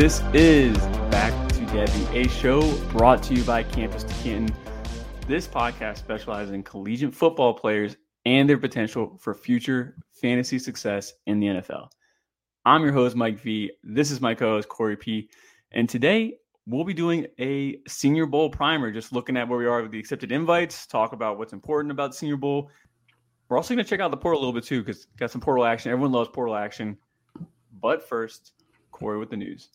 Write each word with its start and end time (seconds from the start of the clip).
This 0.00 0.22
is 0.32 0.78
Back 1.10 1.48
to 1.50 1.60
Devy, 1.66 2.24
a 2.24 2.26
show 2.30 2.74
brought 2.88 3.22
to 3.24 3.34
you 3.34 3.44
by 3.44 3.62
Campus 3.62 4.02
to 4.02 4.14
Canton. 4.22 4.56
This 5.28 5.46
podcast 5.46 5.98
specializes 5.98 6.54
in 6.54 6.62
collegiate 6.62 7.14
football 7.14 7.52
players 7.52 7.98
and 8.24 8.48
their 8.48 8.56
potential 8.56 9.18
for 9.20 9.34
future 9.34 9.98
fantasy 10.10 10.58
success 10.58 11.12
in 11.26 11.38
the 11.38 11.48
NFL. 11.48 11.90
I'm 12.64 12.82
your 12.82 12.94
host, 12.94 13.14
Mike 13.14 13.40
V. 13.40 13.72
This 13.82 14.10
is 14.10 14.22
my 14.22 14.34
co 14.34 14.52
host, 14.52 14.70
Cory 14.70 14.96
P. 14.96 15.28
And 15.72 15.86
today 15.86 16.38
we'll 16.66 16.84
be 16.84 16.94
doing 16.94 17.26
a 17.38 17.76
Senior 17.86 18.24
Bowl 18.24 18.48
primer, 18.48 18.90
just 18.90 19.12
looking 19.12 19.36
at 19.36 19.46
where 19.46 19.58
we 19.58 19.66
are 19.66 19.82
with 19.82 19.90
the 19.90 19.98
accepted 19.98 20.32
invites, 20.32 20.86
talk 20.86 21.12
about 21.12 21.36
what's 21.36 21.52
important 21.52 21.92
about 21.92 22.14
Senior 22.14 22.38
Bowl. 22.38 22.70
We're 23.50 23.58
also 23.58 23.74
going 23.74 23.84
to 23.84 23.90
check 23.90 24.00
out 24.00 24.10
the 24.10 24.16
portal 24.16 24.40
a 24.40 24.42
little 24.42 24.54
bit 24.54 24.64
too, 24.64 24.82
because 24.82 25.08
got 25.18 25.30
some 25.30 25.42
portal 25.42 25.66
action. 25.66 25.92
Everyone 25.92 26.12
loves 26.12 26.30
portal 26.32 26.56
action. 26.56 26.96
But 27.82 28.08
first, 28.08 28.52
Cory 28.92 29.18
with 29.18 29.28
the 29.28 29.36
news. 29.36 29.68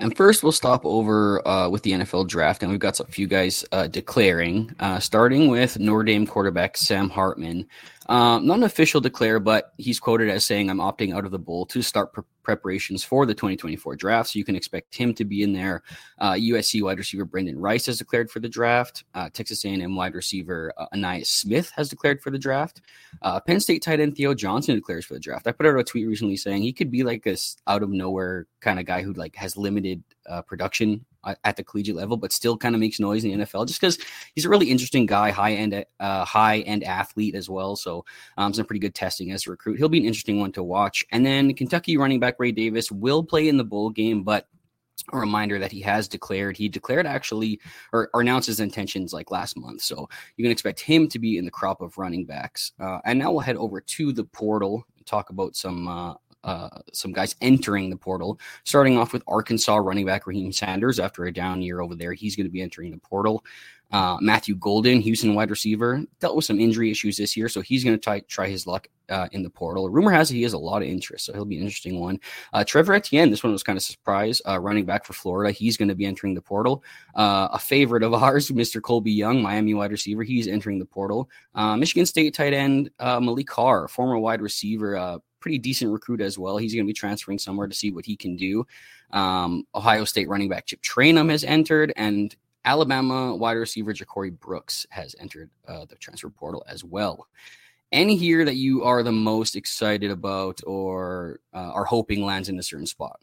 And 0.00 0.16
first, 0.16 0.42
we'll 0.42 0.52
stop 0.52 0.84
over 0.84 1.46
uh, 1.46 1.68
with 1.68 1.82
the 1.82 1.90
NFL 1.90 2.28
draft, 2.28 2.62
and 2.62 2.70
we've 2.70 2.80
got 2.80 3.00
a 3.00 3.04
few 3.04 3.26
guys 3.26 3.64
uh, 3.72 3.88
declaring, 3.88 4.74
uh, 4.78 5.00
starting 5.00 5.48
with 5.48 5.78
Notre 5.80 6.04
Dame 6.04 6.26
quarterback 6.26 6.76
Sam 6.76 7.10
Hartman. 7.10 7.66
Um, 8.08 8.46
not 8.46 8.58
an 8.58 8.62
official 8.62 9.00
declare, 9.00 9.38
but 9.38 9.74
he's 9.76 10.00
quoted 10.00 10.30
as 10.30 10.44
saying, 10.44 10.70
I'm 10.70 10.78
opting 10.78 11.14
out 11.14 11.26
of 11.26 11.30
the 11.30 11.38
bowl 11.38 11.66
to 11.66 11.82
start 11.82 12.12
pre- 12.14 12.24
preparations 12.42 13.04
for 13.04 13.26
the 13.26 13.34
2024 13.34 13.96
draft. 13.96 14.30
So 14.30 14.38
you 14.38 14.44
can 14.44 14.56
expect 14.56 14.94
him 14.94 15.12
to 15.14 15.24
be 15.26 15.42
in 15.42 15.52
there. 15.52 15.82
Uh, 16.18 16.32
USC 16.32 16.82
wide 16.82 16.96
receiver 16.96 17.26
Brenden 17.26 17.56
Rice 17.56 17.84
has 17.84 17.98
declared 17.98 18.30
for 18.30 18.40
the 18.40 18.48
draft. 18.48 19.04
Uh, 19.12 19.28
Texas 19.28 19.62
A&M 19.66 19.94
wide 19.94 20.14
receiver 20.14 20.72
uh, 20.78 20.86
Ainias 20.94 21.26
Smith 21.26 21.70
has 21.76 21.90
declared 21.90 22.22
for 22.22 22.30
the 22.30 22.38
draft. 22.38 22.80
Uh, 23.20 23.40
Penn 23.40 23.60
State 23.60 23.82
tight 23.82 24.00
end 24.00 24.16
Theo 24.16 24.32
Johnson 24.32 24.76
declares 24.76 25.04
for 25.04 25.12
the 25.12 25.20
draft. 25.20 25.46
I 25.46 25.52
put 25.52 25.66
out 25.66 25.78
a 25.78 25.84
tweet 25.84 26.08
recently 26.08 26.36
saying 26.36 26.62
he 26.62 26.72
could 26.72 26.90
be 26.90 27.02
like 27.02 27.26
a 27.26 27.36
out 27.66 27.82
of 27.82 27.90
nowhere 27.90 28.46
kind 28.60 28.80
of 28.80 28.86
guy 28.86 29.02
who 29.02 29.12
like 29.12 29.36
has 29.36 29.58
limited 29.58 30.02
uh, 30.26 30.40
production 30.40 31.04
at 31.44 31.56
the 31.56 31.64
collegiate 31.64 31.96
level, 31.96 32.16
but 32.16 32.32
still 32.32 32.56
kind 32.56 32.74
of 32.74 32.80
makes 32.80 33.00
noise 33.00 33.24
in 33.24 33.38
the 33.38 33.44
NFL 33.44 33.66
just 33.66 33.80
because 33.80 33.98
he's 34.34 34.44
a 34.44 34.48
really 34.48 34.70
interesting 34.70 35.06
guy, 35.06 35.30
high 35.30 35.52
end, 35.52 35.84
uh, 36.00 36.24
high 36.24 36.60
end 36.60 36.84
athlete 36.84 37.34
as 37.34 37.48
well. 37.48 37.76
So 37.76 38.04
um, 38.36 38.54
some 38.54 38.66
pretty 38.66 38.80
good 38.80 38.94
testing 38.94 39.32
as 39.32 39.46
a 39.46 39.50
recruit. 39.50 39.78
He'll 39.78 39.88
be 39.88 39.98
an 39.98 40.06
interesting 40.06 40.40
one 40.40 40.52
to 40.52 40.62
watch. 40.62 41.04
And 41.12 41.24
then 41.24 41.52
Kentucky 41.54 41.96
running 41.96 42.20
back 42.20 42.36
Ray 42.38 42.52
Davis 42.52 42.90
will 42.90 43.22
play 43.22 43.48
in 43.48 43.56
the 43.56 43.64
bowl 43.64 43.90
game, 43.90 44.22
but 44.22 44.46
a 45.12 45.18
reminder 45.18 45.58
that 45.58 45.72
he 45.72 45.80
has 45.80 46.08
declared 46.08 46.56
he 46.56 46.68
declared 46.68 47.06
actually 47.06 47.60
or, 47.92 48.10
or, 48.12 48.20
announced 48.20 48.48
his 48.48 48.60
intentions 48.60 49.12
like 49.12 49.30
last 49.30 49.56
month 49.56 49.80
so 49.80 50.08
you 50.36 50.44
can 50.44 50.50
expect 50.50 50.80
him 50.80 51.08
to 51.08 51.18
be 51.18 51.38
in 51.38 51.44
the 51.44 51.50
crop 51.50 51.80
of 51.80 51.96
running 51.98 52.24
backs 52.24 52.72
uh, 52.80 52.98
and 53.04 53.18
now 53.18 53.30
we'll 53.30 53.40
head 53.40 53.56
over 53.56 53.80
to 53.80 54.12
the 54.12 54.24
portal 54.24 54.84
and 54.96 55.06
talk 55.06 55.30
about 55.30 55.54
some 55.56 55.86
uh, 55.86 56.14
uh, 56.44 56.68
some 56.92 57.12
guys 57.12 57.34
entering 57.40 57.90
the 57.90 57.96
portal. 57.96 58.38
Starting 58.64 58.96
off 58.96 59.12
with 59.12 59.22
Arkansas 59.26 59.76
running 59.76 60.06
back 60.06 60.26
Raheem 60.26 60.52
Sanders 60.52 61.00
after 61.00 61.24
a 61.24 61.32
down 61.32 61.62
year 61.62 61.80
over 61.80 61.94
there, 61.94 62.12
he's 62.12 62.36
going 62.36 62.46
to 62.46 62.52
be 62.52 62.62
entering 62.62 62.90
the 62.90 62.98
portal. 62.98 63.44
Uh, 63.90 64.18
Matthew 64.20 64.54
Golden, 64.54 65.00
Houston 65.00 65.34
wide 65.34 65.48
receiver, 65.48 66.02
dealt 66.20 66.36
with 66.36 66.44
some 66.44 66.60
injury 66.60 66.90
issues 66.90 67.16
this 67.16 67.36
year, 67.36 67.48
so 67.48 67.62
he's 67.62 67.84
going 67.84 67.98
to 67.98 68.20
try, 68.28 68.48
his 68.48 68.66
luck 68.66 68.86
uh, 69.08 69.28
in 69.32 69.42
the 69.42 69.48
portal. 69.48 69.88
Rumor 69.88 70.10
has 70.10 70.30
it 70.30 70.34
he 70.34 70.42
has 70.42 70.52
a 70.52 70.58
lot 70.58 70.82
of 70.82 70.88
interest, 70.88 71.24
so 71.24 71.32
he'll 71.32 71.46
be 71.46 71.56
an 71.56 71.62
interesting 71.62 71.98
one. 71.98 72.20
Uh, 72.52 72.64
Trevor 72.64 72.92
Etienne, 72.92 73.30
this 73.30 73.42
one 73.42 73.52
was 73.52 73.62
kind 73.62 73.78
of 73.78 73.80
a 73.82 73.86
surprise, 73.86 74.42
uh, 74.46 74.60
running 74.60 74.84
back 74.84 75.06
for 75.06 75.14
Florida. 75.14 75.52
He's 75.52 75.78
going 75.78 75.88
to 75.88 75.94
be 75.94 76.04
entering 76.04 76.34
the 76.34 76.42
portal. 76.42 76.84
Uh, 77.14 77.48
a 77.50 77.58
favorite 77.58 78.02
of 78.02 78.12
ours, 78.22 78.50
Mr. 78.50 78.82
Colby 78.82 79.12
Young, 79.12 79.40
Miami 79.40 79.72
wide 79.72 79.90
receiver, 79.90 80.22
he's 80.22 80.48
entering 80.48 80.78
the 80.78 80.84
portal. 80.84 81.30
Michigan 81.56 82.04
State 82.04 82.34
tight 82.34 82.52
end 82.52 82.90
Malik 83.00 83.46
Carr, 83.46 83.88
former 83.88 84.18
wide 84.18 84.42
receiver, 84.42 85.20
pretty 85.40 85.58
decent 85.58 85.92
recruit 85.92 86.20
as 86.20 86.38
well. 86.38 86.56
He's 86.56 86.74
going 86.74 86.84
to 86.84 86.88
be 86.88 86.94
transferring 86.94 87.38
somewhere 87.38 87.66
to 87.66 87.74
see 87.74 87.90
what 87.90 88.06
he 88.06 88.16
can 88.16 88.36
do. 88.36 88.66
Um, 89.10 89.66
Ohio 89.74 90.04
State 90.04 90.28
running 90.28 90.48
back 90.48 90.66
Chip 90.66 90.82
Trayanum 90.82 91.30
has 91.30 91.44
entered, 91.44 91.92
and 91.96 92.34
Alabama 92.64 93.34
wide 93.34 93.52
receiver 93.52 93.92
Ja'Corey 93.92 94.38
Brooks 94.38 94.86
has 94.90 95.14
entered 95.18 95.50
uh, 95.66 95.86
the 95.86 95.96
transfer 95.96 96.28
portal 96.28 96.64
as 96.68 96.84
well. 96.84 97.26
Any 97.90 98.16
here 98.16 98.44
that 98.44 98.56
you 98.56 98.84
are 98.84 99.02
the 99.02 99.12
most 99.12 99.56
excited 99.56 100.10
about 100.10 100.60
or 100.66 101.40
uh, 101.54 101.70
are 101.72 101.84
hoping 101.84 102.22
lands 102.22 102.50
in 102.50 102.58
a 102.58 102.62
certain 102.62 102.86
spot? 102.86 103.18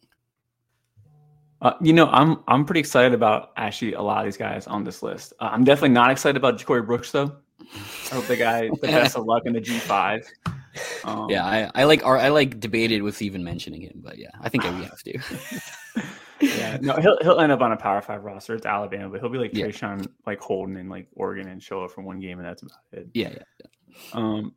Uh, 1.62 1.74
you 1.82 1.94
know, 1.94 2.08
I'm 2.08 2.44
I'm 2.48 2.66
pretty 2.66 2.80
excited 2.80 3.14
about 3.14 3.52
actually 3.58 3.94
a 3.94 4.02
lot 4.02 4.20
of 4.20 4.26
these 4.26 4.38
guys 4.38 4.66
on 4.68 4.84
this 4.84 5.04
list. 5.04 5.34
Uh, 5.40 5.50
I'm 5.52 5.64
definitely 5.64 5.90
not 5.90 6.10
excited 6.10 6.36
about 6.38 6.58
Ja'Corey 6.58 6.86
Brooks 6.86 7.12
though. 7.12 7.36
I 7.62 8.16
hope 8.16 8.26
the 8.26 8.36
guy 8.36 8.70
the 8.70 8.88
best 8.88 9.16
of 9.16 9.26
luck 9.26 9.44
in 9.46 9.54
the 9.54 9.62
G5. 9.62 10.26
Um, 11.04 11.30
yeah, 11.30 11.46
I, 11.46 11.70
I 11.76 11.84
like 11.86 12.04
I 12.04 12.30
like 12.30 12.60
debated 12.60 13.02
with 13.02 13.22
even 13.22 13.44
mentioning 13.44 13.82
him, 13.82 14.02
but 14.04 14.18
yeah, 14.18 14.32
I 14.42 14.50
think 14.50 14.64
we 14.64 14.70
have 14.70 15.04
to. 15.04 15.20
yeah, 16.42 16.78
no, 16.82 16.96
he'll 16.96 17.18
he'll 17.22 17.40
end 17.40 17.52
up 17.52 17.62
on 17.62 17.72
a 17.72 17.78
Power 17.78 18.02
Five 18.02 18.24
roster. 18.24 18.56
It's 18.56 18.66
Alabama, 18.66 19.10
but 19.10 19.20
he'll 19.20 19.30
be 19.30 19.38
like 19.38 19.54
yeah. 19.54 19.68
Traeshon, 19.68 20.08
like 20.26 20.40
Holden 20.40 20.78
in 20.78 20.90
like 20.90 21.08
Oregon 21.14 21.48
and 21.48 21.62
show 21.62 21.84
up 21.84 21.92
for 21.92 22.02
one 22.02 22.20
game, 22.20 22.40
and 22.40 22.48
that's 22.48 22.64
about 22.64 22.80
it. 22.92 23.08
Yeah, 23.14 23.30
yeah. 23.30 23.44
yeah. 23.60 23.68
Um, 24.14 24.54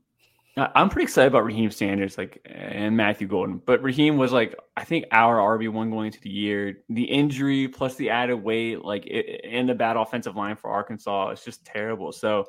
I'm 0.75 0.89
pretty 0.89 1.05
excited 1.05 1.29
about 1.29 1.45
Raheem 1.45 1.71
Sanders, 1.71 2.19
like 2.19 2.41
and 2.45 2.97
Matthew 2.97 3.29
Golden. 3.29 3.59
But 3.59 3.83
Raheem 3.83 4.17
was 4.17 4.33
like, 4.33 4.57
I 4.77 4.85
think 4.85 5.05
our 5.13 5.37
RB 5.59 5.71
one 5.71 5.91
going 5.91 6.07
into 6.07 6.21
the 6.21 6.31
year. 6.31 6.79
The 6.89 7.05
injury 7.05 7.69
plus 7.69 7.95
the 7.95 8.11
added 8.11 8.37
weight, 8.37 8.85
like 8.85 9.07
it, 9.07 9.43
and 9.45 9.69
the 9.69 9.75
bad 9.75 9.97
offensive 9.97 10.37
line 10.37 10.57
for 10.57 10.71
Arkansas, 10.71 11.31
it's 11.31 11.45
just 11.45 11.65
terrible. 11.65 12.13
So 12.13 12.47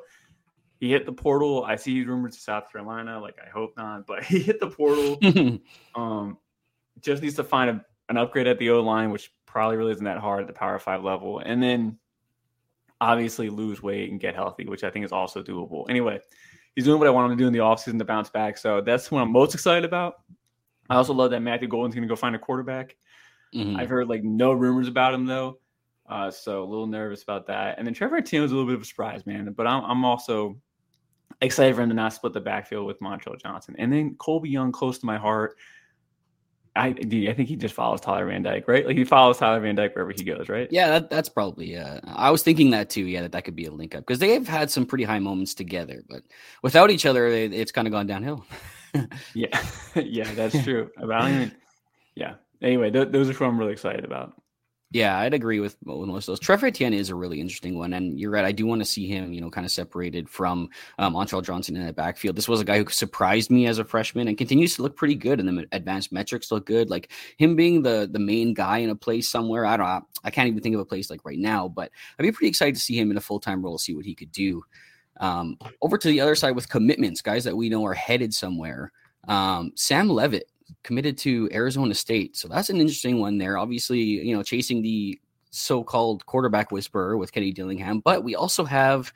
he 0.80 0.90
hit 0.90 1.04
the 1.06 1.12
portal. 1.12 1.62
I 1.62 1.76
see 1.76 2.02
rumors 2.02 2.34
to 2.34 2.40
South 2.40 2.72
Carolina. 2.72 3.20
Like 3.20 3.36
I 3.44 3.48
hope 3.48 3.74
not, 3.76 4.06
but 4.08 4.24
he 4.24 4.40
hit 4.40 4.58
the 4.58 4.70
portal. 4.70 5.18
um, 5.94 6.38
just 7.00 7.22
needs 7.22 7.36
to 7.36 7.44
find 7.44 7.70
a, 7.70 7.84
an 8.08 8.16
upgrade 8.16 8.46
at 8.46 8.58
the 8.58 8.70
O 8.70 8.80
line, 8.80 9.10
which 9.10 9.32
probably 9.46 9.76
really 9.76 9.92
isn't 9.92 10.04
that 10.04 10.18
hard 10.18 10.40
at 10.40 10.46
the 10.46 10.52
Power 10.52 10.78
Five 10.78 11.04
level, 11.04 11.38
and 11.38 11.62
then 11.62 11.98
obviously 13.00 13.48
lose 13.48 13.82
weight 13.82 14.10
and 14.10 14.20
get 14.20 14.34
healthy, 14.34 14.66
which 14.66 14.84
I 14.84 14.90
think 14.90 15.04
is 15.04 15.12
also 15.12 15.42
doable. 15.42 15.88
Anyway, 15.88 16.20
he's 16.74 16.84
doing 16.84 16.98
what 16.98 17.08
I 17.08 17.10
want 17.10 17.30
him 17.30 17.38
to 17.38 17.42
do 17.42 17.46
in 17.46 17.52
the 17.52 17.60
offseason 17.60 17.98
to 17.98 18.04
bounce 18.04 18.28
back. 18.28 18.58
So 18.58 18.80
that's 18.80 19.10
what 19.10 19.22
I'm 19.22 19.32
most 19.32 19.54
excited 19.54 19.84
about. 19.84 20.16
I 20.90 20.96
also 20.96 21.14
love 21.14 21.30
that 21.30 21.40
Matthew 21.40 21.68
Golden's 21.68 21.94
going 21.94 22.06
to 22.06 22.12
go 22.12 22.16
find 22.16 22.34
a 22.34 22.38
quarterback. 22.38 22.96
Mm-hmm. 23.54 23.76
I've 23.76 23.88
heard 23.88 24.08
like 24.08 24.22
no 24.22 24.52
rumors 24.52 24.88
about 24.88 25.14
him 25.14 25.24
though. 25.24 25.60
Uh, 26.08 26.30
so 26.30 26.62
a 26.62 26.66
little 26.66 26.86
nervous 26.86 27.22
about 27.22 27.46
that. 27.46 27.78
And 27.78 27.86
then 27.86 27.94
Trevor 27.94 28.16
Etienne 28.16 28.42
was 28.42 28.50
a 28.50 28.54
little 28.54 28.68
bit 28.68 28.74
of 28.74 28.82
a 28.82 28.84
surprise, 28.84 29.24
man. 29.24 29.52
But 29.56 29.66
I'm, 29.66 29.84
I'm 29.84 30.04
also 30.04 30.60
excited 31.40 31.74
for 31.74 31.82
him 31.82 31.88
to 31.88 31.94
not 31.94 32.12
split 32.12 32.32
the 32.32 32.40
backfield 32.40 32.86
with 32.86 33.00
Montrell 33.00 33.40
Johnson. 33.40 33.74
And 33.78 33.92
then 33.92 34.14
Colby 34.16 34.50
Young, 34.50 34.72
close 34.72 34.98
to 34.98 35.06
my 35.06 35.16
heart. 35.16 35.56
I 36.76 36.88
I 36.88 36.92
think 36.92 37.48
he 37.48 37.56
just 37.56 37.74
follows 37.74 38.00
Tyler 38.00 38.26
Van 38.26 38.42
Dyke, 38.42 38.68
right? 38.68 38.86
Like 38.86 38.96
he 38.96 39.04
follows 39.04 39.38
Tyler 39.38 39.60
Van 39.60 39.74
Dyke 39.74 39.94
wherever 39.94 40.12
he 40.12 40.22
goes, 40.22 40.48
right? 40.48 40.68
Yeah, 40.70 40.88
that, 40.90 41.10
that's 41.10 41.28
probably. 41.28 41.72
Yeah, 41.72 41.98
I 42.06 42.30
was 42.30 42.44
thinking 42.44 42.70
that 42.70 42.90
too. 42.90 43.06
Yeah, 43.06 43.22
that 43.22 43.32
that 43.32 43.44
could 43.44 43.56
be 43.56 43.66
a 43.66 43.72
link 43.72 43.94
up 43.94 44.02
because 44.02 44.20
they 44.20 44.30
have 44.34 44.46
had 44.46 44.70
some 44.70 44.86
pretty 44.86 45.04
high 45.04 45.18
moments 45.18 45.52
together, 45.52 46.04
but 46.08 46.22
without 46.62 46.90
each 46.90 47.06
other, 47.06 47.26
it, 47.26 47.52
it's 47.52 47.72
kind 47.72 47.88
of 47.88 47.92
gone 47.92 48.06
downhill. 48.06 48.44
yeah, 49.34 49.66
yeah, 49.96 50.32
that's 50.34 50.62
true. 50.62 50.90
About 50.96 51.28
even, 51.28 51.52
yeah. 52.14 52.34
Anyway, 52.62 52.90
th- 52.90 53.10
those 53.10 53.28
are 53.28 53.32
who 53.32 53.46
I'm 53.46 53.58
really 53.58 53.72
excited 53.72 54.04
about. 54.04 54.40
Yeah, 54.92 55.20
I'd 55.20 55.34
agree 55.34 55.60
with, 55.60 55.76
with 55.84 56.08
most 56.08 56.24
of 56.24 56.32
those. 56.32 56.40
Trevor 56.40 56.66
Etienne 56.66 56.94
is 56.94 57.10
a 57.10 57.14
really 57.14 57.40
interesting 57.40 57.78
one, 57.78 57.92
and 57.92 58.18
you're 58.18 58.32
right. 58.32 58.44
I 58.44 58.50
do 58.50 58.66
want 58.66 58.80
to 58.80 58.84
see 58.84 59.06
him, 59.06 59.32
you 59.32 59.40
know, 59.40 59.48
kind 59.48 59.64
of 59.64 59.70
separated 59.70 60.28
from 60.28 60.68
um, 60.98 61.14
Montrell 61.14 61.44
Johnson 61.44 61.76
in 61.76 61.86
that 61.86 61.94
backfield. 61.94 62.34
This 62.34 62.48
was 62.48 62.60
a 62.60 62.64
guy 62.64 62.78
who 62.78 62.88
surprised 62.88 63.52
me 63.52 63.66
as 63.66 63.78
a 63.78 63.84
freshman 63.84 64.26
and 64.26 64.36
continues 64.36 64.74
to 64.74 64.82
look 64.82 64.96
pretty 64.96 65.14
good, 65.14 65.38
and 65.38 65.48
the 65.48 65.64
advanced 65.70 66.10
metrics 66.10 66.50
look 66.50 66.66
good. 66.66 66.90
Like 66.90 67.12
him 67.38 67.54
being 67.54 67.82
the 67.82 68.08
the 68.10 68.18
main 68.18 68.52
guy 68.52 68.78
in 68.78 68.90
a 68.90 68.96
place 68.96 69.28
somewhere. 69.28 69.64
I 69.64 69.76
don't, 69.76 70.04
I 70.24 70.30
can't 70.30 70.48
even 70.48 70.60
think 70.60 70.74
of 70.74 70.80
a 70.80 70.86
place 70.86 71.08
like 71.08 71.24
right 71.24 71.38
now, 71.38 71.68
but 71.68 71.92
I'd 72.18 72.24
be 72.24 72.32
pretty 72.32 72.48
excited 72.48 72.74
to 72.74 72.80
see 72.80 72.98
him 72.98 73.12
in 73.12 73.16
a 73.16 73.20
full 73.20 73.38
time 73.38 73.62
role, 73.62 73.78
see 73.78 73.94
what 73.94 74.04
he 74.04 74.16
could 74.16 74.32
do. 74.32 74.64
Um, 75.20 75.56
over 75.82 75.98
to 75.98 76.08
the 76.08 76.20
other 76.20 76.34
side 76.34 76.56
with 76.56 76.68
commitments, 76.68 77.22
guys 77.22 77.44
that 77.44 77.56
we 77.56 77.68
know 77.68 77.84
are 77.86 77.94
headed 77.94 78.34
somewhere. 78.34 78.90
Um, 79.28 79.70
Sam 79.76 80.08
Leavitt 80.08 80.50
committed 80.82 81.18
to 81.18 81.48
Arizona 81.52 81.94
State. 81.94 82.36
So 82.36 82.48
that's 82.48 82.70
an 82.70 82.76
interesting 82.76 83.20
one 83.20 83.38
there. 83.38 83.58
Obviously, 83.58 84.00
you 84.00 84.36
know, 84.36 84.42
chasing 84.42 84.82
the 84.82 85.20
so-called 85.50 86.24
quarterback 86.26 86.70
whisperer 86.70 87.16
with 87.16 87.32
Kenny 87.32 87.52
Dillingham, 87.52 88.00
but 88.00 88.24
we 88.24 88.34
also 88.34 88.64
have 88.64 89.12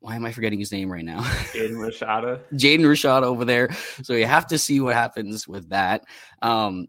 why 0.00 0.16
am 0.16 0.24
I 0.24 0.32
forgetting 0.32 0.58
his 0.58 0.72
name 0.72 0.90
right 0.90 1.04
now? 1.04 1.20
Jaden 1.52 1.72
Rashada. 1.72 2.40
Jaden 2.54 2.80
Rashada 2.80 3.24
over 3.24 3.44
there. 3.44 3.70
So 4.02 4.14
you 4.14 4.26
have 4.26 4.46
to 4.46 4.58
see 4.58 4.80
what 4.80 4.94
happens 4.94 5.46
with 5.46 5.68
that. 5.68 6.04
Um, 6.40 6.88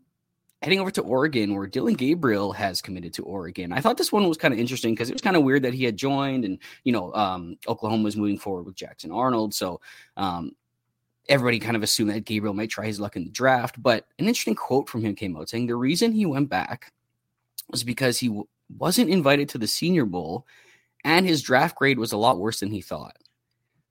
heading 0.62 0.80
over 0.80 0.92
to 0.92 1.02
Oregon, 1.02 1.56
where 1.56 1.68
Dillon 1.68 1.96
Gabriel 1.96 2.54
has 2.54 2.82
committed 2.82 3.14
to 3.16 3.24
Oregon. 3.24 3.74
I 3.74 3.82
thought 3.82 3.98
this 3.98 4.12
one 4.12 4.28
was 4.28 4.38
kind 4.38 4.54
of 4.54 4.60
interesting 4.60 4.94
because 4.94 5.10
it 5.10 5.14
was 5.14 5.22
kind 5.22 5.36
of 5.36 5.44
weird 5.44 5.64
that 5.64 5.74
he 5.74 5.84
had 5.84 5.98
joined, 5.98 6.46
and 6.46 6.60
you 6.84 6.94
know, 6.94 7.14
um, 7.14 7.58
Oklahoma 7.68 8.04
was 8.04 8.16
moving 8.16 8.38
forward 8.38 8.66
with 8.66 8.76
Jackson 8.76 9.12
Arnold. 9.12 9.54
So 9.54 9.82
um, 10.16 10.54
everybody 11.30 11.60
kind 11.60 11.76
of 11.76 11.84
assumed 11.84 12.10
that 12.12 12.26
Gabriel 12.26 12.54
might 12.54 12.70
try 12.70 12.86
his 12.86 13.00
luck 13.00 13.16
in 13.16 13.24
the 13.24 13.30
draft. 13.30 13.82
But 13.82 14.08
an 14.20 14.28
interesting 14.28 14.56
quote 14.56 14.90
from 14.90 15.02
him 15.02 15.16
came 15.16 15.38
out 15.38 15.50
saying 15.50 15.68
the 15.68 15.76
reason 15.76 16.12
he 16.12 16.26
went 16.26 16.50
back 16.50 16.92
was 17.70 17.84
because 17.84 18.18
he 18.20 18.28
w- 18.28 18.48
wasn't 18.78 19.10
invited 19.10 19.50
to 19.50 19.58
the 19.58 19.68
Senior 19.68 20.06
Bowl 20.06 20.46
and 21.04 21.26
his 21.26 21.42
draft 21.42 21.76
grade 21.76 22.00
was 22.00 22.12
a 22.12 22.18
lot 22.18 22.40
worse 22.40 22.60
than 22.60 22.72
he 22.72 22.82
thought. 22.82 23.18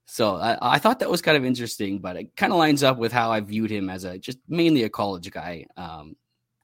So 0.07 0.37
I, 0.37 0.59
I 0.61 0.79
thought 0.79 0.99
that 0.99 1.11
was 1.11 1.23
kind 1.23 1.37
of 1.37 1.45
interesting, 1.45 1.99
but 2.01 2.17
it 2.17 2.37
kind 2.37 2.53
of 2.53 2.59
lines 2.59 2.83
up 2.83 2.99
with 2.99 3.13
how 3.13 3.31
I 3.31 3.41
viewed 3.41 3.71
him 3.71 3.89
as 3.89 4.05
a 4.05 4.19
just 4.19 4.39
mainly 4.49 4.83
a 4.83 4.89
college 4.89 5.31
guy. 5.31 5.67
Um, 5.77 6.17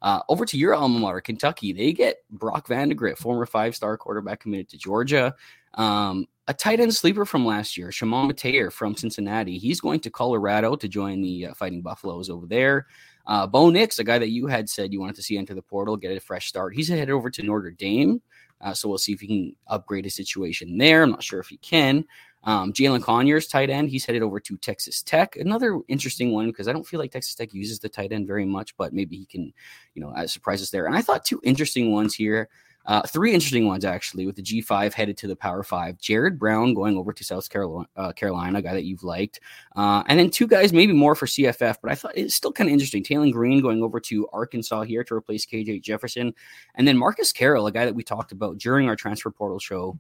Uh, 0.03 0.21
over 0.29 0.45
to 0.45 0.59
your 0.59 0.75
alma 0.75 0.99
mater, 0.99 1.23
Kentucky. 1.23 1.73
They 1.73 1.93
get 1.93 2.19
Brock 2.31 2.69
Vandagriff, 2.69 3.17
former 3.17 3.47
five-star 3.47 3.97
quarterback 3.97 4.41
committed 4.41 4.69
to 4.69 4.77
Georgia. 4.77 5.35
Um, 5.77 6.27
a 6.49 6.55
tight 6.55 6.81
end 6.81 6.95
sleeper 6.95 7.25
from 7.25 7.45
last 7.45 7.77
year, 7.77 7.91
Chamon 7.91 8.31
Metayer 8.31 8.73
from 8.73 8.97
Cincinnati. 8.97 9.59
He's 9.59 9.81
going 9.81 10.01
to 10.01 10.11
Colorado 10.11 10.77
to 10.77 10.89
join 10.89 11.21
the 11.21 11.47
uh, 11.47 11.55
Fighting 11.55 11.83
Buffaloes 11.83 12.31
over 12.31 12.47
there. 12.47 12.87
Uh, 13.27 13.47
Bo 13.47 13.71
Nix, 13.71 13.99
a 13.99 14.05
guy 14.05 14.19
that 14.19 14.31
you 14.31 14.47
had 14.47 14.69
said 14.69 14.93
you 14.93 15.01
wanted 15.01 15.17
to 15.17 15.23
see 15.23 15.37
enter 15.37 15.55
the 15.55 15.63
portal, 15.63 15.97
get 15.97 16.17
a 16.17 16.21
fresh 16.21 16.47
start. 16.47 16.75
He's 16.75 16.89
headed 16.89 17.11
over 17.11 17.31
to 17.31 17.43
Notre 17.43 17.73
Dame. 17.73 18.23
Uh, 18.61 18.73
so 18.73 18.89
we'll 18.89 18.99
see 18.99 19.13
if 19.13 19.21
he 19.21 19.27
can 19.27 19.57
upgrade 19.67 20.05
his 20.05 20.15
situation 20.15 20.79
there. 20.79 21.03
I'm 21.03 21.11
not 21.11 21.23
sure 21.23 21.41
if 21.41 21.49
he 21.49 21.59
can. 21.59 22.05
Um, 22.45 22.73
Jalin 22.73 23.03
Conyers, 23.03 23.49
tight 23.49 23.71
end, 23.71 23.91
he's 23.91 24.07
headed 24.07 24.23
over 24.23 24.39
to 24.39 24.57
Texas 24.59 25.03
Tech. 25.03 25.37
Another 25.37 25.81
interesting 25.89 26.33
one 26.33 26.47
because 26.47 26.69
I 26.69 26.73
don't 26.73 26.87
feel 26.87 27.01
like 27.01 27.11
Texas 27.11 27.35
Tech 27.35 27.53
uses 27.53 27.81
the 27.81 27.89
tight 27.89 28.13
end 28.13 28.29
very 28.29 28.45
much, 28.45 28.77
but 28.77 28.93
maybe 28.93 29.17
he 29.17 29.27
can, 29.27 29.53
you 29.95 30.01
know, 30.01 30.11
uh, 30.11 30.29
surprise 30.29 30.63
us 30.63 30.71
there. 30.71 30.87
And 30.87 30.95
I 30.95 31.03
thought 31.03 31.25
two 31.25 31.41
interesting 31.43 31.93
ones 31.93 32.15
here. 32.15 32.49
Uh, 32.87 33.03
three 33.03 33.33
interesting 33.33 33.67
ones 33.67 33.85
actually 33.85 34.27
with 34.27 34.37
the 34.37 34.43
G5 34.43 34.93
headed 34.93 35.17
to 35.19 35.27
the 35.27 35.37
Power 35.37 35.63
Five. 35.63 35.99
Jared 35.99 36.39
Brown 36.39 36.75
going 36.75 36.97
over 36.97 37.13
to 37.13 37.25
South 37.25 37.49
Carolina, 37.49 37.89
uh, 37.97 38.13
Carolina, 38.13 38.63
guy 38.63 38.75
that 38.75 38.85
you've 38.85 39.05
liked, 39.05 39.41
uh, 39.75 40.03
and 40.09 40.19
then 40.19 40.31
two 40.31 40.47
guys 40.47 40.73
maybe 40.73 40.93
more 40.93 41.15
for 41.15 41.27
CFF, 41.27 41.79
but 41.83 41.91
I 41.91 41.95
thought 41.95 42.17
it's 42.17 42.35
still 42.35 42.53
kind 42.53 42.69
of 42.69 42.73
interesting. 42.73 43.03
Taylen 43.03 43.33
Green 43.33 43.61
going 43.61 43.83
over 43.83 44.01
to 44.01 44.29
Arkansas 44.33 44.83
here 44.83 45.05
to 45.05 45.15
replace 45.15 45.47
KJ 45.47 45.83
Jefferson, 45.83 46.35
and 46.75 46.87
then 46.87 46.97
Marcus 46.97 47.33
Carroll, 47.33 47.67
a 47.67 47.73
guy 47.73 47.85
that 47.85 47.95
we 47.95 48.03
talked 48.03 48.33
about 48.33 48.59
during 48.59 48.89
our 48.89 48.97
transfer 48.97 49.31
portal 49.31 49.59
show 49.59 49.99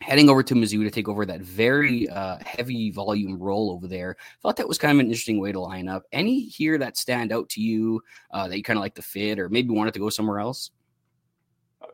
heading 0.00 0.28
over 0.28 0.42
to 0.42 0.54
Mizzou 0.54 0.84
to 0.84 0.90
take 0.90 1.08
over 1.08 1.26
that 1.26 1.40
very 1.40 2.08
uh, 2.08 2.38
heavy 2.44 2.90
volume 2.90 3.38
role 3.38 3.72
over 3.72 3.88
there. 3.88 4.16
Thought 4.42 4.56
that 4.56 4.68
was 4.68 4.78
kind 4.78 4.92
of 4.92 5.00
an 5.00 5.06
interesting 5.06 5.40
way 5.40 5.52
to 5.52 5.60
line 5.60 5.88
up. 5.88 6.04
Any 6.12 6.42
here 6.42 6.78
that 6.78 6.96
stand 6.96 7.32
out 7.32 7.48
to 7.50 7.60
you 7.60 8.00
uh, 8.30 8.48
that 8.48 8.56
you 8.56 8.62
kind 8.62 8.78
of 8.78 8.82
like 8.82 8.94
the 8.94 9.02
fit, 9.02 9.38
or 9.38 9.48
maybe 9.48 9.74
wanted 9.74 9.94
to 9.94 10.00
go 10.00 10.10
somewhere 10.10 10.38
else? 10.38 10.70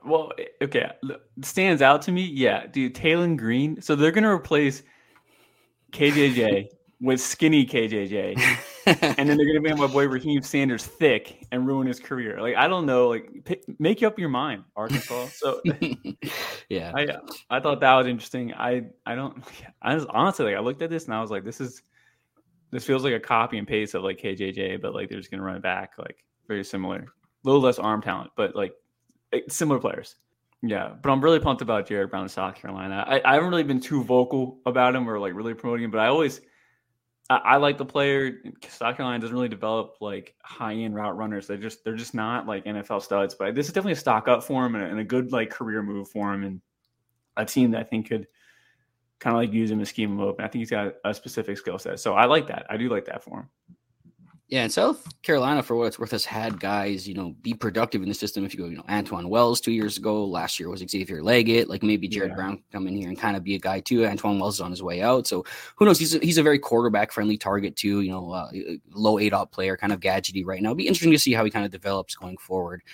Well, 0.04 0.32
eh, 0.38 0.44
okay, 0.62 0.90
stands 1.42 1.82
out 1.82 2.02
to 2.02 2.12
me. 2.12 2.22
Yeah, 2.22 2.66
dude, 2.66 2.94
Taylen 2.94 3.36
Green. 3.36 3.80
So 3.80 3.94
they're 3.94 4.12
gonna 4.12 4.32
replace 4.32 4.82
KJJ 5.92 6.68
with 7.00 7.20
skinny 7.20 7.66
KJJ, 7.66 8.38
and 9.18 9.28
then 9.28 9.36
they're 9.36 9.46
gonna 9.46 9.60
make 9.60 9.76
my 9.76 9.86
boy 9.86 10.06
Raheem 10.06 10.42
Sanders 10.42 10.84
thick 10.86 11.46
and 11.52 11.66
ruin 11.66 11.86
his 11.86 12.00
career. 12.00 12.40
Like 12.40 12.56
I 12.56 12.68
don't 12.68 12.86
know, 12.86 13.08
like 13.08 13.30
pick, 13.44 13.64
make 13.78 14.02
up 14.02 14.18
your 14.18 14.28
mind, 14.28 14.64
Arkansas. 14.76 15.26
So 15.34 15.60
yeah, 16.68 16.92
I 16.94 17.06
I 17.50 17.60
thought 17.60 17.80
that 17.80 17.94
was 17.94 18.06
interesting. 18.06 18.54
I 18.54 18.86
I 19.06 19.14
don't. 19.14 19.42
I 19.82 19.94
was 19.94 20.06
honestly 20.06 20.46
like 20.46 20.56
I 20.56 20.60
looked 20.60 20.82
at 20.82 20.90
this 20.90 21.04
and 21.04 21.14
I 21.14 21.20
was 21.20 21.30
like, 21.30 21.44
this 21.44 21.60
is 21.60 21.82
this 22.70 22.84
feels 22.84 23.04
like 23.04 23.14
a 23.14 23.20
copy 23.20 23.58
and 23.58 23.68
paste 23.68 23.94
of 23.94 24.02
like 24.02 24.18
KJJ, 24.18 24.80
but 24.80 24.94
like 24.94 25.08
they're 25.08 25.18
just 25.18 25.30
gonna 25.30 25.42
run 25.42 25.56
it 25.56 25.62
back, 25.62 25.92
like 25.98 26.16
very 26.48 26.64
similar, 26.64 26.96
a 26.96 27.06
little 27.44 27.60
less 27.60 27.78
arm 27.78 28.02
talent, 28.02 28.30
but 28.36 28.56
like 28.56 28.72
Eh, 29.34 29.40
similar 29.48 29.80
players. 29.80 30.16
Yeah, 30.62 30.94
but 31.02 31.10
I'm 31.10 31.22
really 31.22 31.40
pumped 31.40 31.60
about 31.60 31.86
Jared 31.86 32.10
Brown 32.10 32.22
in 32.22 32.28
South 32.30 32.54
Carolina. 32.54 33.04
I, 33.06 33.20
I 33.22 33.34
haven't 33.34 33.50
really 33.50 33.64
been 33.64 33.80
too 33.80 34.02
vocal 34.02 34.60
about 34.64 34.94
him 34.94 35.08
or 35.08 35.18
like 35.18 35.34
really 35.34 35.52
promoting 35.52 35.84
him, 35.84 35.90
but 35.90 36.00
I 36.00 36.06
always 36.06 36.40
I, 37.28 37.36
I 37.36 37.56
like 37.56 37.78
the 37.78 37.84
player. 37.84 38.40
South 38.66 38.96
Carolina 38.96 39.20
doesn't 39.20 39.34
really 39.34 39.48
develop 39.48 39.96
like 40.00 40.34
high 40.42 40.74
end 40.74 40.94
route 40.94 41.16
runners. 41.16 41.46
They 41.46 41.56
just 41.56 41.84
they're 41.84 41.96
just 41.96 42.14
not 42.14 42.46
like 42.46 42.64
NFL 42.64 43.02
studs. 43.02 43.34
But 43.34 43.54
this 43.54 43.66
is 43.66 43.72
definitely 43.72 43.92
a 43.92 43.96
stock 43.96 44.28
up 44.28 44.42
for 44.42 44.64
him 44.64 44.74
and 44.74 44.84
a, 44.84 44.86
and 44.86 45.00
a 45.00 45.04
good 45.04 45.32
like 45.32 45.50
career 45.50 45.82
move 45.82 46.08
for 46.08 46.32
him, 46.32 46.44
and 46.44 46.60
a 47.36 47.44
team 47.44 47.70
that 47.72 47.80
I 47.80 47.84
think 47.84 48.08
could 48.08 48.26
kind 49.20 49.36
of 49.36 49.42
like 49.42 49.52
use 49.52 49.70
him 49.70 49.78
and 49.78 49.88
scheme 49.88 50.12
him 50.12 50.20
open. 50.20 50.44
I 50.44 50.48
think 50.48 50.60
he's 50.60 50.70
got 50.70 50.94
a 51.04 51.14
specific 51.14 51.58
skill 51.58 51.78
set, 51.78 52.00
so 52.00 52.14
I 52.14 52.26
like 52.26 52.46
that. 52.48 52.66
I 52.70 52.76
do 52.76 52.88
like 52.88 53.06
that 53.06 53.22
for 53.22 53.40
him. 53.40 53.48
Yeah, 54.54 54.62
and 54.62 54.72
South 54.72 55.20
Carolina, 55.22 55.64
for 55.64 55.74
what 55.74 55.86
it's 55.86 55.98
worth, 55.98 56.12
has 56.12 56.24
had 56.24 56.60
guys, 56.60 57.08
you 57.08 57.14
know, 57.14 57.34
be 57.42 57.54
productive 57.54 58.02
in 58.02 58.08
the 58.08 58.14
system. 58.14 58.44
If 58.44 58.54
you 58.54 58.60
go, 58.60 58.66
you 58.66 58.76
know, 58.76 58.84
Antwane 58.84 59.26
Wells 59.26 59.60
two 59.60 59.72
years 59.72 59.98
ago, 59.98 60.24
last 60.24 60.60
year 60.60 60.68
was 60.68 60.78
Xavier 60.78 61.22
Legette, 61.22 61.66
like 61.66 61.82
maybe 61.82 62.06
Jared 62.06 62.30
yeah. 62.30 62.36
Brown 62.36 62.62
come 62.70 62.86
in 62.86 62.94
here 62.94 63.08
and 63.08 63.18
kind 63.18 63.36
of 63.36 63.42
be 63.42 63.56
a 63.56 63.58
guy 63.58 63.80
too. 63.80 64.02
Antwane 64.02 64.38
Wells 64.38 64.54
is 64.54 64.60
on 64.60 64.70
his 64.70 64.80
way 64.80 65.02
out, 65.02 65.26
so 65.26 65.44
who 65.74 65.84
knows? 65.84 65.98
He's 65.98 66.14
a, 66.14 66.20
he's 66.20 66.38
a 66.38 66.42
very 66.44 66.60
quarterback 66.60 67.10
friendly 67.10 67.36
target 67.36 67.74
too. 67.74 68.02
You 68.02 68.12
know, 68.12 68.30
uh, 68.30 68.48
low 68.92 69.16
aDOT 69.16 69.50
player, 69.50 69.76
kind 69.76 69.92
of 69.92 69.98
gadgety 69.98 70.46
right 70.46 70.62
now. 70.62 70.68
It'll 70.68 70.76
be 70.76 70.86
interesting 70.86 71.10
to 71.10 71.18
see 71.18 71.32
how 71.32 71.44
he 71.44 71.50
kind 71.50 71.64
of 71.64 71.72
develops 71.72 72.14
going 72.14 72.36
forward. 72.36 72.84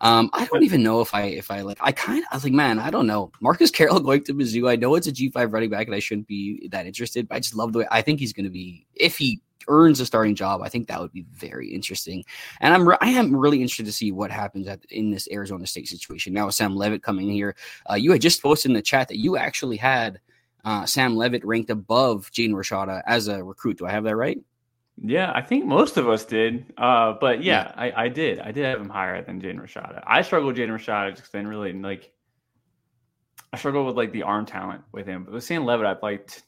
Um, 0.00 0.28
I 0.32 0.46
don't 0.46 0.64
even 0.64 0.82
know 0.82 1.02
if 1.02 1.14
I 1.14 1.22
if 1.26 1.52
I 1.52 1.60
like 1.60 1.78
I 1.80 1.92
kind 1.92 2.18
of 2.18 2.24
I 2.32 2.34
was 2.34 2.42
like, 2.42 2.52
man, 2.52 2.80
I 2.80 2.90
don't 2.90 3.06
know. 3.06 3.30
Marcus 3.40 3.70
Carroll 3.70 4.00
going 4.00 4.24
to 4.24 4.34
Mizzou. 4.34 4.68
I 4.68 4.74
know 4.74 4.96
it's 4.96 5.06
a 5.06 5.12
G 5.12 5.30
five 5.30 5.52
running 5.52 5.70
back, 5.70 5.86
and 5.86 5.94
I 5.94 6.00
shouldn't 6.00 6.26
be 6.26 6.66
that 6.72 6.84
interested, 6.84 7.28
but 7.28 7.36
I 7.36 7.38
just 7.38 7.54
love 7.54 7.72
the 7.72 7.78
way 7.78 7.86
I 7.92 8.02
think 8.02 8.18
he's 8.18 8.32
going 8.32 8.42
to 8.42 8.50
be 8.50 8.88
if 8.96 9.16
he 9.16 9.40
earns 9.68 10.00
a 10.00 10.06
starting 10.06 10.34
job, 10.34 10.62
I 10.62 10.68
think 10.68 10.88
that 10.88 11.00
would 11.00 11.12
be 11.12 11.26
very 11.32 11.68
interesting. 11.68 12.24
And 12.60 12.74
I'm 12.74 12.88
re- 12.88 12.98
I 13.00 13.10
am 13.10 13.34
really 13.34 13.60
interested 13.60 13.86
to 13.86 13.92
see 13.92 14.12
what 14.12 14.30
happens 14.30 14.66
at, 14.68 14.84
in 14.86 15.10
this 15.10 15.28
Arizona 15.30 15.66
State 15.66 15.88
situation. 15.88 16.32
Now, 16.32 16.50
Sam 16.50 16.76
Leavitt 16.76 17.02
coming 17.02 17.30
here, 17.30 17.56
uh, 17.90 17.94
you 17.94 18.12
had 18.12 18.20
just 18.20 18.42
posted 18.42 18.70
in 18.70 18.74
the 18.74 18.82
chat 18.82 19.08
that 19.08 19.18
you 19.18 19.36
actually 19.36 19.76
had 19.76 20.20
uh, 20.64 20.84
Sam 20.84 21.16
Leavitt 21.16 21.44
ranked 21.44 21.70
above 21.70 22.30
Jaden 22.32 22.50
Rashada 22.50 23.02
as 23.06 23.28
a 23.28 23.42
recruit. 23.42 23.78
Do 23.78 23.86
I 23.86 23.92
have 23.92 24.04
that 24.04 24.16
right? 24.16 24.38
Yeah, 25.02 25.30
I 25.34 25.42
think 25.42 25.66
most 25.66 25.96
of 25.96 26.08
us 26.08 26.24
did. 26.24 26.72
Uh, 26.78 27.14
but 27.20 27.42
yeah, 27.42 27.66
yeah, 27.66 27.72
I, 27.76 28.04
I 28.04 28.08
did. 28.08 28.40
I 28.40 28.50
did 28.50 28.64
have 28.64 28.80
him 28.80 28.88
higher 28.88 29.22
than 29.22 29.40
Jaden 29.40 29.60
Rashada. 29.60 30.02
I 30.06 30.22
struggled 30.22 30.54
with 30.54 30.56
Jaden 30.56 30.74
Rashada 30.74 31.14
just 31.14 31.32
then 31.32 31.46
really 31.46 31.72
like 31.72 32.12
I 33.52 33.58
struggled 33.58 33.86
with 33.86 33.96
like 33.96 34.12
the 34.12 34.22
arm 34.22 34.46
talent 34.46 34.82
with 34.92 35.06
him. 35.06 35.24
But 35.24 35.34
with 35.34 35.44
Sam 35.44 35.64
Leavitt, 35.64 35.86
I 35.86 35.96
liked 36.02 36.44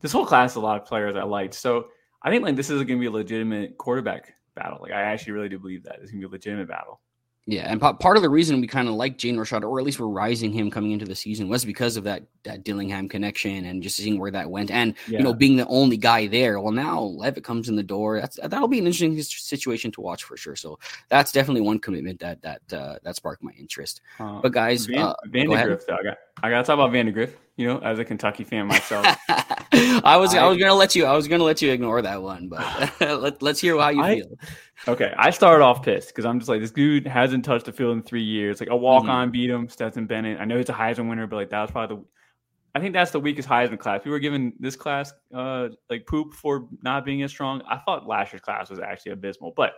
this 0.00 0.12
whole 0.12 0.26
class. 0.26 0.54
A 0.54 0.60
lot 0.60 0.80
of 0.80 0.86
players 0.86 1.16
I 1.16 1.22
liked. 1.22 1.54
So 1.54 1.88
I 2.22 2.30
think 2.30 2.44
like 2.44 2.56
this 2.56 2.70
is 2.70 2.76
going 2.76 2.98
to 2.98 3.00
be 3.00 3.06
a 3.06 3.10
legitimate 3.10 3.78
quarterback 3.78 4.34
battle. 4.54 4.78
Like 4.80 4.92
I 4.92 5.02
actually 5.02 5.32
really 5.32 5.48
do 5.48 5.58
believe 5.58 5.82
that 5.84 5.98
it's 6.02 6.10
going 6.10 6.22
to 6.22 6.28
be 6.28 6.32
a 6.32 6.36
legitimate 6.36 6.68
battle. 6.68 7.00
Yeah, 7.46 7.62
and 7.68 7.80
part 7.80 8.16
of 8.16 8.22
the 8.22 8.30
reason 8.30 8.60
we 8.60 8.68
kind 8.68 8.86
of 8.86 8.94
like 8.94 9.18
Jaden 9.18 9.34
Rashada, 9.34 9.64
or 9.64 9.80
at 9.80 9.84
least 9.84 9.98
we're 9.98 10.06
rising 10.06 10.52
him 10.52 10.70
coming 10.70 10.92
into 10.92 11.06
the 11.06 11.16
season, 11.16 11.48
was 11.48 11.64
because 11.64 11.96
of 11.96 12.04
that 12.04 12.22
that 12.44 12.62
Dillingham 12.62 13.08
connection 13.08 13.64
and 13.64 13.82
just 13.82 13.96
seeing 13.96 14.20
where 14.20 14.30
that 14.30 14.48
went, 14.48 14.70
and 14.70 14.94
yeah. 15.08 15.18
you 15.18 15.24
know 15.24 15.34
being 15.34 15.56
the 15.56 15.66
only 15.66 15.96
guy 15.96 16.28
there. 16.28 16.60
Well, 16.60 16.70
now 16.70 17.02
Leavitt 17.02 17.42
comes 17.42 17.68
in 17.68 17.74
the 17.74 17.82
door. 17.82 18.20
That's 18.20 18.38
that'll 18.44 18.68
be 18.68 18.78
an 18.78 18.86
interesting 18.86 19.20
situation 19.20 19.90
to 19.90 20.00
watch 20.00 20.22
for 20.22 20.36
sure. 20.36 20.54
So 20.54 20.78
that's 21.08 21.32
definitely 21.32 21.62
one 21.62 21.80
commitment 21.80 22.20
that 22.20 22.40
that 22.42 22.60
uh, 22.72 22.98
that 23.02 23.16
sparked 23.16 23.42
my 23.42 23.50
interest. 23.58 24.02
Uh, 24.20 24.40
but 24.40 24.52
guys, 24.52 24.86
Van, 24.86 24.98
uh, 25.00 25.14
though, 25.24 25.54
I 25.54 26.02
got 26.04 26.18
I 26.44 26.50
got 26.50 26.58
to 26.58 26.62
talk 26.62 26.74
about 26.74 26.92
Vandagriff. 26.92 27.32
You 27.56 27.66
know, 27.68 27.78
as 27.80 27.98
a 27.98 28.04
Kentucky 28.04 28.44
fan 28.44 28.66
myself, 28.66 29.04
I 29.28 30.16
was 30.18 30.34
I, 30.34 30.44
I, 30.44 30.48
was 30.48 30.56
gonna 30.56 30.74
let 30.74 30.94
you 30.94 31.04
I 31.04 31.14
was 31.14 31.28
gonna 31.28 31.44
let 31.44 31.60
you 31.60 31.70
ignore 31.70 32.00
that 32.00 32.22
one, 32.22 32.48
but 32.48 32.92
let, 33.00 33.42
let's 33.42 33.60
hear 33.60 33.78
how 33.78 33.90
you 33.90 34.02
I, 34.02 34.14
feel. 34.16 34.38
Okay, 34.88 35.12
I 35.18 35.30
started 35.30 35.62
off 35.62 35.82
pissed 35.82 36.08
because 36.08 36.24
I'm 36.24 36.38
just 36.38 36.48
like 36.48 36.60
this 36.60 36.70
dude 36.70 37.06
hasn't 37.06 37.44
touched 37.44 37.66
the 37.66 37.72
field 37.72 37.96
in 37.96 38.02
three 38.02 38.22
years. 38.22 38.58
Like 38.58 38.70
a 38.70 38.76
walk 38.76 39.04
on 39.04 39.26
mm-hmm. 39.26 39.32
beat 39.32 39.50
him, 39.50 39.68
Stetson 39.68 40.06
Bennett. 40.06 40.40
I 40.40 40.46
know 40.46 40.56
he's 40.56 40.70
a 40.70 40.72
Heisman 40.72 41.10
winner, 41.10 41.26
but 41.26 41.36
like 41.36 41.50
that 41.50 41.60
was 41.60 41.70
probably 41.70 41.96
the. 41.96 42.04
I 42.74 42.80
think 42.80 42.94
that's 42.94 43.10
the 43.10 43.20
weakest 43.20 43.50
Heisman 43.50 43.78
class. 43.78 44.00
We 44.02 44.10
were 44.10 44.18
giving 44.18 44.54
this 44.58 44.76
class 44.76 45.12
uh 45.34 45.68
like 45.90 46.06
poop 46.06 46.32
for 46.32 46.68
not 46.82 47.04
being 47.04 47.22
as 47.22 47.30
strong. 47.30 47.60
I 47.68 47.78
thought 47.78 48.06
last 48.06 48.32
year's 48.32 48.40
class 48.40 48.70
was 48.70 48.78
actually 48.78 49.12
abysmal, 49.12 49.52
but 49.54 49.72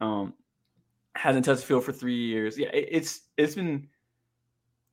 um 0.00 0.34
hasn't 1.16 1.44
touched 1.44 1.60
the 1.60 1.66
field 1.66 1.84
for 1.84 1.92
three 1.92 2.26
years. 2.26 2.58
Yeah, 2.58 2.68
it, 2.68 2.88
it's 2.90 3.20
it's 3.36 3.54
been 3.54 3.88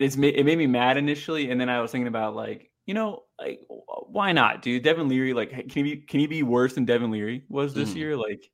it's 0.03 0.15
it 0.15 0.45
made 0.45 0.57
me 0.57 0.67
mad 0.67 0.97
initially, 0.97 1.51
and 1.51 1.59
then 1.59 1.69
I 1.69 1.81
was 1.81 1.91
thinking 1.91 2.07
about 2.07 2.35
like 2.35 2.69
you 2.85 2.93
know 2.93 3.23
like 3.39 3.61
why 3.67 4.31
not, 4.31 4.61
dude? 4.61 4.83
Devin 4.83 5.07
Leary, 5.07 5.33
like 5.33 5.49
can 5.49 5.69
he 5.69 5.83
be 5.83 5.97
can 5.97 6.19
he 6.19 6.27
be 6.27 6.43
worse 6.43 6.73
than 6.73 6.85
Devin 6.85 7.11
Leary 7.11 7.43
was 7.49 7.73
this 7.73 7.91
mm. 7.91 7.95
year? 7.95 8.17
Like 8.17 8.49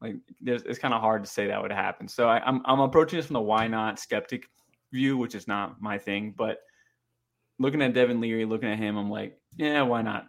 like 0.00 0.16
it's 0.44 0.78
kind 0.78 0.94
of 0.94 1.00
hard 1.00 1.24
to 1.24 1.30
say 1.30 1.46
that 1.46 1.60
would 1.62 1.72
happen. 1.72 2.08
So 2.08 2.28
I, 2.28 2.40
I'm 2.44 2.62
I'm 2.64 2.80
approaching 2.80 3.18
this 3.18 3.26
from 3.26 3.34
the 3.34 3.40
why 3.40 3.68
not 3.68 3.98
skeptic 3.98 4.46
view, 4.92 5.16
which 5.16 5.34
is 5.34 5.48
not 5.48 5.80
my 5.80 5.98
thing, 5.98 6.34
but 6.36 6.58
looking 7.58 7.82
at 7.82 7.94
Devin 7.94 8.20
Leary, 8.20 8.44
looking 8.44 8.70
at 8.70 8.78
him, 8.78 8.96
I'm 8.96 9.10
like, 9.10 9.38
yeah, 9.56 9.82
why 9.82 10.02
not? 10.02 10.26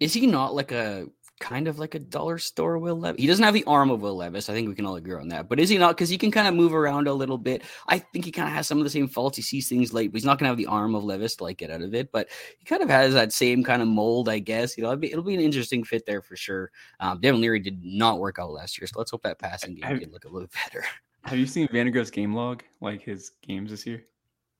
Is 0.00 0.14
he 0.14 0.26
not 0.26 0.54
like 0.54 0.72
a 0.72 1.06
kind 1.40 1.68
of 1.68 1.78
like 1.78 1.94
a 1.94 1.98
dollar 1.98 2.38
store 2.38 2.78
Will 2.78 2.98
Levis. 2.98 3.20
He 3.20 3.26
doesn't 3.26 3.44
have 3.44 3.54
the 3.54 3.64
arm 3.64 3.90
of 3.90 4.00
Will 4.00 4.16
Levis. 4.16 4.48
I 4.48 4.52
think 4.52 4.68
we 4.68 4.74
can 4.74 4.86
all 4.86 4.96
agree 4.96 5.14
on 5.14 5.28
that. 5.28 5.48
But 5.48 5.60
is 5.60 5.68
he 5.68 5.78
not? 5.78 5.96
Because 5.96 6.08
he 6.08 6.18
can 6.18 6.30
kind 6.30 6.48
of 6.48 6.54
move 6.54 6.74
around 6.74 7.08
a 7.08 7.12
little 7.12 7.38
bit. 7.38 7.62
I 7.88 7.98
think 7.98 8.24
he 8.24 8.32
kind 8.32 8.48
of 8.48 8.54
has 8.54 8.66
some 8.66 8.78
of 8.78 8.84
the 8.84 8.90
same 8.90 9.08
faults. 9.08 9.36
He 9.36 9.42
sees 9.42 9.68
things 9.68 9.92
late, 9.92 10.12
but 10.12 10.16
he's 10.16 10.24
not 10.24 10.38
going 10.38 10.44
to 10.44 10.50
have 10.50 10.56
the 10.56 10.66
arm 10.66 10.94
of 10.94 11.04
Levis 11.04 11.36
to 11.36 11.44
like 11.44 11.58
get 11.58 11.70
out 11.70 11.82
of 11.82 11.94
it. 11.94 12.12
But 12.12 12.28
he 12.58 12.64
kind 12.64 12.82
of 12.82 12.88
has 12.88 13.14
that 13.14 13.32
same 13.32 13.64
kind 13.64 13.82
of 13.82 13.88
mold, 13.88 14.28
I 14.28 14.38
guess. 14.38 14.76
You 14.76 14.82
know, 14.82 14.90
it'll 14.90 15.00
be, 15.00 15.10
it'll 15.10 15.24
be 15.24 15.34
an 15.34 15.40
interesting 15.40 15.84
fit 15.84 16.06
there 16.06 16.22
for 16.22 16.36
sure. 16.36 16.70
Um, 17.00 17.20
Devin 17.20 17.40
Leary 17.40 17.60
did 17.60 17.84
not 17.84 18.18
work 18.18 18.38
out 18.38 18.50
last 18.50 18.78
year, 18.78 18.86
so 18.86 18.98
let's 18.98 19.10
hope 19.10 19.22
that 19.22 19.38
passing 19.38 19.74
game 19.74 19.84
have, 19.84 20.00
can 20.00 20.10
look 20.10 20.24
a 20.24 20.28
little 20.28 20.48
better. 20.64 20.84
Have 21.24 21.38
you 21.38 21.46
seen 21.46 21.68
Vandagriff's 21.68 22.10
game 22.10 22.34
log, 22.34 22.62
like 22.80 23.02
his 23.02 23.32
games 23.42 23.70
this 23.70 23.86
year? 23.86 24.04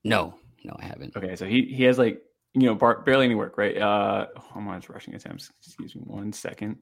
No, 0.03 0.35
no, 0.63 0.75
I 0.79 0.85
haven't. 0.85 1.15
Okay, 1.15 1.35
so 1.35 1.45
he 1.45 1.63
he 1.63 1.83
has 1.83 1.97
like 1.97 2.21
you 2.53 2.63
know 2.63 2.75
bar- 2.75 3.01
barely 3.01 3.25
any 3.25 3.35
work, 3.35 3.57
right? 3.57 3.77
Uh, 3.77 4.27
how 4.53 4.59
much 4.59 4.89
rushing 4.89 5.15
attempts? 5.15 5.51
Excuse 5.65 5.95
me, 5.95 6.01
one 6.05 6.33
second. 6.33 6.77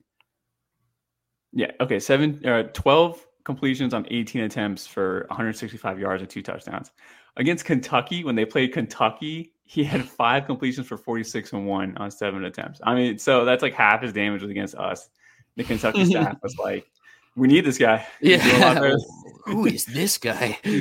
Yeah. 1.53 1.71
Okay. 1.81 1.99
Seven, 1.99 2.45
uh, 2.45 2.63
12 2.73 3.25
completions 3.43 3.93
on 3.93 4.05
18 4.11 4.43
attempts 4.43 4.85
for 4.85 5.25
165 5.29 5.99
yards 5.99 6.21
and 6.21 6.29
two 6.29 6.41
touchdowns. 6.41 6.91
Against 7.37 7.65
Kentucky, 7.65 8.23
when 8.23 8.35
they 8.35 8.45
played 8.45 8.73
Kentucky, 8.73 9.53
he 9.63 9.83
had 9.83 10.07
five 10.09 10.45
completions 10.45 10.87
for 10.87 10.97
46 10.97 11.53
and 11.53 11.67
one 11.67 11.95
on 11.97 12.11
seven 12.11 12.45
attempts. 12.45 12.79
I 12.83 12.95
mean, 12.95 13.17
so 13.17 13.45
that's 13.45 13.61
like 13.61 13.73
half 13.73 14.01
his 14.01 14.13
damage 14.13 14.41
was 14.41 14.51
against 14.51 14.75
us. 14.75 15.09
The 15.55 15.63
Kentucky 15.63 16.05
staff 16.11 16.37
was 16.43 16.57
like, 16.57 16.87
We 17.37 17.47
need 17.47 17.65
this 17.65 17.77
guy. 17.77 18.05
Yeah. 18.19 18.39
Who 19.45 19.65
is 19.67 19.85
this 19.85 20.17
guy? 20.17 20.59
Tell 20.63 20.73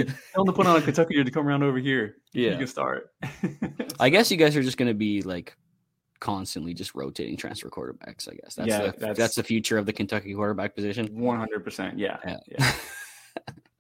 him 0.43 0.47
to 0.47 0.53
put 0.53 0.67
on 0.67 0.75
a 0.77 0.81
Kentucky 0.83 1.23
to 1.23 1.31
come 1.31 1.47
around 1.47 1.63
over 1.63 1.79
here. 1.79 2.17
Yeah. 2.33 2.53
You 2.53 2.59
can 2.59 2.67
start. 2.67 3.13
I 4.01 4.09
guess 4.09 4.31
you 4.31 4.37
guys 4.39 4.57
are 4.57 4.63
just 4.63 4.79
going 4.79 4.89
to 4.89 4.95
be 4.95 5.23
like 5.23 5.55
constantly 6.19 6.73
just 6.75 6.95
rotating 6.95 7.37
transfer 7.37 7.69
quarterbacks. 7.69 8.27
I 8.29 8.35
guess 8.35 8.55
that's 8.55 8.69
Yeah, 8.69 8.79
the, 8.87 8.93
that's- 8.99 9.19
that's, 9.19 9.35
the 9.37 9.43
future 9.45 9.77
of 9.79 9.87
the 9.87 9.93
Kentucky 9.93 10.35
quarterback 10.35 10.75
position. 10.75 11.09
100%. 11.09 11.93
Yeah. 11.97 12.17
Yeah. 12.27 12.39
yeah. 12.49 12.73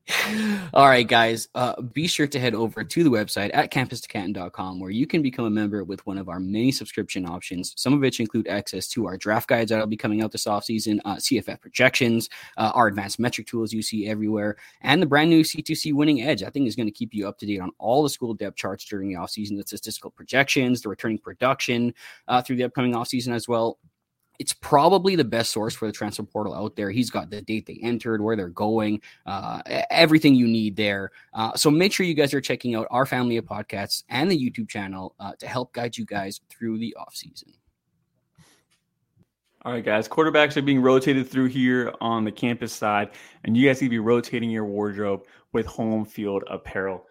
All 0.74 0.86
right, 0.86 1.06
guys. 1.06 1.48
Uh, 1.54 1.80
be 1.80 2.06
sure 2.06 2.28
to 2.28 2.38
head 2.38 2.54
over 2.54 2.84
to 2.84 3.02
the 3.02 3.10
website 3.10 3.50
at 3.52 3.72
campus2canton.com 3.72 4.78
where 4.78 4.90
you 4.90 5.06
can 5.06 5.20
become 5.20 5.46
a 5.46 5.50
member 5.50 5.82
with 5.82 6.04
one 6.06 6.16
of 6.16 6.28
our 6.28 6.38
many 6.38 6.70
subscription 6.70 7.26
options, 7.26 7.74
some 7.76 7.92
of 7.92 8.00
which 8.00 8.20
include 8.20 8.46
access 8.46 8.86
to 8.88 9.06
our 9.06 9.16
draft 9.16 9.48
guides 9.48 9.70
that 9.70 9.80
will 9.80 9.86
be 9.86 9.96
coming 9.96 10.22
out 10.22 10.30
this 10.30 10.44
offseason, 10.44 11.00
uh, 11.04 11.16
CFF 11.16 11.60
projections, 11.60 12.28
uh, 12.56 12.70
our 12.74 12.86
advanced 12.86 13.18
metric 13.18 13.48
tools 13.48 13.72
you 13.72 13.82
see 13.82 14.06
everywhere, 14.06 14.56
and 14.80 15.02
the 15.02 15.06
brand 15.06 15.28
new 15.28 15.42
C2C 15.42 15.92
Winning 15.92 16.22
Edge. 16.22 16.44
I 16.44 16.50
think 16.50 16.68
is 16.68 16.76
going 16.76 16.86
to 16.86 16.92
keep 16.92 17.12
you 17.12 17.26
up 17.26 17.38
to 17.38 17.46
date 17.46 17.60
on 17.60 17.72
all 17.78 18.02
the 18.04 18.10
school 18.10 18.32
depth 18.32 18.56
charts 18.56 18.84
during 18.84 19.08
the 19.08 19.16
offseason, 19.16 19.56
the 19.56 19.64
statistical 19.64 20.10
projections, 20.10 20.82
the 20.82 20.88
returning 20.88 21.18
production 21.18 21.94
uh, 22.28 22.42
through 22.42 22.56
the 22.56 22.64
upcoming 22.64 22.92
offseason 22.92 23.34
as 23.34 23.48
well 23.48 23.78
it's 24.38 24.52
probably 24.52 25.16
the 25.16 25.24
best 25.24 25.50
source 25.50 25.74
for 25.74 25.86
the 25.86 25.92
transfer 25.92 26.22
portal 26.22 26.54
out 26.54 26.76
there. 26.76 26.90
He's 26.90 27.10
got 27.10 27.30
the 27.30 27.42
date 27.42 27.66
they 27.66 27.78
entered, 27.82 28.20
where 28.20 28.36
they're 28.36 28.48
going, 28.48 29.00
uh, 29.26 29.62
everything 29.90 30.34
you 30.34 30.46
need 30.46 30.76
there. 30.76 31.10
Uh, 31.32 31.54
so 31.54 31.70
make 31.70 31.92
sure 31.92 32.06
you 32.06 32.14
guys 32.14 32.34
are 32.34 32.40
checking 32.40 32.74
out 32.74 32.86
our 32.90 33.06
family 33.06 33.36
of 33.36 33.44
podcasts 33.44 34.04
and 34.08 34.30
the 34.30 34.38
YouTube 34.38 34.68
channel 34.68 35.14
uh, 35.20 35.32
to 35.38 35.46
help 35.46 35.72
guide 35.72 35.96
you 35.96 36.04
guys 36.04 36.40
through 36.48 36.78
the 36.78 36.94
off 36.96 37.14
season. 37.14 37.52
All 39.66 39.72
right, 39.72 39.84
guys. 39.84 40.06
Quarterbacks 40.08 40.56
are 40.56 40.62
being 40.62 40.80
rotated 40.80 41.28
through 41.28 41.46
here 41.46 41.92
on 42.00 42.22
the 42.22 42.30
campus 42.30 42.72
side, 42.72 43.10
and 43.42 43.56
you 43.56 43.66
guys 43.66 43.82
need 43.82 43.88
to 43.88 43.90
be 43.90 43.98
rotating 43.98 44.48
your 44.48 44.64
wardrobe 44.64 45.24
with 45.52 45.66
home 45.66 46.04
field 46.04 46.44
apparel. 46.48 47.04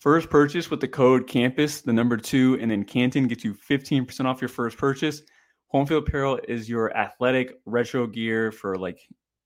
First 0.00 0.28
purchase 0.28 0.70
with 0.70 0.80
the 0.80 0.88
code 0.88 1.28
campus, 1.28 1.82
the 1.82 1.92
number 1.92 2.16
two, 2.16 2.58
and 2.60 2.70
then 2.70 2.84
Canton 2.84 3.28
gets 3.28 3.44
you 3.44 3.54
15% 3.54 4.24
off 4.24 4.40
your 4.40 4.48
first 4.48 4.76
purchase. 4.76 5.22
Home 5.70 5.86
field 5.86 6.06
apparel 6.06 6.38
is 6.48 6.68
your 6.68 6.96
athletic 6.96 7.60
retro 7.64 8.04
gear 8.06 8.50
for 8.50 8.76
like 8.76 9.00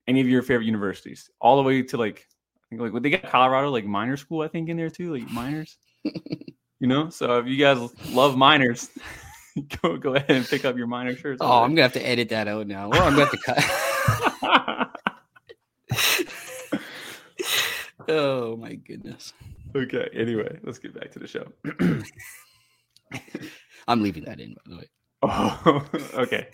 any 0.07 0.21
of 0.21 0.27
your 0.27 0.41
favorite 0.41 0.65
universities, 0.65 1.29
all 1.39 1.55
the 1.55 1.61
way 1.61 1.83
to 1.83 1.97
like, 1.97 2.27
I 2.57 2.65
think 2.69 2.81
like 2.81 2.93
what 2.93 3.03
they 3.03 3.11
got 3.11 3.29
Colorado, 3.29 3.69
like 3.69 3.85
minor 3.85 4.17
school, 4.17 4.41
I 4.41 4.47
think 4.47 4.69
in 4.69 4.77
there 4.77 4.89
too, 4.89 5.13
like 5.13 5.29
minors. 5.29 5.77
you 6.03 6.87
know, 6.87 7.09
so 7.09 7.37
if 7.37 7.45
you 7.45 7.57
guys 7.57 7.77
love 8.09 8.37
minors, 8.37 8.89
go 9.81 9.97
go 9.97 10.15
ahead 10.15 10.31
and 10.31 10.47
pick 10.47 10.65
up 10.65 10.75
your 10.75 10.87
minor 10.87 11.15
shirts. 11.15 11.37
Oh, 11.41 11.61
I'm 11.61 11.71
gonna 11.75 11.83
have 11.83 11.93
to 11.93 12.03
edit 12.03 12.29
that 12.29 12.47
out 12.47 12.65
now, 12.65 12.87
or 12.89 12.95
I'm 12.95 13.15
gonna 13.15 13.25
have 13.25 13.31
to 13.31 13.37
cut. 13.45 13.63
oh 18.09 18.57
my 18.57 18.73
goodness, 18.73 19.31
okay. 19.75 20.09
Anyway, 20.11 20.59
let's 20.63 20.79
get 20.79 20.99
back 20.99 21.11
to 21.11 21.19
the 21.19 21.27
show. 21.27 21.45
I'm 23.87 24.01
leaving 24.01 24.23
that 24.25 24.39
in 24.39 24.55
by 24.55 24.61
the 24.65 24.77
way. 24.77 24.89
okay. 26.13 26.47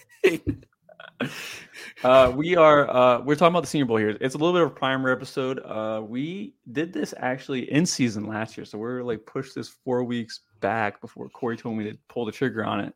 Uh, 2.03 2.33
we 2.35 2.55
are 2.55 2.89
uh, 2.89 3.21
we're 3.21 3.35
talking 3.35 3.53
about 3.53 3.61
the 3.61 3.67
Senior 3.67 3.85
Bowl 3.85 3.97
here. 3.97 4.17
It's 4.21 4.33
a 4.33 4.37
little 4.37 4.53
bit 4.53 4.63
of 4.63 4.69
a 4.69 4.73
primer 4.73 5.11
episode. 5.11 5.59
Uh, 5.59 6.01
we 6.03 6.55
did 6.71 6.93
this 6.93 7.13
actually 7.17 7.71
in 7.71 7.85
season 7.85 8.25
last 8.25 8.57
year, 8.57 8.65
so 8.65 8.77
we're 8.77 9.03
like 9.03 9.25
pushed 9.25 9.53
this 9.55 9.69
four 9.69 10.03
weeks 10.03 10.41
back 10.61 10.99
before 11.01 11.29
Cory 11.29 11.57
told 11.57 11.77
me 11.77 11.91
to 11.91 11.97
pull 12.07 12.25
the 12.25 12.31
trigger 12.31 12.65
on 12.65 12.79
it. 12.79 12.93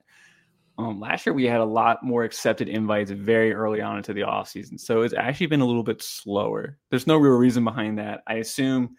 Um, 0.78 1.00
last 1.00 1.26
year 1.26 1.34
we 1.34 1.46
had 1.46 1.62
a 1.62 1.66
lot 1.66 2.04
more 2.04 2.24
accepted 2.24 2.68
invites 2.68 3.12
very 3.12 3.54
early 3.54 3.80
on 3.80 3.98
into 3.98 4.14
the 4.14 4.24
off 4.24 4.50
season, 4.50 4.78
so 4.78 5.02
it's 5.04 5.14
actually 5.14 5.48
been 5.48 5.62
a 5.62 5.66
little 5.66 5.84
bit 5.84 6.02
slower. 6.02 6.78
There's 6.90 7.08
no 7.08 7.18
real 7.18 7.36
reason 7.38 7.64
behind 7.64 8.00
that. 8.00 8.24
I 8.28 8.36
assume 8.36 8.96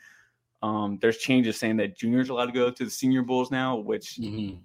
um, 0.62 0.98
there's 1.02 1.18
changes 1.18 1.58
saying 1.58 1.76
that 1.78 1.98
juniors 1.98 2.30
are 2.30 2.32
allowed 2.32 2.46
to 2.46 2.52
go 2.52 2.70
to 2.70 2.84
the 2.84 2.90
Senior 2.90 3.22
Bowls 3.22 3.50
now, 3.50 3.76
which 3.76 4.16
Mhm. 4.16 4.58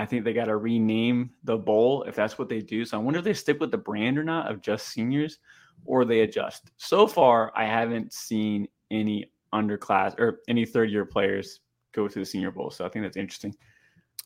I 0.00 0.06
think 0.06 0.24
they 0.24 0.32
got 0.32 0.46
to 0.46 0.56
rename 0.56 1.28
the 1.44 1.58
bowl 1.58 2.04
if 2.04 2.14
that's 2.16 2.38
what 2.38 2.48
they 2.48 2.60
do. 2.60 2.86
So 2.86 2.96
I 2.96 3.00
wonder 3.02 3.18
if 3.18 3.24
they 3.24 3.34
stick 3.34 3.60
with 3.60 3.70
the 3.70 3.76
brand 3.76 4.16
or 4.18 4.24
not 4.24 4.50
of 4.50 4.62
just 4.62 4.88
seniors 4.88 5.38
or 5.84 6.06
they 6.06 6.20
adjust. 6.20 6.70
So 6.78 7.06
far, 7.06 7.52
I 7.54 7.66
haven't 7.66 8.14
seen 8.14 8.66
any 8.90 9.30
underclass 9.52 10.18
or 10.18 10.40
any 10.48 10.64
third 10.64 10.90
year 10.90 11.04
players 11.04 11.60
go 11.92 12.08
to 12.08 12.18
the 12.18 12.24
senior 12.24 12.50
bowl. 12.50 12.70
So 12.70 12.86
I 12.86 12.88
think 12.88 13.04
that's 13.04 13.18
interesting. 13.18 13.54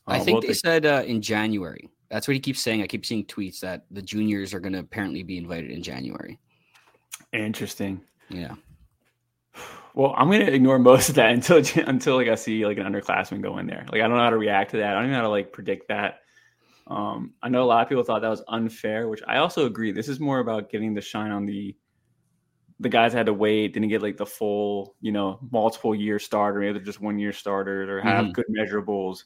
I 0.07 0.19
Uh, 0.19 0.23
think 0.23 0.35
we'll 0.35 0.41
they 0.43 0.47
take- 0.49 0.57
said 0.57 0.85
uh, 0.85 1.03
in 1.05 1.21
January. 1.21 1.89
That's 2.09 2.25
what 2.25 2.35
he 2.35 2.39
keeps 2.39 2.61
saying. 2.61 2.81
I 2.81 2.87
keep 2.87 3.05
seeing 3.05 3.25
tweets 3.25 3.59
that 3.59 3.85
the 3.91 4.01
juniors 4.01 4.53
are 4.53 4.61
going 4.61 4.73
to 4.73 4.79
apparently 4.79 5.23
be 5.23 5.37
invited 5.37 5.71
in 5.71 5.83
January. 5.83 6.39
interesting. 7.33 8.01
Yeah. 8.29 8.55
Well, 9.95 10.13
I'm 10.17 10.29
gonna 10.29 10.45
ignore 10.45 10.77
most 10.77 11.09
of 11.09 11.15
that 11.15 11.31
until 11.33 11.63
until 11.87 12.15
like 12.17 12.27
I 12.27 12.35
see 12.35 12.65
like 12.65 12.77
an 12.77 12.85
underclassman 12.85 13.41
go 13.41 13.57
in 13.57 13.65
there. 13.65 13.85
Like 13.91 14.01
I 14.01 14.07
don't 14.07 14.17
know 14.17 14.23
how 14.23 14.29
to 14.29 14.37
react 14.37 14.71
to 14.71 14.77
that. 14.77 14.91
I 14.91 14.93
don't 14.95 15.03
even 15.05 15.11
know 15.11 15.17
how 15.19 15.23
to 15.23 15.29
like 15.29 15.53
predict 15.53 15.87
that. 15.87 16.19
Um, 16.87 17.33
I 17.41 17.49
know 17.49 17.63
a 17.63 17.65
lot 17.65 17.81
of 17.83 17.89
people 17.89 18.03
thought 18.03 18.21
that 18.21 18.29
was 18.29 18.43
unfair, 18.47 19.07
which 19.07 19.23
I 19.27 19.37
also 19.37 19.65
agree. 19.65 19.91
This 19.91 20.09
is 20.09 20.19
more 20.19 20.39
about 20.39 20.69
getting 20.69 20.93
the 20.93 21.01
shine 21.01 21.31
on 21.31 21.45
the 21.45 21.75
the 22.81 22.89
guys 22.89 23.13
that 23.13 23.19
had 23.19 23.25
to 23.27 23.33
wait, 23.33 23.73
didn't 23.73 23.87
get 23.89 24.01
like 24.01 24.17
the 24.17 24.25
full, 24.25 24.95
you 24.99 25.11
know, 25.13 25.39
multiple 25.51 25.95
year 25.95 26.19
starter, 26.19 26.59
maybe 26.59 26.73
they're 26.73 26.81
just 26.85 26.99
one 26.99 27.17
year 27.17 27.31
starters 27.31 27.89
or 27.89 28.01
have 28.01 28.25
Mhm. 28.25 28.33
good 28.33 28.45
measurables, 28.49 29.23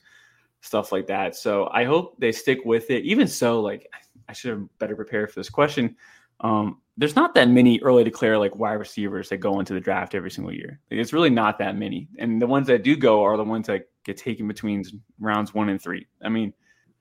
stuff 0.61 0.91
like 0.91 1.07
that. 1.07 1.35
So 1.35 1.67
I 1.71 1.83
hope 1.83 2.19
they 2.19 2.31
stick 2.31 2.59
with 2.63 2.91
it. 2.91 3.03
Even 3.05 3.27
so, 3.27 3.61
like 3.61 3.89
I 4.27 4.33
should 4.33 4.51
have 4.51 4.79
better 4.79 4.95
prepared 4.95 5.31
for 5.31 5.39
this 5.39 5.49
question. 5.49 5.95
Um, 6.41 6.81
there's 6.99 7.15
not 7.15 7.33
that 7.33 7.49
many 7.49 7.79
early 7.79 8.03
declare 8.03 8.37
like 8.37 8.57
wide 8.57 8.73
receivers 8.73 9.29
that 9.29 9.37
go 9.37 9.59
into 9.59 9.73
the 9.73 9.79
draft 9.79 10.13
every 10.13 10.29
single 10.29 10.53
year. 10.53 10.81
Like, 10.91 10.99
it's 10.99 11.13
really 11.13 11.29
not 11.29 11.57
that 11.59 11.77
many, 11.77 12.09
and 12.19 12.41
the 12.41 12.47
ones 12.47 12.67
that 12.67 12.83
do 12.83 12.97
go 12.97 13.23
are 13.23 13.37
the 13.37 13.43
ones 13.43 13.67
that 13.67 13.87
get 14.03 14.17
taken 14.17 14.49
between 14.49 14.83
rounds 15.17 15.53
one 15.53 15.69
and 15.69 15.81
three. 15.81 16.05
I 16.21 16.27
mean, 16.27 16.53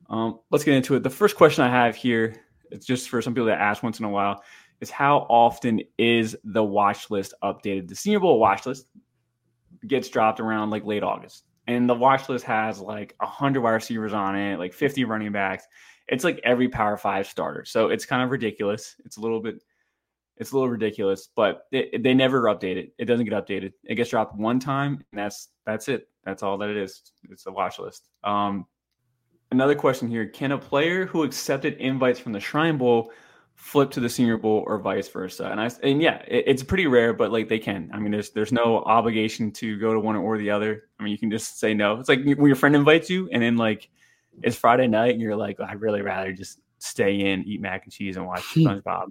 um, 0.08 0.38
let's 0.50 0.62
get 0.62 0.74
into 0.74 0.94
it. 0.94 1.02
The 1.02 1.10
first 1.10 1.34
question 1.34 1.64
I 1.64 1.68
have 1.68 1.96
here, 1.96 2.36
it's 2.70 2.86
just 2.86 3.08
for 3.08 3.20
some 3.20 3.34
people 3.34 3.46
that 3.46 3.60
ask 3.60 3.82
once 3.82 3.98
in 3.98 4.04
a 4.04 4.08
while, 4.08 4.40
is 4.80 4.88
how 4.88 5.26
often 5.28 5.80
is 5.98 6.36
the 6.44 6.62
watch 6.62 7.10
list 7.10 7.34
updated? 7.42 7.88
The 7.88 7.96
Senior 7.96 8.20
Bowl 8.20 8.38
watch 8.38 8.66
list 8.66 8.86
gets 9.88 10.08
dropped 10.08 10.38
around 10.38 10.70
like 10.70 10.84
late 10.84 11.02
August, 11.02 11.42
and 11.66 11.90
the 11.90 11.94
watch 11.94 12.28
list 12.28 12.44
has 12.44 12.80
like 12.80 13.16
hundred 13.20 13.62
wide 13.62 13.72
receivers 13.72 14.12
on 14.12 14.36
it, 14.36 14.60
like 14.60 14.72
50 14.72 15.04
running 15.06 15.32
backs. 15.32 15.66
It's 16.06 16.22
like 16.22 16.40
every 16.44 16.68
Power 16.68 16.96
Five 16.96 17.26
starter, 17.26 17.64
so 17.64 17.88
it's 17.88 18.06
kind 18.06 18.22
of 18.22 18.30
ridiculous. 18.30 18.94
It's 19.04 19.16
a 19.16 19.20
little 19.20 19.40
bit, 19.40 19.60
it's 20.38 20.52
a 20.52 20.54
little 20.54 20.68
ridiculous, 20.68 21.28
but 21.34 21.66
it, 21.72 22.02
they 22.02 22.14
never 22.14 22.42
update 22.42 22.76
it. 22.76 22.92
It 22.98 23.06
doesn't 23.06 23.26
get 23.26 23.34
updated. 23.34 23.72
It 23.84 23.96
gets 23.96 24.10
dropped 24.10 24.36
one 24.36 24.60
time, 24.60 25.04
and 25.12 25.18
that's 25.18 25.48
that's 25.66 25.88
it. 25.88 26.08
That's 26.24 26.42
all 26.42 26.58
that 26.58 26.70
it 26.70 26.76
is. 26.76 27.02
It's 27.30 27.46
a 27.46 27.52
watch 27.52 27.78
list. 27.78 28.08
Um, 28.24 28.66
another 29.50 29.74
question 29.74 30.08
here: 30.08 30.26
Can 30.26 30.52
a 30.52 30.58
player 30.58 31.06
who 31.06 31.24
accepted 31.24 31.74
invites 31.74 32.20
from 32.20 32.32
the 32.32 32.40
Shrine 32.40 32.78
Bowl 32.78 33.10
flip 33.54 33.90
to 33.90 34.00
the 34.00 34.08
Senior 34.08 34.36
Bowl 34.36 34.62
or 34.66 34.78
vice 34.78 35.08
versa? 35.08 35.48
And 35.50 35.60
I 35.60 35.70
and 35.82 36.00
yeah, 36.00 36.22
it, 36.28 36.44
it's 36.46 36.62
pretty 36.62 36.86
rare, 36.86 37.12
but 37.12 37.32
like 37.32 37.48
they 37.48 37.58
can. 37.58 37.90
I 37.92 37.98
mean, 37.98 38.12
there's 38.12 38.30
there's 38.30 38.52
no 38.52 38.78
obligation 38.84 39.50
to 39.52 39.78
go 39.78 39.92
to 39.92 40.00
one 40.00 40.16
or 40.16 40.38
the 40.38 40.50
other. 40.50 40.84
I 41.00 41.02
mean, 41.02 41.10
you 41.10 41.18
can 41.18 41.30
just 41.30 41.58
say 41.58 41.74
no. 41.74 41.98
It's 41.98 42.08
like 42.08 42.24
when 42.24 42.46
your 42.46 42.56
friend 42.56 42.76
invites 42.76 43.10
you, 43.10 43.28
and 43.32 43.42
then 43.42 43.56
like 43.56 43.88
it's 44.42 44.56
Friday 44.56 44.86
night, 44.86 45.12
and 45.12 45.20
you're 45.20 45.36
like, 45.36 45.58
I'd 45.60 45.80
really 45.80 46.02
rather 46.02 46.32
just 46.32 46.60
stay 46.78 47.32
in, 47.32 47.42
eat 47.44 47.60
mac 47.60 47.84
and 47.84 47.92
cheese, 47.92 48.16
and 48.16 48.26
watch 48.26 48.42
SpongeBob. 48.54 49.08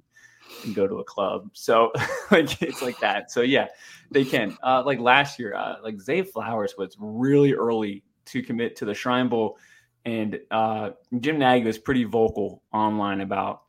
And 0.66 0.74
go 0.74 0.88
to 0.88 0.96
a 1.00 1.04
club, 1.04 1.50
so 1.54 1.92
like 2.32 2.62
it's 2.62 2.82
like 2.82 3.00
that. 3.00 3.32
So 3.32 3.42
yeah, 3.42 3.68
they 4.12 4.25
can. 4.25 4.58
Uh, 4.63 4.82
like 4.86 5.00
last 5.00 5.38
year, 5.39 5.54
uh, 5.56 5.75
like 5.84 6.01
Zay 6.01 6.24
Flowers 6.24 6.75
was 6.77 6.96
really 7.00 7.54
early 7.54 8.04
to 8.25 8.42
commit 8.42 8.75
to 8.77 8.86
the 8.86 8.94
Shrine 8.94 9.30
Bowl, 9.30 9.58
and 10.06 10.39
uh, 10.50 10.92
Jim 11.20 11.38
Nagy 11.38 11.66
was 11.66 11.77
pretty 11.77 12.06
vocal 12.06 12.63
online 12.74 13.22
about 13.22 13.62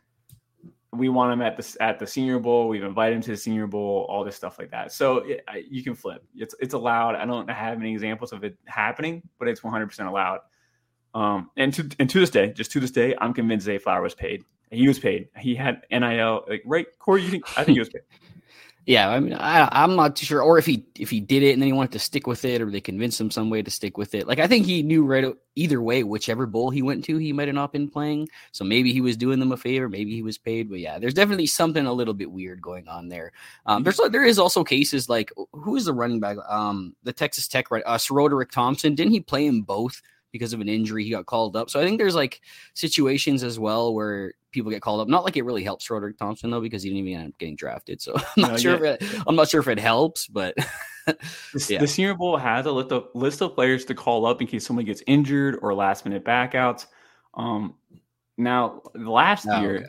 we 0.92 1.11
want 1.11 1.32
him 1.32 1.42
at 1.42 1.56
the 1.56 1.76
at 1.80 1.99
the 1.99 2.06
Senior 2.06 2.38
Bowl. 2.38 2.68
We've 2.68 2.82
invited 2.82 3.16
him 3.16 3.23
to 3.23 3.30
the 3.32 3.37
Senior 3.37 3.66
Bowl, 3.66 4.06
all 4.08 4.25
this 4.25 4.37
stuff 4.37 4.58
like 4.58 4.70
that. 4.70 4.90
So 4.90 5.18
it, 5.18 5.44
I- 5.47 5.64
you 5.68 5.82
can 5.82 5.94
flip. 5.94 6.25
It's 6.35 6.54
it's 6.61 6.75
allowed. 6.75 7.14
I 7.16 7.26
don't 7.26 7.49
have 7.50 7.78
any 7.78 7.92
examples 7.92 8.32
of 8.32 8.44
it 8.44 8.56
happening, 8.64 9.23
but 9.38 9.49
it's 9.49 9.62
100 9.62 9.87
percent 9.87 10.08
allowed. 10.08 10.40
Um, 11.14 11.50
and 11.56 11.73
to 11.75 11.88
and 11.99 12.08
to 12.08 12.20
this 12.20 12.30
day, 12.30 12.52
just 12.52 12.73
to 12.73 12.80
this 12.80 12.90
day, 12.90 13.14
I'm 13.20 13.35
convinced 13.35 13.66
Zay 13.66 13.78
Flower 13.78 14.00
was 14.02 14.14
paid. 14.14 14.42
He 14.70 14.88
was 14.88 14.98
paid. 14.98 15.28
He 15.38 15.54
had 15.54 15.82
NIL. 15.90 16.44
Like 16.48 16.62
right, 16.66 16.87
Cory. 16.98 17.22
You 17.22 17.30
think? 17.30 17.58
I 17.58 17.64
think 17.64 17.76
he 17.76 17.80
was 17.80 17.88
paid. 17.88 18.02
Yeah, 18.88 19.10
I 19.10 19.20
mean, 19.20 19.34
I, 19.34 19.68
I'm 19.70 19.96
not 19.96 20.16
too 20.16 20.25
sure, 20.25 20.40
or 20.40 20.56
if 20.56 20.64
he 20.64 20.87
if 20.98 21.10
he 21.10 21.20
did 21.20 21.42
it 21.42 21.52
and 21.52 21.60
then 21.60 21.66
he 21.66 21.75
wanted 21.75 21.92
to 21.92 21.98
stick 21.98 22.26
with 22.26 22.42
it, 22.46 22.62
or 22.62 22.70
they 22.70 22.80
convinced 22.80 23.20
him 23.20 23.30
some 23.30 23.50
way 23.50 23.60
to 23.60 23.70
stick 23.70 23.98
with 23.98 24.14
it. 24.14 24.26
Like 24.26 24.38
I 24.38 24.46
think 24.46 24.64
he 24.64 24.82
knew 24.82 25.04
right 25.04 25.26
either 25.56 25.82
way, 25.82 26.04
whichever 26.04 26.46
bowl 26.46 26.70
he 26.70 26.80
went 26.80 27.04
to, 27.04 27.18
he 27.18 27.34
might 27.34 27.48
have 27.48 27.54
not 27.54 27.70
been 27.70 27.90
playing. 27.90 28.30
So 28.52 28.64
maybe 28.64 28.90
he 28.94 29.02
was 29.02 29.14
doing 29.14 29.40
them 29.40 29.52
a 29.52 29.58
favor, 29.58 29.90
maybe 29.90 30.14
he 30.14 30.22
was 30.22 30.38
paid. 30.38 30.70
But 30.70 30.78
yeah, 30.78 30.98
there's 30.98 31.12
definitely 31.12 31.48
something 31.48 31.84
a 31.84 31.92
little 31.92 32.14
bit 32.14 32.32
weird 32.32 32.62
going 32.62 32.88
on 32.88 33.10
there. 33.10 33.32
Um, 33.66 33.82
there's 33.82 34.00
there 34.10 34.25
is 34.25 34.38
also 34.38 34.64
cases 34.64 35.06
like 35.10 35.32
who 35.52 35.76
is 35.76 35.84
the 35.84 35.92
running 35.92 36.18
back? 36.18 36.38
Um, 36.48 36.96
the 37.02 37.12
Texas 37.12 37.46
Tech 37.46 37.70
right, 37.70 37.82
uh, 37.84 37.98
SaRodorick 37.98 38.50
Thompson. 38.50 38.94
Didn't 38.94 39.12
he 39.12 39.20
play 39.20 39.44
in 39.44 39.60
both 39.60 40.00
because 40.32 40.52
of 40.52 40.61
an 40.61 40.68
injury. 40.68 41.04
He 41.04 41.11
got 41.11 41.26
called 41.26 41.56
up. 41.56 41.70
So 41.70 41.80
I 41.80 41.85
think 41.85 41.99
there's 41.99 42.14
like 42.14 42.40
situations 42.75 43.42
as 43.42 43.58
well 43.58 43.94
where 43.94 44.35
people 44.52 44.70
get 44.70 44.82
called 44.82 45.00
up. 45.00 45.08
Not 45.08 45.25
like 45.25 45.37
it 45.37 45.44
really 45.44 45.64
helps 45.64 45.88
Roderick 45.88 46.18
Thompson 46.18 46.50
though, 46.50 46.61
because 46.61 46.82
he 46.82 46.90
didn't 46.90 47.06
even 47.06 47.20
end 47.20 47.32
up 47.32 47.38
getting 47.38 47.56
drafted. 47.56 48.00
So 48.00 48.14
I'm 48.37 48.42
not 48.42 48.50
no, 48.52 48.56
sure 48.58 48.85
yeah. 48.85 48.92
if 49.00 49.14
it, 49.14 49.23
I'm 49.26 49.37
not 49.37 49.49
sure 49.49 49.61
if 49.61 49.68
it 49.68 49.78
helps, 49.78 50.26
but 50.26 50.54
yeah. 51.68 51.80
the 51.80 51.87
Senior 51.87 52.14
Bowl 52.14 52.37
has 52.37 52.66
a 52.66 52.73
list 52.73 52.92
of 52.92 53.08
list 53.14 53.42
of 53.42 53.54
players 53.54 53.85
to 53.87 53.94
call 53.94 54.26
up 54.26 54.40
in 54.40 54.47
case 54.47 54.66
someone 54.66 54.85
gets 54.85 55.02
injured 55.06 55.58
or 55.62 55.75
last 55.75 56.04
minute 56.04 56.25
backouts. 56.25 56.87
Um, 57.35 57.75
now 58.37 58.82
last 58.94 59.47
oh, 59.50 59.61
year, 59.61 59.76
okay. 59.76 59.87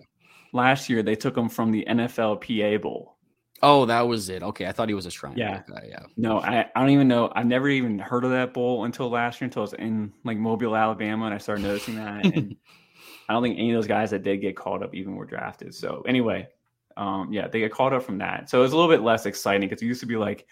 last 0.54 0.90
year 0.90 1.04
they 1.04 1.16
took 1.16 1.38
him 1.38 1.50
from 1.50 1.72
the 1.72 1.86
NFLPA 1.88 2.82
Bowl. 2.82 3.16
Oh, 3.62 3.86
that 3.86 4.08
was 4.08 4.30
it. 4.30 4.42
Okay, 4.42 4.66
I 4.68 4.72
thought 4.72 4.88
he 4.88 4.94
was 4.94 5.06
a 5.06 5.12
shrine. 5.12 5.38
Yeah, 5.38 5.62
guy. 5.68 5.86
yeah. 5.90 6.04
No, 6.16 6.40
I, 6.40 6.70
I 6.76 6.80
don't 6.80 6.92
even 6.92 7.08
know. 7.08 7.32
I 7.36 7.44
never 7.44 7.68
even 7.68 8.00
heard 8.00 8.24
of 8.24 8.32
that 8.32 8.54
bowl 8.54 8.86
until 8.86 9.10
last 9.10 9.42
year, 9.42 9.46
until 9.46 9.62
I 9.62 9.64
was 9.64 9.74
in 9.74 10.14
like 10.24 10.38
Mobile, 10.38 10.76
Alabama, 10.76 11.26
and 11.26 11.34
I 11.34 11.38
started 11.38 11.64
noticing 11.64 11.96
that. 11.96 12.26
And 12.26 12.56
I 13.30 13.34
don't 13.34 13.44
think 13.44 13.58
any 13.58 13.72
of 13.72 13.76
those 13.76 13.88
guys 13.88 14.12
that 14.12 14.24
did 14.24 14.38
get 14.38 14.56
called 14.56 14.82
up 14.82 14.96
even 14.96 15.16
were 15.16 15.26
drafted. 15.26 15.76
So 15.76 16.04
anyway, 16.08 16.48
um, 16.96 17.34
yeah, 17.34 17.48
they 17.48 17.60
get 17.60 17.72
called 17.72 17.94
up 17.94 18.04
from 18.04 18.18
that. 18.20 18.50
So 18.50 18.64
it's 18.64 18.74
a 18.74 18.76
little 18.78 18.92
bit 18.92 19.04
less 19.04 19.26
exciting 19.26 19.68
because 19.68 19.82
it 19.82 19.88
used 19.88 20.02
to 20.02 20.08
be 20.08 20.16
like, 20.16 20.48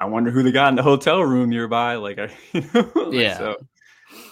I 0.00 0.04
wonder 0.04 0.30
who 0.30 0.42
they 0.42 0.52
got 0.52 0.68
in 0.68 0.76
the 0.76 0.82
hotel 0.82 1.20
room 1.20 1.50
nearby. 1.50 1.96
Like, 1.96 2.18
I, 2.18 2.30
you 2.52 2.64
know, 2.72 3.10
yeah. 3.10 3.38
So 3.38 3.56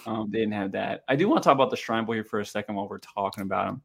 um, 0.05 0.31
they 0.31 0.39
didn't 0.39 0.53
have 0.53 0.71
that. 0.71 1.03
I 1.09 1.15
do 1.17 1.27
want 1.27 1.43
to 1.43 1.47
talk 1.47 1.55
about 1.55 1.69
the 1.69 1.77
Shrine 1.77 2.05
Bowl 2.05 2.15
here 2.15 2.23
for 2.23 2.39
a 2.39 2.45
second 2.45 2.75
while 2.75 2.87
we're 2.87 2.99
talking 2.99 3.43
about 3.43 3.67
them 3.67 3.81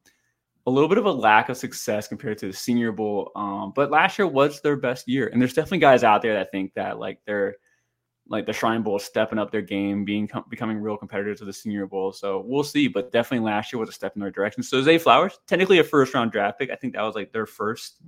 a 0.66 0.70
little 0.70 0.88
bit 0.88 0.98
of 0.98 1.06
a 1.06 1.12
lack 1.12 1.48
of 1.48 1.56
success 1.56 2.08
compared 2.08 2.38
to 2.38 2.48
the 2.48 2.52
Senior 2.52 2.92
Bowl. 2.92 3.30
Um, 3.36 3.72
but 3.74 3.90
last 3.90 4.18
year 4.18 4.26
was 4.26 4.60
their 4.60 4.76
best 4.76 5.08
year, 5.08 5.28
and 5.28 5.40
there's 5.40 5.52
definitely 5.52 5.78
guys 5.78 6.02
out 6.02 6.22
there 6.22 6.34
that 6.34 6.50
think 6.50 6.74
that 6.74 6.98
like 6.98 7.20
they're 7.24 7.56
like 8.28 8.46
the 8.46 8.52
Shrine 8.52 8.82
Bowl 8.82 8.98
stepping 8.98 9.38
up 9.38 9.52
their 9.52 9.62
game, 9.62 10.04
being 10.04 10.28
becoming 10.48 10.78
real 10.78 10.96
competitors 10.96 11.38
to 11.38 11.44
the 11.44 11.52
Senior 11.52 11.86
Bowl. 11.86 12.12
So 12.12 12.42
we'll 12.44 12.64
see. 12.64 12.88
But 12.88 13.12
definitely 13.12 13.46
last 13.46 13.72
year 13.72 13.78
was 13.78 13.88
a 13.88 13.92
step 13.92 14.14
in 14.16 14.20
the 14.20 14.26
right 14.26 14.34
direction. 14.34 14.62
So 14.62 14.82
Zay 14.82 14.98
Flowers, 14.98 15.38
technically 15.46 15.78
a 15.78 15.84
first 15.84 16.12
round 16.12 16.32
draft 16.32 16.58
pick. 16.58 16.70
I 16.70 16.76
think 16.76 16.94
that 16.94 17.02
was 17.02 17.14
like 17.14 17.32
their 17.32 17.46
first 17.46 18.02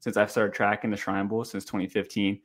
since 0.00 0.16
I've 0.16 0.30
started 0.30 0.54
tracking 0.54 0.90
the 0.90 0.96
Shrine 0.96 1.26
Bowl 1.28 1.44
since 1.44 1.64
2015. 1.64 2.40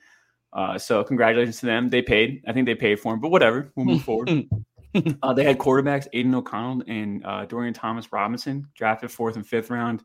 Uh, 0.53 0.77
so 0.77 1.03
congratulations 1.03 1.60
to 1.60 1.65
them. 1.65 1.89
They 1.89 2.01
paid. 2.01 2.43
I 2.48 2.53
think 2.53 2.65
they 2.65 2.75
paid 2.75 3.00
for 3.00 3.13
him, 3.13 3.20
but 3.20 3.29
whatever. 3.29 3.72
We'll 3.75 3.86
move 3.86 4.03
forward. 4.03 4.29
uh, 5.24 5.33
they 5.33 5.43
had 5.43 5.57
quarterbacks 5.57 6.07
Aidan 6.13 6.36
O'Connell 6.36 6.83
and 6.88 7.25
uh, 7.25 7.45
Dorian 7.45 7.74
Thompson-Robinson 7.74 8.67
drafted 8.75 9.12
fourth 9.12 9.36
and 9.36 9.45
fifth 9.45 9.69
round. 9.69 10.03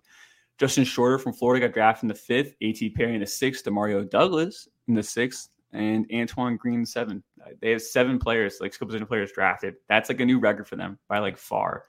Justin 0.58 0.84
Shorter 0.84 1.18
from 1.18 1.32
Florida 1.32 1.66
got 1.66 1.74
drafted 1.74 2.04
in 2.04 2.08
the 2.08 2.14
fifth. 2.14 2.54
A.T. 2.60 2.90
Perry 2.90 3.14
in 3.14 3.20
the 3.20 3.26
sixth. 3.26 3.64
Demario 3.64 4.08
Douglas 4.08 4.68
in 4.88 4.94
the 4.94 5.02
sixth, 5.02 5.50
and 5.72 6.06
Antoine 6.14 6.56
Green 6.56 6.86
seven. 6.86 7.22
Uh, 7.44 7.50
they 7.60 7.70
have 7.70 7.82
seven 7.82 8.18
players, 8.18 8.58
like 8.60 8.72
skill 8.72 8.86
position 8.86 9.06
players, 9.06 9.32
drafted. 9.32 9.74
That's 9.88 10.08
like 10.08 10.20
a 10.20 10.24
new 10.24 10.38
record 10.38 10.66
for 10.66 10.76
them 10.76 10.98
by 11.08 11.18
like 11.18 11.36
far. 11.36 11.84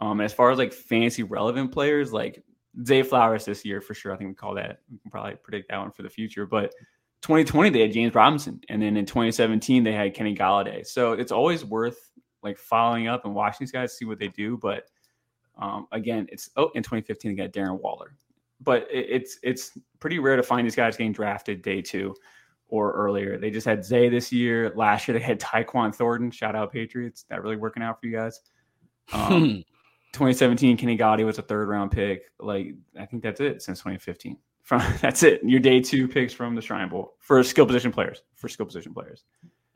Um, 0.00 0.20
as 0.20 0.32
far 0.32 0.50
as 0.50 0.58
like 0.58 0.72
fancy 0.72 1.22
relevant 1.22 1.72
players, 1.72 2.12
like 2.12 2.42
Zay 2.84 3.02
Flowers 3.02 3.44
this 3.44 3.64
year 3.64 3.80
for 3.80 3.94
sure. 3.94 4.12
I 4.12 4.16
think 4.16 4.28
we 4.28 4.34
call 4.34 4.54
that. 4.54 4.80
We 4.90 4.98
can 4.98 5.10
probably 5.10 5.36
predict 5.36 5.70
that 5.70 5.78
one 5.78 5.90
for 5.90 6.02
the 6.02 6.10
future, 6.10 6.46
but 6.46 6.72
2020 7.26 7.70
they 7.70 7.80
had 7.80 7.92
James 7.92 8.14
Robinson, 8.14 8.60
and 8.68 8.80
then 8.80 8.96
in 8.96 9.04
2017 9.04 9.82
they 9.82 9.92
had 9.92 10.14
Kenny 10.14 10.32
Golladay. 10.32 10.86
So 10.86 11.12
it's 11.12 11.32
always 11.32 11.64
worth 11.64 12.12
like 12.44 12.56
following 12.56 13.08
up 13.08 13.24
and 13.24 13.34
watching 13.34 13.64
these 13.64 13.72
guys, 13.72 13.98
see 13.98 14.04
what 14.04 14.20
they 14.20 14.28
do. 14.28 14.56
But 14.56 14.84
um, 15.58 15.88
again, 15.90 16.28
it's 16.30 16.50
oh 16.56 16.70
in 16.76 16.84
2015 16.84 17.34
they 17.34 17.42
got 17.42 17.52
Darren 17.52 17.80
Waller, 17.80 18.14
but 18.60 18.86
it, 18.92 19.06
it's 19.10 19.40
it's 19.42 19.76
pretty 19.98 20.20
rare 20.20 20.36
to 20.36 20.42
find 20.44 20.64
these 20.64 20.76
guys 20.76 20.96
getting 20.96 21.12
drafted 21.12 21.62
day 21.62 21.82
two 21.82 22.14
or 22.68 22.92
earlier. 22.92 23.38
They 23.38 23.50
just 23.50 23.66
had 23.66 23.84
Zay 23.84 24.08
this 24.08 24.30
year. 24.30 24.72
Last 24.76 25.08
year 25.08 25.18
they 25.18 25.24
had 25.24 25.40
Tyquan 25.40 25.92
Thornton. 25.92 26.30
Shout 26.30 26.54
out 26.54 26.72
Patriots. 26.72 27.24
That 27.28 27.42
really 27.42 27.56
working 27.56 27.82
out 27.82 28.00
for 28.00 28.06
you 28.06 28.16
guys. 28.16 28.40
Um, 29.12 29.64
2017 30.12 30.76
Kenny 30.76 30.96
Golladay 30.96 31.26
was 31.26 31.38
a 31.38 31.42
third 31.42 31.66
round 31.68 31.90
pick. 31.90 32.22
Like 32.38 32.76
I 32.96 33.04
think 33.04 33.24
that's 33.24 33.40
it 33.40 33.62
since 33.62 33.80
2015 33.80 34.38
from 34.66 34.82
that's 35.00 35.22
it. 35.22 35.40
Your 35.42 35.60
day 35.60 35.80
two 35.80 36.06
picks 36.06 36.34
from 36.34 36.54
the 36.54 36.60
Shrine 36.60 36.90
Bowl 36.90 37.14
for 37.20 37.42
skill 37.42 37.64
position 37.64 37.90
players. 37.90 38.22
For 38.34 38.48
skill 38.48 38.66
position 38.66 38.92
players. 38.92 39.24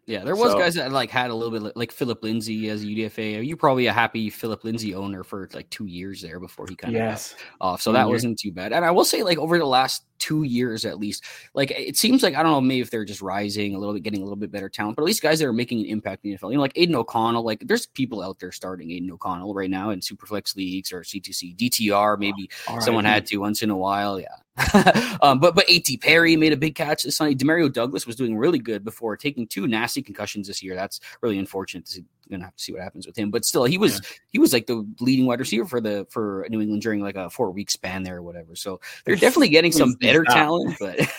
Yeah, 0.06 0.24
there 0.24 0.34
was 0.34 0.52
so, 0.52 0.58
guys 0.58 0.74
that 0.74 0.90
like 0.90 1.08
had 1.08 1.30
a 1.30 1.34
little 1.34 1.56
bit 1.56 1.76
like 1.76 1.92
Phillip 1.92 2.24
Lindsay 2.24 2.68
as 2.68 2.82
a 2.82 2.86
UDFA. 2.86 3.46
You 3.46 3.56
probably 3.56 3.86
a 3.86 3.92
happy 3.92 4.28
Phillip 4.28 4.64
Lindsay 4.64 4.92
owner 4.92 5.22
for 5.22 5.48
like 5.54 5.70
two 5.70 5.86
years 5.86 6.20
there 6.20 6.40
before 6.40 6.66
he 6.68 6.74
kind 6.74 6.96
of 6.96 7.00
yes. 7.00 7.36
off. 7.60 7.80
So 7.80 7.92
that 7.92 8.00
mm-hmm. 8.00 8.10
wasn't 8.10 8.38
too 8.40 8.50
bad. 8.50 8.72
And 8.72 8.84
I 8.84 8.90
will 8.90 9.04
say, 9.04 9.22
like 9.22 9.38
over 9.38 9.56
the 9.56 9.66
last 9.66 10.04
two 10.18 10.42
years 10.42 10.84
at 10.84 10.98
least, 10.98 11.24
like 11.54 11.70
it 11.70 11.96
seems 11.96 12.24
like 12.24 12.34
I 12.34 12.42
don't 12.42 12.50
know, 12.50 12.60
maybe 12.60 12.80
if 12.80 12.90
they're 12.90 13.04
just 13.04 13.22
rising 13.22 13.76
a 13.76 13.78
little 13.78 13.94
bit, 13.94 14.02
getting 14.02 14.20
a 14.20 14.24
little 14.24 14.34
bit 14.34 14.50
better 14.50 14.68
talent, 14.68 14.96
but 14.96 15.02
at 15.02 15.06
least 15.06 15.22
guys 15.22 15.38
that 15.38 15.46
are 15.46 15.52
making 15.52 15.78
an 15.80 15.86
impact 15.86 16.24
in 16.24 16.32
the 16.32 16.38
NFL. 16.38 16.50
You 16.50 16.56
know, 16.56 16.62
like 16.62 16.72
Aidan 16.74 16.96
O'Connell. 16.96 17.44
Like 17.44 17.62
there's 17.64 17.86
people 17.86 18.20
out 18.20 18.40
there 18.40 18.50
starting 18.50 18.90
Aidan 18.90 19.12
O'Connell 19.12 19.54
right 19.54 19.70
now 19.70 19.90
in 19.90 20.00
Superflex 20.00 20.56
leagues 20.56 20.92
or 20.92 21.02
CTC, 21.02 21.56
DTR. 21.56 22.18
Maybe 22.18 22.50
right, 22.68 22.82
someone 22.82 23.04
had 23.04 23.26
to 23.26 23.36
once 23.36 23.62
in 23.62 23.70
a 23.70 23.76
while. 23.76 24.18
Yeah. 24.18 24.26
um, 25.22 25.38
but 25.38 25.54
but 25.54 25.64
A.T. 25.68 25.98
Perry 25.98 26.36
made 26.36 26.52
a 26.52 26.56
big 26.56 26.74
catch 26.74 27.04
this 27.04 27.16
Sunday. 27.16 27.34
Demario 27.34 27.72
Douglas 27.72 28.06
was 28.06 28.16
doing 28.16 28.36
really 28.36 28.58
good 28.58 28.84
before 28.84 29.16
taking 29.16 29.46
two 29.46 29.66
nasty 29.66 30.02
concussions 30.02 30.48
this 30.48 30.62
year. 30.62 30.74
That's 30.74 31.00
really 31.22 31.38
unfortunate. 31.38 31.86
To 31.86 31.92
see, 31.92 32.04
gonna 32.30 32.44
have 32.44 32.56
to 32.56 32.62
see 32.62 32.72
what 32.72 32.82
happens 32.82 33.06
with 33.06 33.16
him. 33.16 33.30
But 33.30 33.44
still, 33.44 33.64
he 33.64 33.78
was 33.78 33.94
yeah. 33.94 34.18
he 34.32 34.38
was 34.38 34.52
like 34.52 34.66
the 34.66 34.86
leading 35.00 35.26
wide 35.26 35.40
receiver 35.40 35.66
for 35.66 35.80
the 35.80 36.06
for 36.10 36.46
New 36.50 36.60
England 36.60 36.82
during 36.82 37.00
like 37.00 37.16
a 37.16 37.30
four 37.30 37.50
week 37.50 37.70
span 37.70 38.02
there 38.02 38.18
or 38.18 38.22
whatever. 38.22 38.56
So 38.56 38.80
they're 39.04 39.16
definitely 39.16 39.50
getting 39.50 39.72
some 39.72 39.94
better 39.94 40.24
talent, 40.24 40.76
but 40.80 40.98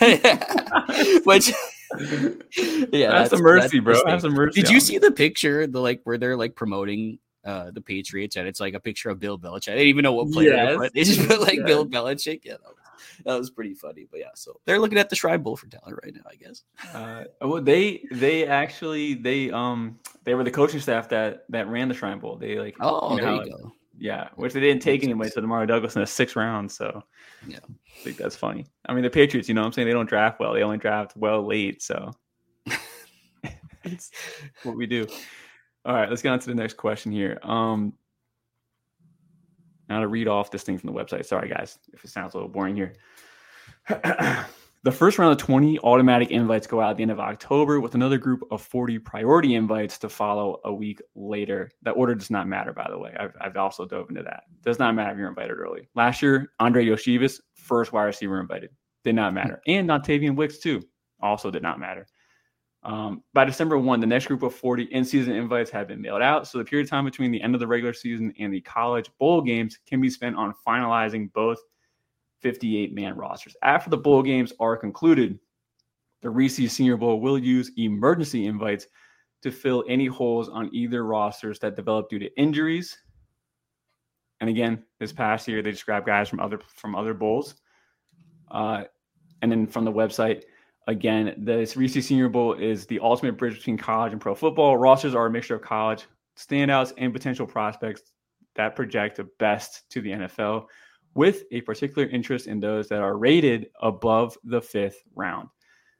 but 1.24 1.50
yeah, 2.92 3.10
that's, 3.10 3.30
that's 3.30 3.42
mercy, 3.42 3.80
bro. 3.80 4.00
That's 4.04 4.24
a 4.24 4.30
mercy. 4.30 4.60
Did 4.60 4.70
you 4.70 4.80
see 4.80 4.98
the 4.98 5.10
picture 5.10 5.66
the 5.66 5.80
like 5.80 6.00
where 6.04 6.18
they're 6.18 6.36
like 6.36 6.54
promoting 6.54 7.18
uh, 7.44 7.70
the 7.72 7.80
Patriots, 7.80 8.36
and 8.36 8.46
it's 8.46 8.60
like 8.60 8.74
a 8.74 8.80
picture 8.80 9.10
of 9.10 9.18
Bill 9.18 9.38
Belichick. 9.38 9.72
I 9.72 9.76
didn't 9.76 9.88
even 9.88 10.02
know 10.02 10.12
what 10.12 10.30
player 10.30 10.50
yes. 10.50 10.90
they 10.94 11.04
just 11.04 11.28
put 11.28 11.40
like 11.40 11.58
yes. 11.58 11.66
Bill 11.66 11.86
Belichick. 11.86 12.40
Yeah, 12.44 12.54
that 13.24 13.38
was, 13.38 13.50
pretty 13.50 13.74
funny. 13.74 14.06
But 14.10 14.20
yeah, 14.20 14.30
so 14.34 14.60
they're 14.64 14.78
looking 14.78 14.98
at 14.98 15.10
the 15.10 15.16
Shrine 15.16 15.42
Bowl 15.42 15.56
for 15.56 15.66
talent 15.66 15.98
right 16.02 16.14
now, 16.14 16.22
I 16.30 16.34
guess. 16.36 16.62
Uh, 16.94 17.24
well, 17.40 17.62
they 17.62 18.04
they 18.12 18.46
actually 18.46 19.14
they 19.14 19.50
um 19.50 19.98
they 20.24 20.34
were 20.34 20.44
the 20.44 20.50
coaching 20.50 20.80
staff 20.80 21.08
that 21.10 21.44
that 21.50 21.68
ran 21.68 21.88
the 21.88 21.94
Shrine 21.94 22.18
Bowl. 22.18 22.36
They 22.36 22.58
like 22.58 22.76
oh 22.80 23.16
you 23.16 23.22
know, 23.22 23.36
there 23.38 23.46
you 23.46 23.52
go. 23.52 23.72
Yeah, 23.98 24.28
which 24.36 24.52
they 24.52 24.60
didn't 24.60 24.82
take 24.82 25.04
anyway 25.04 25.28
So 25.28 25.40
Demario 25.40 25.68
Douglas 25.68 25.94
in 25.94 26.00
the 26.00 26.06
sixth 26.06 26.34
round. 26.34 26.70
So 26.70 27.02
yeah, 27.46 27.58
I 27.66 28.02
think 28.02 28.16
that's 28.16 28.36
funny. 28.36 28.66
I 28.86 28.94
mean, 28.94 29.04
the 29.04 29.10
Patriots, 29.10 29.48
you 29.48 29.54
know, 29.54 29.60
what 29.60 29.66
I'm 29.66 29.72
saying 29.72 29.86
they 29.86 29.94
don't 29.94 30.08
draft 30.08 30.40
well. 30.40 30.54
They 30.54 30.62
only 30.62 30.78
draft 30.78 31.16
well 31.16 31.46
late. 31.46 31.82
So 31.82 32.10
it's 33.84 34.10
what 34.62 34.76
we 34.76 34.86
do. 34.86 35.06
All 35.84 35.94
right, 35.94 36.08
let's 36.08 36.22
get 36.22 36.32
on 36.32 36.38
to 36.38 36.46
the 36.46 36.54
next 36.54 36.76
question 36.76 37.10
here. 37.10 37.38
Um, 37.42 37.92
now 39.92 40.00
to 40.00 40.08
read 40.08 40.28
off 40.28 40.50
this 40.50 40.62
thing 40.62 40.78
from 40.78 40.92
the 40.92 40.98
website. 40.98 41.26
Sorry, 41.26 41.48
guys, 41.48 41.78
if 41.92 42.04
it 42.04 42.10
sounds 42.10 42.34
a 42.34 42.38
little 42.38 42.48
boring 42.48 42.74
here. 42.74 42.94
the 43.88 44.90
first 44.90 45.18
round 45.18 45.32
of 45.32 45.38
20 45.38 45.78
automatic 45.80 46.30
invites 46.30 46.66
go 46.66 46.80
out 46.80 46.92
at 46.92 46.96
the 46.96 47.02
end 47.02 47.10
of 47.10 47.20
October, 47.20 47.78
with 47.78 47.94
another 47.94 48.16
group 48.16 48.42
of 48.50 48.62
40 48.62 48.98
priority 49.00 49.54
invites 49.54 49.98
to 49.98 50.08
follow 50.08 50.60
a 50.64 50.72
week 50.72 51.00
later. 51.14 51.70
That 51.82 51.92
order 51.92 52.14
does 52.14 52.30
not 52.30 52.48
matter, 52.48 52.72
by 52.72 52.86
the 52.88 52.98
way. 52.98 53.14
I've, 53.18 53.34
I've 53.40 53.56
also 53.56 53.84
dove 53.84 54.08
into 54.08 54.22
that. 54.22 54.44
Does 54.62 54.78
not 54.78 54.94
matter 54.94 55.12
if 55.12 55.18
you're 55.18 55.28
invited 55.28 55.52
early. 55.52 55.88
Last 55.94 56.22
year, 56.22 56.52
Andre 56.58 56.86
Iosivas, 56.86 57.40
first 57.54 57.92
wide 57.92 58.04
receiver 58.04 58.40
invited, 58.40 58.70
did 59.04 59.14
not 59.14 59.34
matter, 59.34 59.60
hmm. 59.66 59.72
and 59.72 59.88
Dontayvion 59.88 60.36
Wicks 60.36 60.58
too, 60.58 60.82
also 61.20 61.50
did 61.50 61.62
not 61.62 61.78
matter. 61.78 62.06
Um, 62.84 63.22
by 63.32 63.44
December 63.44 63.78
1, 63.78 64.00
the 64.00 64.06
next 64.06 64.26
group 64.26 64.42
of 64.42 64.54
40 64.54 64.84
in 64.84 65.04
season 65.04 65.34
invites 65.34 65.70
have 65.70 65.86
been 65.86 66.02
mailed 66.02 66.22
out. 66.22 66.48
So 66.48 66.58
the 66.58 66.64
period 66.64 66.86
of 66.86 66.90
time 66.90 67.04
between 67.04 67.30
the 67.30 67.40
end 67.40 67.54
of 67.54 67.60
the 67.60 67.66
regular 67.66 67.92
season 67.92 68.34
and 68.38 68.52
the 68.52 68.60
college 68.60 69.08
bowl 69.20 69.40
games 69.40 69.78
can 69.86 70.00
be 70.00 70.10
spent 70.10 70.36
on 70.36 70.52
finalizing 70.66 71.32
both 71.32 71.58
58 72.40 72.92
man 72.92 73.16
rosters. 73.16 73.56
After 73.62 73.88
the 73.88 73.96
bowl 73.96 74.22
games 74.22 74.52
are 74.58 74.76
concluded, 74.76 75.38
the 76.22 76.30
Reese 76.30 76.72
Senior 76.72 76.96
Bowl 76.96 77.20
will 77.20 77.38
use 77.38 77.70
emergency 77.76 78.46
invites 78.46 78.86
to 79.42 79.50
fill 79.50 79.84
any 79.88 80.06
holes 80.06 80.48
on 80.48 80.72
either 80.72 81.04
rosters 81.04 81.58
that 81.60 81.76
develop 81.76 82.08
due 82.08 82.18
to 82.18 82.32
injuries. 82.40 82.96
And 84.40 84.48
again, 84.50 84.84
this 84.98 85.12
past 85.12 85.46
year 85.46 85.62
they 85.62 85.70
just 85.70 85.86
grabbed 85.86 86.06
guys 86.06 86.28
from 86.28 86.40
other 86.40 86.58
from 86.76 86.94
other 86.94 87.14
bowls. 87.14 87.54
Uh, 88.50 88.84
and 89.40 89.50
then 89.50 89.66
from 89.66 89.84
the 89.84 89.92
website, 89.92 90.42
Again, 90.88 91.34
this 91.38 91.76
Reese 91.76 92.04
Senior 92.04 92.28
Bowl 92.28 92.54
is 92.54 92.86
the 92.86 92.98
ultimate 93.00 93.38
bridge 93.38 93.54
between 93.54 93.78
college 93.78 94.12
and 94.12 94.20
pro 94.20 94.34
football. 94.34 94.76
Rosters 94.76 95.14
are 95.14 95.26
a 95.26 95.30
mixture 95.30 95.54
of 95.54 95.62
college 95.62 96.06
standouts 96.36 96.92
and 96.98 97.12
potential 97.12 97.46
prospects 97.46 98.02
that 98.56 98.74
project 98.74 99.16
the 99.16 99.28
best 99.38 99.88
to 99.90 100.00
the 100.00 100.10
NFL, 100.10 100.66
with 101.14 101.44
a 101.52 101.60
particular 101.60 102.08
interest 102.08 102.46
in 102.46 102.58
those 102.58 102.88
that 102.88 103.00
are 103.00 103.16
rated 103.16 103.68
above 103.80 104.36
the 104.44 104.60
fifth 104.60 105.02
round. 105.14 105.48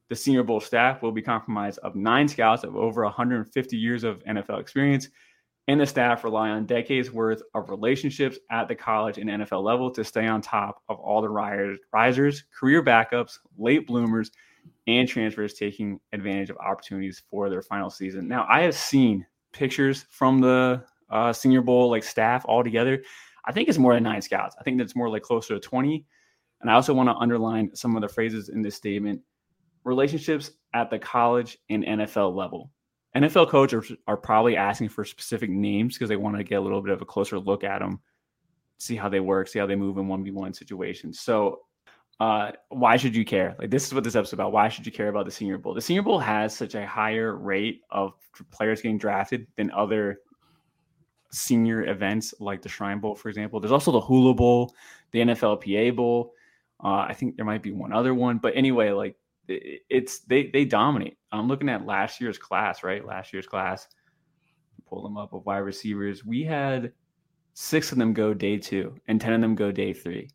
The 0.08 0.16
Senior 0.16 0.42
Bowl 0.42 0.60
staff 0.60 1.00
will 1.00 1.12
be 1.12 1.22
comprised 1.22 1.78
of 1.78 1.94
nine 1.94 2.28
scouts 2.28 2.64
of 2.64 2.76
over 2.76 3.04
150 3.04 3.76
years 3.76 4.04
of 4.04 4.22
NFL 4.24 4.60
experience, 4.60 5.08
and 5.68 5.80
the 5.80 5.86
staff 5.86 6.24
rely 6.24 6.50
on 6.50 6.66
decades 6.66 7.10
worth 7.10 7.40
of 7.54 7.70
relationships 7.70 8.36
at 8.50 8.68
the 8.68 8.74
college 8.74 9.18
and 9.18 9.30
NFL 9.30 9.62
level 9.62 9.90
to 9.92 10.02
stay 10.02 10.26
on 10.26 10.42
top 10.42 10.82
of 10.88 10.98
all 10.98 11.22
the 11.22 11.78
risers, 11.92 12.44
career 12.58 12.82
backups, 12.82 13.38
late 13.56 13.86
bloomers, 13.86 14.32
and 14.86 15.08
transfers 15.08 15.54
taking 15.54 16.00
advantage 16.12 16.50
of 16.50 16.56
opportunities 16.58 17.22
for 17.30 17.48
their 17.48 17.62
final 17.62 17.90
season. 17.90 18.28
Now, 18.28 18.46
I 18.48 18.62
have 18.62 18.74
seen 18.74 19.26
pictures 19.52 20.06
from 20.10 20.40
the 20.40 20.84
uh, 21.10 21.32
Senior 21.32 21.62
Bowl 21.62 21.90
like 21.90 22.02
staff 22.02 22.44
all 22.46 22.64
together, 22.64 23.02
I 23.44 23.52
think 23.52 23.68
it's 23.68 23.78
more 23.78 23.94
than 23.94 24.04
nine 24.04 24.22
scouts. 24.22 24.56
I 24.58 24.62
think 24.62 24.78
that's 24.78 24.96
more 24.96 25.08
like 25.08 25.22
closer 25.22 25.54
to 25.54 25.60
20. 25.60 26.04
And 26.60 26.70
I 26.70 26.74
also 26.74 26.94
want 26.94 27.08
to 27.08 27.14
underline 27.14 27.74
some 27.74 27.96
of 27.96 28.02
the 28.02 28.08
phrases 28.08 28.48
in 28.48 28.62
this 28.62 28.76
statement 28.76 29.20
relationships 29.84 30.52
at 30.74 30.90
the 30.90 30.98
college 30.98 31.58
and 31.68 31.84
NFL 31.84 32.34
level. 32.34 32.70
NFL 33.16 33.48
coaches 33.48 33.90
are, 33.90 34.14
are 34.14 34.16
probably 34.16 34.56
asking 34.56 34.88
for 34.88 35.04
specific 35.04 35.50
names 35.50 35.94
because 35.94 36.08
they 36.08 36.16
want 36.16 36.36
to 36.36 36.44
get 36.44 36.56
a 36.56 36.60
little 36.60 36.80
bit 36.80 36.92
of 36.92 37.02
a 37.02 37.04
closer 37.04 37.38
look 37.38 37.64
at 37.64 37.80
them, 37.80 38.00
see 38.78 38.94
how 38.94 39.08
they 39.08 39.20
work, 39.20 39.48
see 39.48 39.58
how 39.58 39.66
they 39.66 39.74
move 39.74 39.98
in 39.98 40.06
1v1 40.06 40.56
situations. 40.56 41.20
So, 41.20 41.60
uh, 42.20 42.52
why 42.68 42.96
should 42.96 43.16
you 43.16 43.24
care? 43.24 43.56
Like, 43.58 43.70
this 43.70 43.86
is 43.86 43.94
what 43.94 44.04
this 44.04 44.14
episode's 44.14 44.34
about. 44.34 44.52
Why 44.52 44.68
should 44.68 44.86
you 44.86 44.92
care 44.92 45.08
about 45.08 45.24
the 45.24 45.30
Senior 45.30 45.58
Bowl? 45.58 45.74
The 45.74 45.80
Senior 45.80 46.02
Bowl 46.02 46.18
has 46.18 46.54
such 46.54 46.74
a 46.74 46.86
higher 46.86 47.36
rate 47.36 47.80
of 47.90 48.12
players 48.50 48.80
getting 48.80 48.98
drafted 48.98 49.46
than 49.56 49.70
other 49.72 50.20
senior 51.32 51.88
events 51.88 52.34
like 52.38 52.62
the 52.62 52.68
Shrine 52.68 53.00
Bowl, 53.00 53.16
for 53.16 53.28
example. 53.28 53.58
There's 53.58 53.72
also 53.72 53.90
the 53.90 54.00
Hula 54.00 54.34
Bowl, 54.34 54.74
the 55.10 55.20
NFLPA 55.20 55.96
Bowl. 55.96 56.34
Uh, 56.82 57.06
I 57.08 57.14
think 57.14 57.36
there 57.36 57.44
might 57.44 57.62
be 57.62 57.72
one 57.72 57.92
other 57.92 58.14
one, 58.14 58.38
but 58.38 58.54
anyway, 58.56 58.90
like 58.90 59.16
it, 59.48 59.82
it's 59.88 60.20
they 60.20 60.48
they 60.48 60.64
dominate. 60.64 61.16
I'm 61.30 61.48
looking 61.48 61.68
at 61.68 61.86
last 61.86 62.20
year's 62.20 62.38
class, 62.38 62.82
right? 62.82 63.04
Last 63.04 63.32
year's 63.32 63.46
class. 63.46 63.88
Pull 64.86 65.02
them 65.02 65.16
up 65.16 65.32
of 65.32 65.46
wide 65.46 65.58
receivers. 65.58 66.24
We 66.24 66.42
had 66.42 66.92
six 67.54 67.92
of 67.92 67.98
them 67.98 68.12
go 68.12 68.34
day 68.34 68.58
two, 68.58 68.94
and 69.08 69.20
ten 69.20 69.32
of 69.32 69.40
them 69.40 69.54
go 69.54 69.72
day 69.72 69.92
three. 69.92 70.28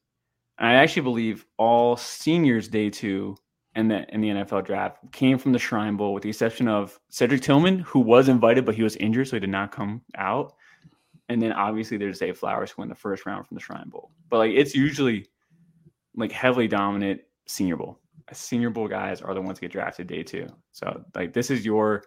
I 0.59 0.73
actually 0.73 1.03
believe 1.03 1.45
all 1.57 1.97
seniors 1.97 2.67
day 2.67 2.89
two 2.89 3.37
in 3.75 3.87
the 3.87 4.07
in 4.13 4.21
the 4.21 4.29
NFL 4.29 4.65
draft 4.65 4.97
came 5.11 5.37
from 5.37 5.53
the 5.53 5.59
Shrine 5.59 5.95
Bowl, 5.95 6.13
with 6.13 6.23
the 6.23 6.29
exception 6.29 6.67
of 6.67 6.99
Cedric 7.09 7.41
Tillman, 7.41 7.79
who 7.79 7.99
was 7.99 8.27
invited 8.27 8.65
but 8.65 8.75
he 8.75 8.83
was 8.83 8.95
injured, 8.95 9.27
so 9.27 9.35
he 9.35 9.39
did 9.39 9.49
not 9.49 9.71
come 9.71 10.01
out. 10.15 10.55
And 11.29 11.41
then 11.41 11.51
obviously 11.51 11.97
there's 11.97 12.17
Zay 12.17 12.31
Flowers 12.31 12.71
who 12.71 12.81
won 12.81 12.89
the 12.89 12.95
first 12.95 13.25
round 13.25 13.45
from 13.45 13.55
the 13.55 13.61
Shrine 13.61 13.89
Bowl. 13.89 14.11
But 14.29 14.37
like 14.39 14.51
it's 14.55 14.73
usually 14.73 15.27
like 16.15 16.31
heavily 16.31 16.67
dominant 16.67 17.21
Senior 17.45 17.77
Bowl. 17.77 17.99
Senior 18.33 18.71
Bowl 18.71 18.87
guys 18.87 19.21
are 19.21 19.33
the 19.33 19.41
ones 19.41 19.59
that 19.59 19.61
get 19.61 19.71
drafted 19.71 20.07
day 20.07 20.23
two. 20.23 20.47
So 20.71 21.03
like 21.13 21.33
this 21.33 21.51
is 21.51 21.63
your 21.63 22.03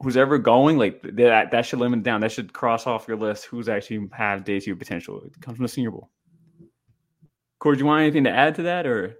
who's 0.00 0.16
ever 0.18 0.36
going 0.36 0.76
like 0.76 1.00
that 1.02 1.50
that 1.50 1.64
should 1.64 1.78
limit 1.78 2.02
down. 2.02 2.20
That 2.20 2.32
should 2.32 2.52
cross 2.52 2.86
off 2.86 3.08
your 3.08 3.16
list 3.16 3.46
who's 3.46 3.68
actually 3.70 4.06
have 4.12 4.44
day 4.44 4.60
two 4.60 4.76
potential. 4.76 5.22
It 5.24 5.40
comes 5.40 5.56
from 5.56 5.64
the 5.64 5.68
Senior 5.68 5.92
Bowl. 5.92 6.10
Do 7.72 7.78
you 7.78 7.86
want 7.86 8.02
anything 8.02 8.24
to 8.24 8.30
add 8.30 8.56
to 8.56 8.62
that 8.64 8.86
or? 8.86 9.16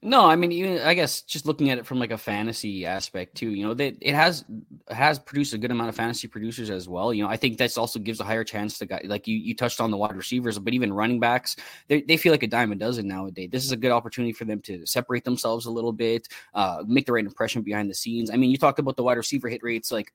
No, 0.00 0.26
I 0.26 0.36
mean, 0.36 0.52
even 0.52 0.78
I 0.78 0.94
guess 0.94 1.22
just 1.22 1.44
looking 1.44 1.70
at 1.70 1.78
it 1.78 1.84
from 1.84 1.98
like 1.98 2.12
a 2.12 2.18
fantasy 2.18 2.86
aspect 2.86 3.34
too, 3.34 3.50
you 3.50 3.66
know, 3.66 3.74
that 3.74 3.96
it 4.00 4.14
has 4.14 4.44
has 4.88 5.18
produced 5.18 5.54
a 5.54 5.58
good 5.58 5.72
amount 5.72 5.88
of 5.88 5.96
fantasy 5.96 6.28
producers 6.28 6.70
as 6.70 6.88
well. 6.88 7.12
You 7.12 7.24
know, 7.24 7.28
I 7.28 7.36
think 7.36 7.58
that's 7.58 7.76
also 7.76 7.98
gives 7.98 8.20
a 8.20 8.24
higher 8.24 8.44
chance 8.44 8.78
to 8.78 8.86
guys 8.86 9.02
like 9.06 9.26
you. 9.26 9.36
You 9.36 9.56
touched 9.56 9.80
on 9.80 9.90
the 9.90 9.96
wide 9.96 10.14
receivers, 10.14 10.56
but 10.60 10.72
even 10.72 10.92
running 10.92 11.18
backs, 11.18 11.56
they, 11.88 12.02
they 12.02 12.16
feel 12.16 12.32
like 12.32 12.44
a 12.44 12.46
dime 12.46 12.70
a 12.70 12.76
dozen 12.76 13.08
nowadays. 13.08 13.50
This 13.50 13.64
is 13.64 13.72
a 13.72 13.76
good 13.76 13.90
opportunity 13.90 14.32
for 14.32 14.44
them 14.44 14.60
to 14.62 14.86
separate 14.86 15.24
themselves 15.24 15.66
a 15.66 15.70
little 15.70 15.92
bit, 15.92 16.28
uh, 16.54 16.84
make 16.86 17.06
the 17.06 17.12
right 17.12 17.24
impression 17.24 17.62
behind 17.62 17.90
the 17.90 17.94
scenes. 17.94 18.30
I 18.30 18.36
mean, 18.36 18.50
you 18.52 18.56
talked 18.56 18.78
about 18.78 18.96
the 18.96 19.02
wide 19.02 19.16
receiver 19.16 19.48
hit 19.48 19.64
rates, 19.64 19.90
like 19.90 20.12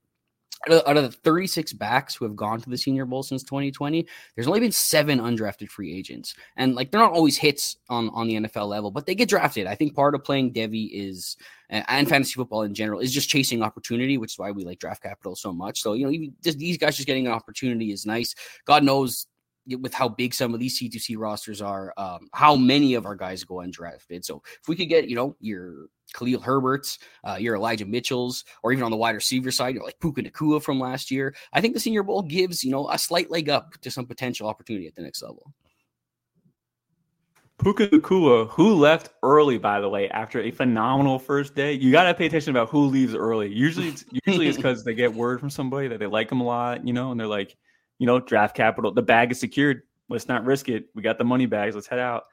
out 0.69 0.97
of 0.97 1.03
the 1.03 1.11
36 1.11 1.73
backs 1.73 2.15
who 2.15 2.25
have 2.25 2.35
gone 2.35 2.61
to 2.61 2.69
the 2.69 2.77
Senior 2.77 3.05
Bowl 3.05 3.23
since 3.23 3.43
2020, 3.43 4.07
there's 4.35 4.47
only 4.47 4.59
been 4.59 4.71
seven 4.71 5.19
undrafted 5.19 5.69
free 5.69 5.93
agents, 5.93 6.35
and 6.55 6.75
like 6.75 6.91
they're 6.91 7.01
not 7.01 7.11
always 7.11 7.37
hits 7.37 7.77
on 7.89 8.09
on 8.09 8.27
the 8.27 8.35
NFL 8.35 8.67
level, 8.67 8.91
but 8.91 9.05
they 9.05 9.15
get 9.15 9.29
drafted. 9.29 9.67
I 9.67 9.75
think 9.75 9.95
part 9.95 10.15
of 10.15 10.23
playing 10.23 10.53
Devy 10.53 10.89
is 10.91 11.37
and 11.69 12.07
fantasy 12.07 12.33
football 12.33 12.61
in 12.61 12.73
general 12.73 12.99
is 12.99 13.13
just 13.13 13.29
chasing 13.29 13.63
opportunity, 13.63 14.17
which 14.17 14.33
is 14.33 14.39
why 14.39 14.51
we 14.51 14.63
like 14.63 14.79
draft 14.79 15.03
capital 15.03 15.35
so 15.35 15.51
much. 15.51 15.81
So 15.81 15.93
you 15.93 16.05
know, 16.05 16.11
even 16.11 16.33
just 16.43 16.59
these 16.59 16.77
guys 16.77 16.95
just 16.95 17.07
getting 17.07 17.25
an 17.27 17.33
opportunity 17.33 17.91
is 17.91 18.05
nice. 18.05 18.35
God 18.65 18.83
knows 18.83 19.27
with 19.79 19.93
how 19.93 20.09
big 20.09 20.33
some 20.33 20.53
of 20.53 20.59
these 20.59 20.79
C2C 20.79 21.17
rosters 21.17 21.61
are, 21.61 21.93
um, 21.97 22.27
how 22.33 22.55
many 22.55 22.95
of 22.95 23.05
our 23.05 23.15
guys 23.15 23.43
go 23.43 23.55
undrafted. 23.55 24.25
So 24.25 24.41
if 24.61 24.67
we 24.67 24.75
could 24.75 24.89
get, 24.89 25.07
you 25.07 25.15
know, 25.15 25.35
your 25.39 25.87
Khalil 26.13 26.41
Herberts, 26.41 26.99
uh, 27.27 27.37
your 27.39 27.55
Elijah 27.55 27.85
Mitchells, 27.85 28.43
or 28.61 28.71
even 28.71 28.83
on 28.83 28.91
the 28.91 28.97
wide 28.97 29.15
receiver 29.15 29.51
side, 29.51 29.75
you're 29.75 29.83
like 29.83 29.99
Puka 29.99 30.21
Nacua 30.23 30.61
from 30.61 30.79
last 30.79 31.11
year, 31.11 31.33
I 31.53 31.61
think 31.61 31.73
the 31.73 31.79
Senior 31.79 32.03
Bowl 32.03 32.21
gives, 32.21 32.63
you 32.63 32.71
know, 32.71 32.89
a 32.89 32.97
slight 32.97 33.31
leg 33.31 33.49
up 33.49 33.73
to 33.81 33.91
some 33.91 34.05
potential 34.05 34.47
opportunity 34.47 34.87
at 34.87 34.95
the 34.95 35.01
next 35.01 35.21
level. 35.21 35.53
Puka 37.59 37.87
Nacua, 37.87 38.49
who 38.49 38.73
left 38.73 39.11
early, 39.21 39.57
by 39.57 39.79
the 39.79 39.87
way, 39.87 40.09
after 40.09 40.41
a 40.41 40.51
phenomenal 40.51 41.17
first 41.17 41.55
day. 41.55 41.71
You 41.73 41.91
got 41.91 42.03
to 42.03 42.13
pay 42.13 42.25
attention 42.25 42.51
about 42.51 42.69
who 42.69 42.87
leaves 42.87 43.15
early. 43.15 43.53
Usually, 43.53 43.87
it's, 43.87 44.03
usually 44.25 44.47
it's 44.47 44.57
because 44.57 44.83
they 44.83 44.93
get 44.93 45.13
word 45.13 45.39
from 45.39 45.49
somebody 45.49 45.87
that 45.87 45.99
they 45.99 46.07
like 46.07 46.29
them 46.29 46.41
a 46.41 46.43
lot, 46.43 46.85
you 46.85 46.93
know, 46.93 47.11
and 47.11 47.19
they're 47.19 47.27
like, 47.27 47.55
you 48.03 48.07
know, 48.07 48.19
draft 48.19 48.53
capital. 48.53 48.91
The 48.91 49.01
bag 49.01 49.31
is 49.31 49.39
secured. 49.39 49.83
Let's 50.09 50.27
not 50.27 50.43
risk 50.43 50.67
it. 50.67 50.89
We 50.93 51.01
got 51.01 51.17
the 51.17 51.23
money 51.23 51.45
bags. 51.45 51.73
Let's 51.73 51.87
head 51.87 51.99
out. 51.99 52.25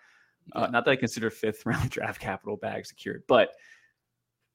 Uh, 0.53 0.67
not 0.67 0.85
that 0.85 0.91
I 0.91 0.97
consider 0.97 1.31
fifth 1.31 1.65
round 1.65 1.91
draft 1.91 2.21
capital 2.21 2.57
bag 2.57 2.87
secured, 2.87 3.23
but 3.29 3.53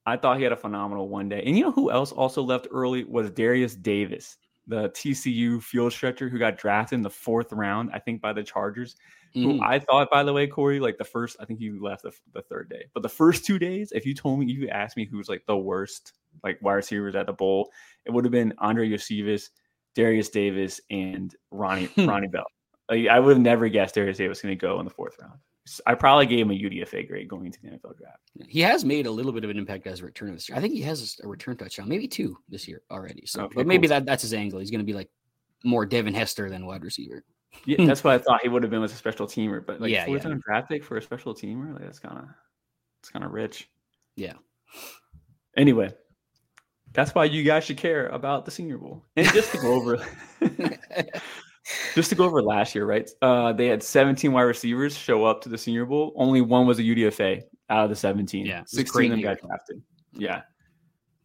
I 0.04 0.18
thought 0.18 0.36
he 0.36 0.42
had 0.42 0.52
a 0.52 0.56
phenomenal 0.56 1.08
one 1.08 1.30
day. 1.30 1.42
And 1.46 1.56
you 1.56 1.64
know 1.64 1.72
who 1.72 1.90
else 1.90 2.12
also 2.12 2.42
left 2.42 2.68
early 2.70 3.04
was 3.04 3.30
Derius 3.30 3.76
Davis, 3.76 4.36
the 4.66 4.90
TCU 4.90 5.62
field 5.62 5.94
stretcher 5.94 6.28
who 6.28 6.38
got 6.38 6.58
drafted 6.58 6.98
in 6.98 7.02
the 7.02 7.08
fourth 7.08 7.50
round, 7.50 7.88
I 7.94 7.98
think, 7.98 8.20
by 8.20 8.34
the 8.34 8.42
Chargers. 8.42 8.96
Mm. 9.34 9.42
Who 9.42 9.62
I 9.62 9.78
thought, 9.78 10.10
by 10.10 10.22
the 10.22 10.34
way, 10.34 10.46
Cory, 10.46 10.80
like 10.80 10.98
the 10.98 11.04
first, 11.04 11.38
I 11.40 11.46
think 11.46 11.60
he 11.60 11.70
left 11.70 12.02
the, 12.02 12.12
the 12.34 12.42
third 12.42 12.68
day, 12.68 12.84
but 12.92 13.02
the 13.02 13.08
first 13.08 13.46
two 13.46 13.58
days, 13.58 13.90
if 13.94 14.04
you 14.04 14.12
told 14.12 14.38
me, 14.38 14.52
you 14.52 14.68
asked 14.68 14.98
me 14.98 15.06
who's 15.06 15.30
like 15.30 15.46
the 15.46 15.56
worst, 15.56 16.12
like 16.44 16.60
wide 16.60 16.74
receivers 16.74 17.14
at 17.14 17.24
the 17.24 17.32
bowl, 17.32 17.70
it 18.04 18.10
would 18.10 18.26
have 18.26 18.32
been 18.32 18.52
Andre 18.58 18.90
Iosivas, 18.90 19.48
Derius 19.96 20.28
Davis, 20.28 20.80
and 20.90 21.34
Ronnie 21.50 21.86
hmm. 21.86 22.06
Ronnie 22.08 22.28
Bell. 22.28 22.44
Like, 22.88 23.08
I 23.08 23.18
would 23.18 23.36
have 23.36 23.42
never 23.42 23.68
guessed 23.68 23.96
Derius 23.96 24.18
Davis 24.18 24.36
was 24.36 24.42
going 24.42 24.56
to 24.56 24.60
go 24.60 24.78
in 24.78 24.84
the 24.84 24.92
fourth 24.92 25.16
round. 25.20 25.40
I 25.84 25.96
probably 25.96 26.26
gave 26.26 26.46
him 26.46 26.52
a 26.52 26.54
UDFA 26.54 27.08
grade 27.08 27.28
going 27.28 27.46
into 27.46 27.58
the 27.60 27.70
NFL 27.70 27.98
draft. 27.98 28.20
He 28.46 28.60
has 28.60 28.84
made 28.84 29.06
a 29.06 29.10
little 29.10 29.32
bit 29.32 29.42
of 29.42 29.50
an 29.50 29.58
impact 29.58 29.88
as 29.88 30.00
a 30.00 30.04
return 30.04 30.32
this 30.32 30.48
year. 30.48 30.56
I 30.56 30.60
think 30.60 30.74
he 30.74 30.82
has 30.82 31.18
a 31.24 31.26
return 31.26 31.56
touchdown, 31.56 31.88
maybe 31.88 32.06
two 32.06 32.38
this 32.48 32.68
year 32.68 32.82
already. 32.88 33.26
So, 33.26 33.44
okay, 33.44 33.54
but 33.56 33.66
maybe 33.66 33.88
cool. 33.88 33.96
that 33.96 34.06
that's 34.06 34.22
his 34.22 34.32
angle. 34.32 34.60
He's 34.60 34.70
going 34.70 34.78
to 34.78 34.84
be 34.84 34.92
like 34.92 35.08
more 35.64 35.84
Devin 35.84 36.14
Hester 36.14 36.48
than 36.48 36.66
wide 36.66 36.84
receiver. 36.84 37.24
yeah, 37.64 37.84
that's 37.84 38.04
what 38.04 38.14
I 38.14 38.18
thought 38.24 38.42
he 38.42 38.48
would 38.48 38.62
have 38.62 38.70
been 38.70 38.80
with 38.80 38.92
a 38.92 38.96
special 38.96 39.26
teamer. 39.26 39.64
But 39.64 39.80
like 39.80 39.90
yeah, 39.90 40.04
fourth 40.04 40.22
yeah. 40.22 40.28
round 40.28 40.42
draft 40.42 40.68
pick 40.68 40.84
for 40.84 40.98
a 40.98 41.02
special 41.02 41.34
teamer, 41.34 41.72
like 41.72 41.82
that's 41.82 41.98
kind 41.98 42.18
of 42.18 42.28
it's 43.00 43.10
kind 43.10 43.24
of 43.24 43.32
rich. 43.32 43.68
Yeah. 44.14 44.34
Anyway, 45.56 45.92
that's 46.96 47.14
why 47.14 47.24
you 47.26 47.42
guys 47.42 47.64
should 47.64 47.76
care 47.76 48.08
about 48.08 48.44
the 48.46 48.50
Senior 48.50 48.78
Bowl. 48.78 49.04
And 49.16 49.28
just 49.28 49.52
to 49.52 49.58
go 49.58 49.74
over, 49.74 49.98
just 51.94 52.08
to 52.08 52.16
go 52.16 52.24
over 52.24 52.42
last 52.42 52.74
year, 52.74 52.86
right? 52.86 53.08
Uh, 53.20 53.52
they 53.52 53.66
had 53.66 53.82
17 53.82 54.32
wide 54.32 54.42
receivers 54.42 54.96
show 54.96 55.24
up 55.24 55.42
to 55.42 55.50
the 55.50 55.58
Senior 55.58 55.84
Bowl. 55.84 56.14
Only 56.16 56.40
one 56.40 56.66
was 56.66 56.78
a 56.78 56.82
UDFA 56.82 57.42
out 57.68 57.84
of 57.84 57.90
the 57.90 57.96
17. 57.96 58.46
Yeah, 58.46 58.62
16 58.66 59.04
of 59.04 59.10
them 59.10 59.20
got 59.20 59.40
drafted. 59.40 59.82
Yeah. 60.12 60.40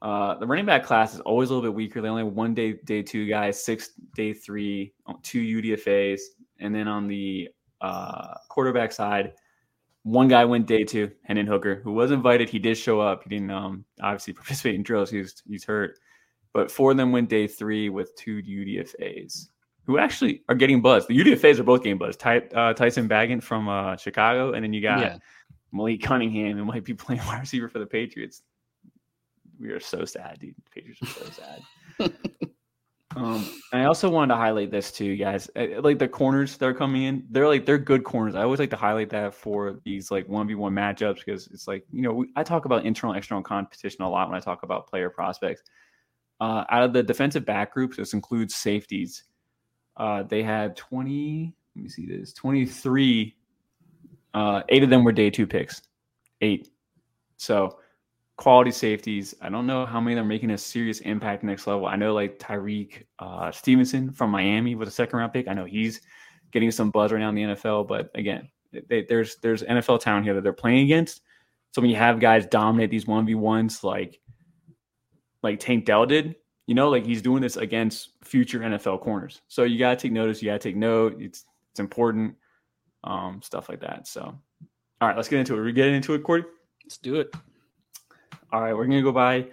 Uh, 0.01 0.35
the 0.35 0.45
running 0.45 0.65
back 0.65 0.83
class 0.83 1.13
is 1.13 1.21
always 1.21 1.49
a 1.49 1.53
little 1.53 1.69
bit 1.69 1.75
weaker. 1.75 2.01
They 2.01 2.09
only 2.09 2.23
have 2.23 2.33
one 2.33 2.53
day 2.53 2.73
day 2.85 3.01
two 3.01 3.27
guys, 3.27 3.63
six 3.63 3.91
day 4.15 4.33
three, 4.33 4.93
two 5.23 5.41
UDFA's, 5.41 6.21
and 6.59 6.75
then 6.75 6.87
on 6.87 7.07
the 7.07 7.47
uh, 7.79 8.33
quarterback 8.49 8.91
side, 8.91 9.33
one 10.03 10.27
guy 10.27 10.45
went 10.45 10.67
day 10.67 10.83
two, 10.83 11.11
Hendon 11.23 11.47
Hooker, 11.47 11.81
who 11.83 11.91
was 11.91 12.11
invited. 12.11 12.49
He 12.49 12.59
did 12.59 12.77
show 12.77 12.99
up. 12.99 13.23
He 13.23 13.29
didn't 13.29 13.51
um, 13.51 13.85
obviously 14.01 14.33
participate 14.33 14.75
in 14.75 14.83
drills. 14.83 15.09
He's 15.09 15.41
he's 15.47 15.63
hurt. 15.63 15.99
But 16.53 16.69
four 16.69 16.91
of 16.91 16.97
them 16.97 17.11
went 17.11 17.29
day 17.29 17.47
three 17.47 17.89
with 17.89 18.13
two 18.15 18.41
UDFAs, 18.41 19.47
who 19.85 19.97
actually 19.97 20.43
are 20.49 20.55
getting 20.55 20.81
buzzed. 20.81 21.07
The 21.07 21.17
UDFAs 21.17 21.59
are 21.59 21.63
both 21.63 21.83
getting 21.83 21.97
buzzed. 21.97 22.19
Ty, 22.19 22.39
uh, 22.53 22.73
Tyson 22.73 23.07
Bagent 23.07 23.41
from 23.41 23.69
uh, 23.69 23.95
Chicago, 23.95 24.53
and 24.53 24.63
then 24.63 24.73
you 24.73 24.81
got 24.81 24.99
yeah. 24.99 25.17
Malik 25.71 26.01
Cunningham, 26.01 26.57
who 26.57 26.65
might 26.65 26.83
be 26.83 26.93
playing 26.95 27.21
wide 27.25 27.39
receiver 27.39 27.69
for 27.69 27.79
the 27.79 27.85
Patriots. 27.85 28.41
We 29.59 29.69
are 29.69 29.79
so 29.79 30.03
sad, 30.05 30.39
dude. 30.39 30.55
The 30.55 30.81
Patriots 30.81 31.01
are 31.03 31.25
so 31.25 31.31
sad. 31.99 32.13
Um, 33.15 33.45
I 33.73 33.83
also 33.83 34.09
wanted 34.09 34.33
to 34.33 34.37
highlight 34.37 34.71
this 34.71 34.91
too, 34.91 35.17
guys. 35.17 35.49
Uh, 35.55 35.81
like 35.81 35.99
the 35.99 36.07
corners 36.07 36.57
that 36.57 36.65
are 36.65 36.73
coming 36.73 37.03
in, 37.03 37.25
they're 37.29 37.47
like 37.47 37.65
they're 37.65 37.77
good 37.77 38.03
corners. 38.03 38.35
I 38.35 38.43
always 38.43 38.59
like 38.59 38.69
to 38.69 38.77
highlight 38.77 39.09
that 39.09 39.33
for 39.33 39.79
these 39.83 40.11
like 40.11 40.27
one 40.29 40.47
v 40.47 40.55
one 40.55 40.73
matchups 40.73 41.17
because 41.25 41.47
it's 41.47 41.67
like 41.67 41.85
you 41.91 42.01
know 42.01 42.13
we, 42.13 42.31
I 42.35 42.43
talk 42.43 42.65
about 42.65 42.85
internal 42.85 43.15
external 43.15 43.43
competition 43.43 44.03
a 44.03 44.09
lot 44.09 44.29
when 44.29 44.37
I 44.37 44.39
talk 44.39 44.63
about 44.63 44.87
player 44.87 45.09
prospects. 45.09 45.63
Uh, 46.39 46.63
out 46.69 46.83
of 46.83 46.93
the 46.93 47.03
defensive 47.03 47.45
back 47.45 47.73
groups, 47.73 47.97
this 47.97 48.13
includes 48.13 48.55
safeties. 48.55 49.25
Uh, 49.97 50.23
they 50.23 50.41
had 50.41 50.75
twenty. 50.77 51.53
Let 51.75 51.83
me 51.83 51.89
see 51.89 52.05
this. 52.05 52.33
Twenty 52.33 52.65
three. 52.65 53.35
Uh, 54.33 54.61
eight 54.69 54.83
of 54.83 54.89
them 54.89 55.03
were 55.03 55.11
day 55.11 55.29
two 55.29 55.45
picks. 55.45 55.81
Eight. 56.39 56.69
So 57.35 57.77
quality 58.41 58.71
safeties. 58.71 59.35
I 59.39 59.49
don't 59.49 59.67
know 59.67 59.85
how 59.85 60.01
many 60.01 60.15
they're 60.15 60.23
making 60.23 60.49
a 60.49 60.57
serious 60.57 60.99
impact 61.01 61.43
next 61.43 61.67
level. 61.67 61.85
I 61.85 61.95
know 61.95 62.15
like 62.15 62.39
Tyrique 62.39 63.03
uh, 63.19 63.51
Stevenson 63.51 64.11
from 64.11 64.31
Miami 64.31 64.73
was 64.73 64.87
a 64.87 64.91
second 64.91 65.19
round 65.19 65.31
pick. 65.31 65.47
I 65.47 65.53
know 65.53 65.65
he's 65.65 66.01
getting 66.51 66.71
some 66.71 66.89
buzz 66.89 67.11
right 67.11 67.19
now 67.19 67.29
in 67.29 67.35
the 67.35 67.43
NFL, 67.43 67.87
but 67.87 68.09
again, 68.15 68.49
they, 68.89 69.05
there's 69.07 69.35
there's 69.43 69.61
NFL 69.61 69.99
talent 69.99 70.25
here 70.25 70.33
that 70.33 70.41
they're 70.41 70.53
playing 70.53 70.85
against. 70.85 71.21
So 71.71 71.83
when 71.83 71.91
you 71.91 71.97
have 71.97 72.19
guys 72.19 72.47
dominate 72.47 72.89
these 72.89 73.05
one 73.05 73.27
v 73.27 73.35
ones 73.35 73.83
like 73.83 74.19
like 75.43 75.59
Tank 75.59 75.85
Dell 75.85 76.07
did, 76.07 76.35
you 76.65 76.73
know, 76.73 76.89
like 76.89 77.05
he's 77.05 77.21
doing 77.21 77.43
this 77.43 77.57
against 77.57 78.09
future 78.23 78.61
NFL 78.61 79.01
corners. 79.01 79.39
So 79.49 79.65
you 79.65 79.77
gotta 79.77 79.97
take 79.97 80.13
notice. 80.13 80.41
You 80.41 80.49
gotta 80.49 80.57
take 80.57 80.75
note. 80.75 81.21
It's 81.21 81.45
it's 81.73 81.79
important. 81.79 82.37
Um, 83.03 83.39
stuff 83.43 83.69
like 83.69 83.81
that. 83.81 84.07
So, 84.07 84.21
all 84.21 85.07
right, 85.07 85.15
let's 85.15 85.29
get 85.29 85.39
into 85.39 85.53
it. 85.53 85.61
We're 85.61 85.71
getting 85.73 85.93
into 85.93 86.15
it, 86.15 86.23
Cory. 86.23 86.43
Let's 86.83 86.97
do 86.97 87.19
it. 87.19 87.35
All 88.51 88.61
right, 88.61 88.75
we're 88.75 88.85
gonna 88.85 89.01
go 89.01 89.11
by 89.11 89.47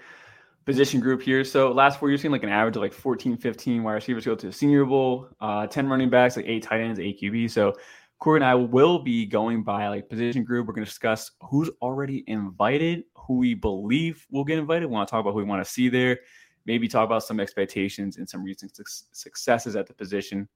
position 0.69 1.01
group 1.01 1.23
here. 1.23 1.45
So 1.45 1.73
last 1.73 1.99
four 1.99 2.11
years, 2.11 2.21
seen 2.21 2.31
like 2.31 2.43
an 2.43 2.51
average 2.51 2.77
of 2.77 2.83
like 2.83 2.93
14, 2.93 3.39
15 3.39 3.83
wide 3.83 3.93
receivers 3.93 4.27
go 4.27 4.35
to 4.35 4.47
the 4.49 4.53
Senior 4.53 4.85
Bowl, 4.85 5.29
uh, 5.41 5.67
10 5.67 5.89
running 5.89 6.11
backs, 6.11 6.37
like 6.37 6.45
eight 6.47 6.63
tight 6.63 6.83
ends, 6.83 7.01
eight 7.01 7.19
QB. 7.19 7.51
So 7.51 7.75
Cory 8.19 8.39
and 8.39 8.45
I 8.45 8.55
will 8.55 8.99
be 8.99 9.25
going 9.25 9.63
by 9.63 9.89
like 9.89 10.09
position 10.09 10.45
group. 10.45 10.67
We're 10.67 10.75
going 10.75 10.85
to 10.85 10.91
discuss 10.91 11.31
who's 11.41 11.71
already 11.81 12.25
invited, 12.27 13.05
who 13.15 13.37
we 13.37 13.55
believe 13.55 14.27
will 14.31 14.45
get 14.45 14.59
invited. 14.59 14.87
We 14.87 14.93
want 14.93 15.09
to 15.09 15.11
talk 15.11 15.21
about 15.21 15.33
who 15.33 15.39
we 15.39 15.45
want 15.45 15.65
to 15.65 15.71
see 15.71 15.89
there. 15.89 16.19
Maybe 16.67 16.87
talk 16.87 17.07
about 17.07 17.23
some 17.23 17.41
expectations 17.41 18.19
and 18.19 18.29
some 18.29 18.43
recent 18.43 18.77
su- 18.77 19.07
successes 19.13 19.77
at 19.77 19.87
the 19.87 19.95
position. 19.95 20.49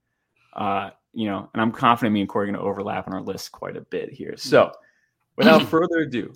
Uh, 0.53 0.91
you 1.15 1.27
know, 1.27 1.49
and 1.55 1.63
I'm 1.63 1.73
confident 1.73 2.13
me 2.13 2.21
and 2.21 2.29
Cory 2.29 2.49
are 2.49 2.53
going 2.53 2.63
to 2.63 2.69
overlap 2.69 3.07
on 3.07 3.15
our 3.15 3.23
list 3.23 3.53
quite 3.53 3.77
a 3.77 3.81
bit 3.81 4.13
here. 4.13 4.35
So, 4.37 4.73
without 5.37 5.63
further 5.63 6.01
ado, 6.01 6.35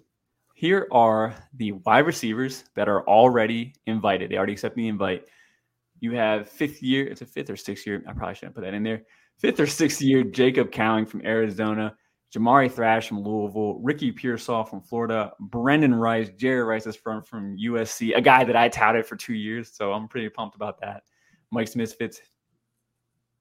here 0.57 0.89
are 0.91 1.35
the 1.59 1.73
wide 1.73 2.07
receivers 2.07 2.65
that 2.77 2.89
are 2.89 3.07
already 3.07 3.75
invited. 3.85 4.31
They 4.31 4.39
already 4.39 4.55
accepted 4.55 4.79
the 4.79 4.89
invite. 4.89 5.27
You 6.01 6.13
have 6.13 6.49
fifth 6.49 6.83
year, 6.83 7.07
it's 7.07 7.21
a 7.21 7.27
fifth 7.27 7.51
or 7.51 7.57
sixth 7.57 7.87
year. 7.87 8.03
I 8.09 8.15
probably 8.15 8.37
shouldn't 8.37 8.55
put 8.55 8.63
that 8.63 8.73
in 8.73 8.83
there. 8.83 9.03
Fifth 9.39 9.61
or 9.61 9.67
sixth 9.67 10.01
year, 10.01 10.25
Jacob 10.25 10.73
Cowing 10.73 11.05
from 11.05 11.21
Arizona, 11.27 11.95
Jamari 12.35 12.73
Thrash 12.73 13.07
from 13.07 13.21
Louisville, 13.21 13.79
Ricky 13.81 14.11
Pearsall 14.11 14.65
from 14.65 14.81
Florida, 14.81 15.31
Brenden 15.43 16.01
Rice, 16.01 16.31
Jerry 16.39 16.63
Rice 16.63 16.87
is 16.87 16.97
from 16.97 17.23
from 17.23 17.59
USC, 17.59 18.17
a 18.17 18.23
guy 18.23 18.43
that 18.43 18.57
I 18.57 18.71
touted 18.71 19.05
for 19.05 19.17
two 19.17 19.35
years. 19.35 19.73
So 19.75 19.93
I'm 19.93 20.09
pretty 20.09 20.31
pumped 20.31 20.57
about 20.57 20.81
that. 20.81 21.03
Mike's 21.51 21.77
Misfits 21.77 22.23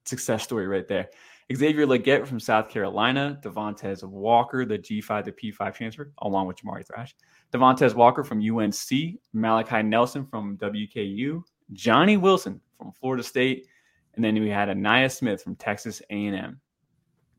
success 0.03 0.43
story 0.43 0.67
right 0.67 0.87
there. 0.89 1.07
Xavier 1.53 1.85
Legette 1.85 2.25
from 2.25 2.39
South 2.39 2.69
Carolina, 2.69 3.39
Devontez 3.43 4.03
Walker, 4.03 4.65
the 4.65 4.79
G5 4.79 5.25
to 5.25 5.31
P5 5.31 5.75
transfer, 5.75 6.11
along 6.19 6.47
with 6.47 6.57
Jamari 6.57 6.85
Thrash. 6.85 7.15
Devontez 7.53 7.93
Walker 7.93 8.23
from 8.23 8.41
UNC, 8.41 9.19
Malachi 9.33 9.83
Nelson 9.83 10.25
from 10.25 10.57
WKU, 10.57 11.43
Johnny 11.73 12.17
Wilson 12.17 12.59
from 12.79 12.91
Florida 12.93 13.23
State, 13.23 13.67
and 14.15 14.23
then 14.23 14.33
we 14.39 14.49
had 14.49 14.69
Ainias 14.69 15.17
Smith 15.17 15.43
from 15.43 15.55
Texas 15.55 16.01
A&M. 16.09 16.59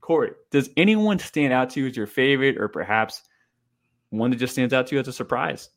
Cory, 0.01 0.31
does 0.53 0.71
anyone 0.77 1.19
stand 1.19 1.53
out 1.53 1.71
to 1.71 1.81
you 1.81 1.89
as 1.89 1.97
your 1.97 2.07
favorite, 2.07 2.59
or 2.59 2.69
perhaps 2.69 3.23
one 4.11 4.31
that 4.31 4.37
just 4.37 4.53
stands 4.53 4.73
out 4.73 4.87
to 4.87 4.95
you 4.95 5.01
as 5.01 5.09
a 5.09 5.13
surprise? 5.13 5.71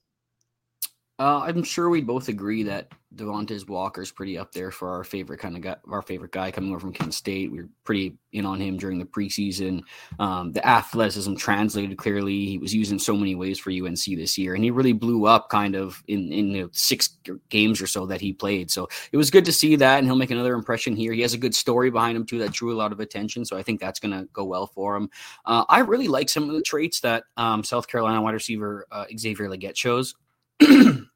Uh, 1.20 1.42
I'm 1.42 1.64
sure 1.64 1.90
we'd 1.90 2.08
both 2.08 2.30
agree 2.30 2.64
that 2.64 2.94
Devontez 3.14 3.68
Walker 3.68 4.02
is 4.02 4.10
pretty 4.10 4.38
up 4.38 4.54
there 4.54 4.72
for 4.72 4.90
our 4.90 5.04
favorite 5.04 5.40
kind 5.40 5.58
of 5.58 5.62
guy, 5.62 5.76
our 5.92 6.02
favorite 6.02 6.32
guy 6.32 6.50
coming 6.50 6.70
over 6.70 6.80
from 6.80 6.94
Kent 6.94 7.14
State. 7.14 7.52
We 7.52 7.60
are 7.60 7.70
pretty 7.84 8.18
in 8.32 8.46
on 8.46 8.62
him 8.62 8.78
during 8.78 9.00
the 9.00 9.06
preseason. 9.06 9.82
Um, 10.18 10.54
the 10.54 10.66
athleticism 10.66 11.36
translated 11.36 11.98
clearly. 11.98 12.46
He 12.46 12.58
was 12.58 12.74
used 12.74 12.94
in 12.94 13.00
so 13.00 13.18
many 13.18 13.36
ways 13.36 13.60
for 13.60 13.70
UNC 13.70 14.06
this 14.06 14.38
year, 14.38 14.56
and 14.56 14.64
he 14.64 14.72
really 14.72 14.94
blew 14.94 15.26
up 15.26 15.50
kind 15.50 15.76
of 15.76 16.02
in 16.08 16.32
in 16.32 16.54
know, 16.54 16.70
six 16.72 17.18
games 17.50 17.82
or 17.82 17.88
so 17.88 18.06
that 18.06 18.22
he 18.22 18.32
played. 18.32 18.72
So 18.72 18.88
it 19.12 19.18
was 19.18 19.30
good 19.30 19.44
to 19.46 19.52
see 19.52 19.76
that, 19.76 19.98
and 19.98 20.08
he'll 20.08 20.16
make 20.16 20.32
another 20.32 20.54
impression 20.54 20.96
here. 20.96 21.12
He 21.12 21.22
has 21.22 21.34
a 21.34 21.38
good 21.38 21.56
story 21.56 21.90
behind 21.90 22.16
him 22.16 22.26
too 22.26 22.40
that 22.40 22.54
drew 22.54 22.74
a 22.74 22.78
lot 22.78 22.94
of 22.94 23.02
attention. 23.02 23.44
So 23.44 23.58
I 23.58 23.64
think 23.64 23.82
that's 23.82 24.00
going 24.00 24.18
to 24.18 24.30
go 24.32 24.46
well 24.46 24.68
for 24.68 24.96
him. 24.96 25.10
Uh, 25.46 25.66
I 25.68 25.80
really 25.80 26.08
like 26.08 26.30
some 26.30 26.50
of 26.50 26.56
the 26.56 26.62
traits 26.62 27.02
that 27.02 27.26
um, 27.36 27.66
South 27.66 27.90
Carolina 27.90 28.22
wide 28.22 28.36
receiver 28.36 28.86
uh, 28.90 29.06
Xavier 29.18 29.50
Legette 29.50 29.76
shows. 29.76 30.16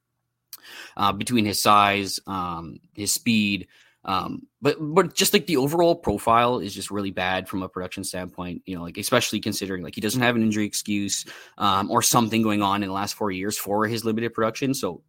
uh, 0.97 1.11
between 1.11 1.45
his 1.45 1.61
size, 1.61 2.19
um, 2.27 2.79
his 2.93 3.11
speed. 3.11 3.67
Um, 4.05 4.47
but 4.61 4.75
but 4.79 5.15
just 5.15 5.31
like 5.31 5.47
the 5.47 5.57
overall 5.57 5.95
profile 5.95 6.59
is 6.59 6.73
just 6.75 6.91
really 6.91 7.11
bad 7.11 7.47
from 7.47 7.63
a 7.63 7.69
production 7.69 8.03
standpoint. 8.03 8.61
You 8.65 8.75
know, 8.75 8.83
like 8.83 8.97
especially 8.97 9.39
considering 9.39 9.81
like 9.81 9.95
he 9.95 10.01
doesn't 10.01 10.21
have 10.21 10.35
an 10.35 10.43
injury 10.43 10.65
excuse 10.65 11.25
um, 11.57 11.89
or 11.89 12.01
something 12.01 12.41
going 12.41 12.61
on 12.61 12.83
in 12.83 12.89
the 12.89 12.93
last 12.93 13.13
four 13.13 13.31
years 13.31 13.57
for 13.57 13.87
his 13.87 14.03
limited 14.03 14.33
production. 14.33 14.73
So 14.73 15.03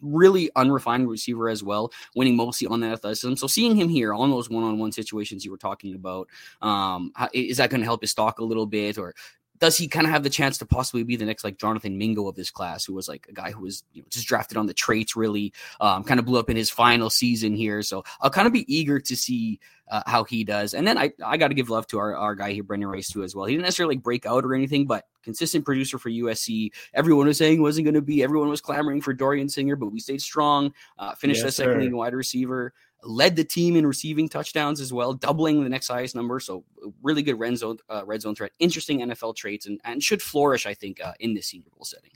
really 0.00 0.50
unrefined 0.56 1.06
receiver 1.06 1.50
as 1.50 1.62
well, 1.62 1.92
winning 2.14 2.34
mostly 2.34 2.66
on 2.66 2.80
that 2.80 2.92
athleticism. 2.92 3.34
So 3.34 3.46
seeing 3.46 3.76
him 3.76 3.90
here 3.90 4.14
on 4.14 4.30
those 4.30 4.48
one-on-one 4.48 4.92
situations 4.92 5.44
you 5.44 5.50
were 5.50 5.58
talking 5.58 5.94
about, 5.94 6.28
um, 6.62 7.12
how, 7.14 7.28
is 7.34 7.58
that 7.58 7.68
going 7.68 7.82
to 7.82 7.84
help 7.84 8.00
his 8.00 8.10
stock 8.10 8.38
a 8.38 8.44
little 8.44 8.64
bit, 8.64 8.96
or 8.96 9.14
does 9.58 9.76
he 9.76 9.86
kind 9.86 10.06
of 10.06 10.12
have 10.12 10.22
the 10.22 10.30
chance 10.30 10.58
to 10.58 10.66
possibly 10.66 11.04
be 11.04 11.16
the 11.16 11.24
next 11.24 11.44
like 11.44 11.58
Jonathan 11.58 11.96
Mingo 11.96 12.26
of 12.26 12.34
this 12.34 12.50
class, 12.50 12.84
who 12.84 12.94
was 12.94 13.08
like 13.08 13.26
a 13.28 13.32
guy 13.32 13.50
who 13.52 13.62
was 13.62 13.84
you 13.92 14.02
know, 14.02 14.08
just 14.10 14.26
drafted 14.26 14.56
on 14.56 14.66
the 14.66 14.74
traits, 14.74 15.14
really 15.16 15.52
um, 15.80 16.02
kind 16.04 16.18
of 16.18 16.26
blew 16.26 16.38
up 16.38 16.50
in 16.50 16.56
his 16.56 16.70
final 16.70 17.08
season 17.10 17.54
here. 17.54 17.82
So 17.82 18.04
I'll 18.20 18.30
kind 18.30 18.46
of 18.46 18.52
be 18.52 18.74
eager 18.74 18.98
to 18.98 19.16
see 19.16 19.60
uh, 19.88 20.02
how 20.06 20.24
he 20.24 20.44
does. 20.44 20.74
And 20.74 20.86
then 20.86 20.98
I, 20.98 21.12
I 21.24 21.36
got 21.36 21.48
to 21.48 21.54
give 21.54 21.70
love 21.70 21.86
to 21.88 21.98
our, 21.98 22.16
our 22.16 22.34
guy 22.34 22.52
here, 22.52 22.64
Brenden 22.64 22.90
Rice, 22.90 23.10
too, 23.10 23.22
as 23.22 23.34
well. 23.34 23.44
He 23.44 23.54
didn't 23.54 23.64
necessarily 23.64 23.96
like 23.96 24.02
break 24.02 24.26
out 24.26 24.44
or 24.44 24.54
anything, 24.54 24.86
but 24.86 25.06
consistent 25.22 25.64
producer 25.64 25.98
for 25.98 26.10
USC. 26.10 26.70
Everyone 26.94 27.26
was 27.26 27.38
saying 27.38 27.60
wasn't 27.60 27.84
going 27.84 27.94
to 27.94 28.02
be. 28.02 28.22
Everyone 28.22 28.48
was 28.48 28.60
clamoring 28.60 29.02
for 29.02 29.12
Dorian 29.12 29.48
Singer, 29.48 29.76
but 29.76 29.88
we 29.88 30.00
stayed 30.00 30.22
strong. 30.22 30.72
Uh, 30.98 31.14
finished 31.14 31.38
yes, 31.38 31.46
the 31.46 31.52
second 31.52 31.78
leading 31.78 31.96
wide 31.96 32.14
receiver 32.14 32.72
led 33.04 33.36
the 33.36 33.44
team 33.44 33.76
in 33.76 33.86
receiving 33.86 34.28
touchdowns 34.28 34.80
as 34.80 34.92
well, 34.92 35.12
doubling 35.12 35.62
the 35.62 35.68
next 35.68 35.88
highest 35.88 36.14
number. 36.14 36.40
So 36.40 36.64
really 37.02 37.22
good 37.22 37.38
red 37.38 37.56
zone, 37.56 37.78
uh, 37.88 38.02
red 38.04 38.22
zone 38.22 38.34
threat. 38.34 38.52
Interesting 38.58 39.00
NFL 39.00 39.36
traits 39.36 39.66
and, 39.66 39.80
and 39.84 40.02
should 40.02 40.22
flourish, 40.22 40.66
I 40.66 40.74
think, 40.74 41.00
uh, 41.00 41.12
in 41.20 41.34
this 41.34 41.48
Senior 41.48 41.68
Bowl 41.74 41.84
setting. 41.84 42.10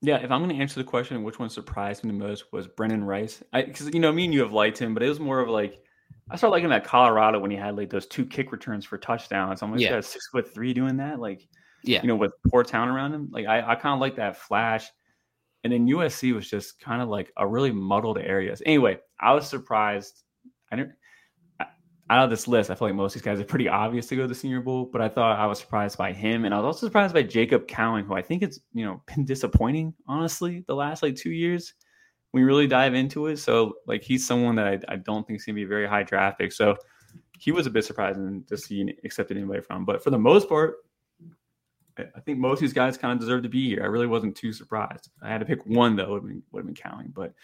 Yeah, 0.00 0.18
if 0.18 0.30
I'm 0.30 0.42
going 0.42 0.54
to 0.54 0.62
answer 0.62 0.78
the 0.78 0.84
question, 0.84 1.22
which 1.24 1.38
one 1.38 1.50
surprised 1.50 2.04
me 2.04 2.12
the 2.12 2.18
most 2.18 2.52
was 2.52 2.68
Brenden 2.68 3.04
Rice. 3.04 3.42
Because 3.52 3.90
you 3.92 4.00
know, 4.00 4.12
me 4.12 4.24
and 4.24 4.32
you 4.32 4.40
have 4.40 4.52
liked 4.52 4.78
him, 4.78 4.94
but 4.94 5.02
it 5.02 5.08
was 5.08 5.18
more 5.18 5.40
of 5.40 5.48
like 5.48 5.82
I 6.30 6.36
started 6.36 6.52
liking 6.52 6.70
that 6.70 6.84
Colorado 6.84 7.38
when 7.38 7.50
he 7.50 7.56
had 7.56 7.76
like 7.76 7.90
those 7.90 8.06
two 8.06 8.26
kick 8.26 8.52
returns 8.52 8.84
for 8.84 8.98
touchdowns. 8.98 9.62
I'm 9.62 9.72
like, 9.72 9.80
yeah, 9.80 10.00
six 10.00 10.28
foot 10.28 10.52
three 10.52 10.74
doing 10.74 10.98
that, 10.98 11.18
like, 11.18 11.48
yeah, 11.82 12.02
you 12.02 12.08
know, 12.08 12.16
with 12.16 12.32
poor 12.50 12.62
town 12.62 12.88
around 12.88 13.12
him. 13.12 13.28
Like, 13.32 13.46
I, 13.46 13.72
I 13.72 13.74
kind 13.74 13.94
of 13.94 14.00
like 14.00 14.16
that 14.16 14.36
flash. 14.36 14.88
And 15.64 15.72
then 15.72 15.88
USC 15.88 16.34
was 16.34 16.48
just 16.48 16.80
kind 16.80 17.02
of 17.02 17.08
like 17.08 17.32
a 17.36 17.46
really 17.46 17.72
muddled 17.72 18.18
areas. 18.18 18.62
Anyway, 18.64 18.98
I 19.20 19.32
was 19.32 19.48
surprised. 19.48 20.22
I 20.70 20.76
didn't 20.76 20.92
out 22.10 22.24
of 22.24 22.30
this 22.30 22.48
list, 22.48 22.70
I 22.70 22.74
feel 22.74 22.88
like 22.88 22.94
most 22.94 23.14
of 23.14 23.20
these 23.20 23.26
guys 23.26 23.40
are 23.40 23.44
pretty 23.44 23.68
obvious 23.68 24.06
to 24.06 24.16
go 24.16 24.22
to 24.22 24.28
the 24.28 24.34
Senior 24.34 24.60
Bowl, 24.60 24.88
but 24.90 25.02
I 25.02 25.08
thought 25.08 25.38
I 25.38 25.46
was 25.46 25.58
surprised 25.58 25.98
by 25.98 26.12
him, 26.12 26.44
and 26.44 26.54
I 26.54 26.58
was 26.58 26.64
also 26.64 26.86
surprised 26.86 27.12
by 27.12 27.22
Jacob 27.22 27.66
Cowing, 27.66 28.06
who 28.06 28.14
I 28.14 28.22
think 28.22 28.42
it's 28.42 28.60
you 28.72 28.84
know 28.84 29.02
been 29.06 29.24
disappointing, 29.24 29.94
honestly, 30.06 30.64
the 30.66 30.74
last 30.74 31.02
like 31.02 31.16
two 31.16 31.30
years. 31.30 31.74
We 32.32 32.42
really 32.42 32.66
dive 32.66 32.94
into 32.94 33.26
it, 33.26 33.38
so 33.38 33.74
like 33.86 34.02
he's 34.02 34.26
someone 34.26 34.54
that 34.56 34.66
I, 34.66 34.78
I 34.88 34.96
don't 34.96 35.26
think 35.26 35.38
is 35.38 35.44
gonna 35.44 35.56
be 35.56 35.64
very 35.64 35.86
high 35.86 36.02
draft. 36.02 36.42
So 36.52 36.76
he 37.38 37.52
was 37.52 37.66
a 37.66 37.70
bit 37.70 37.84
surprising 37.84 38.44
to 38.48 38.56
see 38.56 38.94
accepted 39.04 39.36
anybody 39.36 39.60
from, 39.60 39.84
but 39.84 40.02
for 40.02 40.10
the 40.10 40.18
most 40.18 40.48
part, 40.48 40.76
I 41.98 42.20
think 42.20 42.38
most 42.38 42.58
of 42.58 42.60
these 42.60 42.72
guys 42.72 42.96
kind 42.96 43.12
of 43.12 43.20
deserve 43.20 43.42
to 43.42 43.48
be 43.48 43.68
here. 43.68 43.82
I 43.82 43.86
really 43.86 44.06
wasn't 44.06 44.36
too 44.36 44.52
surprised. 44.52 45.10
I 45.22 45.28
had 45.28 45.38
to 45.38 45.46
pick 45.46 45.64
one 45.66 45.96
though, 45.96 46.12
would 46.12 46.22
have 46.22 46.28
been, 46.28 46.42
would 46.52 46.66
have 46.66 46.74
been. 46.74 47.12
But 47.14 47.34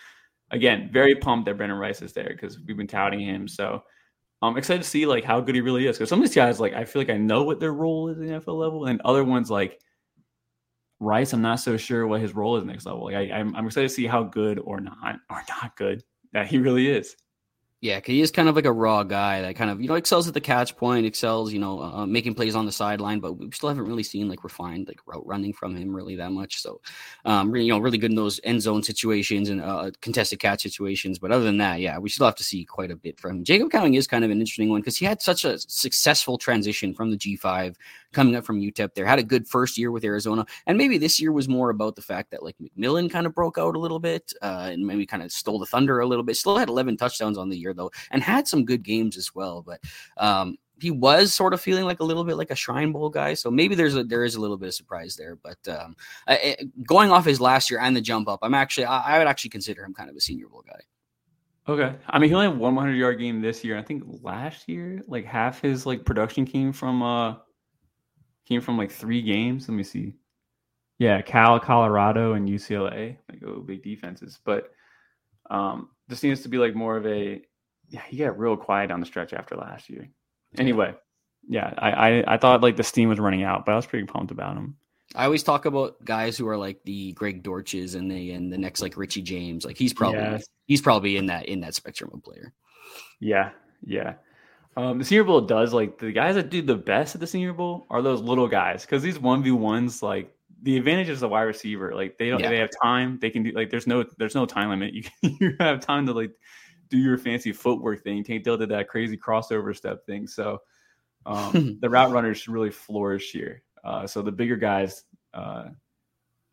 again, 0.51 0.91
very 0.93 1.15
pumped 1.15 1.47
that 1.47 1.57
Brenden 1.57 1.79
Rice 1.79 2.03
is 2.03 2.13
there 2.13 2.29
because 2.31 2.59
we've 2.61 2.77
been 2.77 2.87
touting 2.87 3.21
him. 3.21 3.49
So 3.49 3.83
I'm 4.43 4.57
excited 4.57 4.83
to 4.83 4.89
see 4.89 5.07
like 5.07 5.25
how 5.25 5.41
good 5.41 5.55
he 5.55 5.61
really 5.61 5.87
is. 5.87 5.97
Because 5.97 6.09
some 6.09 6.21
of 6.21 6.29
these 6.29 6.35
guys, 6.35 6.61
like 6.61 6.75
I 6.75 6.85
feel 6.85 7.01
like 7.01 7.11
I 7.11 7.17
know 7.17 7.43
what 7.43 7.61
their 7.61 7.73
role 7.73 8.09
is 8.09 8.19
in 8.19 8.27
the 8.27 8.33
NFL 8.33 8.59
level, 8.59 8.87
and 8.87 9.01
other 9.05 9.25
ones 9.25 9.51
like 9.51 9.81
Rice, 11.01 11.33
I'm 11.33 11.43
not 11.43 11.61
so 11.61 11.77
sure 11.77 12.07
what 12.07 12.21
his 12.21 12.35
role 12.35 12.57
is 12.57 12.65
next 12.65 12.87
level. 12.87 13.05
Like 13.05 13.17
I, 13.17 13.33
I'm, 13.33 13.55
I'm 13.57 13.67
excited 13.67 13.89
to 13.89 13.95
see 13.95 14.07
how 14.07 14.23
good 14.23 14.59
or 14.59 14.81
not 14.81 15.17
or 15.31 15.43
not 15.49 15.77
good 15.77 16.03
that 16.33 16.47
he 16.47 16.59
really 16.59 16.89
is. 16.89 17.17
Yeah, 17.85 18.01
he 18.03 18.23
is 18.23 18.31
kind 18.31 18.49
of 18.49 18.57
like 18.57 18.65
a 18.65 18.73
raw 18.73 19.03
guy 19.03 19.43
that 19.43 19.57
kind 19.57 19.71
of 19.71 19.79
you 19.79 19.89
know 19.89 19.95
excels 19.97 20.27
at 20.27 20.33
the 20.33 20.41
catch 20.41 20.75
point, 20.75 21.05
excels 21.05 21.53
you 21.53 21.59
know 21.59 21.83
uh, 21.83 22.07
making 22.07 22.35
plays 22.35 22.57
on 22.57 22.65
the 22.65 22.73
sideline, 22.73 23.21
but 23.21 23.35
we 23.35 23.51
still 23.51 23.69
haven't 23.69 23.85
really 23.85 24.03
seen 24.03 24.27
like 24.27 24.43
refined 24.43 24.89
like 24.89 25.01
route 25.05 25.27
running 25.27 25.53
from 25.53 25.77
him 25.77 25.95
really 25.95 26.17
that 26.17 26.33
much. 26.33 26.63
So, 26.63 26.81
um, 27.27 27.51
really, 27.51 27.67
you 27.67 27.73
know, 27.75 27.79
really 27.79 27.99
good 27.99 28.11
in 28.11 28.17
those 28.17 28.41
end 28.43 28.63
zone 28.63 28.83
situations 28.83 29.51
and 29.51 29.61
uh, 29.61 29.91
contested 30.01 30.39
catch 30.39 30.63
situations. 30.63 31.19
But 31.19 31.31
other 31.31 31.45
than 31.45 31.59
that, 31.59 31.81
yeah, 31.81 31.99
we 31.99 32.09
still 32.09 32.25
have 32.25 32.37
to 32.37 32.43
see 32.43 32.65
quite 32.65 32.91
a 32.91 32.97
bit 32.97 33.21
from 33.21 33.33
him. 33.33 33.45
Jacob 33.45 33.71
Cowing 33.71 33.99
is 33.99 34.07
kind 34.07 34.25
of 34.25 34.31
an 34.31 34.41
interesting 34.41 34.71
one 34.71 34.81
because 34.81 34.97
he 34.97 35.05
had 35.05 35.21
such 35.21 35.45
a 35.45 35.59
successful 35.59 36.39
transition 36.39 36.95
from 36.95 37.11
the 37.11 37.19
G 37.19 37.37
five 37.37 37.77
coming 38.15 38.35
up 38.35 38.47
from 38.47 38.63
UTEP. 38.63 38.95
There 38.95 39.05
had 39.05 39.19
a 39.19 39.23
good 39.23 39.47
first 39.47 39.77
year 39.77 39.91
with 39.91 40.05
Arizona, 40.05 40.47
and 40.67 40.79
maybe 40.79 40.97
this 40.97 41.21
year 41.21 41.33
was 41.33 41.51
more 41.51 41.69
about 41.69 41.97
the 41.97 42.03
fact 42.03 42.31
that 42.31 42.43
like 42.43 42.57
McMillan 42.63 43.11
kind 43.11 43.27
of 43.27 43.35
broke 43.35 43.59
out 43.59 43.77
a 43.77 43.79
little 43.79 44.01
bit 44.01 44.33
uh, 44.41 44.71
and 44.73 44.87
maybe 44.87 45.05
kind 45.05 45.23
of 45.23 45.31
stole 45.31 45.59
the 45.59 45.67
thunder 45.67 46.01
a 46.01 46.07
little 46.07 46.25
bit. 46.25 46.39
Still 46.39 46.57
had 46.57 46.71
11 46.71 46.97
touchdowns 46.97 47.37
on 47.37 47.51
the 47.51 47.59
year 47.59 47.74
though, 47.77 47.91
and 48.11 48.23
had 48.23 48.49
some 48.49 48.65
good 48.65 48.83
games 48.83 49.17
as 49.17 49.35
well. 49.35 49.63
But 49.63 49.81
um, 50.17 50.57
he 50.81 50.91
was 50.91 51.33
sort 51.33 51.55
of 51.55 51.61
feeling 51.61 51.85
like 51.85 52.01
a 52.01 52.05
little 52.05 52.25
bit 52.25 52.37
like 52.37 52.51
a 52.51 52.57
Shrine 52.57 52.93
Bowl 52.93 53.09
guy, 53.09 53.35
so 53.35 53.51
maybe 53.51 53.75
there's 53.75 53.97
a 53.97 54.05
there 54.05 54.25
is 54.25 54.35
a 54.35 54.41
little 54.41 54.57
bit 54.57 54.69
of 54.69 54.75
surprise 54.75 55.17
there. 55.17 55.37
But 55.37 55.59
um, 55.69 55.97
I, 56.27 56.57
going 56.87 57.11
off 57.11 57.25
his 57.25 57.41
last 57.41 57.71
year 57.71 57.81
and 57.81 57.97
the 57.97 58.01
jump 58.01 58.29
up, 58.29 58.41
I'm 58.43 58.55
actually 58.55 58.87
I, 58.87 59.15
I, 59.15 59.19
would 59.19 59.27
actually 59.27 59.51
consider 59.51 59.85
him 59.85 59.95
kind 59.95 60.11
of 60.11 60.17
a 60.17 60.21
Senior 60.21 60.49
Bowl 60.49 60.65
guy. 60.67 60.81
Okay, 61.67 61.97
I 62.09 62.19
mean 62.19 62.29
he 62.29 62.35
only 62.35 62.49
had 62.49 62.59
one 62.59 62.75
100 62.75 62.95
yard 62.95 63.19
game 63.19 63.41
this 63.41 63.65
year. 63.65 63.79
I 63.79 63.83
think 63.83 64.03
last 64.23 64.69
year, 64.69 65.03
like 65.07 65.25
half 65.25 65.61
his 65.61 65.87
like 65.87 66.05
production 66.05 66.45
came 66.45 66.73
from 66.73 67.03
uh 67.03 67.37
came 68.47 68.61
from 68.61 68.77
like 68.77 68.91
three 68.91 69.23
games. 69.23 69.69
Let 69.69 69.75
me 69.75 69.85
see. 69.85 70.15
Yeah, 70.99 71.23
Cal, 71.23 71.59
Colorado, 71.59 72.35
and 72.35 72.49
UCLA. 72.49 73.17
Like 73.31 73.43
oh, 73.47 73.61
big 73.61 73.83
defenses. 73.83 74.39
But 74.45 74.71
Um, 75.51 75.91
this 76.09 76.21
seems 76.21 76.43
to 76.43 76.49
be 76.49 76.59
like 76.59 76.75
more 76.75 76.97
of 76.97 77.07
a 77.07 77.43
yeah, 77.89 78.03
he 78.09 78.17
got 78.17 78.39
real 78.39 78.57
quiet 78.57 78.91
on 78.91 79.01
the 79.01 79.07
stretch 79.07 79.33
after 79.33 79.57
last 79.57 79.89
year. 79.89 80.09
Anyway, 80.59 80.95
yeah, 81.49 81.73
I, 81.79 81.91
I, 81.91 82.35
I 82.35 82.39
thought 82.39 82.63
like 82.63 82.77
the 82.77 82.85
steam 82.85 83.09
was 83.09 83.19
running 83.19 83.43
out, 83.43 83.67
but 83.67 83.73
I 83.73 83.77
was 83.77 83.87
pretty 83.87 84.07
pumped 84.07 84.31
about 84.31 84.57
him. 84.57 84.77
I 85.15 85.25
always 85.25 85.43
talk 85.43 85.65
about 85.65 86.05
guys 86.05 86.37
who 86.37 86.49
are 86.49 86.57
like 86.57 86.83
the 86.85 87.13
Greg 87.13 87.45
Dortches 87.45 87.95
and 87.95 88.11
the 88.11 88.33
and 88.33 88.53
the 88.53 88.59
next 88.59 88.83
like 88.83 88.97
Richie 88.97 89.23
James. 89.23 89.65
Like 89.65 89.77
he's 89.77 89.93
probably 89.93 90.43
he's 90.67 90.81
probably 90.81 91.17
in 91.17 91.27
that 91.27 91.47
in 91.47 91.61
that 91.61 91.75
spectrum 91.75 92.11
of 92.13 92.23
player. 92.23 92.53
Yeah, 93.21 93.51
yeah. 93.85 94.15
Um, 94.77 94.99
the 94.99 95.05
Senior 95.05 95.25
Bowl 95.25 95.41
does 95.41 95.73
like 95.73 95.99
the 95.99 96.11
guys 96.11 96.35
that 96.35 96.51
do 96.51 96.63
the 96.63 96.75
best 96.75 97.15
at 97.15 97.21
the 97.21 97.27
Senior 97.27 97.53
Bowl 97.53 97.87
are 97.91 98.03
those 98.03 98.21
little 98.21 98.49
guys 98.49 98.83
because 98.83 99.03
these 99.03 99.19
one 99.19 99.43
v 99.43 99.53
ones 99.53 100.03
like 100.03 100.35
the 100.63 100.77
advantage 100.77 101.09
is 101.09 101.21
the 101.21 101.29
wide 101.29 101.43
receiver. 101.43 101.95
Like 101.95 102.19
they 102.19 102.31
don't 102.31 102.41
yeah. 102.41 102.49
they 102.49 102.59
have 102.59 102.71
time. 102.83 103.19
They 103.21 103.31
can 103.31 103.45
do 103.45 103.53
like 103.53 103.71
there's 103.71 103.87
no 103.87 104.05
there's 104.19 104.35
no 104.35 104.47
time 104.47 104.71
limit. 104.71 104.95
You 105.23 105.37
you 105.41 105.57
have 105.61 105.81
time 105.81 106.07
to 106.07 106.13
like 106.13 106.33
do 106.95 107.01
your 107.01 107.19
fancy 107.19 107.53
footwork 107.53 108.05
thing. 108.05 108.17
You 108.17 108.25
can't 108.25 108.45
deal 108.45 108.57
to 108.57 108.67
that 108.67 108.89
crazy 108.89 109.17
crossover 109.17 109.77
step 109.77 110.07
thing. 110.07 110.27
So 110.27 110.61
um, 111.27 111.79
the 111.81 111.91
route 111.91 112.13
runners 112.13 112.39
should 112.39 112.53
really 112.53 112.71
flourish 112.71 113.33
here. 113.33 113.63
Uh, 113.83 114.07
so 114.07 114.23
the 114.23 114.33
bigger 114.33 114.57
guys, 114.57 115.05
uh, 115.35 115.65
a 115.69 115.75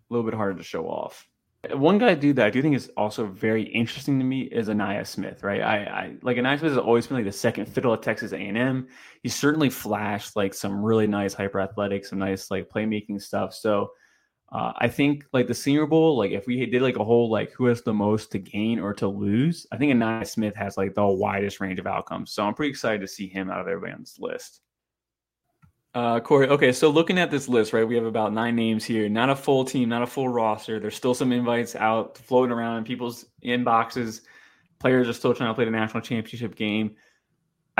little 0.10 0.26
bit 0.26 0.36
harder 0.36 0.58
to 0.58 0.64
show 0.64 0.88
off. 0.88 1.28
One 1.74 2.00
guy, 2.00 2.16
dude, 2.16 2.38
that 2.38 2.48
I 2.48 2.50
do 2.50 2.60
think 2.64 2.76
is 2.76 2.90
also 2.98 3.28
very 3.28 3.62
interesting 3.62 4.18
to 4.18 4.26
me 4.26 4.42
is 4.42 4.68
Ainias 4.68 5.08
Smith, 5.08 5.44
right? 5.44 5.62
I, 5.62 5.76
I 5.84 6.16
like 6.24 6.38
Ainias 6.38 6.60
Smith 6.60 6.72
has 6.72 6.80
always 6.80 7.06
been 7.06 7.18
like 7.18 7.26
the 7.26 7.32
second 7.32 7.68
fiddle 7.68 7.94
at 7.94 8.02
Texas 8.02 8.34
A&M. 8.34 8.88
He 9.22 9.30
certainly 9.30 9.70
flashed 9.70 10.36
like 10.36 10.56
some 10.56 10.84
really 10.84 11.06
nice 11.06 11.36
hyper 11.36 11.62
athletic, 11.62 12.04
some 12.04 12.18
nice 12.18 12.50
like 12.50 12.68
playmaking 12.68 13.22
stuff. 13.22 13.54
So 13.54 13.92
uh, 14.52 14.74
I 14.78 14.90
think 14.90 15.26
like 15.32 15.48
the 15.48 15.54
Senior 15.54 15.86
Bowl, 15.86 16.18
like 16.18 16.32
if 16.32 16.46
we 16.46 16.66
did 16.66 16.82
like 16.82 16.98
a 16.98 17.04
whole 17.04 17.30
like 17.30 17.52
who 17.54 17.66
has 17.68 17.82
the 17.84 17.94
most 17.94 18.32
to 18.34 18.40
gain 18.40 18.80
or 18.80 18.94
to 18.96 19.08
lose, 19.08 19.66
I 19.72 19.78
think 19.78 19.94
Ainias 19.94 20.28
Smith 20.28 20.56
has 20.56 20.76
like 20.76 20.94
the 20.94 21.06
widest 21.06 21.62
range 21.62 21.80
of 21.80 21.88
outcomes. 21.88 22.32
So 22.32 22.46
I'm 22.46 22.54
pretty 22.54 22.72
excited 22.72 23.00
to 23.02 23.08
see 23.08 23.28
him 23.28 23.50
out 23.50 23.62
of 23.62 23.68
everybody 23.68 23.94
on 23.94 24.02
this 24.02 24.20
list. 24.20 24.60
Uh, 25.94 26.20
Cory, 26.20 26.48
okay, 26.48 26.72
so 26.72 26.90
looking 26.90 27.18
at 27.18 27.32
this 27.32 27.48
list, 27.48 27.74
right, 27.74 27.88
we 27.88 27.96
have 27.96 28.06
about 28.06 28.34
nine 28.34 28.56
names 28.56 28.84
here. 28.84 29.08
Not 29.10 29.30
a 29.30 29.36
full 29.36 29.64
team, 29.64 29.90
not 29.90 30.04
a 30.04 30.08
full 30.08 30.30
roster. 30.30 30.80
There's 30.80 30.96
still 30.96 31.14
some 31.14 31.32
invites 31.32 31.76
out 31.76 32.18
floating 32.18 32.52
around 32.52 32.78
in 32.78 32.84
people's 32.84 33.26
inboxes. 33.44 34.22
Players 34.80 35.08
are 35.08 35.14
still 35.14 35.34
trying 35.34 35.50
to 35.50 35.54
play 35.54 35.66
the 35.66 35.72
national 35.72 36.02
championship 36.02 36.56
game. 36.56 36.96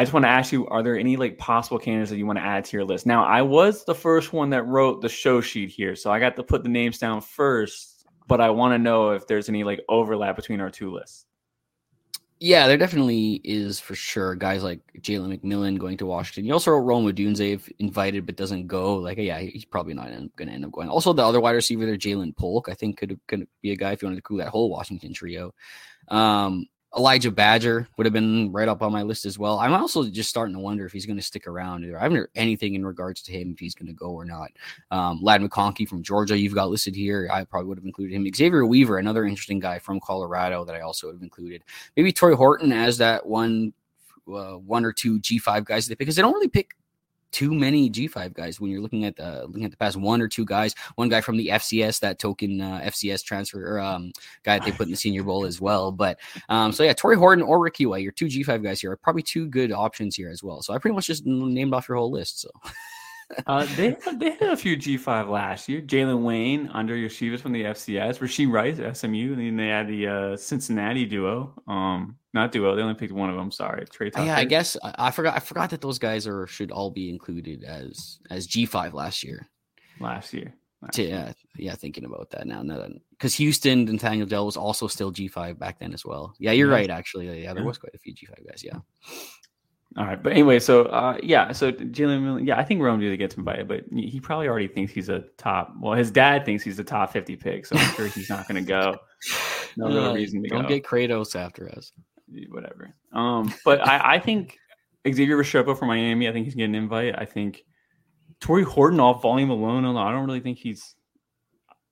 I 0.02 0.04
just 0.04 0.14
want 0.14 0.26
to 0.26 0.30
ask 0.30 0.52
you: 0.52 0.66
Are 0.66 0.82
there 0.82 0.98
any 0.98 1.16
like 1.16 1.38
possible 1.38 1.78
candidates 1.78 2.10
that 2.10 2.18
you 2.18 2.26
want 2.26 2.40
to 2.40 2.44
add 2.44 2.66
to 2.66 2.76
your 2.76 2.84
list? 2.84 3.06
Now, 3.06 3.24
I 3.24 3.44
was 3.44 3.86
the 3.86 3.94
first 3.94 4.34
one 4.34 4.50
that 4.50 4.64
wrote 4.64 5.00
the 5.02 5.10
show 5.10 5.42
sheet 5.42 5.70
here, 5.70 5.96
so 5.96 6.12
I 6.12 6.20
got 6.20 6.36
to 6.38 6.44
put 6.44 6.64
the 6.64 6.70
names 6.70 6.98
down 6.98 7.22
first. 7.22 8.08
But 8.28 8.42
I 8.42 8.50
want 8.50 8.74
to 8.74 8.80
know 8.80 9.12
if 9.12 9.28
there's 9.28 9.48
any 9.48 9.64
like 9.64 9.80
overlap 9.88 10.36
between 10.36 10.60
our 10.60 10.72
two 10.72 10.92
lists. 10.92 11.28
Yeah, 12.40 12.68
there 12.68 12.78
definitely 12.78 13.42
is 13.44 13.80
for 13.80 13.94
sure. 13.94 14.34
Guys 14.34 14.64
like 14.64 14.80
Jalen 15.02 15.40
McMillan 15.40 15.78
going 15.78 15.98
to 15.98 16.08
Washington. 16.08 16.46
You 16.46 16.54
also 16.54 16.72
wrote 16.72 16.80
Rome 16.80 17.06
Odunze 17.06 17.72
invited 17.78 18.26
but 18.26 18.38
doesn't 18.38 18.66
go. 18.66 18.96
Like, 18.96 19.20
yeah, 19.20 19.38
he's 19.38 19.66
probably 19.66 19.94
not 19.94 20.08
going 20.36 20.48
to 20.48 20.54
end 20.56 20.66
up 20.66 20.72
going. 20.72 20.90
Also, 20.90 21.14
the 21.14 21.24
other 21.24 21.40
wide 21.40 21.52
receiver 21.52 21.86
there, 21.86 21.96
Ja'Lynn 21.96 22.36
Polk, 22.36 22.70
I 22.70 22.74
think 22.74 22.98
could 22.98 23.20
could 23.28 23.48
be 23.62 23.74
a 23.74 23.76
guy 23.76 23.92
if 23.92 24.02
you 24.02 24.08
wanted 24.08 24.16
to 24.16 24.24
cool 24.24 24.38
that 24.38 24.50
whole 24.50 24.72
Washington 24.72 25.14
trio. 25.14 25.54
Um, 26.08 26.66
Elijah 26.98 27.32
Badger 27.32 27.88
would 27.96 28.06
have 28.06 28.12
been 28.12 28.52
right 28.52 28.68
up 28.68 28.82
on 28.82 28.92
my 28.92 29.02
list 29.02 29.26
as 29.26 29.40
well. 29.40 29.60
I'm 29.60 29.74
also 29.74 30.04
just 30.10 30.30
starting 30.30 30.54
to 30.56 30.60
wonder 30.60 30.86
if 30.86 30.92
he's 30.92 31.06
going 31.06 31.18
to 31.18 31.24
stick 31.24 31.48
around. 31.48 31.86
I 31.86 32.02
haven't 32.02 32.18
heard 32.18 32.30
anything 32.36 32.76
in 32.76 32.86
regards 32.86 33.22
to 33.24 33.32
him 33.32 33.52
if 33.52 33.60
he's 33.60 33.74
going 33.74 33.88
to 33.88 33.94
go 33.94 34.08
or 34.08 34.26
not. 34.26 34.52
Um, 34.92 35.20
Ladd 35.22 35.42
McConkey 35.42 35.88
from 35.88 36.04
Georgia, 36.04 36.38
you've 36.38 36.54
got 36.54 36.70
listed 36.70 36.94
here. 36.94 37.30
I 37.32 37.46
probably 37.46 37.70
would 37.70 37.78
have 37.78 37.86
included 37.86 38.14
him. 38.14 38.28
Xavier 38.34 38.66
Weaver, 38.66 38.98
another 38.98 39.24
interesting 39.24 39.60
guy 39.60 39.80
from 39.80 40.02
Colorado 40.02 40.66
that 40.66 40.76
I 40.76 40.82
also 40.82 41.08
would 41.08 41.16
have 41.16 41.24
included. 41.24 41.64
Maybe 41.96 42.12
Tory 42.12 42.36
Horton 42.36 42.74
as 42.74 42.98
that 42.98 43.26
one, 43.26 43.72
uh, 44.28 44.56
one 44.56 44.84
or 44.84 44.92
two 44.92 45.20
G5 45.22 45.64
guys 45.64 45.88
they 45.88 45.94
pick 45.94 46.00
because 46.00 46.18
they 46.18 46.22
don't 46.22 46.34
really 46.34 46.50
pick 46.50 46.76
too 47.32 47.54
many 47.54 47.90
G5 47.90 48.34
guys 48.34 48.60
when 48.60 48.72
you're 48.72 48.82
looking 48.82 49.06
at 49.06 49.16
the 49.16 49.46
looking 49.48 49.66
at 49.66 49.72
the 49.72 49.78
past 49.78 49.98
one 49.98 50.22
or 50.22 50.28
two 50.28 50.46
guys. 50.46 50.76
One 50.96 51.10
guy 51.10 51.22
from 51.22 51.38
the 51.38 51.48
FCS, 51.48 52.00
that 52.02 52.20
token 52.20 52.62
uh, 52.62 52.82
FCS 52.86 53.24
transfer 53.24 53.76
or 53.76 53.80
um, 53.80 54.12
guy 54.44 54.60
that 54.60 54.66
they 54.66 54.72
put 54.72 54.88
in 54.88 54.92
the 54.92 54.98
Senior 54.98 55.24
Bowl 55.24 55.46
as 55.46 55.60
well. 55.62 55.92
But 55.92 56.20
um, 56.50 56.72
so 56.72 56.84
yeah, 56.84 56.94
Tory 56.94 57.16
Horton 57.16 57.44
or 57.44 57.60
Ricky 57.60 57.86
White, 57.86 58.04
your 58.04 58.12
two 58.12 58.28
G5 58.28 58.64
guys 58.64 58.82
here 58.82 58.92
are 58.92 58.98
probably 58.98 59.24
two 59.24 59.48
good 59.48 59.72
options 59.72 60.16
here 60.16 60.30
as 60.30 60.44
well. 60.44 60.62
So 60.62 60.74
I 60.74 60.78
pretty 60.78 60.96
much 60.96 61.08
just 61.08 61.26
named 61.26 61.74
off 61.74 61.88
your 61.88 61.98
whole 61.98 62.12
list. 62.12 62.42
So. 62.42 62.50
uh, 63.48 63.66
they 63.76 63.96
they 64.16 64.32
had 64.32 64.50
a 64.50 64.58
few 64.58 64.76
G 64.76 64.98
five 64.98 65.30
last 65.30 65.70
year. 65.70 65.82
Jalen 65.82 66.24
Wayne 66.24 66.70
under 66.74 66.96
Yeshivas 66.96 67.40
from 67.40 67.52
the 67.52 67.64
FCS, 67.64 68.20
Rashee 68.20 68.52
Rice 68.52 68.78
SMU, 68.98 69.34
and 69.34 69.40
then 69.40 69.58
they 69.58 69.68
had 69.68 69.88
the 69.88 70.08
uh, 70.08 70.38
Cincinnati 70.38 71.06
duo. 71.06 71.54
Um, 71.68 72.18
not 72.34 72.52
duo. 72.52 72.76
They 72.76 72.82
only 72.82 72.96
picked 72.96 73.14
one 73.14 73.30
of 73.30 73.36
them. 73.36 73.52
Sorry, 73.52 73.86
Trey. 73.86 74.12
Yeah, 74.16 74.38
I 74.38 74.46
guess 74.46 74.78
I, 74.84 74.96
I, 75.08 75.12
forgot. 75.12 75.36
I 75.36 75.40
forgot 75.40 75.70
that 75.72 75.82
those 75.82 76.00
guys 76.00 76.28
are 76.28 76.48
should 76.48 76.72
all 76.72 76.90
be 76.90 77.10
included 77.10 77.64
as 77.64 78.20
as 78.30 78.48
G 78.48 78.66
five 78.66 78.94
last 78.94 79.24
year. 79.24 79.50
Last 80.00 80.34
year. 80.34 80.54
Last 80.82 80.96
to, 80.96 81.04
yeah, 81.04 81.34
yeah. 81.58 81.76
Thinking 81.76 82.06
about 82.06 82.32
that 82.32 82.48
now, 82.48 82.64
because 83.12 83.36
Houston 83.36 83.86
Nathaniel 83.86 84.26
Dell 84.26 84.48
was 84.48 84.58
also 84.58 84.88
still 84.88 85.12
G 85.12 85.28
five 85.28 85.60
back 85.60 85.80
then 85.80 85.94
as 85.94 86.04
well. 86.04 86.34
Yeah, 86.40 86.54
you're 86.54 86.70
yeah. 86.70 86.76
right. 86.76 86.90
Actually, 86.90 87.28
yeah, 87.28 87.54
there 87.54 87.62
yeah. 87.62 87.68
was 87.68 87.78
quite 87.78 87.94
a 87.94 88.00
few 88.00 88.14
G 88.14 88.26
five 88.26 88.44
guys. 88.48 88.64
Yeah. 88.64 88.80
All 89.98 90.06
right, 90.06 90.22
but 90.22 90.32
anyway, 90.32 90.60
so 90.60 90.84
uh, 90.86 91.18
yeah, 91.22 91.52
so 91.52 91.72
Jalen, 91.72 92.48
yeah, 92.48 92.58
I 92.58 92.64
think 92.64 92.82
Rome 92.82 93.02
did 93.02 93.16
get 93.18 93.38
invited, 93.38 93.68
but 93.68 93.84
he 93.92 94.22
probably 94.22 94.48
already 94.48 94.70
thinks 94.70 94.94
he's 94.94 95.10
a 95.10 95.26
top. 95.38 95.74
Well, 95.82 95.94
his 95.94 96.12
dad 96.12 96.46
thinks 96.46 96.64
he's 96.64 96.80
a 96.80 96.84
top 96.84 97.12
fifty 97.12 97.36
pick, 97.36 97.66
so 97.66 97.76
I'm 97.76 97.94
sure 97.96 98.08
he's 98.08 98.30
not 98.30 98.48
going 98.48 98.64
to 98.64 98.68
go. 98.68 98.98
No 99.78 99.88
real 99.88 100.14
reason 100.16 100.44
to 100.44 100.50
don't 100.50 100.64
go. 100.64 100.68
Don't 100.68 100.70
get 100.70 100.84
Kratos 100.84 101.34
after 101.34 101.70
us. 101.70 101.94
Whatever. 102.50 102.94
Um, 103.14 103.54
but 103.64 103.80
I, 103.88 104.16
I 104.16 104.20
think 104.20 104.58
Xavier 105.08 105.38
Restrepo 105.38 105.78
from 105.78 105.88
Miami. 105.88 106.28
I 106.28 106.34
think 106.34 106.46
he's 106.46 106.56
getting 106.56 106.76
an 106.76 106.84
invite. 106.84 107.16
I 107.18 107.24
think 107.24 107.64
Tory 108.42 108.64
Horton 108.64 109.00
off 109.00 109.22
volume 109.22 109.50
alone. 109.50 109.86
I 109.96 110.12
don't 110.12 110.26
really 110.26 110.40
think 110.40 110.58
he's. 110.58 110.96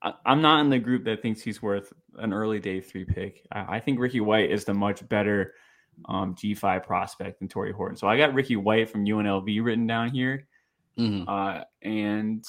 I, 0.02 0.12
am 0.26 0.42
not 0.42 0.60
in 0.60 0.68
the 0.70 0.78
group 0.78 1.04
that 1.04 1.22
thinks 1.22 1.40
he's 1.40 1.62
worth 1.62 1.92
an 2.18 2.32
early 2.32 2.58
day 2.58 2.80
three 2.80 3.04
pick. 3.04 3.46
I, 3.52 3.76
I 3.76 3.80
think 3.80 3.98
Ricky 3.98 4.20
White 4.20 4.50
is 4.50 4.64
the 4.64 4.74
much 4.74 5.08
better 5.08 5.54
um, 6.06 6.34
G5 6.34 6.84
prospect 6.84 7.40
and 7.40 7.50
Tory 7.50 7.72
Horton. 7.72 7.96
So 7.96 8.06
I 8.06 8.16
got 8.16 8.34
Ricky 8.34 8.56
White 8.56 8.88
from 8.88 9.04
UNLV 9.04 9.64
written 9.64 9.86
down 9.86 10.10
here. 10.10 10.46
Mm-hmm. 10.98 11.28
Uh, 11.28 11.62
and 11.82 12.44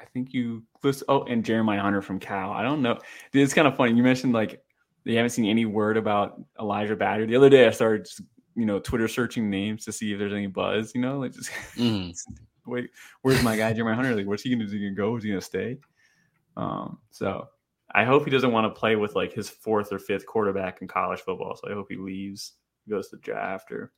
I 0.00 0.04
think 0.06 0.32
you 0.32 0.62
list, 0.82 1.04
oh, 1.08 1.24
and 1.24 1.44
Jeremiah 1.44 1.80
Hunter 1.80 2.02
from 2.02 2.18
Cal. 2.18 2.52
I 2.52 2.62
don't 2.62 2.82
know. 2.82 2.98
Dude, 3.32 3.42
it's 3.42 3.54
kind 3.54 3.68
of 3.68 3.76
funny. 3.76 3.94
You 3.94 4.02
mentioned 4.02 4.32
like 4.32 4.62
they 5.04 5.14
haven't 5.14 5.30
seen 5.30 5.46
any 5.46 5.64
word 5.64 5.96
about 5.96 6.40
Elijah 6.60 6.96
Badger. 6.96 7.26
The 7.26 7.36
other 7.36 7.48
day 7.48 7.66
I 7.66 7.70
started 7.70 8.04
just, 8.04 8.20
you 8.54 8.66
know, 8.66 8.78
Twitter 8.78 9.08
searching 9.08 9.48
names 9.48 9.84
to 9.84 9.92
see 9.92 10.12
if 10.12 10.18
there's 10.18 10.32
any 10.32 10.48
buzz, 10.48 10.92
you 10.94 11.00
know, 11.00 11.18
like 11.18 11.32
just 11.32 11.50
mm-hmm. 11.76 12.10
wait, 12.70 12.90
where's 13.22 13.42
my 13.42 13.56
guy 13.56 13.72
Jeremiah 13.72 13.94
Hunter? 13.94 14.14
Like, 14.14 14.26
what's 14.26 14.42
he 14.42 14.50
gonna 14.50 14.64
do? 14.64 14.66
Is 14.66 14.72
he 14.72 14.80
gonna 14.80 14.94
go? 14.94 15.16
Is 15.16 15.24
he 15.24 15.30
gonna 15.30 15.40
stay? 15.40 15.78
Um, 16.56 16.98
so 17.10 17.48
I 17.94 18.04
hope 18.04 18.24
he 18.24 18.30
doesn't 18.30 18.52
want 18.52 18.72
to 18.72 18.78
play 18.78 18.96
with 18.96 19.14
like 19.14 19.32
his 19.32 19.48
fourth 19.48 19.92
or 19.92 19.98
fifth 19.98 20.26
quarterback 20.26 20.82
in 20.82 20.88
college 20.88 21.20
football. 21.20 21.56
So 21.56 21.70
I 21.70 21.74
hope 21.74 21.86
he 21.88 21.96
leaves 21.96 22.54
goes 22.88 23.08
to 23.08 23.16
draft 23.18 23.70
or 23.70 23.92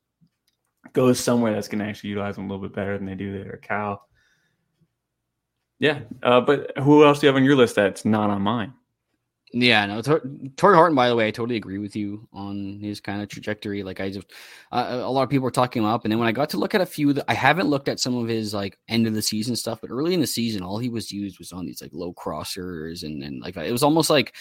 goes 0.92 1.20
somewhere 1.20 1.52
that's 1.52 1.68
going 1.68 1.78
to 1.78 1.84
actually 1.84 2.10
utilize 2.10 2.36
them 2.36 2.44
a 2.44 2.48
little 2.48 2.66
bit 2.66 2.74
better 2.74 2.96
than 2.96 3.06
they 3.06 3.14
do 3.14 3.32
there 3.32 3.54
at 3.54 3.62
Cal. 3.62 4.06
Yeah, 5.78 6.00
uh, 6.22 6.40
but 6.40 6.76
who 6.78 7.04
else 7.04 7.20
do 7.20 7.26
you 7.26 7.28
have 7.28 7.36
on 7.36 7.44
your 7.44 7.56
list 7.56 7.74
that's 7.74 8.04
not 8.04 8.28
on 8.28 8.42
mine? 8.42 8.74
Yeah, 9.52 9.84
no, 9.86 10.00
Tor- 10.00 10.22
Tory 10.56 10.76
Horton. 10.76 10.94
By 10.94 11.08
the 11.08 11.16
way, 11.16 11.26
I 11.26 11.32
totally 11.32 11.56
agree 11.56 11.78
with 11.78 11.96
you 11.96 12.28
on 12.32 12.78
his 12.80 13.00
kind 13.00 13.20
of 13.20 13.28
trajectory. 13.28 13.82
Like, 13.82 14.00
I 14.00 14.10
just 14.10 14.30
uh, 14.70 15.00
a 15.02 15.10
lot 15.10 15.22
of 15.22 15.30
people 15.30 15.42
were 15.42 15.50
talking 15.50 15.82
him 15.82 15.88
up, 15.88 16.04
and 16.04 16.12
then 16.12 16.20
when 16.20 16.28
I 16.28 16.32
got 16.32 16.50
to 16.50 16.56
look 16.56 16.74
at 16.74 16.80
a 16.80 16.86
few, 16.86 17.20
I 17.26 17.34
haven't 17.34 17.68
looked 17.68 17.88
at 17.88 17.98
some 17.98 18.16
of 18.16 18.28
his 18.28 18.54
like 18.54 18.78
end 18.88 19.08
of 19.08 19.14
the 19.14 19.22
season 19.22 19.56
stuff, 19.56 19.80
but 19.80 19.90
early 19.90 20.14
in 20.14 20.20
the 20.20 20.26
season, 20.26 20.62
all 20.62 20.78
he 20.78 20.88
was 20.88 21.10
used 21.10 21.40
was 21.40 21.50
on 21.50 21.66
these 21.66 21.82
like 21.82 21.90
low 21.92 22.12
crossers, 22.12 23.02
and 23.02 23.24
and 23.24 23.40
like 23.40 23.56
it 23.56 23.72
was 23.72 23.82
almost 23.82 24.08
like 24.08 24.36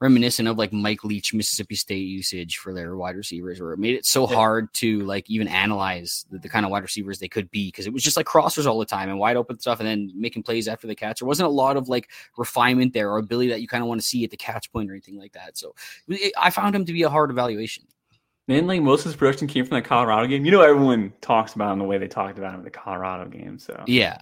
reminiscent 0.00 0.48
of 0.48 0.58
like 0.58 0.72
Mike 0.72 1.04
Leach, 1.04 1.32
Mississippi 1.32 1.74
State 1.74 2.06
usage 2.06 2.58
for 2.58 2.72
their 2.72 2.96
wide 2.96 3.16
receivers, 3.16 3.60
where 3.60 3.72
it 3.72 3.78
made 3.78 3.94
it 3.94 4.04
so 4.04 4.26
hard 4.26 4.72
to 4.74 5.00
like 5.00 5.28
even 5.30 5.48
analyze 5.48 6.26
the, 6.30 6.38
the 6.38 6.48
kind 6.48 6.64
of 6.64 6.70
wide 6.70 6.82
receivers 6.82 7.18
they 7.18 7.28
could 7.28 7.50
be 7.50 7.68
because 7.68 7.86
it 7.86 7.92
was 7.92 8.02
just 8.02 8.16
like 8.16 8.26
crossers 8.26 8.66
all 8.66 8.78
the 8.78 8.84
time 8.84 9.08
and 9.08 9.18
wide 9.18 9.36
open 9.36 9.58
stuff 9.58 9.80
and 9.80 9.88
then 9.88 10.10
making 10.14 10.42
plays 10.42 10.68
after 10.68 10.86
the 10.86 10.94
catch. 10.94 11.20
There 11.20 11.28
wasn't 11.28 11.48
a 11.48 11.52
lot 11.52 11.76
of 11.76 11.88
like 11.88 12.10
refinement 12.36 12.92
there 12.92 13.10
or 13.10 13.18
ability 13.18 13.50
that 13.50 13.60
you 13.60 13.68
kind 13.68 13.82
of 13.82 13.88
want 13.88 14.00
to 14.00 14.06
see 14.06 14.24
at 14.24 14.30
the 14.30 14.36
catch 14.36 14.72
point 14.72 14.90
or 14.90 14.92
anything 14.92 15.18
like 15.18 15.32
that. 15.32 15.56
So 15.56 15.74
it, 16.08 16.32
I 16.36 16.50
found 16.50 16.74
him 16.74 16.84
to 16.84 16.92
be 16.92 17.02
a 17.02 17.10
hard 17.10 17.30
evaluation. 17.30 17.84
And 18.48 18.66
like 18.66 18.82
most 18.82 19.00
of 19.00 19.06
his 19.06 19.16
production 19.16 19.48
came 19.48 19.64
from 19.64 19.76
the 19.76 19.82
Colorado 19.82 20.26
game. 20.26 20.44
You 20.44 20.50
know, 20.50 20.60
everyone 20.60 21.12
talks 21.22 21.54
about 21.54 21.72
him 21.72 21.78
the 21.78 21.84
way 21.86 21.96
they 21.96 22.08
talked 22.08 22.36
about 22.36 22.52
him 22.52 22.60
in 22.60 22.64
the 22.64 22.70
Colorado 22.70 23.28
game. 23.30 23.58
So 23.58 23.82
yeah, 23.86 24.18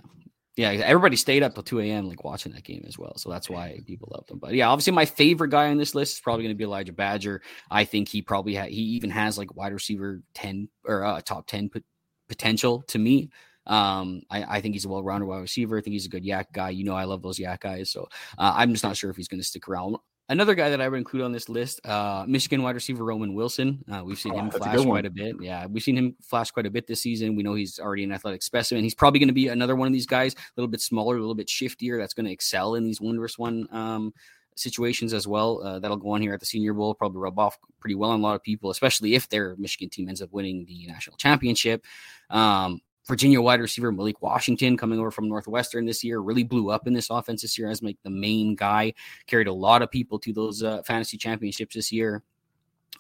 yeah, 0.57 0.70
everybody 0.70 1.16
stayed 1.16 1.42
up 1.42 1.55
till 1.55 1.62
2 1.62 1.80
a.m. 1.80 2.09
like 2.09 2.24
watching 2.24 2.53
that 2.53 2.64
game 2.64 2.84
as 2.86 2.98
well. 2.98 3.16
So 3.16 3.30
that's 3.30 3.48
why 3.48 3.80
people 3.86 4.11
loved 4.12 4.30
him. 4.30 4.38
But 4.38 4.53
yeah, 4.53 4.68
obviously 4.68 4.92
my 4.92 5.07
favorite 5.07 5.48
guy 5.48 5.68
on 5.68 5.78
this 5.78 5.94
list 5.94 6.14
is 6.16 6.20
probably 6.20 6.44
going 6.44 6.55
to 6.55 6.59
be 6.59 6.64
Elijah 6.64 6.92
Badger. 6.92 7.40
I 7.70 7.84
think 7.84 8.09
he 8.09 8.20
probably 8.20 8.55
ha- 8.55 8.66
he 8.66 8.82
even 8.82 9.09
has 9.11 9.38
like 9.38 9.57
wide 9.57 9.72
receiver 9.72 10.20
10 10.34 10.68
or 10.84 11.05
uh, 11.05 11.20
top 11.22 11.46
10 11.46 11.70
p- 11.70 11.82
potential 12.28 12.82
to 12.88 12.98
me. 12.98 13.30
Um, 13.66 14.22
I, 14.28 14.57
I 14.57 14.61
think 14.61 14.74
he's 14.74 14.84
a 14.84 14.88
well-rounded 14.88 15.26
wide 15.26 15.40
receiver. 15.40 15.78
I 15.78 15.80
think 15.80 15.92
he's 15.92 16.07
a 16.07 16.11
good 16.11 16.24
YAC 16.24 16.46
guy. 16.53 16.70
You 16.70 16.84
know, 16.84 16.94
I 16.94 17.05
love 17.05 17.22
those 17.22 17.38
YAC 17.38 17.61
guys. 17.61 17.90
So 17.90 18.09
uh, 18.36 18.53
I'm 18.55 18.72
just 18.72 18.84
not 18.84 18.96
sure 18.96 19.09
if 19.09 19.16
he's 19.16 19.28
going 19.28 19.40
to 19.40 19.46
stick 19.46 19.68
around. 19.68 19.96
Another 20.33 20.55
guy 20.55 20.70
that 20.70 20.80
I 20.80 20.89
would 20.89 20.97
include 20.97 21.22
on 21.22 21.30
this 21.30 21.49
list, 21.49 21.85
uh, 21.87 22.24
Michigan 22.26 22.62
wide 22.62 22.74
receiver 22.74 23.05
Roman 23.05 23.35
Wilson. 23.35 23.85
Uh, 23.93 24.03
we've 24.05 24.18
seen 24.18 24.33
Oh, 24.33 24.39
him 24.39 24.51
flash 24.51 24.83
quite 24.85 25.05
a 25.07 25.11
bit. 25.11 25.37
Yeah, 25.41 25.66
we've 25.66 25.83
seen 25.83 25.97
him 25.97 26.16
flash 26.22 26.51
quite 26.51 26.66
a 26.66 26.70
bit 26.70 26.87
this 26.87 27.03
season. 27.03 27.37
We 27.37 27.43
know 27.43 27.55
he's 27.55 27.78
already 27.78 28.05
an 28.05 28.12
athletic 28.12 28.43
specimen. 28.43 28.83
He's 28.83 28.95
probably 28.95 29.20
going 29.20 29.28
to 29.28 29.35
be 29.35 29.49
another 29.49 29.76
one 29.76 29.87
of 29.87 29.93
these 29.93 30.07
guys, 30.07 30.35
a 30.35 30.39
little 30.57 30.70
bit 30.70 30.80
smaller, 30.80 31.16
a 31.16 31.20
little 31.20 31.35
bit 31.35 31.49
shiftier. 31.49 31.99
That's 31.99 32.14
going 32.14 32.26
to 32.26 32.33
excel 32.33 32.74
in 32.74 32.85
these 32.85 33.01
one 33.01 33.18
versus 33.18 33.39
one 33.39 33.68
um, 33.70 34.12
situations 34.57 35.12
as 35.12 35.26
well. 35.28 35.62
Uh, 35.62 35.78
that'll 35.78 35.97
go 35.97 36.11
on 36.11 36.22
here 36.22 36.35
at 36.35 36.41
the 36.41 36.47
Senior 36.47 36.72
Bowl, 36.74 36.95
probably 36.95 37.20
rub 37.20 37.39
off 37.39 37.59
pretty 37.80 37.95
well 37.95 38.11
on 38.11 38.20
a 38.20 38.22
lot 38.22 38.35
of 38.35 38.43
people, 38.43 38.70
especially 38.70 39.14
if 39.14 39.28
their 39.28 39.55
Michigan 39.57 39.91
team 39.91 40.09
ends 40.09 40.22
up 40.22 40.33
winning 40.33 40.64
the 40.66 40.87
national 40.87 41.16
championship. 41.16 41.85
Um, 42.30 42.80
Virginia 43.07 43.40
wide 43.40 43.61
receiver 43.61 43.90
Malik 43.90 44.22
Washington 44.22 44.76
coming 44.76 44.98
over 44.98 45.11
from 45.11 45.28
Northwestern 45.28 45.86
this 45.86 46.05
year 46.05 46.20
really 46.20 46.44
blew 46.44 46.70
up 46.70 46.86
in 46.86 46.92
this 46.92 47.11
offense 47.11 47.42
this 47.42 47.59
year 47.59 47.68
as 47.68 47.82
like 47.82 47.98
the 48.05 48.11
main 48.11 48.55
guy. 48.55 48.94
Carried 49.26 49.48
a 49.48 49.53
lot 49.53 49.82
of 49.82 49.90
people 49.90 50.18
to 50.20 50.32
those 50.32 50.62
uh, 50.62 50.82
fantasy 50.82 51.16
championships 51.16 51.74
this 51.74 51.90
year. 51.90 52.22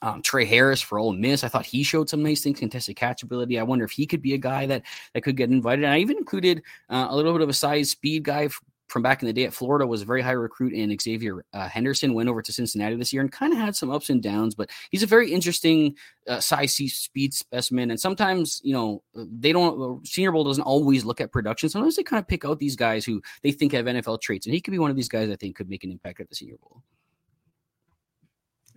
Um, 0.00 0.20
Tre 0.20 0.44
Harris 0.44 0.80
for 0.80 0.98
Ole 0.98 1.12
Miss, 1.12 1.44
I 1.44 1.48
thought 1.48 1.64
he 1.64 1.84
showed 1.84 2.08
some 2.08 2.24
nice 2.24 2.40
things, 2.42 2.58
contested 2.58 2.96
catch 2.96 3.22
ability. 3.22 3.60
I 3.60 3.62
wonder 3.62 3.84
if 3.84 3.92
he 3.92 4.04
could 4.04 4.20
be 4.20 4.34
a 4.34 4.38
guy 4.38 4.66
that 4.66 4.82
that 5.14 5.20
could 5.20 5.36
get 5.36 5.50
invited. 5.50 5.84
And 5.84 5.94
I 5.94 5.98
even 5.98 6.16
included 6.16 6.62
uh, 6.90 7.06
a 7.08 7.14
little 7.14 7.32
bit 7.32 7.42
of 7.42 7.48
a 7.48 7.54
size 7.54 7.90
speed 7.90 8.24
guy 8.24 8.48
from 8.92 9.02
back 9.02 9.22
in 9.22 9.26
the 9.26 9.32
day 9.32 9.44
at 9.44 9.54
Florida. 9.54 9.86
Was 9.86 10.02
a 10.02 10.04
very 10.04 10.20
high 10.22 10.32
recruit 10.32 10.72
in 10.72 10.90
Xzavier 10.90 11.40
uh, 11.52 11.68
Henderson. 11.68 12.14
Went 12.14 12.28
over 12.28 12.42
to 12.42 12.52
Cincinnati 12.52 12.94
this 12.96 13.12
year 13.12 13.22
and 13.22 13.32
kind 13.32 13.52
of 13.52 13.58
had 13.58 13.74
some 13.74 13.90
ups 13.90 14.10
and 14.10 14.22
downs, 14.22 14.54
but 14.54 14.70
he's 14.90 15.02
a 15.02 15.06
very 15.06 15.32
interesting 15.32 15.96
uh, 16.28 16.40
size 16.40 16.74
speed 16.74 17.32
specimen. 17.34 17.90
And 17.90 17.98
sometimes 17.98 18.60
you 18.62 18.74
know 18.74 19.02
they 19.14 19.52
don't. 19.52 19.80
uh, 19.80 20.04
Senior 20.04 20.32
Bowl 20.32 20.44
doesn't 20.44 20.62
always 20.62 21.04
look 21.04 21.20
at 21.20 21.32
production. 21.32 21.68
Sometimes 21.68 21.96
they 21.96 22.02
kind 22.02 22.20
of 22.20 22.28
pick 22.28 22.44
out 22.44 22.58
these 22.58 22.76
guys 22.76 23.04
who 23.04 23.20
they 23.42 23.50
think 23.52 23.72
have 23.72 23.86
NFL 23.86 24.20
traits, 24.20 24.46
and 24.46 24.54
he 24.54 24.60
could 24.60 24.70
be 24.72 24.78
one 24.78 24.90
of 24.90 24.96
these 24.96 25.08
guys 25.08 25.30
I 25.30 25.36
think 25.36 25.56
could 25.56 25.68
make 25.70 25.82
an 25.84 25.90
impact 25.90 26.20
at 26.20 26.28
the 26.28 26.34
Senior 26.34 26.56
Bowl. 26.60 26.82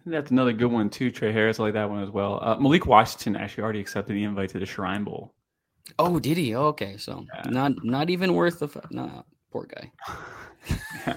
That's 0.07 0.29
another 0.31 0.53
good 0.53 0.71
one 0.71 0.89
too. 0.89 1.09
Tre 1.11 1.31
Harris, 1.31 1.59
I 1.59 1.63
like 1.63 1.73
that 1.73 1.89
one 1.89 2.03
as 2.03 2.11
well. 2.11 2.39
Uh, 2.41 2.55
Malik 2.57 2.85
Washington 2.85 3.35
actually 3.35 3.63
already 3.63 3.79
accepted 3.79 4.13
the 4.15 4.23
invite 4.23 4.49
to 4.51 4.59
the 4.59 4.65
Shrine 4.65 5.03
Bowl. 5.03 5.33
Oh, 5.99 6.19
did 6.19 6.37
he? 6.37 6.53
Oh, 6.55 6.67
okay, 6.67 6.97
so 6.97 7.25
Yeah. 7.33 7.49
not 7.49 7.83
not 7.83 8.09
even 8.09 8.33
worth 8.33 8.59
the. 8.59 8.67
f- 8.67 8.91
No, 8.91 9.23
poor 9.55 9.67
guy. 9.67 9.89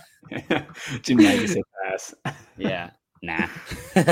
Said 1.03 1.63
pass. 1.85 2.15
Yeah, 2.57 2.91
nah. 3.23 3.49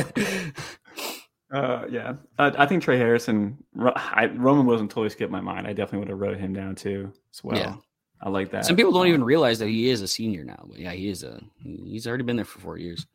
Uh, 1.49 1.87
yeah, 1.89 2.15
uh, 2.41 2.51
I 2.59 2.67
think 2.67 2.83
Trey 2.83 2.99
Harrison, 2.99 3.57
I, 3.81 4.27
Roman 4.35 4.67
wasn't 4.67 4.91
totally 4.91 5.11
skipped 5.11 5.31
my 5.31 5.41
mind. 5.41 5.69
I 5.69 5.73
definitely 5.73 6.01
would 6.01 6.09
have 6.09 6.19
wrote 6.19 6.39
him 6.39 6.53
down 6.53 6.75
too 6.75 7.13
as 7.33 7.45
well. 7.45 7.57
Yeah. 7.57 7.77
I 8.21 8.31
like 8.31 8.51
that. 8.51 8.67
Some 8.67 8.75
people 8.75 8.91
don't 8.91 9.03
Um, 9.03 9.09
even 9.09 9.23
realize 9.23 9.61
that 9.61 9.69
he 9.69 9.89
is 9.89 10.03
a 10.03 10.09
senior 10.09 10.43
now, 10.43 10.65
but 10.69 10.77
yeah, 10.77 10.91
he 10.91 11.09
is 11.09 11.23
a. 11.23 11.41
He's 11.63 12.09
already 12.09 12.25
been 12.25 12.35
there 12.35 12.45
for 12.45 12.59
four 12.59 12.79
years. 12.79 13.07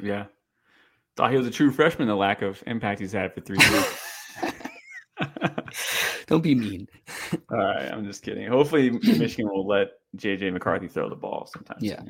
Yeah, 0.00 0.26
thought 1.16 1.30
he 1.30 1.38
was 1.38 1.46
a 1.46 1.50
true 1.50 1.70
freshman. 1.70 2.06
The 2.06 2.14
lack 2.14 2.42
of 2.42 2.62
impact 2.66 3.00
he's 3.00 3.12
had 3.12 3.32
for 3.32 3.40
three 3.40 3.58
years. 3.58 3.86
Don't 6.26 6.42
be 6.42 6.54
mean. 6.54 6.86
All 7.50 7.56
right, 7.56 7.90
I'm 7.90 8.04
just 8.04 8.22
kidding. 8.22 8.46
Hopefully, 8.46 8.90
Michigan 9.02 9.48
will 9.48 9.66
let 9.66 9.88
JJ 10.16 10.52
McCarthy 10.52 10.88
throw 10.88 11.08
the 11.08 11.16
ball 11.16 11.48
sometimes. 11.52 11.82
Yeah. 11.82 12.00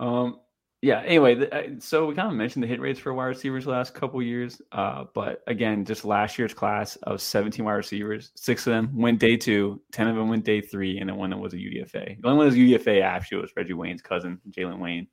Um. 0.00 0.40
Yeah. 0.80 1.00
Anyway, 1.04 1.34
the, 1.34 1.52
uh, 1.52 1.62
so 1.80 2.06
we 2.06 2.14
kind 2.14 2.28
of 2.30 2.36
mentioned 2.36 2.62
the 2.62 2.68
hit 2.68 2.80
rates 2.80 3.00
for 3.00 3.12
wide 3.12 3.26
receivers 3.26 3.64
the 3.64 3.72
last 3.72 3.94
couple 3.94 4.22
years. 4.22 4.62
Uh, 4.70 5.06
but 5.12 5.42
again, 5.48 5.84
just 5.84 6.04
last 6.04 6.38
year's 6.38 6.54
class 6.54 6.94
of 7.02 7.20
17 7.20 7.64
wide 7.64 7.72
receivers, 7.72 8.30
six 8.36 8.64
of 8.66 8.74
them 8.74 8.96
went 8.96 9.18
day 9.18 9.36
two, 9.36 9.82
10 9.90 10.06
of 10.06 10.14
them 10.14 10.28
went 10.28 10.44
day 10.44 10.60
three, 10.60 10.98
and 10.98 11.08
then 11.08 11.16
one 11.16 11.30
that 11.30 11.38
was 11.38 11.52
a 11.52 11.56
UDFA. 11.56 12.20
The 12.20 12.28
only 12.28 12.36
one 12.36 12.38
that 12.38 12.44
was 12.44 12.54
UDFA 12.54 13.02
actually 13.02 13.40
was 13.40 13.50
Reggie 13.56 13.72
Wayne's 13.72 14.02
cousin, 14.02 14.40
Jalen 14.50 14.78
Wayne. 14.78 15.08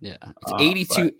Yeah, 0.00 0.16
it's 0.42 0.52
Uh, 0.52 0.56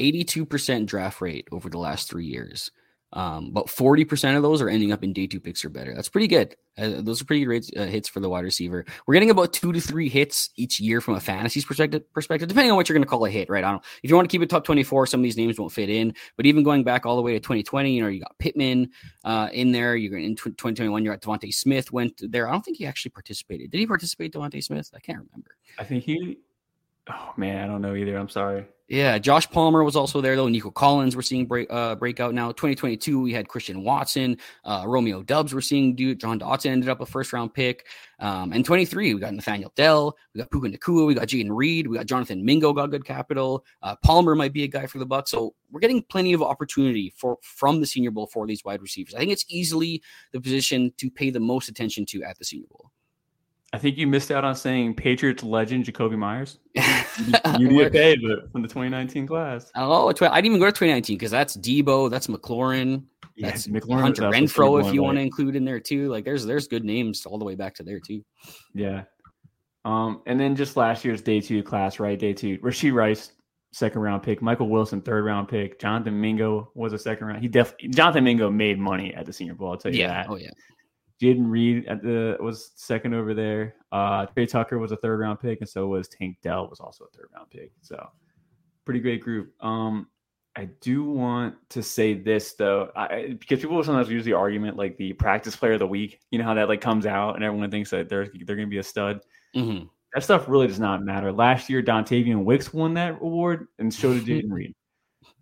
82 0.01 0.45
percent 0.45 0.87
draft 0.87 1.21
rate 1.21 1.47
over 1.53 1.69
the 1.69 1.79
last 1.79 2.11
three 2.11 2.27
years. 2.27 2.73
Um, 3.13 3.53
but 3.53 3.71
forty 3.71 4.05
percent 4.05 4.37
of 4.37 4.43
those 4.43 4.61
are 4.61 4.69
ending 4.69 4.93
up 4.93 5.03
in 5.03 5.13
day 5.13 5.27
two 5.27 5.41
picks 5.41 5.65
or 5.65 5.71
better. 5.71 5.95
That's 5.95 6.11
pretty 6.11 6.29
good. 6.29 6.55
Uh, 6.77 7.01
those 7.01 7.21
are 7.21 7.25
pretty 7.25 7.45
good 7.45 7.65
uh, 7.77 7.87
hits 7.87 8.09
for 8.09 8.21
the 8.21 8.29
wide 8.29 8.45
receiver. 8.45 8.85
We're 9.07 9.15
getting 9.15 9.31
about 9.31 9.53
two 9.53 9.73
to 9.73 9.81
three 9.81 10.09
hits 10.09 10.51
each 10.57 10.79
year 10.79 11.01
from 11.01 11.15
a 11.15 11.21
fantasy 11.21 11.63
perspective. 11.63 12.03
Perspective, 12.13 12.49
depending 12.49 12.71
on 12.71 12.77
what 12.77 12.89
you're 12.89 12.95
going 12.95 13.05
to 13.05 13.09
call 13.09 13.25
a 13.25 13.31
hit, 13.31 13.49
right? 13.49 13.65
I 13.65 13.71
don't. 13.71 13.83
If 14.03 14.11
you 14.11 14.17
want 14.17 14.29
to 14.29 14.33
keep 14.33 14.43
it 14.43 14.51
top 14.51 14.65
twenty-four, 14.65 15.07
some 15.07 15.21
of 15.21 15.25
these 15.25 15.39
names 15.39 15.59
won't 15.59 15.73
fit 15.73 15.89
in. 15.89 16.15
But 16.37 16.45
even 16.45 16.63
going 16.63 16.85
back 16.85 17.07
all 17.07 17.17
the 17.17 17.23
way 17.23 17.33
to 17.33 17.41
2020, 17.41 17.91
you 17.91 18.03
know, 18.03 18.09
you 18.09 18.21
got 18.21 18.39
Pittman 18.39 18.91
uh, 19.25 19.49
in 19.53 19.73
there. 19.73 19.97
You're 19.97 20.19
in 20.19 20.37
tw- 20.37 20.57
2021. 20.57 21.03
You're 21.03 21.15
at 21.15 21.23
DeVonta 21.23 21.53
Smith 21.53 21.91
went 21.93 22.21
there. 22.21 22.47
I 22.47 22.53
don't 22.53 22.65
think 22.65 22.77
he 22.77 22.87
actually 22.87 23.11
participated. 23.11 23.71
Did 23.71 23.79
he 23.79 23.87
participate, 23.87 24.35
DeVonta 24.35 24.63
Smith? 24.63 24.91
I 24.95 25.01
can't 25.01 25.19
remember. 25.19 25.53
I 25.79 25.85
think 25.85 26.05
he. 26.05 26.39
Oh 27.11 27.33
man, 27.37 27.63
I 27.63 27.67
don't 27.67 27.83
know 27.83 27.95
either. 27.95 28.17
I'm 28.17 28.29
sorry. 28.29 28.67
Yeah, 28.89 29.19
Josh 29.19 29.51
Palmer 29.51 29.85
was 29.85 29.97
also 29.97 30.23
there 30.23 30.35
though. 30.35 30.49
Nico 30.49 30.71
Collins, 30.71 31.15
we're 31.15 31.21
seeing 31.21 31.45
break 31.45 31.71
uh, 31.71 31.95
breakout 31.95 32.33
now. 32.33 32.53
2022, 32.53 33.21
we 33.21 33.35
had 33.35 33.47
Christian 33.47 33.85
Watson, 33.85 34.39
uh, 34.65 34.85
Romeo 34.87 35.23
Doubs, 35.23 35.53
we're 35.53 35.61
seeing 35.61 35.95
dude. 35.95 36.21
Jahan 36.21 36.41
Dotson 36.41 36.71
ended 36.71 36.89
up 36.89 37.03
a 37.03 37.07
first 37.07 37.35
round 37.35 37.53
pick. 37.53 37.87
Um, 38.19 38.55
and 38.55 38.65
23, 38.65 39.13
we 39.13 39.21
got 39.21 39.35
Nathaniel 39.35 39.75
Dell, 39.77 40.17
we 40.35 40.39
got 40.39 40.51
Puka 40.51 40.69
Nacua, 40.69 41.07
we 41.07 41.13
got 41.13 41.29
Jayden 41.29 41.51
Reed, 41.51 41.87
we 41.87 41.99
got 41.99 42.07
Jonathan 42.07 42.43
Mingo, 42.43 42.73
got 42.73 42.91
good 42.91 43.05
capital. 43.05 43.63
Uh, 43.83 43.95
Palmer 44.03 44.35
might 44.35 44.55
be 44.55 44.65
a 44.65 44.69
guy 44.69 44.87
for 44.87 44.99
the 44.99 45.07
Bucks, 45.07 45.31
so 45.31 45.55
we're 45.71 45.81
getting 45.81 46.03
plenty 46.03 46.33
of 46.33 46.43
opportunity 46.43 47.13
for 47.15 47.37
from 47.43 47.81
the 47.81 47.87
Senior 47.87 48.11
Bowl 48.11 48.27
for 48.27 48.47
these 48.47 48.65
wide 48.65 48.81
receivers. 48.81 49.15
I 49.15 49.19
think 49.19 49.33
it's 49.33 49.45
easily 49.51 50.03
the 50.33 50.41
position 50.41 50.95
to 50.97 51.11
pay 51.11 51.29
the 51.29 51.41
most 51.41 51.69
attention 51.69 52.07
to 52.07 52.23
at 52.23 52.39
the 52.39 52.45
Senior 52.47 52.69
Bowl. 52.71 52.91
I 53.73 53.79
think 53.79 53.99
you 53.99 54.07
missed 54.07 54.31
out 54.31 54.45
on 54.45 54.55
saying 54.55 54.95
Patriots 54.95 55.43
legend 55.43 55.85
Jakobi 55.85 56.17
Meyers, 56.17 56.59
You 56.75 57.69
Where- 57.75 57.91
UDFA, 57.91 58.17
but 58.23 58.51
from 58.51 58.63
the 58.63 58.69
2019 58.69 59.27
class. 59.27 59.71
Oh, 59.77 60.11
tw- 60.13 60.23
I 60.23 60.41
didn't 60.41 60.47
even 60.53 60.61
go 60.61 60.67
to 60.67 60.73
2019 60.73 61.17
because 61.19 61.31
that's 61.31 61.57
Deebo, 61.57 62.11
that's 62.11 62.29
McLaurin, 62.29 63.05
Yeah, 63.37 63.51
that's 63.51 63.67
McLaurin 63.67 64.01
Hunter 64.01 64.27
also 64.27 64.39
Renfrow 64.39 64.87
if 64.87 64.95
you 64.95 65.03
want 65.03 65.19
to 65.19 65.23
include 65.23 65.55
in 65.55 65.65
there 65.67 65.81
too. 65.81 66.09
Like 66.09 66.25
there's 66.25 66.47
there's 66.47 66.67
good 66.67 66.85
names 66.85 67.27
all 67.27 67.39
the 67.39 67.45
way 67.45 67.57
back 67.57 67.75
to 67.75 67.83
there 67.83 68.01
too. 68.01 68.25
Yeah. 68.75 69.03
Um, 69.85 70.23
and 70.27 70.41
then 70.41 70.57
just 70.57 70.77
last 70.77 71.05
year's 71.05 71.21
day 71.23 71.41
two 71.41 71.63
class, 71.63 72.01
right? 72.01 72.19
Day 72.19 72.33
two, 72.33 72.59
Rashee 72.59 72.93
Rice, 72.93 73.33
second 73.73 74.01
round 74.01 74.23
pick, 74.23 74.41
Michael 74.41 74.69
Wilson, 74.69 75.03
third 75.03 75.25
round 75.25 75.49
pick, 75.49 75.79
Jonathan 75.79 76.19
Mingo 76.19 76.71
was 76.75 76.95
a 76.95 76.99
second 76.99 77.27
round. 77.27 77.43
He 77.43 77.49
definitely 77.49 77.89
Jonathan 77.91 78.25
Mingo 78.25 78.51
made 78.51 78.79
money 78.79 79.13
at 79.15 79.27
the 79.27 79.33
Senior 79.33 79.55
Bowl. 79.55 79.73
I'll 79.73 79.77
tell 79.77 79.95
you 79.95 80.07
that. 80.07 80.27
Oh 80.31 80.37
yeah. 80.37 80.51
Jayden 81.21 81.51
Reed 81.51 81.87
at 81.87 82.03
the 82.03 82.37
was 82.41 82.73
second 82.77 83.15
over 83.15 83.35
there. 83.35 83.75
Uh, 83.91 84.27
Tre 84.27 84.47
Tucker 84.47 84.79
was 84.79 84.93
a 84.93 84.97
third 84.97 85.21
round 85.21 85.41
pick, 85.41 85.61
and 85.61 85.69
so 85.69 85.87
was 85.89 86.09
Tank 86.09 86.39
Dell 86.43 86.69
was 86.69 86.81
also 86.81 87.05
a 87.05 87.17
third 87.17 87.29
round 87.35 87.51
pick. 87.51 87.73
So 87.83 88.09
pretty 88.85 89.01
great 89.01 89.23
group. 89.23 89.53
Um, 89.63 90.09
I 90.57 90.67
do 90.81 91.05
want 91.05 91.55
to 91.71 91.83
say 91.83 92.15
this 92.15 92.55
though, 92.55 92.91
I, 92.97 93.37
because 93.39 93.61
people 93.61 93.83
sometimes 93.85 94.09
use 94.09 94.25
the 94.25 94.33
argument 94.33 94.77
like 94.77 94.97
the 94.97 95.13
practice 95.13 95.55
player 95.55 95.75
of 95.75 95.79
the 95.79 95.87
week. 95.87 96.21
You 96.31 96.39
know 96.39 96.45
how 96.45 96.55
that 96.55 96.69
like 96.69 96.81
comes 96.81 97.07
out, 97.07 97.37
and 97.37 97.45
everyone 97.45 97.71
thinks 97.71 97.91
that 97.91 98.09
they're 98.09 98.29
they're 98.45 98.57
going 98.57 98.67
to 98.67 98.71
be 98.71 98.79
a 98.79 98.83
stud. 98.83 99.21
hmm 99.55 99.81
That 100.15 100.25
stuff 100.25 100.49
really 100.49 100.67
does 100.67 100.81
not 100.81 101.05
matter. 101.05 101.33
Last 101.33 101.69
year, 101.69 101.83
Dontayvion 101.83 102.45
Wicks 102.45 102.73
won 102.73 102.95
that 102.95 103.19
award, 103.21 103.69
and 103.79 103.93
so 103.93 104.13
did 104.13 104.25
Jayden 104.25 104.51
Reed. 104.51 104.75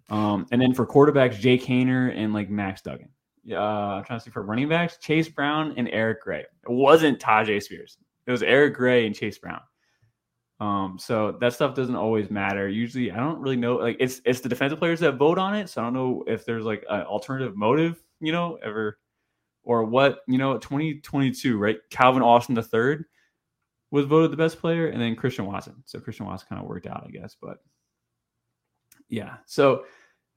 Um, 0.08 0.46
and 0.52 0.60
then 0.60 0.74
for 0.74 0.86
quarterbacks, 0.86 1.38
Jake 1.38 1.64
Haener 1.64 2.14
and 2.14 2.34
like 2.34 2.50
Max 2.50 2.82
Duggan. 2.82 3.08
Uh, 3.50 3.58
I'm 3.58 4.04
trying 4.04 4.18
to 4.18 4.24
see 4.24 4.30
for 4.30 4.42
running 4.42 4.68
backs, 4.68 4.98
Chase 4.98 5.28
Brown 5.28 5.74
and 5.76 5.88
Eric 5.90 6.22
Gray. 6.22 6.40
It 6.40 6.48
wasn't 6.66 7.20
Tyjae 7.20 7.62
Spears. 7.62 7.98
It 8.26 8.30
was 8.30 8.42
Eric 8.42 8.74
Gray 8.74 9.06
and 9.06 9.14
Chase 9.14 9.38
Brown. 9.38 9.60
Um, 10.58 10.96
so 10.98 11.36
that 11.40 11.52
stuff 11.52 11.74
doesn't 11.74 11.96
always 11.96 12.30
matter. 12.30 12.68
Usually, 12.68 13.12
I 13.12 13.16
don't 13.16 13.40
really 13.40 13.56
know. 13.56 13.76
Like 13.76 13.96
it's 14.00 14.20
it's 14.24 14.40
the 14.40 14.48
defensive 14.48 14.78
players 14.78 15.00
that 15.00 15.12
vote 15.12 15.38
on 15.38 15.54
it. 15.54 15.68
So 15.68 15.80
I 15.80 15.84
don't 15.84 15.92
know 15.92 16.24
if 16.26 16.44
there's 16.44 16.64
like 16.64 16.84
an 16.88 17.02
alternative 17.02 17.56
motive, 17.56 18.02
you 18.20 18.32
know, 18.32 18.58
ever 18.62 18.98
or 19.64 19.84
what. 19.84 20.20
You 20.26 20.38
know, 20.38 20.56
2022, 20.58 21.58
right? 21.58 21.76
Calvin 21.90 22.22
Austin 22.22 22.54
the 22.54 22.62
third 22.62 23.04
was 23.90 24.06
voted 24.06 24.32
the 24.32 24.36
best 24.36 24.58
player, 24.58 24.88
and 24.88 25.00
then 25.00 25.14
Christian 25.14 25.46
Watson. 25.46 25.74
So 25.84 26.00
Christian 26.00 26.26
Watson 26.26 26.48
kind 26.48 26.60
of 26.60 26.68
worked 26.68 26.86
out, 26.86 27.04
I 27.06 27.10
guess. 27.10 27.36
But 27.40 27.58
yeah. 29.08 29.36
So 29.44 29.84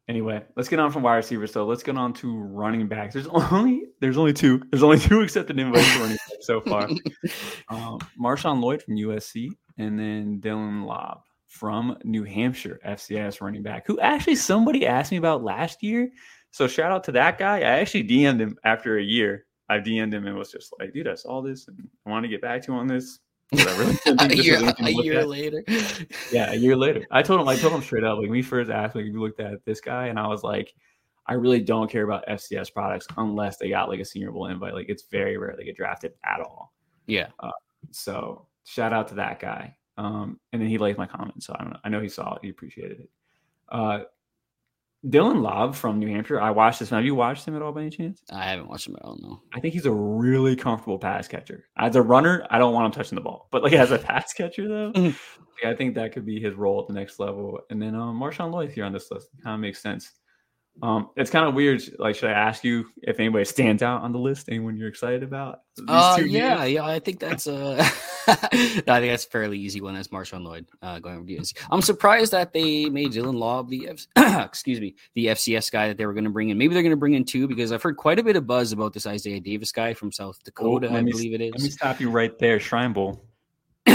anyway, 0.09 0.43
let's 0.57 0.67
get 0.67 0.79
on 0.79 0.91
from 0.91 1.03
wide 1.03 1.17
receivers. 1.17 1.53
So 1.53 1.65
let's 1.65 1.83
get 1.83 1.95
on 1.95 2.11
to 2.15 2.37
running 2.37 2.87
backs. 2.87 3.13
There's 3.13 3.27
only 3.27 3.83
there's 4.01 4.17
only 4.17 4.33
two. 4.33 4.61
There's 4.71 4.83
only 4.83 4.99
two 4.99 5.21
accepted 5.21 5.57
invites 5.57 5.87
for 5.93 6.01
running 6.01 6.17
backs 6.29 6.45
so 6.45 6.59
far. 6.59 6.89
Um, 7.69 7.99
Marshawn 8.19 8.61
Lloyd 8.61 8.81
from 8.81 8.95
USC, 8.95 9.49
and 9.77 9.99
then 9.99 10.41
Dylan 10.41 10.85
Laube 10.85 11.21
from 11.47 11.95
New 12.03 12.23
Hampshire, 12.23 12.79
FCS 12.83 13.41
running 13.41 13.61
back, 13.61 13.85
who 13.85 13.99
actually 13.99 14.35
somebody 14.35 14.87
asked 14.87 15.11
me 15.11 15.17
about 15.17 15.43
last 15.43 15.83
year. 15.83 16.09
So 16.49 16.67
shout 16.67 16.91
out 16.91 17.03
to 17.03 17.11
that 17.11 17.37
guy. 17.37 17.57
I 17.57 17.79
actually 17.79 18.07
DM'd 18.07 18.41
him 18.41 18.57
after 18.63 18.97
a 18.97 19.03
year. 19.03 19.45
I 19.69 19.77
DM'd 19.77 20.15
him 20.15 20.25
and 20.25 20.35
was 20.35 20.51
just 20.51 20.73
like, 20.79 20.93
dude, 20.93 21.07
I 21.07 21.13
saw 21.13 21.43
this 21.43 21.67
and 21.67 21.77
I 22.07 22.09
want 22.09 22.23
to 22.23 22.29
get 22.29 22.41
back 22.41 22.63
to 22.63 22.71
you 22.71 22.77
on 22.79 22.87
this. 22.87 23.19
But 23.51 23.67
I 23.67 23.77
really 23.77 23.97
didn't 24.05 24.31
a 24.31 24.35
year 24.35 24.73
a 24.79 24.91
year 24.91 25.25
later. 25.25 25.63
Yeah, 26.31 26.51
a 26.51 26.55
year 26.55 26.75
later. 26.75 27.07
I 27.11 27.23
told 27.23 27.41
him, 27.41 27.47
I 27.47 27.55
told 27.55 27.73
him 27.73 27.81
straight 27.81 28.03
up, 28.03 28.17
like 28.17 28.23
when 28.23 28.31
we 28.31 28.41
first 28.41 28.69
asked, 28.69 28.95
like, 28.95 29.05
you 29.05 29.19
looked 29.19 29.39
at 29.39 29.65
this 29.65 29.81
guy, 29.81 30.07
and 30.07 30.19
I 30.19 30.27
was 30.27 30.43
like, 30.43 30.73
I 31.29 31.33
really 31.33 31.59
don't 31.59 31.89
care 31.89 32.03
about 32.03 32.27
FCS 32.27 32.73
products 32.73 33.05
unless 33.17 33.57
they 33.57 33.69
got 33.69 33.87
like 33.87 33.99
a 33.99 34.05
senior 34.05 34.31
bowl 34.31 34.47
invite. 34.47 34.73
Like 34.73 34.89
it's 34.89 35.03
very 35.11 35.37
rare 35.37 35.55
they 35.55 35.63
get 35.63 35.77
drafted 35.77 36.13
at 36.23 36.41
all. 36.41 36.73
Yeah. 37.05 37.27
So 37.91 38.47
shout 38.65 38.93
out 38.93 39.07
to 39.09 39.15
that 39.15 39.39
guy. 39.39 39.75
Um, 39.97 40.39
and 40.53 40.61
then 40.61 40.69
he 40.69 40.77
liked 40.77 40.97
my 40.97 41.05
comment, 41.05 41.43
so 41.43 41.55
I 41.57 41.63
don't 41.63 41.73
know. 41.73 41.79
I 41.83 41.89
know 41.89 42.01
he 42.01 42.09
saw 42.09 42.33
it. 42.35 42.39
He 42.41 42.49
appreciated 42.49 43.01
it. 43.01 43.09
Uh, 43.69 43.99
Dylan 45.05 45.37
Laube 45.37 45.75
from 45.75 45.97
New 45.99 46.09
Hampshire. 46.09 46.41
I 46.41 46.51
watched 46.51 46.79
this. 46.79 46.89
Have 46.89 47.05
you 47.05 47.15
watched 47.15 47.47
him 47.47 47.55
at 47.55 47.61
all 47.61 47.71
by 47.71 47.81
any 47.81 47.89
chance? 47.89 48.21
I 48.31 48.43
haven't 48.43 48.67
watched 48.67 48.87
him 48.87 48.97
at 48.97 49.03
all. 49.03 49.17
No. 49.21 49.41
I 49.53 49.59
think 49.61 49.73
he's 49.73 49.85
a 49.85 49.91
really 49.91 50.55
comfortable 50.55 50.99
pass 50.99 51.27
catcher. 51.27 51.67
As 51.77 51.95
a 51.95 52.01
runner, 52.01 52.45
I 52.49 52.59
don't 52.59 52.73
want 52.73 52.87
him 52.87 52.91
touching 52.91 53.15
the 53.15 53.21
ball, 53.21 53.47
but 53.51 53.63
like 53.63 53.73
as 53.73 53.91
a 53.91 53.97
pass 53.99 54.33
catcher, 54.33 54.67
though, 54.67 54.91
mm-hmm. 54.91 55.67
I 55.67 55.73
think 55.73 55.95
that 55.95 56.11
could 56.11 56.25
be 56.25 56.39
his 56.39 56.55
role 56.55 56.81
at 56.81 56.87
the 56.87 56.93
next 56.93 57.19
level. 57.19 57.59
And 57.69 57.81
then 57.81 57.95
um, 57.95 58.19
Marshawn 58.19 58.51
Lloyd 58.51 58.71
here 58.71 58.83
on 58.83 58.91
this 58.91 59.09
list 59.09 59.29
kind 59.41 59.55
of 59.55 59.61
makes 59.61 59.81
sense. 59.81 60.11
Um, 60.81 61.09
it's 61.15 61.29
kind 61.29 61.47
of 61.47 61.53
weird. 61.53 61.81
Like, 61.97 62.15
should 62.15 62.29
I 62.29 62.33
ask 62.33 62.63
you 62.63 62.85
if 63.01 63.19
anybody 63.19 63.45
stands 63.45 63.83
out 63.83 64.01
on 64.01 64.11
the 64.11 64.19
list? 64.19 64.49
Anyone 64.49 64.77
you're 64.77 64.87
excited 64.87 65.23
about? 65.23 65.61
Uh, 65.87 66.19
yeah, 66.25 66.63
yeah. 66.65 66.85
I 66.85 66.99
think 66.99 67.19
that's 67.19 67.47
uh, 67.47 67.77
I 68.27 68.35
think 68.35 68.85
that's 68.85 69.25
a 69.25 69.29
fairly 69.29 69.57
easy 69.57 69.81
one. 69.81 69.95
That's 69.95 70.09
Marshawn 70.09 70.43
Lloyd 70.43 70.67
uh, 70.81 70.99
going 70.99 71.17
over 71.17 71.25
DNC. 71.25 71.53
I'm 71.71 71.81
surprised 71.81 72.31
that 72.31 72.53
they 72.53 72.85
made 72.89 73.11
Dylan 73.11 73.35
Laube 73.35 73.69
the 73.69 73.89
F- 73.89 74.45
excuse 74.45 74.79
me 74.79 74.95
the 75.15 75.27
FCS 75.27 75.71
guy 75.71 75.87
that 75.87 75.97
they 75.97 76.05
were 76.05 76.13
going 76.13 76.25
to 76.25 76.29
bring 76.29 76.49
in. 76.49 76.57
Maybe 76.57 76.73
they're 76.73 76.83
going 76.83 76.91
to 76.91 76.97
bring 76.97 77.13
in 77.13 77.25
two 77.25 77.47
because 77.47 77.71
I've 77.71 77.83
heard 77.83 77.97
quite 77.97 78.19
a 78.19 78.23
bit 78.23 78.35
of 78.35 78.47
buzz 78.47 78.71
about 78.71 78.93
this 78.93 79.05
Isaiah 79.05 79.39
Davis 79.39 79.71
guy 79.71 79.93
from 79.93 80.11
South 80.11 80.43
Dakota. 80.43 80.87
Oh, 80.89 80.95
I 80.95 81.01
me, 81.01 81.11
believe 81.11 81.33
it 81.33 81.41
is. 81.41 81.51
Let 81.53 81.61
me 81.61 81.69
stop 81.69 81.99
you 81.99 82.09
right 82.09 82.37
there. 82.39 82.59
Shrine 82.59 82.93
Bowl. 82.93 83.28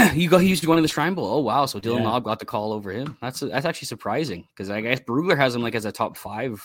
you 0.13 0.29
go. 0.29 0.37
He 0.37 0.47
used 0.47 0.61
to 0.61 0.67
go 0.67 0.73
into 0.73 0.81
the 0.81 0.87
Shrine 0.87 1.13
Bowl. 1.13 1.25
Oh 1.25 1.39
wow! 1.39 1.65
So 1.65 1.79
Dylan 1.79 2.03
yeah. 2.03 2.19
Got 2.19 2.39
the 2.39 2.45
call 2.45 2.73
over 2.73 2.91
him. 2.91 3.17
That's 3.21 3.39
that's 3.39 3.65
actually 3.65 3.87
surprising 3.87 4.47
because 4.53 4.69
I 4.69 4.81
guess 4.81 4.99
Brugler 4.99 5.37
has 5.37 5.55
him 5.55 5.61
like 5.61 5.75
as 5.75 5.85
a 5.85 5.91
top 5.91 6.17
five 6.17 6.63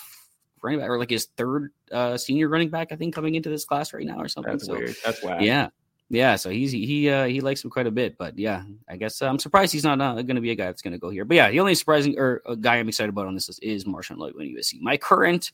running 0.63 0.81
back 0.81 0.89
or 0.89 0.99
like 0.99 1.11
his 1.11 1.27
third 1.37 1.73
uh, 1.93 2.17
senior 2.17 2.49
running 2.49 2.71
back, 2.71 2.93
I 2.93 2.97
think, 2.97 3.15
coming 3.15 3.35
into 3.35 3.49
this 3.49 3.65
class 3.65 3.93
right 3.93 4.07
now 4.07 4.19
or 4.19 4.29
something. 4.29 4.53
That's 4.53 4.67
so, 4.67 4.75
weird. 4.75 4.97
That's 5.05 5.23
why. 5.23 5.41
Yeah. 5.41 5.69
Yeah, 6.13 6.35
so 6.35 6.51
he's 6.51 6.73
he 6.73 7.09
uh, 7.09 7.27
he 7.27 7.41
likes 7.41 7.63
him 7.63 7.71
quite 7.71 7.87
a 7.87 7.91
bit, 7.93 8.19
but 8.19 8.37
yeah, 8.37 8.65
I 8.89 8.97
guess 8.97 9.23
uh, 9.23 9.29
I'm 9.29 9.39
surprised 9.39 9.73
he's 9.73 9.85
not 9.85 10.01
uh, 10.01 10.15
going 10.15 10.35
to 10.35 10.41
be 10.41 10.51
a 10.51 10.57
guy 10.57 10.65
that's 10.65 10.83
going 10.83 10.93
to 10.93 10.99
go 10.99 11.09
here. 11.09 11.25
But 11.25 11.37
yeah, 11.37 11.53
the 11.53 11.61
only 11.61 11.77
surprising 11.77 12.19
or 12.19 12.43
a 12.47 12.57
guy 12.57 12.79
I'm 12.79 12.89
excited 12.89 13.11
about 13.11 13.29
on 13.29 13.35
this 13.35 13.49
list 13.49 13.63
is 13.63 13.85
Marshawn 13.85 14.17
Lloyd 14.17 14.35
when 14.35 14.49
USC. 14.49 14.81
My 14.81 14.97
current, 14.97 15.53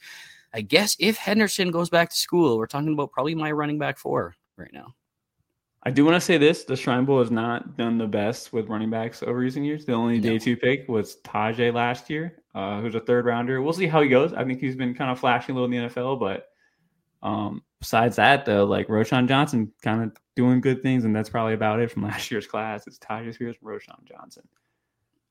I 0.55 0.62
guess, 0.62 0.97
if 0.99 1.18
Henderson 1.18 1.70
goes 1.70 1.91
back 1.91 2.09
to 2.09 2.16
school, 2.16 2.57
we're 2.57 2.66
talking 2.66 2.95
about 2.95 3.12
probably 3.12 3.34
my 3.34 3.53
running 3.53 3.78
back 3.78 3.99
four 3.99 4.34
right 4.57 4.72
now. 4.72 4.95
I 5.87 5.91
do 5.91 6.05
want 6.05 6.16
to 6.16 6.20
say 6.20 6.37
this: 6.37 6.64
the 6.64 6.74
Shrine 6.74 7.05
Bowl 7.05 7.20
has 7.20 7.30
not 7.30 7.76
done 7.76 7.97
the 7.97 8.09
best 8.09 8.53
with 8.53 8.68
running 8.68 8.91
backs 8.91 9.22
over 9.22 9.39
recent 9.39 9.64
years. 9.64 9.84
The 9.84 9.93
only 9.93 10.18
day 10.18 10.37
two 10.37 10.57
pick 10.57 10.89
was 10.89 11.18
Tyjae 11.24 11.72
last 11.72 12.11
year, 12.11 12.43
uh, 12.57 12.80
who's 12.80 12.97
a 12.97 13.01
third 13.01 13.24
rounder. 13.24 13.62
We'll 13.62 13.72
see 13.72 13.87
how 13.87 14.03
he 14.03 14.09
goes. 14.09 14.32
I 14.32 14.43
think 14.43 14.59
he's 14.59 14.74
been 14.74 14.97
kind 14.97 15.12
of 15.12 15.20
flashing 15.20 15.55
a 15.55 15.61
little 15.61 15.72
in 15.72 15.84
the 15.84 15.89
NFL, 15.89 16.18
but 16.18 16.49
um, 17.22 17.62
besides 17.78 18.16
that, 18.16 18.45
though, 18.45 18.64
like 18.64 18.89
Roschon 18.89 19.28
Johnson 19.28 19.72
kind 19.80 20.03
of 20.03 20.16
doing 20.34 20.61
good 20.61 20.82
things, 20.82 21.05
and 21.05 21.14
that's 21.14 21.30
probably 21.30 21.55
about 21.55 21.78
it 21.78 21.93
from 21.93 22.03
last 22.03 22.32
year's 22.32 22.49
class. 22.49 22.89
It's 22.89 22.99
Tyjae 22.99 23.32
Spears 23.32 23.55
and 23.62 23.70
Roschon 23.70 24.05
Johnson. 24.05 24.43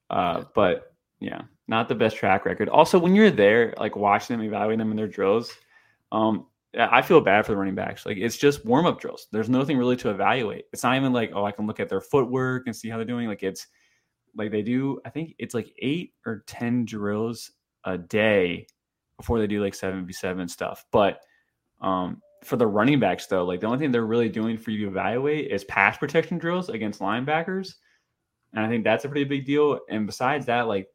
Uh, 0.09 0.45
but 0.55 0.95
yeah, 1.19 1.41
not 1.67 1.89
the 1.89 1.95
best 1.95 2.15
track 2.15 2.45
record. 2.45 2.69
Also, 2.69 2.97
when 2.97 3.13
you're 3.13 3.29
there, 3.29 3.73
like 3.77 3.97
watching 3.97 4.37
them, 4.37 4.45
evaluating 4.45 4.79
them 4.79 4.91
in 4.91 4.95
their 4.95 5.09
drills, 5.09 5.51
um, 6.13 6.45
I 6.77 7.01
feel 7.01 7.21
bad 7.21 7.45
for 7.45 7.51
the 7.51 7.57
running 7.57 7.75
backs. 7.75 8.05
Like 8.05 8.17
it's 8.17 8.37
just 8.37 8.65
warm 8.65 8.85
up 8.85 8.99
drills. 8.99 9.27
There's 9.31 9.49
nothing 9.49 9.77
really 9.77 9.95
to 9.97 10.09
evaluate. 10.09 10.65
It's 10.73 10.83
not 10.83 10.95
even 10.95 11.13
like, 11.13 11.31
oh, 11.33 11.45
I 11.45 11.51
can 11.51 11.67
look 11.67 11.79
at 11.79 11.89
their 11.89 12.01
footwork 12.01 12.63
and 12.65 12.75
see 12.75 12.89
how 12.89 12.97
they're 12.97 13.05
doing. 13.05 13.27
Like 13.27 13.43
it's 13.43 13.67
like 14.35 14.51
they 14.51 14.61
do, 14.61 14.99
I 15.05 15.09
think 15.09 15.35
it's 15.39 15.53
like 15.53 15.73
eight 15.79 16.13
or 16.25 16.43
10 16.47 16.85
drills 16.85 17.51
a 17.85 17.97
day 17.97 18.67
before 19.17 19.39
they 19.39 19.47
do 19.47 19.63
like 19.63 19.73
7v7 19.73 20.49
stuff. 20.49 20.85
But 20.91 21.21
um, 21.81 22.21
for 22.43 22.57
the 22.57 22.67
running 22.67 22.99
backs, 22.99 23.27
though, 23.27 23.45
like 23.45 23.61
the 23.61 23.67
only 23.67 23.79
thing 23.79 23.91
they're 23.91 24.05
really 24.05 24.29
doing 24.29 24.57
for 24.57 24.71
you 24.71 24.85
to 24.85 24.91
evaluate 24.91 25.51
is 25.51 25.63
pass 25.63 25.97
protection 25.97 26.37
drills 26.37 26.69
against 26.69 26.99
linebackers. 26.99 27.75
And 28.53 28.65
I 28.65 28.69
think 28.69 28.83
that's 28.83 29.05
a 29.05 29.09
pretty 29.09 29.25
big 29.25 29.45
deal. 29.45 29.79
And 29.89 30.05
besides 30.05 30.45
that, 30.47 30.67
like 30.67 30.87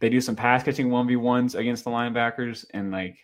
they 0.00 0.08
do 0.08 0.20
some 0.20 0.36
pass 0.36 0.62
catching 0.62 0.88
1v1s 0.88 1.54
against 1.54 1.84
the 1.84 1.90
linebackers 1.90 2.64
and 2.74 2.90
like 2.90 3.18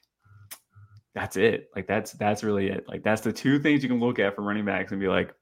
that's 1.17 1.39
it. 1.39 1.71
Like 1.75 1.87
that's 1.87 2.13
that's 2.13 2.45
really 2.45 2.69
it. 2.69 2.85
Like 2.87 3.03
that's 3.03 3.23
the 3.23 3.33
two 3.33 3.59
things 3.59 3.83
you 3.83 3.89
can 3.89 3.99
look 3.99 4.19
at 4.19 4.37
for 4.37 4.43
running 4.43 4.67
backs 4.67 4.93
and 4.93 5.01
be 5.01 5.09
like 5.09 5.35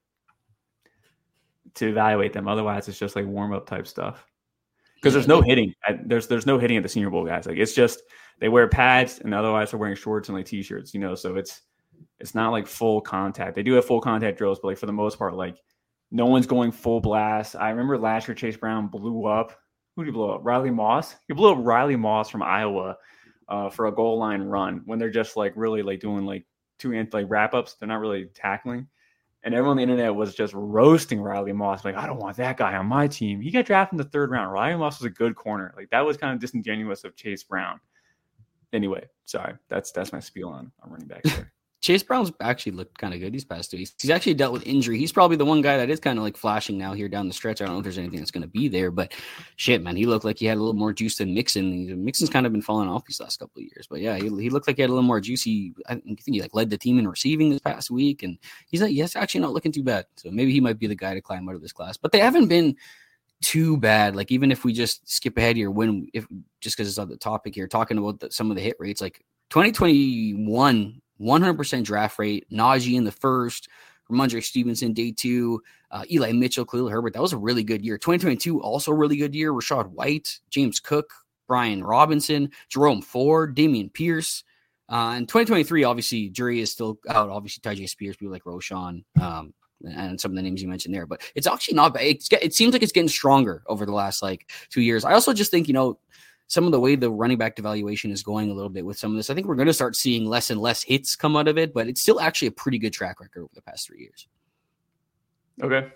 to 1.73 1.89
evaluate 1.89 2.31
them. 2.31 2.47
Otherwise, 2.47 2.87
it's 2.87 2.97
just 2.97 3.13
like 3.13 3.25
warm 3.25 3.51
up 3.51 3.67
type 3.67 3.85
stuff. 3.85 4.25
Because 4.95 5.13
there's 5.13 5.27
no 5.27 5.41
hitting. 5.41 5.73
There's 6.05 6.27
there's 6.27 6.45
no 6.45 6.57
hitting 6.57 6.77
at 6.77 6.83
the 6.83 6.87
Senior 6.87 7.09
Bowl, 7.09 7.25
guys. 7.25 7.45
Like 7.45 7.57
it's 7.57 7.73
just 7.73 8.03
they 8.39 8.47
wear 8.47 8.69
pads 8.69 9.19
and 9.19 9.33
otherwise 9.33 9.71
they're 9.71 9.79
wearing 9.79 9.97
shorts 9.97 10.29
and 10.29 10.37
like 10.37 10.45
t-shirts, 10.45 10.93
you 10.93 11.01
know. 11.01 11.13
So 11.13 11.35
it's 11.35 11.63
it's 12.21 12.33
not 12.33 12.53
like 12.53 12.67
full 12.67 13.01
contact. 13.01 13.53
They 13.53 13.63
do 13.63 13.73
have 13.73 13.83
full 13.83 13.99
contact 13.99 14.37
drills, 14.37 14.59
but 14.61 14.69
like 14.69 14.77
for 14.77 14.85
the 14.85 14.93
most 14.93 15.19
part, 15.19 15.33
like 15.33 15.57
no 16.09 16.25
one's 16.25 16.47
going 16.47 16.71
full 16.71 17.01
blast. 17.01 17.57
I 17.57 17.69
remember 17.69 17.97
last 17.97 18.29
year 18.29 18.35
Chase 18.35 18.55
Brown 18.55 18.87
blew 18.87 19.25
up. 19.25 19.51
Who 19.97 20.05
did 20.05 20.11
he 20.11 20.13
blow 20.13 20.35
up? 20.35 20.45
Riley 20.45 20.71
Moss. 20.71 21.17
He 21.27 21.33
blew 21.33 21.51
up 21.51 21.57
Riley 21.59 21.97
Moss 21.97 22.29
from 22.29 22.43
Iowa 22.43 22.95
uh, 23.47 23.69
for 23.69 23.87
a 23.87 23.91
goal 23.91 24.17
line 24.17 24.41
run 24.41 24.81
when 24.85 24.99
they're 24.99 25.09
just 25.09 25.37
like 25.37 25.53
really 25.55 25.81
like 25.81 25.99
doing 25.99 26.25
like 26.25 26.45
two 26.79 26.93
like 27.11 27.25
wrap 27.29 27.53
ups. 27.53 27.75
They're 27.75 27.87
not 27.87 27.99
really 27.99 28.25
tackling. 28.33 28.87
And 29.43 29.53
everyone 29.53 29.71
on 29.71 29.77
the 29.77 29.83
internet 29.83 30.15
was 30.15 30.33
just 30.33 30.55
roasting 30.55 31.21
Riley 31.21 31.51
Moss. 31.51 31.85
Like, 31.85 31.95
I 31.95 32.07
don't 32.07 32.17
want 32.19 32.35
that 32.37 32.57
guy 32.57 32.75
on 32.75 32.87
my 32.87 33.07
team. 33.07 33.41
He 33.41 33.51
got 33.51 33.65
drafted 33.65 33.93
in 33.93 33.97
the 33.97 34.09
third 34.09 34.31
round. 34.31 34.51
Riley 34.51 34.75
Moss 34.75 34.99
was 34.99 35.05
a 35.05 35.13
good 35.13 35.35
corner. 35.35 35.71
Like 35.77 35.91
that 35.91 36.03
was 36.03 36.17
kind 36.17 36.33
of 36.33 36.39
disingenuous 36.39 37.03
of 37.03 37.15
Chase 37.15 37.43
Brown 37.43 37.79
anyway, 38.75 39.07
sorry. 39.25 39.53
That's 39.69 39.91
that's 39.91 40.13
my 40.13 40.19
spiel 40.19 40.49
on, 40.49 40.71
on 40.83 40.91
running 40.91 41.07
back. 41.07 41.23
Chase 41.85 42.01
Brown's 42.01 42.31
actually 42.41 42.71
looked 42.71 42.97
kind 42.97 43.13
of 43.13 43.19
good 43.19 43.31
these 43.31 43.45
past 43.45 43.69
two 43.69 43.77
weeks. 43.77 43.93
He's 44.01 44.09
actually 44.09 44.33
dealt 44.33 44.53
with 44.53 44.65
injury. 44.65 44.97
He's 44.97 45.11
probably 45.11 45.37
the 45.37 45.45
one 45.45 45.61
guy 45.61 45.77
that 45.77 45.87
is 45.87 45.99
kind 45.99 46.17
of 46.17 46.23
like 46.23 46.35
flashing 46.35 46.79
now 46.79 46.93
here 46.93 47.07
down 47.07 47.27
the 47.27 47.33
stretch. 47.33 47.61
I 47.61 47.65
don't 47.65 47.75
know 47.75 47.79
if 47.79 47.83
there's 47.83 47.99
anything 47.99 48.17
that's 48.17 48.31
going 48.31 48.41
to 48.41 48.47
be 48.47 48.67
there, 48.67 48.89
but 48.89 49.13
shit, 49.57 49.83
man, 49.83 49.95
he 49.95 50.07
looked 50.07 50.25
like 50.25 50.39
he 50.39 50.47
had 50.47 50.57
a 50.57 50.59
little 50.59 50.73
more 50.73 50.93
juice 50.93 51.17
than 51.17 51.35
Mixon. 51.35 52.03
Mixon's 52.03 52.31
kind 52.31 52.47
of 52.47 52.51
been 52.51 52.63
falling 52.63 52.89
off 52.89 53.05
these 53.05 53.19
last 53.19 53.37
couple 53.37 53.59
of 53.59 53.65
years, 53.65 53.85
but 53.87 54.01
yeah, 54.01 54.15
he, 54.15 54.23
he 54.23 54.49
looked 54.49 54.65
like 54.65 54.77
he 54.77 54.81
had 54.81 54.89
a 54.89 54.93
little 54.93 55.05
more 55.05 55.21
juicy. 55.21 55.75
I 55.87 55.97
think 55.97 56.21
he 56.25 56.41
like 56.41 56.55
led 56.55 56.71
the 56.71 56.77
team 56.79 56.97
in 56.97 57.07
receiving 57.07 57.51
this 57.51 57.61
past 57.61 57.91
week, 57.91 58.23
and 58.23 58.39
he's 58.65 58.81
like, 58.81 58.95
yes, 58.95 59.15
actually 59.15 59.41
not 59.41 59.53
looking 59.53 59.71
too 59.71 59.83
bad. 59.83 60.07
So 60.15 60.31
maybe 60.31 60.51
he 60.51 60.61
might 60.61 60.79
be 60.79 60.87
the 60.87 60.95
guy 60.95 61.13
to 61.13 61.21
climb 61.21 61.47
out 61.47 61.53
of 61.53 61.61
this 61.61 61.71
class. 61.71 61.97
But 61.97 62.11
they 62.11 62.19
haven't 62.19 62.47
been 62.47 62.75
too 63.43 63.77
bad. 63.77 64.15
Like 64.15 64.31
even 64.31 64.51
if 64.51 64.65
we 64.65 64.73
just 64.73 65.07
skip 65.07 65.37
ahead 65.37 65.55
here, 65.55 65.69
when 65.69 66.07
if 66.15 66.25
just 66.61 66.77
because 66.77 66.89
it's 66.89 66.97
on 66.97 67.09
the 67.09 67.17
topic 67.17 67.53
here, 67.53 67.67
talking 67.67 67.99
about 67.99 68.21
the, 68.21 68.31
some 68.31 68.49
of 68.49 68.55
the 68.55 68.63
hit 68.63 68.77
rates, 68.79 69.01
like 69.01 69.23
2021, 69.51 70.99
100% 71.21 71.83
draft 71.83 72.19
rate, 72.19 72.45
Najee 72.51 72.95
in 72.95 73.03
the 73.03 73.11
first, 73.11 73.69
Rhamondre 74.09 74.43
Stevenson 74.43 74.93
day 74.93 75.11
two, 75.11 75.61
uh, 75.91 76.03
Eli 76.11 76.31
Mitchell, 76.31 76.65
Khalil 76.65 76.89
Herbert. 76.89 77.13
That 77.13 77.21
was 77.21 77.33
a 77.33 77.37
really 77.37 77.63
good 77.63 77.83
year. 77.83 77.97
2022 77.97 78.61
also 78.61 78.91
a 78.91 78.95
really 78.95 79.17
good 79.17 79.33
year. 79.33 79.51
Rachaad 79.51 79.87
White, 79.87 80.39
James 80.49 80.79
Cook, 80.79 81.11
Brian 81.47 81.83
Robinson, 81.83 82.51
Jerome 82.69 83.01
Ford, 83.01 83.55
Dameon 83.55 83.91
Pierce. 83.93 84.43
Uh, 84.89 85.13
and 85.15 85.27
2023, 85.27 85.83
obviously, 85.83 86.29
jury 86.29 86.59
is 86.59 86.71
still 86.71 86.99
out. 87.09 87.29
Obviously, 87.29 87.61
Tyjae 87.61 87.89
Spears, 87.89 88.15
people 88.17 88.31
like 88.31 88.43
Roschon, 88.43 89.03
um, 89.19 89.53
and 89.83 90.21
some 90.21 90.31
of 90.31 90.35
the 90.35 90.43
names 90.43 90.61
you 90.61 90.67
mentioned 90.67 90.93
there. 90.93 91.07
But 91.07 91.23
it's 91.33 91.47
actually 91.47 91.73
not 91.73 91.95
bad. 91.95 92.03
It's, 92.03 92.29
it 92.31 92.53
seems 92.53 92.73
like 92.73 92.83
it's 92.83 92.91
getting 92.91 93.09
stronger 93.09 93.63
over 93.65 93.85
the 93.87 93.91
last 93.91 94.21
like 94.21 94.51
two 94.69 94.81
years. 94.81 95.03
I 95.03 95.13
also 95.13 95.33
just 95.33 95.49
think 95.49 95.67
you 95.67 95.73
know 95.73 95.97
some 96.47 96.65
of 96.65 96.71
the 96.71 96.79
way 96.79 96.95
the 96.95 97.11
running 97.11 97.37
back 97.37 97.55
devaluation 97.55 98.11
is 98.11 98.23
going 98.23 98.49
a 98.49 98.53
little 98.53 98.69
bit 98.69 98.85
with 98.85 98.97
some 98.97 99.11
of 99.11 99.17
this. 99.17 99.29
I 99.29 99.33
think 99.33 99.47
we're 99.47 99.55
going 99.55 99.67
to 99.67 99.73
start 99.73 99.95
seeing 99.95 100.25
less 100.25 100.49
and 100.49 100.61
less 100.61 100.83
hits 100.83 101.15
come 101.15 101.35
out 101.35 101.47
of 101.47 101.57
it, 101.57 101.73
but 101.73 101.87
it's 101.87 102.01
still 102.01 102.19
actually 102.19 102.49
a 102.49 102.51
pretty 102.51 102.77
good 102.77 102.93
track 102.93 103.19
record 103.19 103.41
over 103.41 103.51
the 103.53 103.61
past 103.61 103.87
three 103.87 104.01
years. 104.01 104.27
Okay, 105.61 105.87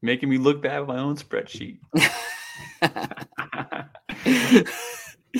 making 0.00 0.28
me 0.28 0.38
look 0.38 0.62
bad 0.62 0.82
at 0.82 0.86
my 0.86 0.98
own 0.98 1.16
spreadsheet. 1.16 1.78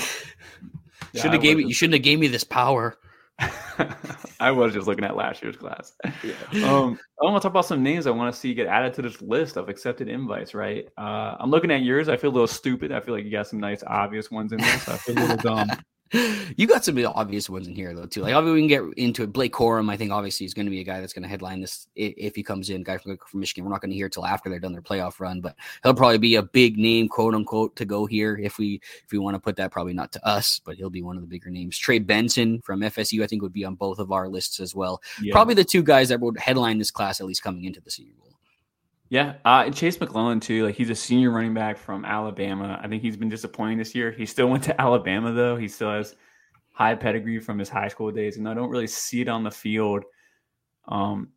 should 1.14 1.32
have 1.32 1.42
gave 1.42 1.56
me. 1.56 1.64
You 1.64 1.74
shouldn't 1.74 1.94
have 1.94 2.02
gave 2.02 2.18
me 2.18 2.28
this 2.28 2.44
power. 2.44 2.98
I 4.40 4.50
was 4.50 4.72
just 4.72 4.86
looking 4.86 5.04
at 5.04 5.16
last 5.16 5.42
year's 5.42 5.56
class. 5.56 5.94
Yeah. 6.22 6.34
Um, 6.68 6.98
I 7.20 7.24
want 7.24 7.36
to 7.36 7.40
talk 7.40 7.52
about 7.52 7.66
some 7.66 7.82
names 7.82 8.06
I 8.06 8.10
want 8.10 8.32
to 8.32 8.38
see 8.38 8.54
get 8.54 8.66
added 8.66 8.94
to 8.94 9.02
this 9.02 9.20
list 9.20 9.56
of 9.56 9.68
accepted 9.68 10.08
invites. 10.08 10.54
Right? 10.54 10.86
Uh, 10.96 11.36
I'm 11.38 11.50
looking 11.50 11.70
at 11.70 11.82
yours. 11.82 12.08
I 12.08 12.16
feel 12.16 12.30
a 12.30 12.32
little 12.32 12.46
stupid. 12.46 12.92
I 12.92 13.00
feel 13.00 13.14
like 13.14 13.24
you 13.24 13.30
got 13.30 13.46
some 13.46 13.60
nice 13.60 13.82
obvious 13.86 14.30
ones 14.30 14.52
in 14.52 14.58
there. 14.58 14.78
So 14.78 14.92
I 14.92 14.96
feel 14.96 15.18
a 15.18 15.20
little 15.20 15.36
dumb. 15.56 15.68
you 16.56 16.66
got 16.66 16.84
some 16.84 16.98
obvious 17.06 17.50
ones 17.50 17.66
in 17.66 17.74
here 17.74 17.94
though 17.94 18.06
too. 18.06 18.22
Like 18.22 18.34
obviously 18.34 18.62
we 18.62 18.68
can 18.68 18.88
get 18.88 18.98
into 18.98 19.22
it. 19.24 19.32
Blake 19.32 19.52
Corum, 19.52 19.90
I 19.90 19.96
think 19.96 20.12
obviously 20.12 20.46
is 20.46 20.54
going 20.54 20.66
to 20.66 20.70
be 20.70 20.80
a 20.80 20.84
guy 20.84 21.00
that's 21.00 21.12
going 21.12 21.22
to 21.22 21.28
headline 21.28 21.60
this 21.60 21.88
if 21.96 22.36
he 22.36 22.42
comes 22.42 22.70
in. 22.70 22.82
Guy 22.82 22.98
from, 22.98 23.18
from 23.26 23.40
Michigan. 23.40 23.64
We're 23.64 23.70
not 23.70 23.80
going 23.80 23.90
to 23.90 23.96
hear 23.96 24.08
till 24.08 24.24
after 24.24 24.48
they're 24.48 24.60
done 24.60 24.72
their 24.72 24.82
playoff 24.82 25.18
run, 25.18 25.40
but 25.40 25.56
he'll 25.82 25.94
probably 25.94 26.18
be 26.18 26.36
a 26.36 26.42
big 26.42 26.78
name, 26.78 27.08
quote 27.08 27.34
unquote, 27.34 27.76
to 27.76 27.84
go 27.84 28.06
here 28.06 28.36
if 28.36 28.58
we 28.58 28.80
if 29.04 29.12
we 29.12 29.18
want 29.18 29.34
to 29.34 29.40
put 29.40 29.56
that. 29.56 29.72
Probably 29.72 29.94
not 29.94 30.12
to 30.12 30.26
us, 30.26 30.60
but 30.64 30.76
he'll 30.76 30.90
be 30.90 31.02
one 31.02 31.16
of 31.16 31.22
the 31.22 31.28
bigger 31.28 31.50
names. 31.50 31.76
Trey 31.76 31.98
Benson 31.98 32.60
from 32.62 32.80
FSU, 32.80 33.22
I 33.22 33.26
think 33.26 33.42
would 33.42 33.52
be 33.52 33.64
on 33.64 33.74
both 33.74 33.98
of 33.98 34.12
our 34.12 34.28
lists 34.28 34.60
as 34.60 34.74
well. 34.74 35.02
Yeah. 35.20 35.32
Probably 35.32 35.54
the 35.54 35.64
two 35.64 35.82
guys 35.82 36.10
that 36.10 36.20
would 36.20 36.38
headline 36.38 36.78
this 36.78 36.90
class 36.90 37.20
at 37.20 37.26
least 37.26 37.42
coming 37.42 37.64
into 37.64 37.80
the 37.80 37.90
Senior 37.90 38.14
Bowl. 38.18 38.33
Yeah, 39.10 39.34
uh, 39.44 39.68
Jase 39.68 40.00
McClellan 40.00 40.40
too. 40.40 40.64
Like 40.64 40.74
he's 40.74 40.90
a 40.90 40.94
senior 40.94 41.30
running 41.30 41.54
back 41.54 41.76
from 41.76 42.04
Alabama. 42.04 42.80
I 42.82 42.88
think 42.88 43.02
he's 43.02 43.16
been 43.16 43.28
disappointing 43.28 43.78
this 43.78 43.94
year. 43.94 44.10
He 44.10 44.26
still 44.26 44.46
went 44.50 44.64
to 44.64 44.80
Alabama 44.80 45.32
though. 45.32 45.56
He 45.56 45.68
still 45.68 45.90
has 45.90 46.16
high 46.72 46.94
pedigree 46.94 47.38
from 47.38 47.58
his 47.58 47.68
high 47.68 47.88
school 47.88 48.10
days, 48.10 48.36
and 48.36 48.48
I 48.48 48.54
don't 48.54 48.70
really 48.70 48.86
see 48.86 49.20
it 49.20 49.28
on 49.28 49.44
the 49.44 49.50
field. 49.50 50.04
Um, 50.88 51.28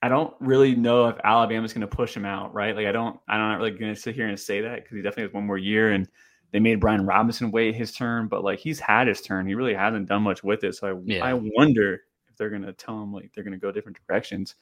I 0.00 0.08
don't 0.08 0.34
really 0.40 0.74
know 0.74 1.08
if 1.08 1.16
Alabama's 1.22 1.72
going 1.72 1.82
to 1.82 1.96
push 1.96 2.16
him 2.16 2.24
out, 2.24 2.52
right? 2.54 2.74
Like 2.74 2.86
I 2.86 2.92
don't, 2.92 3.20
I'm 3.28 3.38
not 3.38 3.58
really 3.58 3.70
going 3.70 3.94
to 3.94 4.00
sit 4.00 4.16
here 4.16 4.26
and 4.26 4.38
say 4.38 4.62
that 4.62 4.82
because 4.82 4.96
he 4.96 5.02
definitely 5.02 5.24
has 5.24 5.32
one 5.32 5.46
more 5.46 5.58
year, 5.58 5.92
and 5.92 6.08
they 6.52 6.60
made 6.60 6.80
Brian 6.80 7.06
Robinson 7.06 7.50
wait 7.50 7.74
his 7.74 7.92
turn, 7.92 8.28
but 8.28 8.44
like 8.44 8.58
he's 8.58 8.80
had 8.80 9.06
his 9.06 9.20
turn, 9.20 9.46
he 9.46 9.54
really 9.54 9.74
hasn't 9.74 10.08
done 10.08 10.22
much 10.22 10.42
with 10.42 10.64
it. 10.64 10.74
So 10.74 10.88
I, 10.88 11.00
yeah. 11.04 11.24
I 11.24 11.34
wonder 11.34 12.00
if 12.28 12.36
they're 12.36 12.50
going 12.50 12.62
to 12.62 12.72
tell 12.72 13.02
him 13.02 13.12
like 13.12 13.32
they're 13.34 13.44
going 13.44 13.52
to 13.52 13.58
go 13.58 13.72
different 13.72 13.98
directions. 14.06 14.54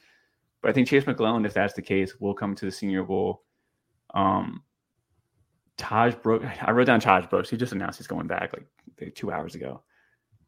But 0.62 0.70
I 0.70 0.72
think 0.72 0.88
Jase 0.88 1.06
McClellan, 1.06 1.46
if 1.46 1.54
that's 1.54 1.74
the 1.74 1.82
case, 1.82 2.20
will 2.20 2.34
come 2.34 2.54
to 2.54 2.64
the 2.66 2.70
Senior 2.70 3.04
Bowl. 3.04 3.42
Um, 4.14 4.62
Tahj 5.78 6.20
Brooks, 6.22 6.46
I 6.60 6.70
wrote 6.72 6.86
down 6.86 7.00
Tahj 7.00 7.30
Brooks. 7.30 7.48
He 7.48 7.56
just 7.56 7.72
announced 7.72 7.98
he's 7.98 8.06
going 8.06 8.26
back 8.26 8.52
like, 8.52 8.66
like 9.00 9.14
two 9.14 9.32
hours 9.32 9.54
ago. 9.54 9.82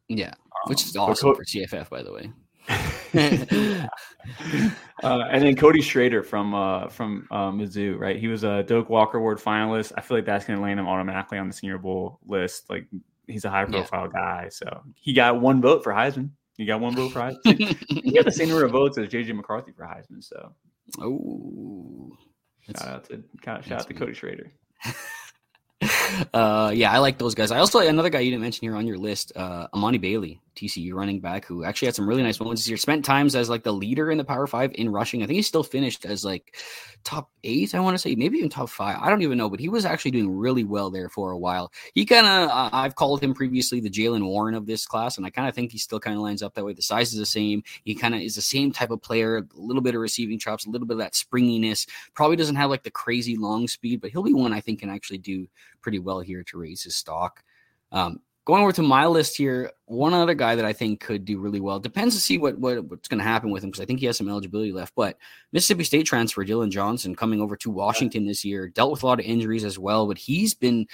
Yeah, 0.07 0.33
which 0.67 0.83
is 0.83 0.95
um, 0.95 1.09
awesome 1.09 1.35
for 1.35 1.43
CFF, 1.43 1.89
by 1.89 2.03
the 2.03 2.13
way. 2.13 2.31
uh, 5.03 5.25
and 5.31 5.43
then 5.43 5.55
Cody 5.55 5.81
Schrader 5.81 6.23
from 6.23 6.53
uh, 6.53 6.87
from 6.87 7.27
uh, 7.31 7.51
Mizzou, 7.51 7.99
right? 7.99 8.17
He 8.17 8.27
was 8.27 8.43
a 8.43 8.63
Doak 8.63 8.89
Walker 8.89 9.17
Award 9.17 9.39
finalist. 9.39 9.91
I 9.97 10.01
feel 10.01 10.17
like 10.17 10.25
that's 10.25 10.45
going 10.45 10.57
to 10.57 10.63
land 10.63 10.79
him 10.79 10.87
automatically 10.87 11.37
on 11.39 11.47
the 11.47 11.53
Senior 11.53 11.77
Bowl 11.77 12.19
list. 12.25 12.69
Like 12.69 12.87
he's 13.27 13.45
a 13.45 13.49
high 13.49 13.65
profile 13.65 14.09
yeah. 14.13 14.19
guy, 14.19 14.49
so 14.49 14.83
he 14.95 15.13
got 15.13 15.41
one 15.41 15.61
vote 15.61 15.83
for 15.83 15.91
Heisman. 15.91 16.29
He 16.57 16.65
got 16.65 16.79
one 16.79 16.95
vote 16.95 17.11
for 17.11 17.19
Heisman. 17.19 17.75
he 17.87 18.11
got 18.11 18.25
the 18.25 18.31
same 18.31 18.49
number 18.49 18.65
of 18.65 18.71
votes 18.71 18.97
as 18.97 19.09
JJ 19.09 19.35
McCarthy 19.35 19.71
for 19.71 19.85
Heisman. 19.85 20.23
So, 20.23 20.53
oh, 20.99 22.11
shout 22.61 22.87
out 22.87 23.05
to 23.05 23.23
shout 23.43 23.71
out 23.71 23.87
to 23.87 23.93
Cody 23.93 24.13
Schrader. 24.13 24.51
uh, 26.33 26.71
yeah, 26.73 26.91
I 26.91 26.99
like 26.99 27.17
those 27.17 27.33
guys. 27.33 27.51
I 27.51 27.59
also 27.59 27.79
another 27.79 28.09
guy 28.09 28.19
you 28.19 28.31
didn't 28.31 28.43
mention 28.43 28.67
here 28.67 28.75
on 28.75 28.85
your 28.85 28.97
list, 28.97 29.31
uh, 29.35 29.67
Emani 29.73 29.99
Bailey, 29.99 30.39
TCU 30.55 30.93
running 30.93 31.19
back, 31.19 31.45
who 31.45 31.63
actually 31.63 31.87
had 31.87 31.95
some 31.95 32.07
really 32.07 32.23
nice 32.23 32.39
moments 32.39 32.61
this 32.61 32.69
year. 32.69 32.77
Spent 32.77 33.03
times 33.03 33.35
as 33.35 33.49
like 33.49 33.63
the 33.63 33.73
leader 33.73 34.11
in 34.11 34.17
the 34.17 34.23
Power 34.23 34.47
Five 34.47 34.71
in 34.75 34.89
rushing. 34.89 35.23
I 35.23 35.27
think 35.27 35.37
he 35.37 35.41
still 35.41 35.63
finished 35.63 36.05
as 36.05 36.23
like 36.23 36.55
top 37.03 37.29
eight. 37.43 37.75
I 37.75 37.79
want 37.79 37.95
to 37.95 37.97
say 37.97 38.15
maybe 38.15 38.37
even 38.37 38.49
top 38.49 38.69
five. 38.69 38.97
I 39.01 39.09
don't 39.09 39.21
even 39.21 39.37
know, 39.37 39.49
but 39.49 39.59
he 39.59 39.69
was 39.69 39.85
actually 39.85 40.11
doing 40.11 40.35
really 40.35 40.63
well 40.63 40.89
there 40.89 41.09
for 41.09 41.31
a 41.31 41.37
while. 41.37 41.71
He 41.93 42.05
kind 42.05 42.25
of 42.25 42.49
uh, 42.49 42.69
I've 42.71 42.95
called 42.95 43.21
him 43.23 43.33
previously 43.33 43.79
the 43.79 43.89
Jaylen 43.89 44.25
Warren 44.25 44.55
of 44.55 44.65
this 44.65 44.85
class, 44.85 45.17
and 45.17 45.25
I 45.25 45.29
kind 45.29 45.47
of 45.47 45.55
think 45.55 45.71
he 45.71 45.77
still 45.77 45.99
kind 45.99 46.15
of 46.15 46.21
lines 46.21 46.43
up 46.43 46.53
that 46.53 46.65
way. 46.65 46.73
The 46.73 46.81
size 46.81 47.13
is 47.13 47.19
the 47.19 47.25
same. 47.25 47.63
He 47.83 47.95
kind 47.95 48.15
of 48.15 48.21
is 48.21 48.35
the 48.35 48.41
same 48.41 48.71
type 48.71 48.91
of 48.91 49.01
player. 49.01 49.37
A 49.37 49.45
little 49.55 49.81
bit 49.81 49.95
of 49.95 50.01
receiving 50.01 50.39
chops, 50.39 50.65
a 50.65 50.69
little 50.69 50.87
bit 50.87 50.95
of 50.95 50.99
that 50.99 51.15
springiness. 51.15 51.85
Probably 52.13 52.35
doesn't 52.35 52.55
have 52.55 52.69
like 52.69 52.83
the 52.83 52.91
crazy 52.91 53.35
long 53.35 53.67
speed, 53.67 54.01
but 54.01 54.11
he'll 54.11 54.23
be 54.23 54.33
one 54.33 54.53
I 54.53 54.61
think 54.61 54.79
can 54.79 54.89
actually 54.89 55.19
do 55.19 55.47
pretty 55.81 55.99
well 55.99 56.19
here 56.19 56.43
to 56.43 56.57
raise 56.57 56.83
his 56.83 56.95
stock. 56.95 57.43
Um, 57.91 58.19
going 58.45 58.61
over 58.61 58.73
to 58.73 58.81
my 58.81 59.07
list 59.07 59.37
here, 59.37 59.71
one 59.85 60.13
other 60.13 60.33
guy 60.33 60.55
that 60.55 60.65
I 60.65 60.73
think 60.73 60.99
could 60.99 61.23
do 61.23 61.39
really 61.39 61.61
well. 61.61 61.79
Depends 61.79 62.15
to 62.15 62.21
see 62.21 62.37
what, 62.37 62.57
what 62.57 62.83
what's 62.85 63.07
going 63.07 63.19
to 63.19 63.23
happen 63.23 63.51
with 63.51 63.63
him 63.63 63.69
because 63.69 63.81
I 63.81 63.85
think 63.85 63.99
he 63.99 64.05
has 64.07 64.17
some 64.17 64.27
eligibility 64.27 64.71
left. 64.71 64.93
But 64.95 65.17
Mississippi 65.51 65.83
State 65.83 66.05
transfer 66.05 66.43
Dillon 66.43 66.71
Johnson 66.71 67.15
coming 67.15 67.41
over 67.41 67.55
to 67.57 67.71
Washington 67.71 68.25
this 68.25 68.43
year, 68.43 68.67
dealt 68.67 68.91
with 68.91 69.03
a 69.03 69.05
lot 69.05 69.19
of 69.19 69.25
injuries 69.25 69.63
as 69.63 69.79
well, 69.79 70.07
but 70.07 70.17
he's 70.17 70.53
been 70.53 70.87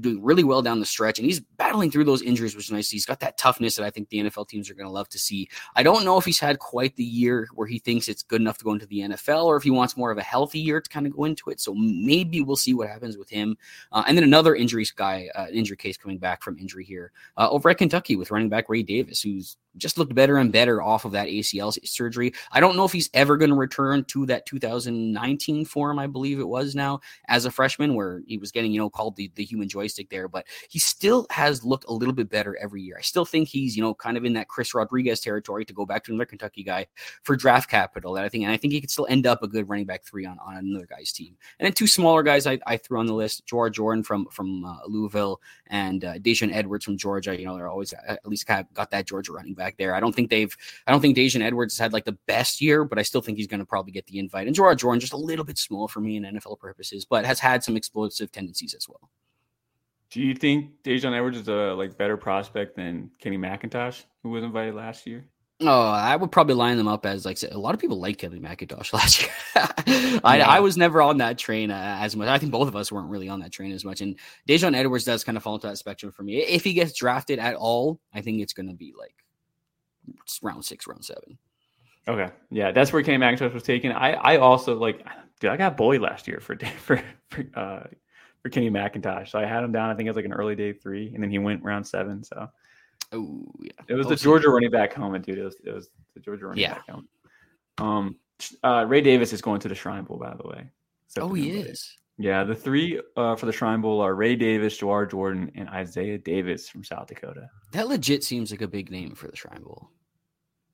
doing 0.00 0.22
really 0.22 0.44
well 0.44 0.62
down 0.62 0.80
the 0.80 0.86
stretch, 0.86 1.18
and 1.18 1.26
he's 1.26 1.40
battling 1.40 1.90
through 1.90 2.04
those 2.04 2.22
injuries, 2.22 2.54
which 2.54 2.66
is 2.66 2.72
nice. 2.72 2.90
He's 2.90 3.06
got 3.06 3.20
that 3.20 3.38
toughness 3.38 3.76
that 3.76 3.84
I 3.84 3.90
think 3.90 4.08
the 4.08 4.18
NFL 4.18 4.48
teams 4.48 4.70
are 4.70 4.74
going 4.74 4.86
to 4.86 4.92
love 4.92 5.08
to 5.10 5.18
see. 5.18 5.48
I 5.76 5.82
don't 5.82 6.04
know 6.04 6.18
if 6.18 6.24
he's 6.24 6.38
had 6.38 6.58
quite 6.58 6.96
the 6.96 7.04
year 7.04 7.48
where 7.54 7.66
he 7.66 7.78
thinks 7.78 8.08
it's 8.08 8.22
good 8.22 8.40
enough 8.40 8.58
to 8.58 8.64
go 8.64 8.72
into 8.72 8.86
the 8.86 9.00
NFL, 9.00 9.44
or 9.44 9.56
if 9.56 9.62
he 9.62 9.70
wants 9.70 9.96
more 9.96 10.10
of 10.10 10.18
a 10.18 10.22
healthy 10.22 10.60
year 10.60 10.80
to 10.80 10.88
kind 10.88 11.06
of 11.06 11.16
go 11.16 11.24
into 11.24 11.50
it. 11.50 11.60
So 11.60 11.74
maybe 11.74 12.40
we'll 12.40 12.56
see 12.56 12.74
what 12.74 12.88
happens 12.88 13.16
with 13.16 13.30
him. 13.30 13.56
Uh, 13.92 14.04
and 14.06 14.16
then 14.16 14.24
another 14.24 14.54
injury 14.54 14.84
guy, 14.96 15.28
uh, 15.34 15.46
injury 15.52 15.76
case 15.76 15.96
coming 15.96 16.18
back 16.18 16.42
from 16.42 16.58
injury 16.58 16.84
here 16.84 17.12
uh, 17.36 17.48
over 17.50 17.70
at 17.70 17.78
Kentucky 17.78 18.16
with 18.16 18.30
running 18.30 18.48
back 18.48 18.68
Ray 18.68 18.82
Davis, 18.82 19.22
who's 19.22 19.56
just 19.76 19.98
looked 19.98 20.14
better 20.14 20.36
and 20.38 20.52
better 20.52 20.82
off 20.82 21.04
of 21.04 21.12
that 21.12 21.28
ACL 21.28 21.76
surgery. 21.86 22.32
I 22.52 22.60
don't 22.60 22.76
know 22.76 22.84
if 22.84 22.92
he's 22.92 23.10
ever 23.14 23.36
going 23.36 23.50
to 23.50 23.56
return 23.56 24.04
to 24.04 24.26
that 24.26 24.46
2019 24.46 25.64
form, 25.64 25.98
I 25.98 26.06
believe 26.06 26.40
it 26.40 26.48
was 26.48 26.74
now 26.74 27.00
as 27.28 27.44
a 27.44 27.50
freshman, 27.50 27.94
where 27.94 28.22
he 28.26 28.38
was 28.38 28.52
getting, 28.52 28.72
you 28.72 28.80
know, 28.80 28.90
called 28.90 29.16
the, 29.16 29.30
the 29.34 29.44
human 29.44 29.68
joystick 29.68 30.10
there, 30.10 30.28
but 30.28 30.46
he 30.68 30.78
still 30.78 31.26
has 31.30 31.64
looked 31.64 31.86
a 31.88 31.92
little 31.92 32.14
bit 32.14 32.30
better 32.30 32.56
every 32.60 32.82
year. 32.82 32.96
I 32.98 33.02
still 33.02 33.24
think 33.24 33.48
he's, 33.48 33.76
you 33.76 33.82
know, 33.82 33.94
kind 33.94 34.16
of 34.16 34.24
in 34.24 34.34
that 34.34 34.48
Chris 34.48 34.74
Rodriguez 34.74 35.20
territory 35.20 35.64
to 35.64 35.72
go 35.72 35.86
back 35.86 36.04
to 36.04 36.12
another 36.12 36.26
Kentucky 36.26 36.62
guy 36.62 36.86
for 37.22 37.36
draft 37.36 37.70
capital. 37.70 38.14
That 38.14 38.24
I 38.24 38.28
think, 38.28 38.44
and 38.44 38.52
I 38.52 38.56
think 38.56 38.72
he 38.72 38.80
could 38.80 38.90
still 38.90 39.06
end 39.08 39.26
up 39.26 39.42
a 39.42 39.48
good 39.48 39.68
running 39.68 39.86
back 39.86 40.04
three 40.04 40.26
on, 40.26 40.38
on 40.38 40.56
another 40.56 40.86
guy's 40.86 41.12
team. 41.12 41.36
And 41.58 41.66
then 41.66 41.72
two 41.72 41.86
smaller 41.86 42.22
guys 42.22 42.46
I, 42.46 42.58
I 42.66 42.76
threw 42.76 42.98
on 42.98 43.06
the 43.06 43.14
list: 43.14 43.46
Jawhar 43.46 43.72
Jordan 43.72 44.04
from 44.04 44.26
from 44.26 44.64
uh, 44.64 44.78
Louisville 44.86 45.40
and 45.68 46.04
uh, 46.04 46.14
Daijun 46.14 46.54
Edwards 46.54 46.84
from 46.84 46.96
Georgia. 46.96 47.38
You 47.38 47.46
know, 47.46 47.56
they're 47.56 47.68
always 47.68 47.92
at 47.92 48.26
least 48.26 48.46
kind 48.46 48.60
of 48.60 48.72
got 48.74 48.90
that 48.90 49.06
Georgia 49.06 49.32
running 49.32 49.54
back 49.54 49.63
there. 49.78 49.94
I 49.94 50.00
don't 50.00 50.14
think 50.14 50.30
they've, 50.30 50.54
I 50.86 50.92
don't 50.92 51.00
think 51.00 51.16
Daijun 51.16 51.42
Edwards 51.42 51.74
has 51.74 51.78
had 51.78 51.92
like 51.92 52.04
the 52.04 52.18
best 52.26 52.60
year, 52.60 52.84
but 52.84 52.98
I 52.98 53.02
still 53.02 53.20
think 53.20 53.38
he's 53.38 53.46
going 53.46 53.60
to 53.60 53.66
probably 53.66 53.92
get 53.92 54.06
the 54.06 54.18
invite. 54.18 54.46
And 54.46 54.54
Jawhar 54.54 54.76
Jordan 54.76 55.00
just 55.00 55.12
a 55.12 55.18
little 55.18 55.44
bit 55.44 55.58
small 55.58 55.88
for 55.88 56.00
me 56.00 56.16
in 56.16 56.24
NFL 56.24 56.58
purposes, 56.58 57.04
but 57.04 57.24
has 57.24 57.40
had 57.40 57.64
some 57.64 57.76
explosive 57.76 58.30
tendencies 58.30 58.74
as 58.74 58.88
well. 58.88 59.10
Do 60.10 60.20
you 60.20 60.34
think 60.34 60.70
Daijun 60.84 61.12
Edwards 61.12 61.38
is 61.38 61.48
a 61.48 61.74
like 61.74 61.98
better 61.98 62.16
prospect 62.16 62.76
than 62.76 63.10
Kenny 63.20 63.38
McIntosh, 63.38 64.04
who 64.22 64.30
was 64.30 64.44
invited 64.44 64.74
last 64.74 65.06
year? 65.06 65.24
Oh, 65.60 65.88
I 65.88 66.16
would 66.16 66.32
probably 66.32 66.54
line 66.54 66.76
them 66.76 66.88
up 66.88 67.06
as 67.06 67.24
like 67.24 67.38
a 67.42 67.58
lot 67.58 67.74
of 67.74 67.80
people 67.80 68.00
like 68.00 68.18
Kenny 68.18 68.40
McIntosh 68.40 68.92
last 68.92 69.22
year. 69.22 69.30
I, 70.24 70.38
yeah. 70.38 70.48
I, 70.48 70.60
was 70.60 70.76
never 70.76 71.00
on 71.00 71.18
that 71.18 71.38
train 71.38 71.70
uh, 71.70 71.98
as 72.00 72.16
much. 72.16 72.28
I 72.28 72.38
think 72.38 72.52
both 72.52 72.68
of 72.68 72.76
us 72.76 72.90
weren't 72.90 73.08
really 73.08 73.28
on 73.28 73.40
that 73.40 73.52
train 73.52 73.72
as 73.72 73.84
much. 73.84 74.00
And 74.00 74.18
Daijun 74.48 74.76
Edwards 74.76 75.04
does 75.04 75.24
kind 75.24 75.36
of 75.36 75.42
fall 75.42 75.54
into 75.54 75.68
that 75.68 75.78
spectrum 75.78 76.12
for 76.12 76.22
me. 76.22 76.38
If 76.38 76.64
he 76.64 76.74
gets 76.74 76.92
drafted 76.92 77.38
at 77.38 77.54
all, 77.54 78.00
I 78.12 78.20
think 78.20 78.40
it's 78.40 78.52
going 78.52 78.68
to 78.68 78.74
be 78.74 78.94
like 78.98 79.23
round 80.42 80.64
six, 80.64 80.86
round 80.86 81.04
seven. 81.04 81.38
Okay, 82.06 82.30
yeah, 82.50 82.70
that's 82.70 82.92
where 82.92 83.02
Kenny 83.02 83.18
McIntosh 83.18 83.52
was 83.52 83.62
taken. 83.62 83.92
I 83.92 84.12
I 84.12 84.36
also 84.36 84.76
like, 84.76 85.06
dude, 85.40 85.50
I 85.50 85.56
got 85.56 85.76
Boyd 85.76 86.00
last 86.00 86.28
year 86.28 86.40
for 86.40 86.56
for 86.78 87.02
for, 87.30 87.44
uh, 87.54 87.80
for 88.42 88.48
Kenny 88.50 88.70
McIntosh. 88.70 89.30
So 89.30 89.38
I 89.38 89.46
had 89.46 89.64
him 89.64 89.72
down. 89.72 89.90
I 89.90 89.94
think 89.94 90.06
it 90.06 90.10
was 90.10 90.16
like 90.16 90.26
an 90.26 90.32
early 90.32 90.54
day 90.54 90.72
three, 90.72 91.12
and 91.14 91.22
then 91.22 91.30
he 91.30 91.38
went 91.38 91.62
round 91.62 91.86
seven. 91.86 92.22
So, 92.22 92.48
oh 93.12 93.44
yeah, 93.60 93.70
it 93.88 93.94
was 93.94 94.06
oh, 94.06 94.10
the 94.10 94.16
Georgia 94.16 94.50
running 94.50 94.70
back 94.70 94.92
helmet, 94.92 95.22
dude. 95.22 95.38
It 95.38 95.44
was 95.44 95.56
it 95.64 95.74
was 95.74 95.88
the 96.14 96.20
Georgia 96.20 96.46
running 96.46 96.62
yeah. 96.62 96.74
back 96.74 96.86
helmet. 96.86 97.08
Um, 97.78 98.16
uh, 98.62 98.84
Ray 98.86 99.00
Davis 99.00 99.32
is 99.32 99.40
going 99.40 99.60
to 99.60 99.68
the 99.68 99.74
Shrine 99.74 100.04
Bowl, 100.04 100.18
by 100.18 100.34
the 100.34 100.46
way. 100.46 100.66
Oh, 101.18 101.32
he 101.32 101.50
is. 101.50 101.96
Yeah, 102.16 102.44
the 102.44 102.54
three 102.54 103.00
uh, 103.16 103.34
for 103.34 103.46
the 103.46 103.52
Shrine 103.52 103.80
Bowl 103.80 104.00
are 104.00 104.14
Ray 104.14 104.36
Davis, 104.36 104.78
Jawhar 104.78 105.10
Jordan, 105.10 105.50
and 105.56 105.68
Isaiah 105.68 106.18
Davis 106.18 106.68
from 106.68 106.84
South 106.84 107.08
Dakota. 107.08 107.50
That 107.72 107.88
legit 107.88 108.22
seems 108.22 108.52
like 108.52 108.62
a 108.62 108.68
big 108.68 108.90
name 108.90 109.14
for 109.16 109.26
the 109.26 109.36
Shrine 109.36 109.62
Bowl. 109.62 109.90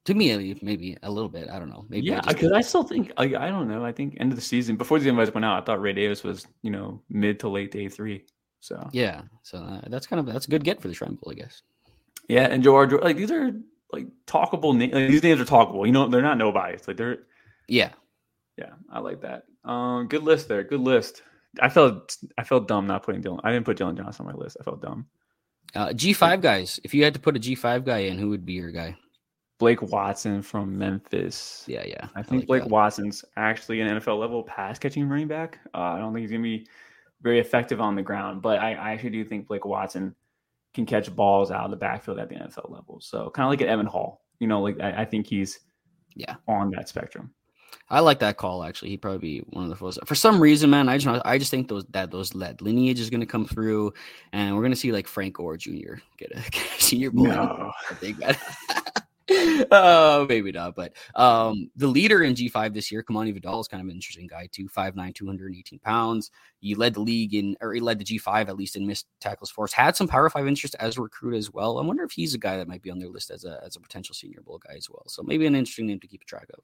To 0.04 0.14
me, 0.14 0.56
maybe 0.60 0.96
a 1.02 1.10
little 1.10 1.28
bit. 1.28 1.48
I 1.48 1.58
don't 1.58 1.70
know. 1.70 1.86
Maybe 1.88 2.06
yeah, 2.06 2.20
because 2.26 2.52
I, 2.52 2.58
I, 2.58 2.60
still 2.60 2.82
think 2.82 3.12
I, 3.16 3.24
I 3.24 3.48
don't 3.48 3.68
know. 3.68 3.84
I 3.84 3.92
think 3.92 4.16
end 4.18 4.32
of 4.32 4.36
the 4.36 4.44
season 4.44 4.76
before 4.76 4.98
the 4.98 5.08
invites 5.08 5.32
went 5.32 5.44
out, 5.44 5.62
I 5.62 5.64
thought 5.64 5.80
Ray 5.80 5.92
Davis 5.94 6.22
was 6.22 6.46
you 6.62 6.70
know 6.70 7.00
mid 7.08 7.40
to 7.40 7.48
late 7.48 7.70
day 7.70 7.88
three. 7.88 8.24
So 8.60 8.88
yeah, 8.92 9.22
so 9.42 9.58
uh, 9.58 9.80
that's 9.88 10.06
kind 10.06 10.20
of 10.20 10.26
that's 10.26 10.46
a 10.46 10.50
good 10.50 10.64
get 10.64 10.82
for 10.82 10.88
the 10.88 10.94
Shrine 10.94 11.14
Bowl, 11.14 11.32
I 11.32 11.34
guess. 11.34 11.62
Yeah, 12.28 12.44
and 12.44 12.62
Jawhar, 12.62 13.02
like 13.02 13.16
these 13.16 13.30
are 13.30 13.52
like 13.92 14.06
talkable 14.26 14.76
names. 14.76 14.92
Like, 14.92 15.08
these 15.08 15.22
names 15.22 15.40
are 15.40 15.44
talkable. 15.46 15.86
You 15.86 15.92
know, 15.92 16.06
they're 16.08 16.22
not 16.22 16.38
nobodies. 16.38 16.86
Like 16.86 16.98
they're 16.98 17.18
yeah, 17.66 17.92
yeah. 18.58 18.72
I 18.90 18.98
like 19.00 19.22
that. 19.22 19.44
Um, 19.64 20.06
good 20.06 20.22
list 20.22 20.48
there. 20.48 20.62
Good 20.64 20.80
list. 20.80 21.22
I 21.60 21.68
felt 21.68 22.16
I 22.38 22.44
felt 22.44 22.68
dumb 22.68 22.86
not 22.86 23.02
putting 23.02 23.20
Dillon. 23.20 23.40
I 23.42 23.52
didn't 23.52 23.64
put 23.64 23.76
Dillon 23.76 23.96
Johnson 23.96 24.26
on 24.26 24.32
my 24.32 24.38
list. 24.38 24.56
I 24.60 24.64
felt 24.64 24.82
dumb. 24.82 25.06
Uh, 25.74 25.92
G 25.92 26.12
five 26.12 26.40
guys. 26.40 26.78
If 26.84 26.94
you 26.94 27.04
had 27.04 27.14
to 27.14 27.20
put 27.20 27.36
a 27.36 27.40
G 27.40 27.54
five 27.54 27.84
guy 27.84 27.98
in, 27.98 28.18
who 28.18 28.28
would 28.28 28.46
be 28.46 28.54
your 28.54 28.70
guy? 28.70 28.96
Blake 29.58 29.82
Watson 29.82 30.40
from 30.40 30.76
Memphis. 30.78 31.64
Yeah, 31.68 31.84
yeah. 31.86 32.08
I 32.14 32.22
think 32.22 32.32
I 32.32 32.36
like 32.38 32.46
Blake 32.46 32.62
that. 32.62 32.70
Watson's 32.70 33.24
actually 33.36 33.80
an 33.80 33.98
NFL 33.98 34.18
level 34.18 34.42
pass 34.42 34.78
catching 34.78 35.08
running 35.08 35.28
back. 35.28 35.58
Uh, 35.74 35.78
I 35.78 35.98
don't 35.98 36.14
think 36.14 36.22
he's 36.22 36.30
gonna 36.30 36.42
be 36.42 36.66
very 37.20 37.40
effective 37.40 37.80
on 37.80 37.94
the 37.94 38.02
ground, 38.02 38.40
but 38.40 38.58
I, 38.58 38.72
I, 38.72 38.92
actually 38.92 39.10
do 39.10 39.24
think 39.24 39.46
Blake 39.46 39.66
Watson 39.66 40.14
can 40.72 40.86
catch 40.86 41.14
balls 41.14 41.50
out 41.50 41.66
of 41.66 41.70
the 41.70 41.76
backfield 41.76 42.18
at 42.18 42.30
the 42.30 42.36
NFL 42.36 42.70
level. 42.70 42.98
So 43.02 43.28
kind 43.30 43.44
of 43.44 43.50
like 43.50 43.60
at 43.60 43.68
Evan 43.68 43.84
Hall, 43.84 44.22
you 44.38 44.46
know, 44.46 44.62
like 44.62 44.80
I, 44.80 45.02
I 45.02 45.04
think 45.04 45.26
he's 45.26 45.60
yeah 46.14 46.36
on 46.48 46.70
that 46.70 46.88
spectrum. 46.88 47.34
I 47.90 48.00
like 48.00 48.20
that 48.20 48.36
call 48.36 48.62
actually. 48.62 48.90
He'd 48.90 49.02
probably 49.02 49.18
be 49.18 49.38
one 49.50 49.64
of 49.64 49.70
the 49.70 49.76
first. 49.76 49.98
For 50.06 50.14
some 50.14 50.40
reason, 50.40 50.70
man, 50.70 50.88
I 50.88 50.96
just 50.96 51.22
I 51.24 51.38
just 51.38 51.50
think 51.50 51.68
those 51.68 51.84
that 51.90 52.10
those 52.10 52.30
that 52.30 52.62
lineage 52.62 53.00
is 53.00 53.10
going 53.10 53.20
to 53.20 53.26
come 53.26 53.46
through, 53.46 53.92
and 54.32 54.54
we're 54.54 54.62
going 54.62 54.72
to 54.72 54.76
see 54.76 54.92
like 54.92 55.08
Frank 55.08 55.34
Gore 55.34 55.56
Jr. 55.56 55.94
get 56.16 56.30
a, 56.30 56.34
get 56.50 56.62
a 56.78 56.80
senior 56.80 57.10
bowl. 57.10 57.26
No. 57.26 57.72
I 57.90 57.94
think 57.94 58.18
that. 58.18 58.38
uh, 59.72 60.24
maybe 60.28 60.52
not. 60.52 60.76
But 60.76 60.92
um, 61.16 61.68
the 61.74 61.88
leader 61.88 62.22
in 62.22 62.34
G5 62.34 62.74
this 62.74 62.92
year, 62.92 63.02
Kimani 63.02 63.34
Vidal, 63.34 63.60
is 63.60 63.66
kind 63.66 63.80
of 63.80 63.88
an 63.88 63.94
interesting 63.94 64.28
guy 64.28 64.48
too. 64.52 64.68
5'9", 64.68 65.12
218 65.12 65.78
pounds. 65.80 66.30
He 66.60 66.76
led 66.76 66.94
the 66.94 67.00
league 67.00 67.34
in, 67.34 67.56
or 67.60 67.74
he 67.74 67.80
led 67.80 67.98
the 67.98 68.04
G5 68.04 68.48
at 68.48 68.56
least 68.56 68.76
in 68.76 68.86
missed 68.86 69.06
tackles 69.20 69.50
force. 69.50 69.72
Had 69.72 69.96
some 69.96 70.06
Power 70.06 70.30
Five 70.30 70.46
interest 70.46 70.76
as 70.78 70.96
a 70.96 71.02
recruit 71.02 71.34
as 71.34 71.52
well. 71.52 71.78
I 71.78 71.82
wonder 71.82 72.04
if 72.04 72.12
he's 72.12 72.34
a 72.34 72.38
guy 72.38 72.56
that 72.56 72.68
might 72.68 72.82
be 72.82 72.90
on 72.90 73.00
their 73.00 73.08
list 73.08 73.32
as 73.32 73.44
a 73.44 73.60
as 73.66 73.74
a 73.74 73.80
potential 73.80 74.14
Senior 74.14 74.42
Bowl 74.42 74.60
guy 74.64 74.74
as 74.76 74.88
well. 74.88 75.04
So 75.08 75.22
maybe 75.24 75.46
an 75.46 75.56
interesting 75.56 75.88
name 75.88 75.98
to 75.98 76.06
keep 76.06 76.24
track 76.24 76.46
of. 76.54 76.62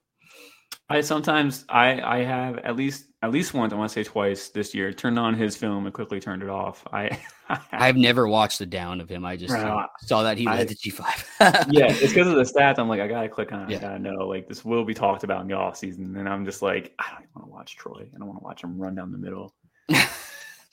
I 0.89 1.01
sometimes 1.01 1.64
I 1.68 2.01
I 2.01 2.22
have 2.22 2.59
at 2.59 2.77
least 2.77 3.07
at 3.22 3.33
least 3.33 3.55
once 3.55 3.72
I 3.72 3.77
want 3.77 3.91
to 3.91 3.95
say 3.95 4.05
twice 4.05 4.51
this 4.51 4.72
year 4.72 4.93
turned 4.93 5.18
on 5.18 5.35
his 5.35 5.57
film 5.57 5.85
and 5.85 5.93
quickly 5.93 6.20
turned 6.20 6.45
it 6.45 6.49
off. 6.49 6.87
I 6.93 7.18
I've 7.72 7.97
never 7.97 8.29
watched 8.29 8.61
the 8.61 8.66
down 8.66 9.01
of 9.01 9.09
him. 9.09 9.24
I 9.24 9.37
just 9.37 9.53
uh, 9.53 9.87
saw 10.03 10.22
that 10.22 10.39
he 10.39 10.47
led 10.47 10.68
the 10.68 10.74
G 10.74 10.91
five. 10.91 11.29
yeah, 11.70 11.87
it's 11.89 12.12
because 12.12 12.29
of 12.29 12.37
the 12.37 12.43
stats. 12.61 12.79
I'm 12.79 12.89
like 12.89 13.01
I 13.01 13.09
gotta 13.09 13.29
click 13.29 13.53
on 13.53 13.62
it. 13.62 13.70
Yeah. 13.70 13.79
I 13.79 13.81
gotta 13.81 13.99
know 13.99 14.29
like 14.29 14.49
this 14.49 14.64
will 14.64 14.85
be 14.85 14.95
talked 14.95 15.24
about 15.24 15.41
in 15.43 15.49
the 15.49 15.55
off 15.55 15.77
season. 15.77 16.16
And 16.16 16.29
I'm 16.29 16.45
just 16.45 16.62
like 16.62 16.95
I 17.01 17.11
don't 17.11 17.29
want 17.35 17.49
to 17.49 17.53
watch 17.53 17.77
Troy. 17.77 18.09
I 18.14 18.18
don't 18.18 18.29
want 18.29 18.39
to 18.39 18.45
watch 18.45 18.62
him 18.62 18.79
run 18.79 18.95
down 18.95 19.11
the 19.11 19.18
middle. 19.18 19.55
I 19.91 20.09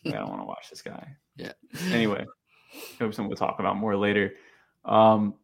don't 0.03 0.29
want 0.29 0.41
to 0.41 0.45
watch 0.45 0.69
this 0.69 0.81
guy. 0.83 1.07
Yeah. 1.37 1.53
Anyway, 1.91 2.25
hope 2.99 3.13
something 3.13 3.27
we'll 3.27 3.37
talk 3.37 3.59
about 3.59 3.77
more 3.77 3.95
later. 3.95 4.33
Um, 4.85 5.35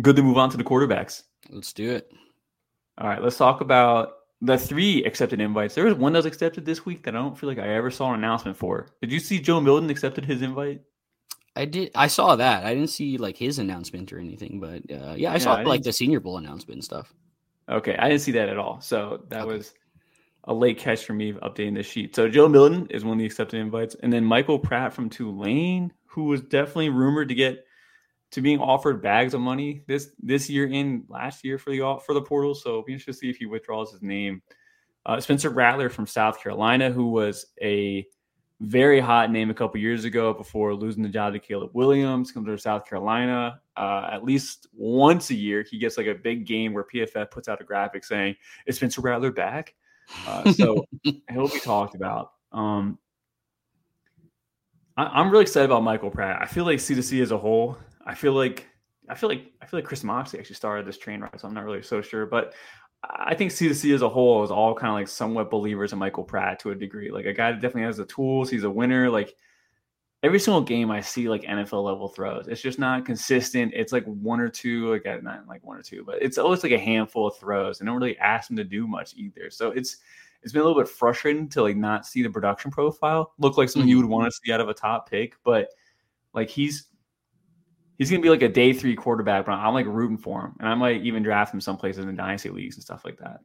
good 0.00 0.16
to 0.16 0.22
move 0.22 0.38
on 0.38 0.50
to 0.50 0.56
the 0.56 0.64
quarterbacks. 0.64 1.22
Let's 1.50 1.72
do 1.72 1.90
it. 1.90 2.10
All 3.00 3.08
right, 3.08 3.22
let's 3.22 3.38
talk 3.38 3.62
about 3.62 4.12
the 4.42 4.58
three 4.58 5.04
accepted 5.04 5.40
invites. 5.40 5.74
There 5.74 5.86
was 5.86 5.94
one 5.94 6.12
that 6.12 6.18
was 6.18 6.26
accepted 6.26 6.66
this 6.66 6.84
week 6.84 7.02
that 7.04 7.16
I 7.16 7.18
don't 7.18 7.38
feel 7.38 7.48
like 7.48 7.58
I 7.58 7.68
ever 7.68 7.90
saw 7.90 8.12
an 8.12 8.18
announcement 8.18 8.58
for. 8.58 8.88
Did 9.00 9.10
you 9.10 9.20
see 9.20 9.40
Joe 9.40 9.60
Milton 9.60 9.88
accepted 9.88 10.26
his 10.26 10.42
invite? 10.42 10.82
I 11.56 11.64
did. 11.64 11.90
I 11.94 12.08
saw 12.08 12.36
that. 12.36 12.64
I 12.64 12.74
didn't 12.74 12.90
see 12.90 13.16
like 13.16 13.36
his 13.36 13.58
announcement 13.58 14.12
or 14.12 14.18
anything, 14.18 14.60
but 14.60 14.82
uh, 14.94 15.14
yeah, 15.16 15.30
I 15.30 15.34
yeah, 15.34 15.38
saw 15.38 15.56
I 15.56 15.62
like 15.62 15.82
the 15.82 15.92
Senior 15.92 16.20
Bowl 16.20 16.36
announcement 16.36 16.76
and 16.76 16.84
stuff. 16.84 17.12
Okay, 17.68 17.96
I 17.96 18.08
didn't 18.08 18.20
see 18.20 18.32
that 18.32 18.48
at 18.48 18.58
all. 18.58 18.80
So 18.80 19.24
that 19.30 19.42
okay. 19.42 19.56
was 19.56 19.72
a 20.44 20.54
late 20.54 20.78
catch 20.78 21.04
for 21.04 21.14
me 21.14 21.32
updating 21.32 21.74
this 21.74 21.86
sheet. 21.86 22.14
So 22.14 22.28
Joe 22.28 22.48
Milton 22.48 22.86
is 22.90 23.04
one 23.04 23.14
of 23.14 23.18
the 23.18 23.26
accepted 23.26 23.60
invites, 23.60 23.96
and 24.02 24.12
then 24.12 24.24
Michael 24.24 24.58
Pratt 24.58 24.92
from 24.92 25.08
Tulane, 25.08 25.92
who 26.06 26.24
was 26.24 26.42
definitely 26.42 26.90
rumored 26.90 27.28
to 27.28 27.34
get 27.34 27.64
to 28.32 28.40
being 28.40 28.60
offered 28.60 29.02
bags 29.02 29.34
of 29.34 29.40
money 29.40 29.82
this 29.86 30.10
this 30.22 30.48
year 30.48 30.68
and 30.72 31.04
last 31.08 31.44
year 31.44 31.58
for 31.58 31.70
the 31.70 31.98
for 32.04 32.14
the 32.14 32.22
portal. 32.22 32.54
So 32.54 32.70
it'll 32.70 32.82
be 32.82 32.92
interesting 32.92 33.14
to 33.14 33.18
see 33.18 33.30
if 33.30 33.36
he 33.36 33.46
withdraws 33.46 33.92
his 33.92 34.02
name. 34.02 34.42
Uh, 35.06 35.20
Spencer 35.20 35.50
Rattler 35.50 35.88
from 35.88 36.06
South 36.06 36.40
Carolina, 36.40 36.90
who 36.90 37.08
was 37.08 37.46
a 37.62 38.06
very 38.60 39.00
hot 39.00 39.30
name 39.30 39.48
a 39.48 39.54
couple 39.54 39.80
years 39.80 40.04
ago 40.04 40.34
before 40.34 40.74
losing 40.74 41.02
the 41.02 41.08
job 41.08 41.32
to 41.32 41.38
Caleb 41.38 41.70
Williams, 41.72 42.30
comes 42.30 42.46
to 42.46 42.58
South 42.58 42.86
Carolina. 42.86 43.60
Uh, 43.76 44.10
at 44.12 44.22
least 44.22 44.66
once 44.74 45.30
a 45.30 45.34
year, 45.34 45.64
he 45.68 45.78
gets 45.78 45.96
like 45.96 46.06
a 46.06 46.14
big 46.14 46.46
game 46.46 46.74
where 46.74 46.84
PFF 46.84 47.30
puts 47.30 47.48
out 47.48 47.60
a 47.60 47.64
graphic 47.64 48.04
saying, 48.04 48.36
"Is 48.66 48.76
Spencer 48.76 49.00
Rattler 49.00 49.32
back?" 49.32 49.74
Uh, 50.26 50.52
so 50.52 50.84
he'll 51.02 51.48
be 51.48 51.60
talked 51.60 51.94
about. 51.94 52.32
Um, 52.52 52.98
I, 54.96 55.20
am 55.20 55.30
really 55.30 55.42
excited 55.42 55.64
about 55.64 55.82
Michael 55.82 56.10
Pratt. 56.10 56.42
I 56.42 56.46
feel 56.46 56.64
like 56.64 56.78
C2C 56.78 57.22
as 57.22 57.30
a 57.30 57.38
whole 57.38 57.78
I 58.06 58.14
feel 58.14 58.32
like 58.32 58.66
I 59.08 59.14
feel 59.14 59.28
like 59.28 59.52
I 59.60 59.66
feel 59.66 59.78
like 59.78 59.86
Chris 59.86 60.04
Moxley 60.04 60.38
actually 60.38 60.56
started 60.56 60.86
this 60.86 60.98
train 60.98 61.20
ride, 61.20 61.38
so 61.40 61.48
I'm 61.48 61.54
not 61.54 61.64
really 61.64 61.82
so 61.82 62.00
sure. 62.00 62.26
But 62.26 62.54
I 63.02 63.34
think 63.34 63.50
C2C 63.50 63.94
as 63.94 64.02
a 64.02 64.08
whole 64.08 64.44
is 64.44 64.50
all 64.50 64.74
kind 64.74 64.90
of 64.90 64.94
like 64.94 65.08
somewhat 65.08 65.50
believers 65.50 65.92
in 65.92 65.98
Michael 65.98 66.24
Pratt 66.24 66.60
to 66.60 66.70
a 66.70 66.74
degree. 66.74 67.10
Like 67.10 67.26
a 67.26 67.32
guy 67.32 67.50
that 67.50 67.60
definitely 67.60 67.82
has 67.82 67.96
the 67.96 68.04
tools. 68.04 68.50
He's 68.50 68.64
a 68.64 68.70
winner. 68.70 69.08
Like 69.08 69.34
every 70.22 70.38
single 70.38 70.60
game 70.60 70.90
I 70.90 71.00
see 71.00 71.28
like 71.28 71.42
NFL 71.42 71.82
level 71.82 72.08
throws. 72.08 72.46
It's 72.46 72.60
just 72.60 72.78
not 72.78 73.06
consistent. 73.06 73.72
It's 73.74 73.92
like 73.92 74.04
one 74.04 74.40
or 74.40 74.48
two, 74.50 74.90
like 74.92 75.22
not 75.22 75.46
like 75.48 75.64
one 75.64 75.78
or 75.78 75.82
two, 75.82 76.04
but 76.04 76.22
it's 76.22 76.38
always 76.38 76.62
like 76.62 76.72
a 76.72 76.78
handful 76.78 77.26
of 77.26 77.36
throws. 77.38 77.80
And 77.80 77.86
don't 77.86 77.96
really 77.96 78.18
ask 78.18 78.50
him 78.50 78.56
to 78.56 78.64
do 78.64 78.86
much 78.86 79.14
either. 79.16 79.50
So 79.50 79.70
it's 79.70 79.98
it's 80.42 80.52
been 80.52 80.62
a 80.62 80.64
little 80.64 80.80
bit 80.80 80.88
frustrating 80.90 81.48
to 81.50 81.62
like 81.62 81.76
not 81.76 82.06
see 82.06 82.22
the 82.22 82.30
production 82.30 82.70
profile 82.70 83.32
look 83.38 83.56
like 83.56 83.68
something 83.68 83.88
mm-hmm. 83.88 83.90
you 83.90 83.96
would 83.98 84.10
want 84.10 84.30
to 84.30 84.40
see 84.42 84.52
out 84.52 84.60
of 84.60 84.68
a 84.68 84.74
top 84.74 85.08
pick. 85.08 85.36
But 85.42 85.68
like 86.34 86.50
he's 86.50 86.86
he's 88.00 88.10
gonna 88.10 88.22
be 88.22 88.30
like 88.30 88.42
a 88.42 88.48
day 88.48 88.72
three 88.72 88.96
quarterback, 88.96 89.44
but 89.44 89.52
I'm 89.52 89.74
like 89.74 89.84
rooting 89.86 90.16
for 90.16 90.40
him, 90.40 90.54
and 90.58 90.68
I 90.68 90.74
might 90.74 91.02
even 91.02 91.22
draft 91.22 91.52
him 91.52 91.60
some 91.60 91.76
places 91.76 92.06
in 92.06 92.16
dynasty 92.16 92.48
leagues 92.48 92.76
and 92.76 92.82
stuff 92.82 93.04
like 93.04 93.18
that. 93.18 93.40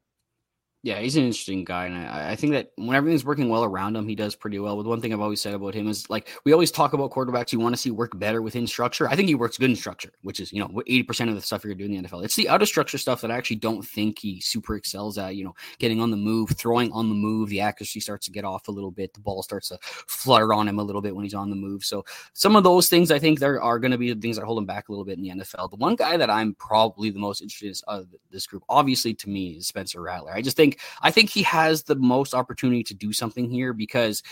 Yeah, 0.86 1.00
he's 1.00 1.16
an 1.16 1.24
interesting 1.24 1.64
guy, 1.64 1.88
and 1.88 1.98
I, 1.98 2.34
I, 2.34 2.36
think 2.36 2.54
that 2.54 2.72
when 2.76 2.96
everything's 2.96 3.26
working 3.26 3.50
well 3.50 3.64
around 3.64 3.96
him, 3.96 4.08
he 4.08 4.14
does 4.14 4.36
pretty 4.36 4.60
well. 4.60 4.76
But 4.76 4.86
one 4.86 5.02
thing 5.02 5.12
I've 5.14 5.20
always 5.20 5.42
said 5.42 5.56
about 5.56 5.74
him 5.74 5.88
is 5.88 6.08
like 6.12 6.30
we 6.44 6.54
always 6.54 6.70
talk 6.70 6.94
about 6.94 7.10
quarterbacks 7.10 7.52
you 7.52 7.60
want 7.60 7.74
to 7.74 7.82
see 7.82 7.90
work 7.90 8.20
better 8.20 8.44
within 8.44 8.68
structure. 8.68 9.10
I 9.10 9.16
think 9.16 9.28
he 9.28 9.34
works 9.34 9.58
good 9.58 9.72
in 9.72 9.76
structure, 9.76 10.12
which 10.22 10.40
is 10.40 10.54
you 10.54 10.60
know 10.60 10.84
eighty 10.86 11.02
percent 11.02 11.32
of 11.32 11.36
the 11.36 11.42
stuff 11.42 11.66
you're 11.66 11.74
doing 11.74 11.96
in 11.96 12.04
the 12.04 12.08
NFL. 12.08 12.24
It's 12.24 12.36
the 12.36 12.48
out 12.50 12.62
of 12.62 12.68
structure 12.68 13.00
stuff 13.00 13.22
that 13.22 13.32
I 13.32 13.36
actually 13.36 13.56
don't 13.56 13.82
think 13.82 14.20
he 14.20 14.40
super 14.42 14.76
excels 14.76 15.18
at. 15.18 15.36
You 15.36 15.46
know, 15.46 15.56
getting 15.80 16.00
on 16.00 16.12
the 16.12 16.18
move, 16.18 16.52
throwing 16.52 16.92
on 16.92 17.10
the 17.10 17.16
move, 17.16 17.50
the 17.50 17.62
accuracy 17.62 18.00
starts 18.00 18.28
to 18.28 18.32
get 18.32 18.46
off 18.46 18.68
a 18.68 18.72
little 18.72 18.92
bit, 18.92 19.12
the 19.16 19.22
ball 19.22 19.42
starts 19.42 19.70
to 19.70 19.80
flutter 19.82 20.54
on 20.54 20.68
him 20.68 20.78
a 20.78 20.84
little 20.84 21.02
bit 21.02 21.16
when 21.16 21.24
he's 21.26 21.34
on 21.34 21.50
the 21.50 21.56
move. 21.56 21.84
So 21.84 22.06
some 22.34 22.56
of 22.56 22.64
those 22.64 22.90
things 22.90 23.10
I 23.10 23.18
think 23.18 23.40
there 23.40 23.60
are 23.60 23.80
going 23.80 23.90
to 23.90 23.98
be 23.98 24.14
the 24.14 24.22
things 24.22 24.36
that 24.36 24.46
hold 24.46 24.60
him 24.60 24.68
back 24.68 24.88
a 24.88 24.92
little 24.92 25.04
bit 25.04 25.18
in 25.18 25.24
the 25.24 25.44
NFL. 25.44 25.72
The 25.72 25.78
one 25.78 25.96
guy 25.96 26.16
that 26.16 26.30
I'm 26.30 26.54
probably 26.54 27.10
the 27.10 27.18
most 27.18 27.42
interested 27.42 27.70
in 27.70 27.76
of 27.88 28.04
uh, 28.04 28.18
this 28.30 28.46
group, 28.46 28.62
obviously 28.70 29.16
to 29.16 29.30
me, 29.30 29.54
is 29.54 29.66
Spencer 29.66 30.00
Rattler. 30.00 30.32
I 30.32 30.44
just 30.44 30.56
think 30.56 30.75
I 31.02 31.12
think 31.12 31.30
he 31.30 31.44
has 31.44 31.84
the 31.84 31.96
most 31.96 32.34
opportunity 32.34 32.84
to 32.84 32.94
do 32.94 33.14
something 33.14 33.50
here 33.50 33.74
because 33.74 34.24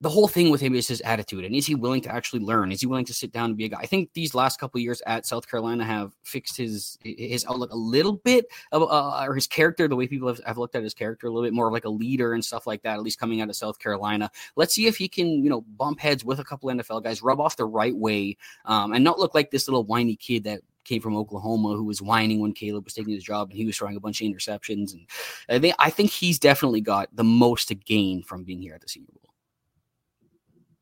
the 0.00 0.08
whole 0.08 0.28
thing 0.28 0.50
with 0.50 0.60
him 0.60 0.74
is 0.74 0.86
his 0.86 1.00
attitude 1.00 1.44
and 1.44 1.54
is 1.56 1.66
he 1.66 1.74
willing 1.74 2.00
to 2.02 2.14
actually 2.14 2.40
learn? 2.40 2.70
Is 2.70 2.80
he 2.80 2.86
willing 2.86 3.04
to 3.06 3.14
sit 3.14 3.32
down 3.32 3.46
and 3.46 3.56
be 3.56 3.64
a 3.64 3.68
guy? 3.68 3.78
I 3.80 3.86
think 3.86 4.12
these 4.12 4.32
last 4.32 4.60
couple 4.60 4.80
years 4.80 5.02
at 5.06 5.26
south 5.26 5.48
carolina 5.48 5.84
have 5.84 6.12
fixed 6.22 6.56
his 6.56 6.98
his 7.02 7.44
outlook 7.48 7.72
a 7.72 7.76
little 7.76 8.12
bit 8.12 8.46
of 8.70 8.82
uh, 8.82 9.24
or 9.24 9.34
his 9.34 9.48
character 9.48 9.88
the 9.88 9.96
way 9.96 10.06
people 10.06 10.28
have, 10.28 10.40
have, 10.46 10.58
looked 10.58 10.76
at 10.76 10.84
his 10.84 10.94
character 10.94 11.26
a 11.26 11.30
little 11.30 11.44
bit 11.44 11.52
more 11.52 11.66
of 11.66 11.72
like 11.72 11.84
a 11.84 11.90
leader 11.90 12.34
and 12.34 12.44
stuff 12.44 12.66
like 12.66 12.82
that 12.82 12.94
at 12.94 13.02
least 13.02 13.18
coming 13.18 13.40
out 13.40 13.48
of 13.48 13.56
south 13.56 13.78
carolina. 13.80 14.30
Let's 14.54 14.74
see 14.74 14.86
if 14.86 14.96
he 14.96 15.08
can 15.08 15.42
you 15.42 15.50
know 15.50 15.62
bump 15.62 15.98
heads 15.98 16.24
with 16.24 16.38
a 16.38 16.44
couple 16.44 16.70
nfl 16.70 17.02
guys 17.02 17.22
rub 17.22 17.40
off 17.40 17.56
the 17.56 17.64
right 17.64 17.96
way 17.96 18.36
um, 18.66 18.92
and 18.92 19.02
not 19.02 19.18
look 19.18 19.34
like 19.34 19.50
this 19.50 19.66
little 19.66 19.84
whiny 19.84 20.14
kid 20.14 20.44
that 20.44 20.60
came 20.88 21.02
from 21.02 21.16
Oklahoma 21.16 21.76
who 21.76 21.84
was 21.84 22.02
whining 22.02 22.40
when 22.40 22.52
Caleb 22.52 22.84
was 22.84 22.94
taking 22.94 23.12
his 23.12 23.22
job 23.22 23.50
and 23.50 23.58
he 23.58 23.66
was 23.66 23.76
throwing 23.76 23.96
a 23.96 24.00
bunch 24.00 24.20
of 24.20 24.26
interceptions. 24.26 24.92
And 24.94 25.06
I 25.48 25.58
think, 25.58 25.74
I 25.78 25.90
think 25.90 26.10
he's 26.10 26.38
definitely 26.38 26.80
got 26.80 27.14
the 27.14 27.24
most 27.24 27.68
to 27.68 27.74
gain 27.74 28.22
from 28.22 28.44
being 28.44 28.62
here 28.62 28.74
at 28.74 28.80
the 28.80 28.88
Senior 28.88 29.10
Bowl. 29.12 29.34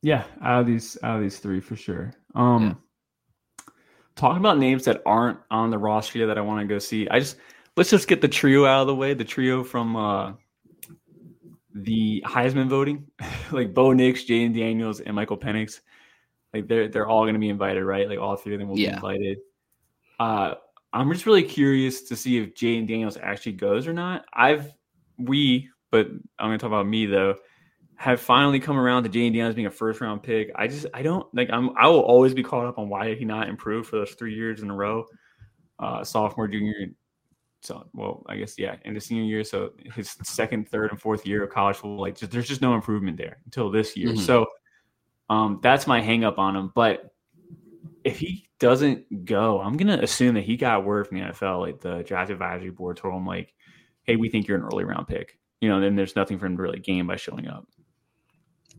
Yeah, 0.02 0.24
out 0.42 0.60
of 0.60 0.66
these 0.66 0.96
out 1.02 1.16
of 1.16 1.22
these 1.22 1.38
three 1.38 1.60
for 1.60 1.74
sure. 1.74 2.12
Um 2.34 2.78
yeah. 3.66 3.72
talking 4.14 4.38
about 4.38 4.58
names 4.58 4.84
that 4.84 5.02
aren't 5.04 5.38
on 5.50 5.70
the 5.70 5.78
roster 5.78 6.26
that 6.26 6.38
I 6.38 6.42
want 6.42 6.60
to 6.60 6.66
go 6.66 6.78
see. 6.78 7.08
I 7.08 7.18
just 7.18 7.36
let's 7.76 7.90
just 7.90 8.08
get 8.08 8.20
the 8.20 8.28
trio 8.28 8.66
out 8.66 8.82
of 8.82 8.86
the 8.86 8.94
way. 8.94 9.14
The 9.14 9.24
trio 9.24 9.64
from 9.64 9.96
uh 9.96 10.32
the 11.74 12.22
Heisman 12.26 12.68
voting, 12.68 13.06
like 13.50 13.74
Bo 13.74 13.92
Nix, 13.92 14.24
Jayden 14.24 14.54
Daniels, 14.54 15.00
and 15.00 15.14
Michael 15.14 15.36
Penix. 15.36 15.80
Like 16.52 16.68
they're 16.68 16.88
they're 16.88 17.06
all 17.06 17.26
gonna 17.26 17.38
be 17.38 17.48
invited, 17.48 17.84
right? 17.84 18.08
Like 18.08 18.18
all 18.18 18.36
three 18.36 18.54
of 18.54 18.60
them 18.60 18.68
will 18.68 18.78
yeah. 18.78 18.90
be 18.90 18.94
invited. 18.96 19.38
Uh, 20.18 20.54
I'm 20.92 21.12
just 21.12 21.26
really 21.26 21.42
curious 21.42 22.02
to 22.02 22.16
see 22.16 22.38
if 22.38 22.54
Jayden 22.54 22.88
Daniels 22.88 23.18
actually 23.20 23.52
goes 23.52 23.86
or 23.86 23.92
not. 23.92 24.24
I've 24.32 24.72
we, 25.18 25.68
but 25.90 26.06
I'm 26.38 26.48
gonna 26.48 26.58
talk 26.58 26.68
about 26.68 26.86
me 26.86 27.06
though. 27.06 27.36
Have 27.96 28.20
finally 28.20 28.60
come 28.60 28.78
around 28.78 29.04
to 29.04 29.08
Jayden 29.08 29.32
Daniels 29.32 29.54
being 29.54 29.66
a 29.66 29.70
first 29.70 30.00
round 30.00 30.22
pick. 30.22 30.50
I 30.54 30.66
just 30.66 30.86
I 30.94 31.02
don't 31.02 31.26
like 31.34 31.48
I'm 31.50 31.70
I 31.78 31.86
will 31.88 32.00
always 32.00 32.34
be 32.34 32.42
caught 32.42 32.66
up 32.66 32.78
on 32.78 32.88
why 32.88 33.06
did 33.06 33.18
he 33.18 33.24
not 33.24 33.48
improve 33.48 33.86
for 33.86 33.96
those 33.96 34.12
three 34.12 34.34
years 34.34 34.62
in 34.62 34.70
a 34.70 34.74
row, 34.74 35.06
uh, 35.78 36.04
sophomore, 36.04 36.48
junior, 36.48 36.74
so 37.62 37.86
well 37.94 38.22
I 38.28 38.36
guess 38.36 38.58
yeah, 38.58 38.76
in 38.84 38.94
the 38.94 39.00
senior 39.00 39.24
year. 39.24 39.44
So 39.44 39.72
his 39.94 40.16
second, 40.22 40.68
third, 40.68 40.90
and 40.90 41.00
fourth 41.00 41.26
year 41.26 41.42
of 41.44 41.50
college 41.50 41.76
football, 41.76 42.00
like 42.00 42.16
just, 42.16 42.32
there's 42.32 42.48
just 42.48 42.62
no 42.62 42.74
improvement 42.74 43.16
there 43.16 43.38
until 43.44 43.70
this 43.70 43.96
year. 43.96 44.10
Mm-hmm. 44.10 44.20
So 44.20 44.46
um, 45.28 45.60
that's 45.62 45.86
my 45.86 46.00
hang 46.00 46.24
up 46.24 46.38
on 46.38 46.54
him. 46.54 46.72
But 46.74 47.10
if 48.06 48.20
he 48.20 48.48
doesn't 48.60 49.24
go, 49.24 49.60
I'm 49.60 49.76
gonna 49.76 49.98
assume 50.00 50.36
that 50.36 50.44
he 50.44 50.56
got 50.56 50.84
word 50.84 51.08
from 51.08 51.18
the 51.18 51.24
NFL, 51.24 51.60
like 51.60 51.80
the 51.80 52.04
draft 52.04 52.30
advisory 52.30 52.70
board 52.70 52.96
told 52.96 53.14
him, 53.14 53.26
like, 53.26 53.52
"Hey, 54.04 54.14
we 54.14 54.28
think 54.28 54.46
you're 54.46 54.56
an 54.56 54.62
early 54.62 54.84
round 54.84 55.08
pick." 55.08 55.38
You 55.60 55.68
know, 55.68 55.80
then 55.80 55.96
there's 55.96 56.14
nothing 56.14 56.38
for 56.38 56.46
him 56.46 56.56
to 56.56 56.62
really 56.62 56.78
gain 56.78 57.08
by 57.08 57.16
showing 57.16 57.48
up. 57.48 57.66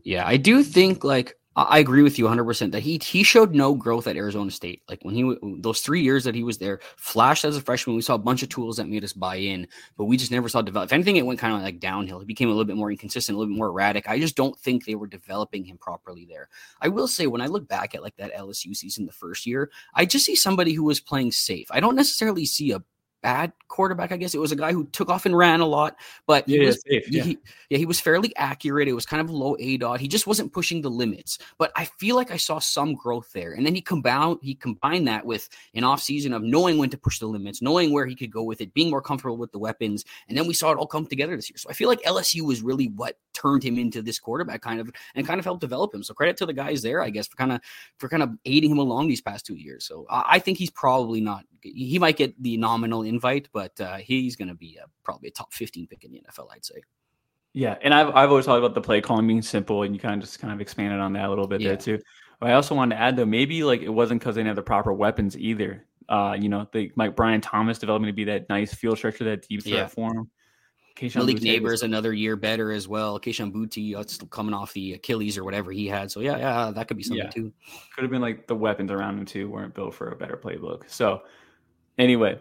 Yeah, 0.02 0.26
I 0.26 0.38
do 0.38 0.62
think 0.62 1.04
like 1.04 1.37
I 1.58 1.80
agree 1.80 2.02
with 2.02 2.18
you 2.18 2.26
100% 2.26 2.70
that 2.72 2.80
he 2.80 2.98
he 3.02 3.22
showed 3.22 3.54
no 3.54 3.74
growth 3.74 4.06
at 4.06 4.16
Arizona 4.16 4.50
State. 4.50 4.82
Like 4.88 5.02
when 5.02 5.14
he 5.14 5.36
those 5.60 5.80
3 5.80 6.00
years 6.00 6.22
that 6.24 6.34
he 6.34 6.44
was 6.44 6.58
there, 6.58 6.78
flashed 6.96 7.44
as 7.44 7.56
a 7.56 7.60
freshman, 7.60 7.96
we 7.96 8.02
saw 8.02 8.14
a 8.14 8.18
bunch 8.18 8.42
of 8.42 8.48
tools 8.48 8.76
that 8.76 8.88
made 8.88 9.02
us 9.02 9.12
buy 9.12 9.36
in, 9.36 9.66
but 9.96 10.04
we 10.04 10.16
just 10.16 10.30
never 10.30 10.48
saw 10.48 10.62
develop. 10.62 10.88
If 10.88 10.92
anything 10.92 11.16
it 11.16 11.26
went 11.26 11.40
kind 11.40 11.54
of 11.54 11.62
like 11.62 11.80
downhill. 11.80 12.20
He 12.20 12.26
became 12.26 12.48
a 12.48 12.52
little 12.52 12.64
bit 12.64 12.76
more 12.76 12.90
inconsistent, 12.90 13.34
a 13.34 13.38
little 13.38 13.52
bit 13.52 13.58
more 13.58 13.68
erratic. 13.68 14.08
I 14.08 14.18
just 14.20 14.36
don't 14.36 14.58
think 14.58 14.84
they 14.84 14.94
were 14.94 15.08
developing 15.08 15.64
him 15.64 15.78
properly 15.78 16.24
there. 16.24 16.48
I 16.80 16.88
will 16.88 17.08
say 17.08 17.26
when 17.26 17.40
I 17.40 17.46
look 17.46 17.66
back 17.66 17.94
at 17.94 18.02
like 18.02 18.16
that 18.18 18.34
LSU 18.34 18.76
season 18.76 19.04
the 19.04 19.12
first 19.12 19.44
year, 19.44 19.70
I 19.94 20.04
just 20.04 20.26
see 20.26 20.36
somebody 20.36 20.72
who 20.72 20.84
was 20.84 21.00
playing 21.00 21.32
safe. 21.32 21.66
I 21.70 21.80
don't 21.80 21.96
necessarily 21.96 22.46
see 22.46 22.70
a 22.70 22.82
bad 23.22 23.52
quarterback, 23.68 24.12
I 24.12 24.16
guess. 24.16 24.34
It 24.34 24.40
was 24.40 24.52
a 24.52 24.56
guy 24.56 24.72
who 24.72 24.86
took 24.86 25.08
off 25.08 25.26
and 25.26 25.36
ran 25.36 25.60
a 25.60 25.66
lot, 25.66 25.96
but 26.26 26.48
yeah, 26.48 26.60
he 26.60 26.66
was, 26.66 26.82
safe, 26.86 27.10
yeah. 27.10 27.22
He, 27.22 27.38
yeah, 27.70 27.78
he 27.78 27.86
was 27.86 28.00
fairly 28.00 28.34
accurate. 28.36 28.88
It 28.88 28.92
was 28.92 29.06
kind 29.06 29.20
of 29.20 29.30
low 29.30 29.56
aDOT. 29.56 29.98
He 29.98 30.08
just 30.08 30.26
wasn't 30.26 30.52
pushing 30.52 30.82
the 30.82 30.90
limits. 30.90 31.38
But 31.58 31.72
I 31.76 31.84
feel 31.84 32.16
like 32.16 32.30
I 32.30 32.36
saw 32.36 32.58
some 32.58 32.94
growth 32.94 33.30
there. 33.32 33.52
And 33.52 33.66
then 33.66 33.74
he 33.74 33.80
combined 33.80 34.38
he 34.42 34.54
combined 34.54 35.08
that 35.08 35.24
with 35.24 35.48
an 35.74 35.84
off 35.84 36.00
season 36.00 36.32
of 36.32 36.42
knowing 36.42 36.78
when 36.78 36.90
to 36.90 36.98
push 36.98 37.18
the 37.18 37.26
limits, 37.26 37.62
knowing 37.62 37.92
where 37.92 38.06
he 38.06 38.14
could 38.14 38.30
go 38.30 38.42
with 38.42 38.60
it, 38.60 38.74
being 38.74 38.90
more 38.90 39.02
comfortable 39.02 39.36
with 39.36 39.52
the 39.52 39.58
weapons. 39.58 40.04
And 40.28 40.36
then 40.36 40.46
we 40.46 40.54
saw 40.54 40.72
it 40.72 40.78
all 40.78 40.86
come 40.86 41.06
together 41.06 41.36
this 41.36 41.50
year. 41.50 41.58
So 41.58 41.68
I 41.70 41.72
feel 41.72 41.88
like 41.88 42.02
LSU 42.02 42.42
was 42.42 42.62
really 42.62 42.88
what 42.88 43.16
turned 43.34 43.62
him 43.62 43.78
into 43.78 44.02
this 44.02 44.18
quarterback 44.18 44.60
kind 44.60 44.80
of 44.80 44.90
and 45.14 45.26
kind 45.26 45.38
of 45.38 45.44
helped 45.44 45.60
develop 45.60 45.94
him. 45.94 46.02
So 46.02 46.14
credit 46.14 46.36
to 46.38 46.46
the 46.46 46.52
guys 46.52 46.82
there, 46.82 47.02
I 47.02 47.10
guess, 47.10 47.26
for 47.26 47.36
kind 47.36 47.52
of 47.52 47.60
for 47.98 48.08
kind 48.08 48.22
of 48.22 48.30
aiding 48.44 48.70
him 48.70 48.78
along 48.78 49.08
these 49.08 49.20
past 49.20 49.46
two 49.46 49.54
years. 49.54 49.84
So 49.84 50.06
uh, 50.08 50.22
I 50.26 50.38
think 50.38 50.58
he's 50.58 50.70
probably 50.70 51.20
not. 51.20 51.44
He 51.62 51.98
might 51.98 52.16
get 52.16 52.40
the 52.42 52.56
nominal 52.56 53.02
invite, 53.08 53.48
but 53.52 53.78
uh, 53.80 53.96
he's 53.96 54.36
going 54.36 54.48
to 54.48 54.54
be 54.54 54.78
a, 54.82 54.86
probably 55.04 55.28
a 55.28 55.32
top 55.32 55.52
fifteen 55.52 55.86
pick 55.86 56.04
in 56.04 56.12
the 56.12 56.22
NFL, 56.28 56.48
I'd 56.52 56.64
say. 56.64 56.82
Yeah, 57.54 57.76
and 57.82 57.94
I've 57.94 58.08
I've 58.14 58.30
always 58.30 58.46
talked 58.46 58.58
about 58.58 58.74
the 58.74 58.80
play 58.80 59.00
calling 59.00 59.26
being 59.26 59.42
simple, 59.42 59.82
and 59.82 59.94
you 59.94 60.00
kind 60.00 60.14
of 60.14 60.28
just 60.28 60.38
kind 60.38 60.52
of 60.52 60.60
expanded 60.60 61.00
on 61.00 61.12
that 61.14 61.26
a 61.26 61.28
little 61.28 61.46
bit 61.46 61.60
yeah. 61.60 61.68
there 61.68 61.76
too. 61.76 61.98
But 62.40 62.50
I 62.50 62.52
also 62.52 62.74
wanted 62.74 62.96
to 62.96 63.00
add 63.00 63.16
though, 63.16 63.26
maybe 63.26 63.64
like 63.64 63.80
it 63.80 63.88
wasn't 63.88 64.20
because 64.20 64.34
they 64.34 64.40
didn't 64.40 64.48
have 64.48 64.56
the 64.56 64.62
proper 64.62 64.92
weapons 64.92 65.36
either. 65.36 65.84
Uh, 66.08 66.36
you 66.38 66.48
know, 66.48 66.66
they 66.72 66.92
like 66.96 67.16
Brian 67.16 67.40
Thomas 67.40 67.78
developing 67.78 68.06
to 68.06 68.12
be 68.12 68.24
that 68.24 68.48
nice 68.48 68.72
field 68.74 68.98
stretcher, 68.98 69.24
that 69.24 69.48
deep 69.48 69.62
threat 69.62 69.74
yeah. 69.74 69.86
for 69.86 70.14
him. 70.14 70.30
Malik 71.00 71.38
Nabers 71.38 71.84
another 71.84 72.12
year 72.12 72.34
better 72.34 72.72
as 72.72 72.88
well. 72.88 73.20
Kayshon 73.20 73.52
Boutte 73.52 73.94
that's 73.94 74.18
coming 74.30 74.54
off 74.54 74.72
the 74.72 74.94
Achilles 74.94 75.38
or 75.38 75.44
whatever 75.44 75.70
he 75.70 75.86
had. 75.86 76.10
So 76.10 76.20
yeah, 76.20 76.36
yeah, 76.38 76.72
that 76.74 76.88
could 76.88 76.96
be 76.96 77.02
something 77.02 77.26
yeah. 77.26 77.30
too. 77.30 77.52
Could 77.94 78.02
have 78.02 78.10
been 78.10 78.22
like 78.22 78.46
the 78.46 78.56
weapons 78.56 78.90
around 78.90 79.18
him 79.18 79.24
too 79.24 79.48
weren't 79.48 79.74
built 79.74 79.94
for 79.94 80.10
a 80.10 80.16
better 80.16 80.36
playbook. 80.36 80.88
So 80.88 81.22
anyway, 81.98 82.40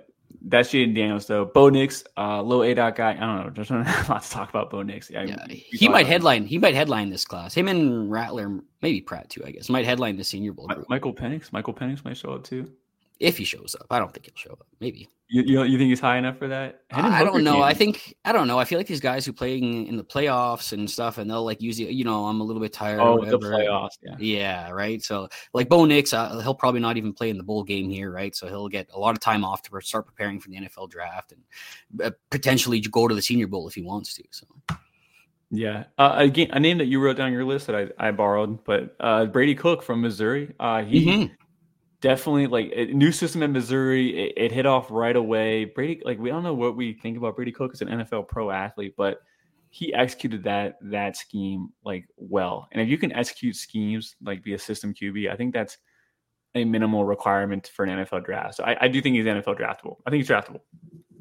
that's 0.50 0.70
Jayden 0.70 0.96
Daniels 0.96 1.28
though. 1.28 1.46
Bo 1.46 1.70
Nix, 1.70 2.04
uh, 2.18 2.42
low 2.42 2.60
aDOT 2.60 2.96
guy. 2.96 3.12
I 3.12 3.20
don't 3.20 3.46
know. 3.46 3.50
There's 3.54 3.70
not 3.70 3.88
a 4.08 4.12
lot 4.12 4.24
to 4.24 4.30
talk 4.30 4.50
about 4.50 4.70
Bo 4.70 4.82
Nix. 4.82 5.10
Yeah, 5.10 5.24
yeah 5.24 5.46
he 5.50 5.88
might 5.88 6.08
headline. 6.08 6.46
He 6.46 6.58
might 6.58 6.76
headline 6.76 7.10
this 7.10 7.26
class. 7.26 7.54
Him 7.54 7.68
and 7.68 8.12
Rattler, 8.12 8.60
maybe 8.82 9.02
Pratt 9.02 9.30
too. 9.30 9.44
I 9.46 9.52
guess 9.52 9.70
might 9.70 9.86
headline 9.86 10.18
the 10.18 10.24
Senior 10.24 10.54
Bowl. 10.54 10.68
Group. 10.68 10.90
Michael 10.90 11.14
Penix. 11.14 11.52
Michael 11.52 11.74
Penix 11.74 12.04
might 12.04 12.18
show 12.18 12.34
up 12.34 12.44
too 12.44 12.72
if 13.20 13.38
he 13.38 13.44
shows 13.44 13.76
up. 13.80 13.88
I 13.90 14.00
don't 14.00 14.14
think 14.14 14.26
he'll 14.26 14.36
show 14.36 14.52
up. 14.52 14.68
Maybe. 14.80 15.10
You 15.30 15.44
you, 15.44 15.64
you 15.64 15.78
think 15.78 15.90
he's 15.90 16.00
high 16.00 16.18
enough 16.18 16.38
for 16.38 16.48
that? 16.48 16.84
I, 16.90 17.22
I 17.22 17.24
don't 17.24 17.44
know. 17.44 17.62
I 17.62 17.74
think 17.74 18.16
I 18.24 18.32
don't 18.32 18.48
know. 18.48 18.58
I 18.58 18.64
feel 18.64 18.80
like 18.80 18.88
these 18.88 19.02
guys 19.02 19.26
who 19.26 19.34
play 19.34 19.58
in, 19.58 19.86
in, 19.88 19.98
the 19.98 20.04
playoffs 20.04 20.72
and 20.72 20.90
stuff, 20.90 21.18
and 21.18 21.30
they'll 21.30 21.44
like 21.44 21.62
use 21.62 21.80
it. 21.82 21.90
You 21.90 22.06
know, 22.06 22.26
I'm 22.26 22.40
a 22.40 22.44
little 22.46 22.62
bit 22.62 22.72
tired. 22.72 23.02
Oh, 23.02 23.24
the 23.24 23.38
playoffs. 23.38 23.98
Yeah. 24.02 24.16
Yeah. 24.20 24.70
Right. 24.70 25.04
So 25.04 25.28
like 25.54 25.68
Bo 25.68 25.84
Nix, 25.84 26.14
uh, 26.14 26.40
he'll 26.40 26.56
probably 26.56 26.80
not 26.80 26.96
even 26.96 27.12
play 27.12 27.30
in 27.30 27.38
the 27.38 27.44
bowl 27.44 27.64
game 27.64 27.90
here. 27.90 28.10
Right. 28.10 28.34
So 28.34 28.48
he'll 28.48 28.70
get 28.70 28.88
a 28.94 29.00
lot 29.00 29.16
of 29.16 29.20
time 29.20 29.44
off 29.44 29.62
to 29.64 29.82
start 29.82 30.06
preparing 30.06 30.40
for 30.40 30.50
the 30.50 30.58
NFL 30.58 30.90
draft 30.90 31.34
and 31.34 32.02
uh, 32.02 32.12
potentially 32.30 32.80
go 32.80 33.10
to 33.10 33.16
the 33.16 33.22
Senior 33.22 33.48
Bowl 33.48 33.68
if 33.68 33.76
he 33.76 33.82
wants 33.82 34.14
to. 34.14 34.24
So. 34.32 34.48
Yeah. 35.50 35.86
Uh, 35.98 36.16
again, 36.18 36.52
a 36.52 36.60
name 36.60 36.78
that 36.78 36.86
you 36.86 37.02
wrote 37.02 37.18
down 37.18 37.34
your 37.34 37.44
list 37.44 37.68
that 37.68 37.76
I, 37.76 38.08
I 38.08 38.12
borrowed, 38.12 38.64
but 38.64 38.96
uh, 39.00 39.26
Brady 39.26 39.56
Cook 39.56 39.84
from 39.84 40.02
Missouri. 40.02 40.54
Uh, 40.60 40.84
he 40.84 41.06
mm-hmm 41.06 41.34
definitely 42.02 42.48
like 42.48 42.72
a 42.76 42.86
new 42.86 43.12
system 43.12 43.44
in 43.44 43.52
Missouri. 43.52 44.30
It, 44.30 44.34
it, 44.38 44.52
hit 44.52 44.66
off 44.66 44.92
right 44.92 45.16
away. 45.16 45.66
Brady, 45.66 46.02
like 46.06 46.20
we 46.20 46.30
don't 46.30 46.44
know 46.44 46.54
what 46.54 46.76
we 46.76 46.94
think 46.94 47.18
about 47.18 47.36
Brady 47.36 47.52
Cook 47.52 47.74
as 47.74 47.82
an 47.82 47.88
NFL 47.88 48.28
pro 48.28 48.52
athlete, 48.52 48.96
but 48.98 49.20
he 49.70 49.94
executed 49.94 50.44
that 50.44 50.78
that 50.82 51.18
scheme 51.18 51.70
like 51.84 52.06
well. 52.16 52.68
And 52.72 52.82
if 52.82 52.88
you 52.88 52.98
can 52.98 53.12
execute 53.14 53.56
schemes 53.56 54.16
like 54.24 54.44
be 54.44 54.54
a 54.54 54.60
system 54.60 54.94
QB, 54.94 55.32
I 55.32 55.36
think 55.36 55.54
that's 55.54 55.78
a 56.56 56.64
minimal 56.66 57.06
requirement 57.06 57.72
for 57.76 57.86
an 57.86 58.06
NFL 58.06 58.26
draft. 58.26 58.56
So 58.56 58.64
I, 58.64 58.78
I 58.82 58.88
do 58.88 59.02
think 59.02 59.16
he's 59.16 59.26
NFL 59.26 59.60
draftable. 59.60 59.98
I 60.06 60.10
think 60.10 60.22
he's 60.22 60.30
draftable 60.30 60.62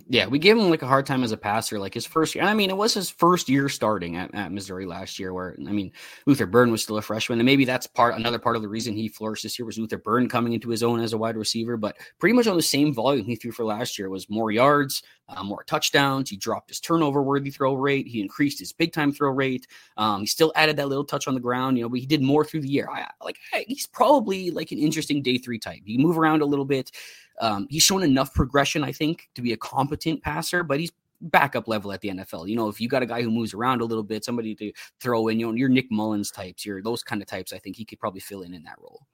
yeah, 0.08 0.26
we 0.26 0.38
gave 0.38 0.56
him 0.56 0.70
like 0.70 0.82
a 0.82 0.86
hard 0.86 1.04
time 1.04 1.24
as 1.24 1.32
a 1.32 1.36
passer, 1.36 1.80
like 1.80 1.92
his 1.92 2.06
first 2.06 2.34
year. 2.34 2.44
I 2.44 2.54
mean, 2.54 2.70
it 2.70 2.76
was 2.76 2.94
his 2.94 3.10
first 3.10 3.48
year 3.48 3.68
starting 3.68 4.16
at, 4.16 4.32
at 4.34 4.52
Missouri 4.52 4.86
last 4.86 5.18
year, 5.18 5.34
where 5.34 5.56
I 5.58 5.72
mean, 5.72 5.90
Luther 6.26 6.46
Burden 6.46 6.70
was 6.70 6.82
still 6.82 6.98
a 6.98 7.02
freshman, 7.02 7.40
and 7.40 7.46
maybe 7.46 7.64
that's 7.64 7.88
part 7.88 8.14
another 8.14 8.38
part 8.38 8.54
of 8.54 8.62
the 8.62 8.68
reason 8.68 8.94
he 8.94 9.08
flourished 9.08 9.42
this 9.42 9.58
year 9.58 9.66
was 9.66 9.78
Luther 9.78 9.98
Burden 9.98 10.28
coming 10.28 10.52
into 10.52 10.68
his 10.68 10.84
own 10.84 11.00
as 11.00 11.12
a 11.12 11.18
wide 11.18 11.36
receiver. 11.36 11.76
But 11.76 11.96
pretty 12.20 12.34
much 12.34 12.46
on 12.46 12.56
the 12.56 12.62
same 12.62 12.94
volume 12.94 13.26
he 13.26 13.34
threw 13.34 13.50
for 13.50 13.64
last 13.64 13.98
year 13.98 14.08
was 14.08 14.30
more 14.30 14.52
yards, 14.52 15.02
uh, 15.28 15.42
more 15.42 15.64
touchdowns. 15.64 16.30
He 16.30 16.36
dropped 16.36 16.68
his 16.68 16.78
turnover 16.78 17.22
worthy 17.22 17.50
throw 17.50 17.74
rate. 17.74 18.06
He 18.06 18.20
increased 18.20 18.60
his 18.60 18.72
big 18.72 18.92
time 18.92 19.12
throw 19.12 19.30
rate. 19.30 19.66
Um, 19.96 20.20
he 20.20 20.26
still 20.26 20.52
added 20.54 20.76
that 20.76 20.88
little 20.88 21.04
touch 21.04 21.26
on 21.26 21.34
the 21.34 21.40
ground, 21.40 21.78
you 21.78 21.82
know, 21.82 21.88
but 21.88 21.98
he 21.98 22.06
did 22.06 22.22
more 22.22 22.44
through 22.44 22.60
the 22.60 22.68
year. 22.68 22.88
I, 22.88 23.08
like 23.24 23.38
he's 23.66 23.88
probably 23.88 24.52
like 24.52 24.70
an 24.70 24.78
interesting 24.78 25.20
day 25.20 25.38
three 25.38 25.58
type. 25.58 25.80
He 25.84 25.98
move 25.98 26.16
around 26.16 26.42
a 26.42 26.46
little 26.46 26.64
bit. 26.64 26.92
Um, 27.40 27.66
he's 27.70 27.82
shown 27.82 28.02
enough 28.02 28.32
progression, 28.34 28.82
I 28.84 28.92
think, 28.92 29.28
to 29.34 29.42
be 29.42 29.52
a 29.52 29.56
competent 29.56 30.22
passer, 30.22 30.62
but 30.62 30.80
he's 30.80 30.92
backup 31.20 31.68
level 31.68 31.92
at 31.92 32.00
the 32.00 32.08
NFL. 32.08 32.48
You 32.48 32.56
know, 32.56 32.68
if 32.68 32.80
you 32.80 32.88
got 32.88 33.02
a 33.02 33.06
guy 33.06 33.22
who 33.22 33.30
moves 33.30 33.54
around 33.54 33.80
a 33.80 33.84
little 33.84 34.02
bit, 34.02 34.24
somebody 34.24 34.54
to 34.56 34.72
throw 35.00 35.28
in, 35.28 35.40
you 35.40 35.46
know, 35.46 35.52
your 35.54 35.68
Nick 35.68 35.90
Mullens 35.90 36.30
types, 36.30 36.64
your 36.64 36.82
those 36.82 37.02
kind 37.02 37.22
of 37.22 37.28
types, 37.28 37.52
I 37.52 37.58
think 37.58 37.76
he 37.76 37.84
could 37.84 37.98
probably 37.98 38.20
fill 38.20 38.42
in 38.42 38.54
in 38.54 38.62
that 38.64 38.78
role. 38.80 39.06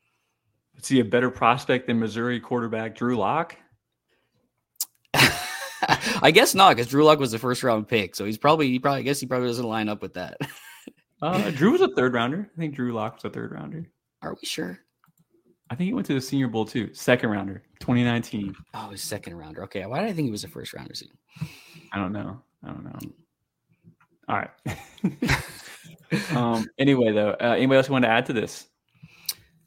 Is 0.77 0.89
he 0.89 1.01
a 1.01 1.05
better 1.05 1.31
prospect 1.31 1.87
than 1.87 1.99
Missouri 1.99 2.41
quarterback 2.41 2.95
Drew 2.95 3.17
Lock? 3.17 3.57
I 5.15 6.31
guess 6.33 6.55
not, 6.55 6.77
because 6.77 6.91
Drew 6.91 7.05
Lock 7.05 7.19
was 7.19 7.33
the 7.33 7.39
first 7.39 7.63
round 7.63 7.89
pick, 7.89 8.15
so 8.15 8.25
he's 8.25 8.39
probably 8.39 8.69
he 8.69 8.79
probably 8.79 9.01
I 9.01 9.03
guess 9.03 9.21
he 9.21 9.27
probably 9.27 9.49
doesn't 9.49 9.67
line 9.67 9.89
up 9.89 10.01
with 10.03 10.15
that. 10.15 10.39
uh, 11.23 11.51
Drew 11.51 11.73
was 11.73 11.81
a 11.81 11.89
third 11.95 12.15
rounder. 12.15 12.51
I 12.57 12.61
think 12.61 12.75
Drew 12.75 12.93
Lock 12.93 13.17
was 13.17 13.25
a 13.25 13.31
third 13.31 13.53
rounder. 13.53 13.87
Are 14.23 14.35
we 14.35 14.47
sure? 14.47 14.81
I 15.73 15.75
think 15.75 15.87
he 15.87 15.95
went 15.95 16.07
to 16.09 16.13
the 16.13 16.21
Senior 16.21 16.49
Bowl 16.49 16.67
too, 16.67 16.93
second 16.93 17.31
rounder, 17.31 17.63
2019. 17.81 18.55
Oh, 18.75 18.91
his 18.91 19.03
second 19.03 19.39
rounder. 19.39 19.65
Okay, 19.65 19.87
why 19.87 20.01
did 20.01 20.11
I 20.11 20.13
think 20.13 20.27
he 20.27 20.31
was 20.31 20.45
a 20.45 20.49
first 20.49 20.75
rounder? 20.75 20.93
I 21.95 21.97
don't 21.97 22.13
know. 22.13 22.43
I 22.63 22.67
don't 22.67 22.85
know. 22.85 22.99
All 24.29 24.37
right. 24.37 24.51
um. 26.37 26.67
Anyway, 26.79 27.13
though, 27.13 27.31
uh, 27.31 27.55
anybody 27.57 27.79
else 27.79 27.89
want 27.89 28.05
to 28.05 28.11
add 28.11 28.27
to 28.27 28.35
this? 28.35 28.67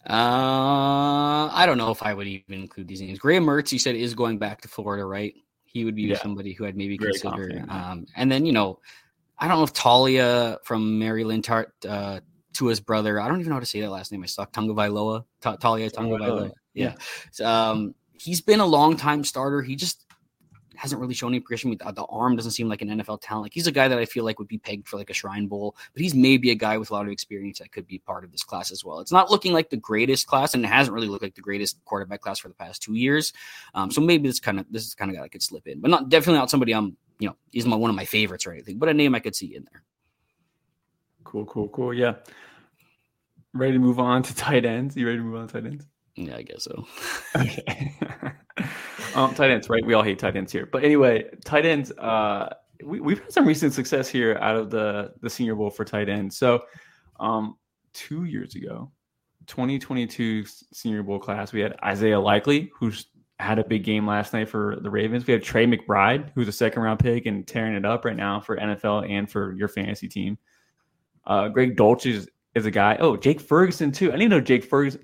Uh, 0.08 1.50
I 1.52 1.64
don't 1.66 1.80
know 1.80 1.90
if 1.90 2.04
I 2.04 2.14
would 2.14 2.28
even 2.28 2.62
include 2.62 2.88
these 2.88 3.02
names. 3.02 3.18
Graham 3.18 3.44
Mertz, 3.44 3.72
you 3.72 3.80
said, 3.80 3.96
is 3.96 4.14
going 4.14 4.38
back 4.38 4.62
to 4.62 4.68
Florida, 4.68 5.06
right? 5.06 5.34
He 5.64 5.86
would 5.86 5.96
be 5.96 6.04
yeah. 6.04 6.20
somebody 6.20 6.54
who 6.54 6.68
I'd 6.68 6.78
maybe 6.78 7.00
Very 7.00 7.14
consider. 7.14 7.66
Um, 7.68 8.06
and 8.16 8.32
then 8.32 8.46
you 8.46 8.52
know, 8.52 8.78
I 9.40 9.48
don't 9.48 9.58
know 9.58 9.64
if 9.64 9.74
Taulia 9.74 10.60
from 10.64 11.00
Maryland 11.00 11.46
Tart 11.46 11.74
uh, 11.90 12.20
to 12.56 12.68
his 12.68 12.80
brother. 12.80 13.20
I 13.20 13.28
don't 13.28 13.40
even 13.40 13.50
know 13.50 13.56
how 13.56 13.62
to 13.62 13.66
say 13.66 13.82
that 13.82 13.90
last 13.90 14.12
name. 14.12 14.24
I 14.24 14.28
suck. 14.28 14.52
Tagovailoa, 14.52 15.26
Taulia 15.42 15.92
Tagovailoa. 15.92 16.52
Yeah. 16.74 16.96
yeah. 17.40 17.70
Um, 17.70 17.96
he's 18.14 18.42
been 18.42 18.60
a 18.60 18.66
long 18.66 18.98
time 18.98 19.24
starter. 19.24 19.62
He 19.62 19.76
just 19.76 20.06
hasn't 20.76 21.00
really 21.00 21.14
shown 21.14 21.32
any 21.32 21.40
progression. 21.40 21.72
The, 21.72 21.92
the 21.92 22.06
arm 22.06 22.36
doesn't 22.36 22.52
seem 22.52 22.68
like 22.68 22.82
an 22.82 22.90
NFL 22.90 23.20
talent. 23.22 23.44
Like 23.44 23.54
he's 23.54 23.68
a 23.68 23.72
guy 23.72 23.88
that 23.88 23.98
I 23.98 24.06
feel 24.06 24.24
like 24.24 24.40
would 24.40 24.48
be 24.48 24.58
pegged 24.58 24.88
for 24.88 24.98
like 24.98 25.10
a 25.10 25.14
Shrine 25.14 25.48
Bowl, 25.48 25.76
but 25.94 26.02
he's 26.02 26.14
maybe 26.14 26.52
a 26.52 26.56
guy 26.56 26.78
with 26.78 26.90
a 26.90 26.94
lot 26.94 27.06
of 27.06 27.12
experience 27.12 27.60
that 27.60 27.72
could 27.72 27.88
be 27.88 28.00
part 28.00 28.24
of 28.24 28.32
this 28.32 28.44
class 28.44 28.72
as 28.72 28.84
well. 28.84 29.00
It's 29.00 29.12
not 29.12 29.32
looking 29.32 29.54
like 29.54 29.70
the 29.70 29.78
greatest 29.78 30.28
class, 30.28 30.54
and 30.54 30.64
it 30.64 30.68
hasn't 30.68 30.94
really 30.94 31.08
looked 31.08 31.24
like 31.24 31.36
the 31.36 31.42
greatest 31.42 31.84
quarterback 31.86 32.22
class 32.22 32.40
for 32.40 32.48
the 32.48 32.56
past 32.56 32.82
two 32.82 32.94
years. 32.94 33.34
Um, 33.74 33.92
so 33.92 34.02
maybe 34.02 34.28
this 34.28 34.40
kind 34.40 34.60
of 34.60 34.66
this 34.70 34.86
is 34.86 34.96
kind 34.96 35.10
of 35.10 35.18
guy 35.18 35.24
that 35.24 35.32
could 35.32 35.44
slip 35.44 35.68
in, 35.68 35.82
but 35.82 35.92
not 35.92 36.10
definitely 36.10 36.40
not 36.40 36.50
somebody 36.50 36.74
I'm 36.74 36.98
you 37.20 37.30
know 37.30 37.36
he's 37.52 37.66
my 37.66 37.76
one 37.76 37.90
of 37.90 37.96
my 37.96 38.06
favorites 38.06 38.46
or 38.46 38.52
anything, 38.52 38.78
but 38.78 38.90
a 38.90 38.94
name 38.94 39.16
I 39.16 39.20
could 39.20 39.36
see 39.36 39.56
in 39.56 39.66
there. 39.72 39.84
Cool, 41.24 41.46
cool, 41.46 41.68
cool. 41.70 41.94
Yeah. 41.94 42.16
Ready 43.56 43.72
to 43.72 43.80
move 43.80 44.00
on 44.00 44.22
to 44.22 44.36
tight 44.36 44.66
ends? 44.66 44.98
You 44.98 45.06
ready 45.06 45.18
to 45.18 45.24
move 45.24 45.36
on 45.40 45.48
to 45.48 45.54
tight 45.54 45.66
ends? 45.66 45.86
Yeah, 46.18 46.36
I 46.36 46.42
guess 46.42 46.66
so. 46.66 46.86
okay. 47.38 47.96
um, 49.16 49.34
tight 49.34 49.50
ends, 49.50 49.70
right? 49.70 49.86
We 49.86 49.94
all 49.94 50.04
hate 50.04 50.20
tight 50.20 50.36
ends 50.36 50.52
here. 50.52 50.68
But 50.70 50.84
anyway, 50.84 51.24
tight 51.46 51.66
ends, 51.66 51.90
uh, 51.94 52.54
we, 52.84 53.00
we've 53.00 53.20
had 53.20 53.32
some 53.32 53.48
recent 53.48 53.72
success 53.74 54.10
here 54.10 54.38
out 54.42 54.58
of 54.58 54.72
the, 54.72 55.14
the 55.22 55.30
Senior 55.30 55.56
Bowl 55.56 55.70
for 55.70 55.86
tight 55.86 56.10
ends. 56.10 56.38
So 56.38 56.64
um, 57.18 57.56
two 57.94 58.26
years 58.26 58.56
ago, 58.56 58.92
2022 59.48 60.44
Senior 60.74 61.04
Bowl 61.04 61.20
class, 61.20 61.54
we 61.54 61.62
had 61.62 61.78
Isaiah 61.82 62.20
Likely, 62.20 62.70
who's 62.78 63.08
had 63.40 63.58
a 63.58 63.64
big 63.64 63.86
game 63.86 64.06
last 64.06 64.34
night 64.34 64.50
for 64.50 64.78
the 64.82 64.90
Ravens. 64.90 65.26
We 65.26 65.32
had 65.32 65.44
Trey 65.44 65.66
McBride, 65.66 66.32
who's 66.36 66.50
a 66.50 66.54
second 66.54 66.82
round 66.82 67.00
pick 67.00 67.26
and 67.26 67.48
tearing 67.48 67.74
it 67.74 67.86
up 67.86 68.04
right 68.04 68.18
now 68.18 68.42
for 68.42 68.58
NFL 68.58 69.10
and 69.10 69.32
for 69.32 69.54
your 69.54 69.70
fantasy 69.70 70.10
team. 70.10 70.38
Uh, 71.26 71.48
Greg 71.48 71.76
Dulcich 71.76 72.12
is, 72.12 72.30
is, 72.56 72.66
a 72.66 72.72
guy. 72.72 72.98
Oh, 73.00 73.16
Jake 73.18 73.40
Ferguson, 73.40 73.92
too. 73.92 74.10
I 74.10 74.16
didn't 74.16 74.30
know 74.30 74.42
Jake 74.42 74.64
Ferguson 74.64 75.02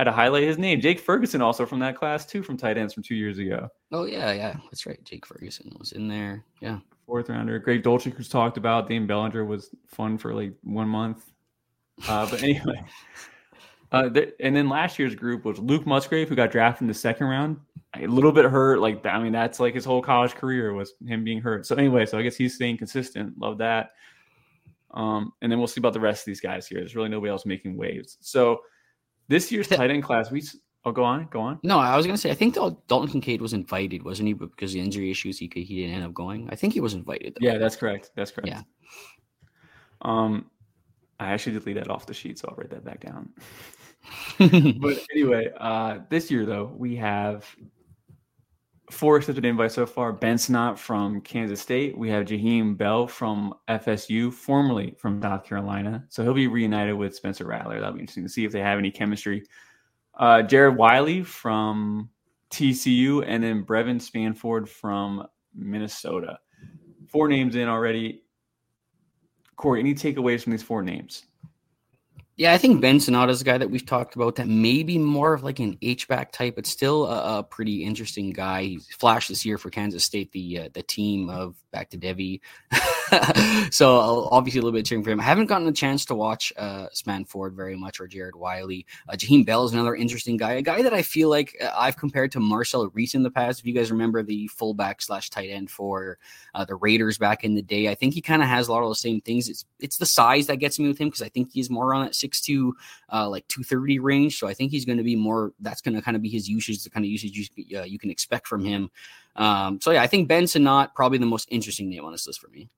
I 0.00 0.02
had 0.02 0.04
to 0.04 0.12
highlight 0.12 0.44
his 0.44 0.56
name. 0.56 0.80
Jake 0.80 0.98
Ferguson 0.98 1.42
also 1.42 1.66
from 1.66 1.78
that 1.80 1.94
class 1.94 2.24
too, 2.24 2.42
from 2.42 2.56
tight 2.56 2.78
ends 2.78 2.94
from 2.94 3.02
two 3.02 3.14
years 3.14 3.38
ago. 3.38 3.68
Oh 3.92 4.04
yeah, 4.04 4.32
yeah, 4.32 4.56
that's 4.64 4.86
right. 4.86 4.98
Jake 5.04 5.26
Ferguson 5.26 5.76
was 5.78 5.92
in 5.92 6.08
there. 6.08 6.42
Yeah, 6.62 6.78
fourth 7.04 7.28
rounder. 7.28 7.58
Greg 7.58 7.82
Dulcich 7.82 8.16
was 8.16 8.26
talked 8.26 8.56
about. 8.56 8.88
Dane 8.88 9.06
Bellinger 9.06 9.44
was 9.44 9.74
fun 9.86 10.16
for 10.16 10.32
like 10.32 10.54
one 10.62 10.88
month. 10.88 11.30
Uh, 12.08 12.26
but 12.30 12.42
anyway, 12.42 12.82
uh, 13.92 14.08
th- 14.08 14.32
and 14.40 14.56
then 14.56 14.70
last 14.70 14.98
year's 14.98 15.14
group 15.14 15.44
was 15.44 15.58
Luke 15.58 15.86
Musgrave, 15.86 16.30
who 16.30 16.34
got 16.34 16.50
drafted 16.50 16.80
in 16.80 16.88
the 16.88 16.94
second 16.94 17.26
round. 17.26 17.58
A 17.94 18.06
little 18.06 18.32
bit 18.32 18.46
hurt. 18.46 18.80
Like 18.80 19.04
I 19.04 19.22
mean, 19.22 19.32
that's 19.32 19.60
like 19.60 19.74
his 19.74 19.84
whole 19.84 20.00
college 20.00 20.34
career 20.34 20.72
was 20.72 20.94
him 21.06 21.24
being 21.24 21.42
hurt. 21.42 21.66
So 21.66 21.76
anyway, 21.76 22.06
so 22.06 22.16
I 22.16 22.22
guess 22.22 22.36
he's 22.36 22.54
staying 22.54 22.78
consistent. 22.78 23.38
Love 23.38 23.58
that. 23.58 23.90
Um, 24.94 25.32
and 25.40 25.50
then 25.50 25.58
we'll 25.58 25.68
see 25.68 25.80
about 25.80 25.92
the 25.92 26.00
rest 26.00 26.22
of 26.22 26.26
these 26.26 26.40
guys 26.40 26.66
here. 26.66 26.80
There's 26.80 26.96
really 26.96 27.08
nobody 27.08 27.30
else 27.30 27.46
making 27.46 27.76
waves. 27.76 28.18
So 28.20 28.60
this 29.28 29.50
year's 29.52 29.68
tight 29.68 29.90
end 29.90 30.02
class, 30.02 30.30
we 30.30 30.42
oh 30.84 30.92
go 30.92 31.04
on, 31.04 31.28
go 31.30 31.40
on. 31.40 31.60
No, 31.62 31.78
I 31.78 31.96
was 31.96 32.06
gonna 32.06 32.18
say 32.18 32.30
I 32.30 32.34
think 32.34 32.54
Dalton 32.54 33.08
Kincaid 33.08 33.40
was 33.40 33.52
invited, 33.52 34.02
wasn't 34.02 34.28
he? 34.28 34.34
Because 34.34 34.72
the 34.72 34.80
injury 34.80 35.10
issues, 35.10 35.38
he 35.38 35.48
could, 35.48 35.62
he 35.62 35.82
didn't 35.82 35.96
end 35.96 36.04
up 36.04 36.14
going. 36.14 36.48
I 36.50 36.56
think 36.56 36.72
he 36.74 36.80
was 36.80 36.94
invited. 36.94 37.36
Though. 37.40 37.46
Yeah, 37.46 37.58
that's 37.58 37.76
correct. 37.76 38.10
That's 38.16 38.30
correct. 38.30 38.48
Yeah. 38.48 38.62
Um, 40.02 40.50
I 41.18 41.32
actually 41.32 41.58
deleted 41.58 41.84
that 41.84 41.90
off 41.90 42.06
the 42.06 42.14
sheet, 42.14 42.38
so 42.38 42.48
I'll 42.48 42.56
write 42.56 42.70
that 42.70 42.84
back 42.84 43.00
down. 43.00 43.30
but 44.80 44.98
anyway, 45.12 45.52
uh, 45.58 45.98
this 46.08 46.30
year 46.30 46.46
though 46.46 46.72
we 46.76 46.96
have 46.96 47.44
four 48.90 49.16
accepted 49.16 49.44
invites 49.44 49.74
so 49.74 49.86
far. 49.86 50.12
Ben 50.12 50.36
Sinnott 50.36 50.78
from 50.78 51.20
Kansas 51.20 51.60
State. 51.60 51.96
We 51.96 52.10
have 52.10 52.26
Jaheim 52.26 52.76
Bell 52.76 53.06
from 53.06 53.54
FSU, 53.68 54.32
formerly 54.32 54.94
from 54.98 55.22
South 55.22 55.44
Carolina. 55.44 56.04
So 56.08 56.22
he'll 56.22 56.34
be 56.34 56.48
reunited 56.48 56.94
with 56.94 57.14
Spencer 57.14 57.46
Rattler. 57.46 57.80
That'll 57.80 57.94
be 57.94 58.00
interesting 58.00 58.24
to 58.24 58.28
see 58.28 58.44
if 58.44 58.52
they 58.52 58.60
have 58.60 58.78
any 58.78 58.90
chemistry. 58.90 59.44
Uh, 60.14 60.42
Jared 60.42 60.76
Wiley 60.76 61.22
from 61.22 62.10
TCU, 62.50 63.24
and 63.26 63.42
then 63.42 63.62
Brevyn 63.62 63.98
Spann-Ford 63.98 64.68
from 64.68 65.26
Minnesota. 65.54 66.38
Four 67.08 67.28
names 67.28 67.56
in 67.56 67.68
already. 67.68 68.22
Cory, 69.56 69.80
any 69.80 69.94
takeaways 69.94 70.42
from 70.42 70.52
these 70.52 70.62
four 70.62 70.82
names? 70.82 71.26
Yeah, 72.40 72.54
I 72.54 72.56
think 72.56 72.80
Ben 72.80 72.96
is 72.96 73.06
a 73.06 73.44
guy 73.44 73.58
that 73.58 73.70
we've 73.70 73.84
talked 73.84 74.16
about 74.16 74.36
that 74.36 74.48
maybe 74.48 74.96
more 74.96 75.34
of 75.34 75.42
like 75.42 75.58
an 75.58 75.76
H 75.82 76.08
back 76.08 76.32
type, 76.32 76.54
but 76.54 76.64
still 76.64 77.04
a, 77.04 77.40
a, 77.40 77.42
pretty 77.42 77.84
interesting 77.84 78.30
guy. 78.30 78.62
He 78.62 78.78
flashed 78.78 79.28
this 79.28 79.44
year 79.44 79.58
for 79.58 79.68
Kansas 79.68 80.06
State, 80.06 80.32
the 80.32 80.60
uh, 80.60 80.68
the 80.72 80.82
team 80.82 81.28
of 81.28 81.62
back 81.70 81.90
to 81.90 81.98
Devy. 81.98 82.40
so 83.70 84.28
obviously 84.30 84.60
a 84.60 84.62
little 84.62 84.76
bit 84.76 84.86
cheering 84.86 85.02
for 85.02 85.10
him. 85.10 85.20
I 85.20 85.24
haven't 85.24 85.46
gotten 85.46 85.66
a 85.66 85.72
chance 85.72 86.04
to 86.06 86.14
watch 86.14 86.52
uh, 86.56 86.86
Spann-Ford 86.94 87.54
very 87.54 87.76
much 87.76 88.00
or 88.00 88.06
Jared 88.06 88.36
Wiley. 88.36 88.86
Uh, 89.08 89.14
Jaheim 89.14 89.44
Bell 89.44 89.64
is 89.64 89.72
another 89.72 89.94
interesting 89.94 90.36
guy, 90.36 90.52
a 90.52 90.62
guy 90.62 90.82
that 90.82 90.94
I 90.94 91.02
feel 91.02 91.28
like 91.28 91.56
uh, 91.60 91.70
I've 91.76 91.96
compared 91.96 92.32
to 92.32 92.40
Marcel 92.40 92.88
Reece 92.90 93.14
in 93.14 93.22
the 93.22 93.30
past. 93.30 93.60
If 93.60 93.66
you 93.66 93.74
guys 93.74 93.90
remember 93.90 94.22
the 94.22 94.48
fullback 94.48 95.02
slash 95.02 95.30
tight 95.30 95.50
end 95.50 95.70
for 95.70 96.18
uh, 96.54 96.64
the 96.64 96.74
Raiders 96.76 97.18
back 97.18 97.44
in 97.44 97.54
the 97.54 97.62
day, 97.62 97.88
I 97.88 97.94
think 97.94 98.14
he 98.14 98.20
kind 98.20 98.42
of 98.42 98.48
has 98.48 98.68
a 98.68 98.72
lot 98.72 98.82
of 98.82 98.88
the 98.88 98.94
same 98.94 99.20
things. 99.20 99.48
It's 99.48 99.64
it's 99.80 99.96
the 99.96 100.06
size 100.06 100.46
that 100.46 100.56
gets 100.56 100.78
me 100.78 100.88
with 100.88 100.98
him 100.98 101.08
because 101.08 101.22
I 101.22 101.28
think 101.28 101.50
he's 101.52 101.70
more 101.70 101.94
on 101.94 102.04
that 102.04 102.14
six 102.14 102.40
two, 102.40 102.74
uh, 103.12 103.28
like 103.28 103.46
two 103.48 103.62
thirty 103.62 103.98
range. 103.98 104.38
So 104.38 104.46
I 104.46 104.54
think 104.54 104.70
he's 104.70 104.84
going 104.84 104.98
to 104.98 105.04
be 105.04 105.16
more. 105.16 105.52
That's 105.60 105.80
going 105.80 105.94
to 105.94 106.02
kind 106.02 106.16
of 106.16 106.22
be 106.22 106.28
his 106.28 106.48
usage, 106.48 106.82
the 106.84 106.90
kind 106.90 107.04
of 107.04 107.10
usage 107.10 107.50
you, 107.56 107.78
uh, 107.78 107.84
you 107.84 107.98
can 107.98 108.10
expect 108.10 108.46
from 108.46 108.64
him. 108.64 108.90
Um, 109.36 109.80
so 109.80 109.90
yeah, 109.90 110.02
I 110.02 110.06
think 110.06 110.28
Ben 110.28 110.46
Sinnott 110.46 110.94
probably 110.94 111.18
the 111.18 111.26
most 111.26 111.48
interesting 111.50 111.88
name 111.88 112.04
on 112.04 112.12
this 112.12 112.26
list 112.26 112.40
for 112.40 112.48
me. 112.48 112.68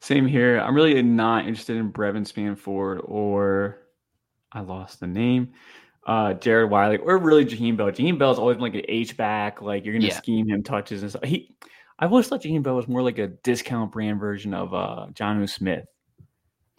Same 0.00 0.26
here. 0.26 0.58
I'm 0.58 0.74
really 0.74 1.00
not 1.02 1.46
interested 1.46 1.76
in 1.76 1.90
Brevyn 1.90 2.24
Spann-Ford 2.24 3.00
or 3.04 3.78
I 4.52 4.60
lost 4.60 5.00
the 5.00 5.06
name. 5.06 5.52
Uh, 6.06 6.34
Jared 6.34 6.70
Wiley 6.70 6.98
or 6.98 7.16
really 7.18 7.46
Jaheim 7.46 7.76
Bell. 7.76 7.90
Jaheim 7.90 8.18
Bell's 8.18 8.38
always 8.38 8.56
been 8.56 8.62
like 8.62 8.74
an 8.74 8.84
H 8.88 9.16
back, 9.16 9.62
like 9.62 9.84
you're 9.84 9.94
gonna 9.94 10.06
yeah. 10.06 10.16
scheme 10.16 10.46
him 10.46 10.62
touches 10.62 11.00
and 11.00 11.10
stuff. 11.10 11.24
He 11.24 11.56
I 11.98 12.04
always 12.06 12.28
thought 12.28 12.42
Jaheim 12.42 12.62
Bell 12.62 12.76
was 12.76 12.86
more 12.86 13.02
like 13.02 13.18
a 13.18 13.28
discount 13.28 13.92
brand 13.92 14.20
version 14.20 14.52
of 14.52 14.74
uh 14.74 15.06
Jonnu 15.14 15.48
Smith. 15.48 15.86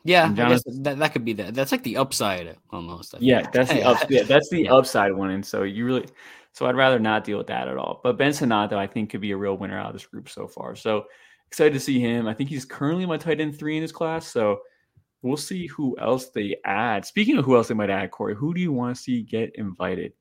Yeah, 0.04 0.26
I 0.26 0.34
guess 0.34 0.64
that, 0.82 1.00
that 1.00 1.14
could 1.14 1.26
be 1.26 1.34
that. 1.34 1.56
That's 1.56 1.72
like 1.72 1.82
the 1.82 1.98
upside 1.98 2.56
almost. 2.70 3.16
yeah, 3.20 3.50
that's 3.52 3.72
the 3.72 3.82
up, 3.88 4.12
yeah, 4.12 4.22
that's 4.22 4.50
the 4.50 4.66
yeah. 4.66 4.74
upside 4.74 5.12
one. 5.12 5.32
And 5.32 5.44
so 5.44 5.64
you 5.64 5.86
really 5.86 6.06
so 6.52 6.68
I'd 6.68 6.76
rather 6.76 7.00
not 7.00 7.24
deal 7.24 7.40
with 7.40 7.48
that 7.48 7.68
at 7.68 7.78
all. 7.78 8.02
But 8.04 8.18
Ben 8.18 8.32
though, 8.32 8.78
I 8.78 8.86
think 8.86 9.10
could 9.10 9.22
be 9.22 9.32
a 9.32 9.38
real 9.38 9.58
winner 9.58 9.80
out 9.80 9.88
of 9.88 9.94
this 9.94 10.06
group 10.06 10.30
so 10.30 10.48
far. 10.48 10.76
So 10.76 11.06
excited 11.48 11.74
to 11.74 11.80
see 11.80 12.00
him. 12.00 12.28
I 12.28 12.34
think 12.34 12.50
he's 12.50 12.66
currently 12.66 13.06
my 13.06 13.18
tight 13.18 13.40
end 13.40 13.58
three 13.58 13.76
in 13.76 13.82
his 13.82 13.92
class. 13.92 14.28
So 14.28 14.62
we'll 15.22 15.38
see 15.38 15.68
who 15.68 15.98
else 16.00 16.30
they 16.30 16.58
add. 16.66 17.06
Speaking 17.06 17.38
of 17.38 17.46
who 17.46 17.56
else 17.56 17.68
they 17.68 17.74
might 17.74 17.90
add, 17.90 18.12
Cory, 18.12 18.36
who 18.36 18.54
do 18.54 18.62
you 18.62 18.72
want 18.72 18.96
to 18.96 19.02
see 19.02 19.22
get 19.22 19.56
invited? 19.56 20.14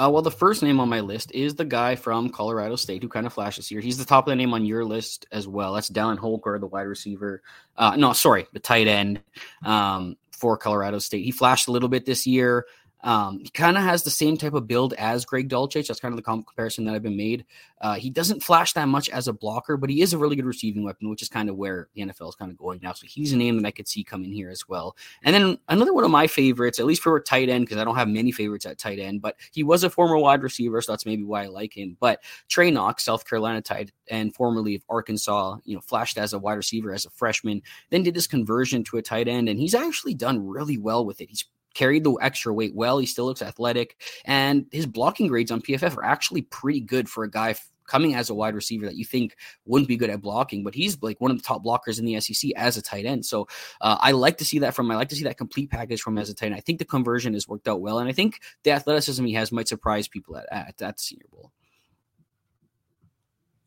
Uh, 0.00 0.08
well, 0.08 0.22
the 0.22 0.30
first 0.30 0.62
name 0.62 0.78
on 0.78 0.88
my 0.88 1.00
list 1.00 1.32
is 1.32 1.56
the 1.56 1.64
guy 1.64 1.96
from 1.96 2.30
Colorado 2.30 2.76
State 2.76 3.02
who 3.02 3.08
kind 3.08 3.26
of 3.26 3.32
flashes 3.32 3.66
here. 3.66 3.80
He's 3.80 3.98
the 3.98 4.04
top 4.04 4.28
of 4.28 4.30
the 4.30 4.36
name 4.36 4.54
on 4.54 4.64
your 4.64 4.84
list 4.84 5.26
as 5.32 5.48
well. 5.48 5.74
That's 5.74 5.90
Dallin 5.90 6.18
Holker, 6.18 6.56
the 6.60 6.68
wide 6.68 6.82
receiver. 6.82 7.42
Uh, 7.76 7.96
no, 7.96 8.12
sorry, 8.12 8.46
the 8.52 8.60
tight 8.60 8.86
end 8.86 9.20
um, 9.64 10.16
for 10.30 10.56
Colorado 10.56 11.00
State. 11.00 11.24
He 11.24 11.32
flashed 11.32 11.66
a 11.66 11.72
little 11.72 11.88
bit 11.88 12.06
this 12.06 12.28
year. 12.28 12.66
Um, 13.02 13.38
he 13.38 13.48
kind 13.50 13.76
of 13.76 13.84
has 13.84 14.02
the 14.02 14.10
same 14.10 14.36
type 14.36 14.54
of 14.54 14.66
build 14.66 14.92
as 14.94 15.24
Greg 15.24 15.48
Dulcich. 15.48 15.86
That's 15.86 16.00
kind 16.00 16.12
of 16.12 16.16
the 16.16 16.22
comparison 16.22 16.84
that 16.84 16.94
I've 16.94 17.02
been 17.02 17.16
made. 17.16 17.44
Uh, 17.80 17.94
he 17.94 18.10
doesn't 18.10 18.42
flash 18.42 18.72
that 18.72 18.88
much 18.88 19.08
as 19.08 19.28
a 19.28 19.32
blocker, 19.32 19.76
but 19.76 19.90
he 19.90 20.02
is 20.02 20.12
a 20.12 20.18
really 20.18 20.36
good 20.36 20.44
receiving 20.44 20.84
weapon, 20.84 21.08
which 21.08 21.22
is 21.22 21.28
kind 21.28 21.48
of 21.48 21.56
where 21.56 21.88
the 21.94 22.02
NFL 22.02 22.30
is 22.30 22.34
kind 22.34 22.50
of 22.50 22.58
going 22.58 22.80
now. 22.82 22.92
So 22.92 23.06
he's 23.06 23.32
a 23.32 23.36
name 23.36 23.56
that 23.56 23.66
I 23.66 23.70
could 23.70 23.86
see 23.86 24.02
come 24.02 24.24
in 24.24 24.32
here 24.32 24.50
as 24.50 24.68
well. 24.68 24.96
And 25.22 25.34
then 25.34 25.58
another 25.68 25.94
one 25.94 26.04
of 26.04 26.10
my 26.10 26.26
favorites, 26.26 26.78
at 26.78 26.86
least 26.86 27.02
for 27.02 27.16
a 27.16 27.22
tight 27.22 27.48
end, 27.48 27.66
because 27.66 27.78
I 27.78 27.84
don't 27.84 27.96
have 27.96 28.08
many 28.08 28.32
favorites 28.32 28.66
at 28.66 28.78
tight 28.78 28.98
end, 28.98 29.22
but 29.22 29.36
he 29.52 29.62
was 29.62 29.84
a 29.84 29.90
former 29.90 30.18
wide 30.18 30.42
receiver, 30.42 30.80
so 30.80 30.92
that's 30.92 31.06
maybe 31.06 31.22
why 31.22 31.44
I 31.44 31.46
like 31.46 31.76
him. 31.76 31.96
But 32.00 32.22
Trey 32.48 32.70
Knox, 32.70 33.04
South 33.04 33.28
Carolina 33.28 33.62
tight 33.62 33.92
and 34.10 34.34
formerly 34.34 34.74
of 34.74 34.82
Arkansas, 34.88 35.58
you 35.64 35.74
know, 35.74 35.80
flashed 35.80 36.18
as 36.18 36.32
a 36.32 36.38
wide 36.38 36.54
receiver 36.54 36.92
as 36.92 37.06
a 37.06 37.10
freshman, 37.10 37.62
then 37.90 38.02
did 38.02 38.14
his 38.14 38.26
conversion 38.26 38.82
to 38.84 38.96
a 38.96 39.02
tight 39.02 39.28
end, 39.28 39.48
and 39.48 39.60
he's 39.60 39.74
actually 39.74 40.14
done 40.14 40.46
really 40.46 40.78
well 40.78 41.04
with 41.04 41.20
it. 41.20 41.28
He's 41.28 41.44
carried 41.78 42.02
the 42.02 42.14
extra 42.20 42.52
weight 42.52 42.74
well. 42.74 42.98
He 42.98 43.06
still 43.06 43.26
looks 43.26 43.42
athletic, 43.42 43.96
and 44.24 44.66
his 44.72 44.86
blocking 44.86 45.28
grades 45.28 45.52
on 45.52 45.62
PFF 45.62 45.96
are 45.96 46.04
actually 46.04 46.42
pretty 46.42 46.80
good 46.80 47.08
for 47.08 47.22
a 47.22 47.30
guy 47.30 47.54
coming 47.86 48.14
as 48.14 48.28
a 48.28 48.34
wide 48.34 48.54
receiver 48.54 48.84
that 48.86 48.96
you 48.96 49.04
think 49.04 49.36
wouldn't 49.64 49.88
be 49.88 49.96
good 49.96 50.10
at 50.10 50.20
blocking, 50.20 50.62
but 50.62 50.74
he's 50.74 51.00
like 51.02 51.20
one 51.20 51.30
of 51.30 51.38
the 51.38 51.42
top 51.42 51.64
blockers 51.64 51.98
in 51.98 52.04
the 52.04 52.20
SEC 52.20 52.50
as 52.54 52.76
a 52.76 52.82
tight 52.82 53.06
end. 53.06 53.24
So 53.24 53.48
uh, 53.80 53.96
I 53.98 54.12
like 54.12 54.38
to 54.38 54.44
see 54.44 54.58
that 54.60 54.74
from. 54.74 54.90
I 54.90 54.96
like 54.96 55.08
to 55.08 55.16
see 55.16 55.24
that 55.24 55.38
complete 55.38 55.70
package 55.70 56.02
from 56.02 56.18
as 56.18 56.28
a 56.28 56.34
tight 56.34 56.46
end. 56.46 56.56
I 56.56 56.60
think 56.60 56.80
the 56.80 56.84
conversion 56.84 57.32
has 57.32 57.48
worked 57.48 57.68
out 57.68 57.80
well, 57.80 58.00
and 58.00 58.08
I 58.08 58.12
think 58.12 58.40
the 58.64 58.72
athleticism 58.72 59.24
he 59.24 59.34
has 59.34 59.52
might 59.52 59.68
surprise 59.68 60.08
people 60.08 60.36
at 60.36 60.46
at, 60.52 60.82
at 60.82 60.96
the 60.96 61.02
Senior 61.02 61.26
Bowl. 61.32 61.52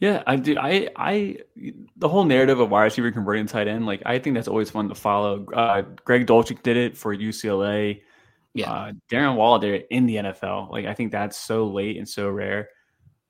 Yeah, 0.01 0.23
I 0.25 0.35
do. 0.35 0.57
I, 0.57 0.89
I, 0.95 1.37
the 1.95 2.09
whole 2.09 2.25
narrative 2.25 2.59
of 2.59 2.71
wide 2.71 2.85
receiver 2.85 3.11
converting 3.11 3.45
tight 3.45 3.67
end, 3.67 3.85
like 3.85 4.01
I 4.03 4.17
think 4.17 4.35
that's 4.35 4.47
always 4.47 4.71
fun 4.71 4.89
to 4.89 4.95
follow. 4.95 5.45
Uh, 5.53 5.83
Greg 6.03 6.25
Dulcich 6.25 6.63
did 6.63 6.75
it 6.75 6.97
for 6.97 7.15
UCLA. 7.15 8.01
Yeah, 8.55 8.71
uh, 8.71 8.91
Darren 9.11 9.35
Waller 9.35 9.59
did 9.59 9.75
it 9.75 9.87
in 9.91 10.07
the 10.07 10.15
NFL. 10.15 10.71
Like 10.71 10.87
I 10.87 10.95
think 10.95 11.11
that's 11.11 11.37
so 11.37 11.67
late 11.67 11.97
and 11.97 12.09
so 12.09 12.29
rare. 12.31 12.69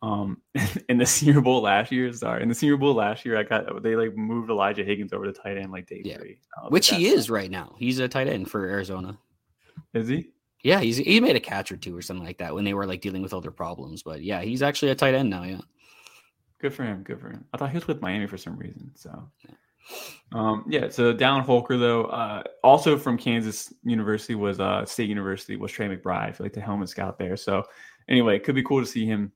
Um, 0.02 0.42
in 0.90 0.98
the 0.98 1.06
Senior 1.06 1.42
Bowl 1.42 1.62
last 1.62 1.92
year, 1.92 2.12
sorry, 2.14 2.42
in 2.42 2.48
the 2.48 2.56
Senior 2.56 2.78
Bowl 2.78 2.94
last 2.94 3.26
year, 3.26 3.38
I 3.38 3.44
got 3.44 3.84
they 3.84 3.98
like 3.98 4.16
moved 4.16 4.50
Elijah 4.50 4.86
Higgins 4.86 5.12
over 5.12 5.26
to 5.26 5.34
tight 5.34 5.58
end 5.58 5.74
like 5.74 5.88
day 5.88 6.02
yeah. 6.06 6.20
three, 6.20 6.40
which 6.70 6.90
he 6.90 7.08
is 7.08 7.30
right 7.30 7.52
now. 7.52 7.76
He's 7.78 8.00
a 8.00 8.08
tight 8.08 8.28
end 8.28 8.50
for 8.50 8.66
Arizona. 8.66 9.18
Is 9.94 10.08
he? 10.08 10.30
Yeah, 10.64 10.80
he's 10.80 10.96
he 10.96 11.20
made 11.20 11.36
a 11.36 11.42
catch 11.42 11.70
or 11.70 11.76
two 11.76 11.98
or 11.98 12.02
something 12.02 12.26
like 12.26 12.38
that 12.38 12.56
when 12.56 12.64
they 12.64 12.74
were 12.74 12.86
like 12.86 13.02
dealing 13.02 13.22
with 13.22 13.34
other 13.34 13.52
problems. 13.52 14.04
But 14.04 14.24
yeah, 14.24 14.42
he's 14.42 14.62
actually 14.62 14.92
a 14.92 14.96
tight 14.96 15.16
end 15.16 15.30
now. 15.30 15.44
Yeah. 15.44 15.60
Good 16.62 16.74
for 16.76 16.84
him. 16.84 17.02
Good 17.02 17.20
for 17.20 17.30
him. 17.30 17.44
I 17.54 17.58
thought 17.58 17.72
he 17.72 17.78
was 17.78 17.88
with 17.88 18.02
Miami 18.02 18.28
for 18.28 18.38
some 18.38 18.56
reason. 18.56 18.92
So, 18.94 19.28
um, 20.32 20.64
yeah. 20.68 20.90
So 20.90 21.12
Dallin 21.12 21.42
Holker, 21.42 21.76
though, 21.78 22.04
uh, 22.06 22.44
also 22.64 22.98
from 22.98 23.18
Kansas 23.18 23.74
University 23.84 24.36
was 24.36 24.60
uh, 24.60 24.86
State 24.86 25.10
University 25.10 25.56
was 25.56 25.72
Trey 25.72 25.88
McBride, 25.88 26.30
I 26.30 26.32
feel 26.32 26.46
like 26.46 26.54
the 26.54 26.62
helmet 26.62 26.90
scout 26.90 27.18
there. 27.18 27.36
So, 27.36 27.64
anyway, 28.08 28.36
it 28.36 28.44
could 28.44 28.54
be 28.54 28.62
cool 28.62 28.80
to 28.80 28.86
see 28.86 29.08
him 29.08 29.32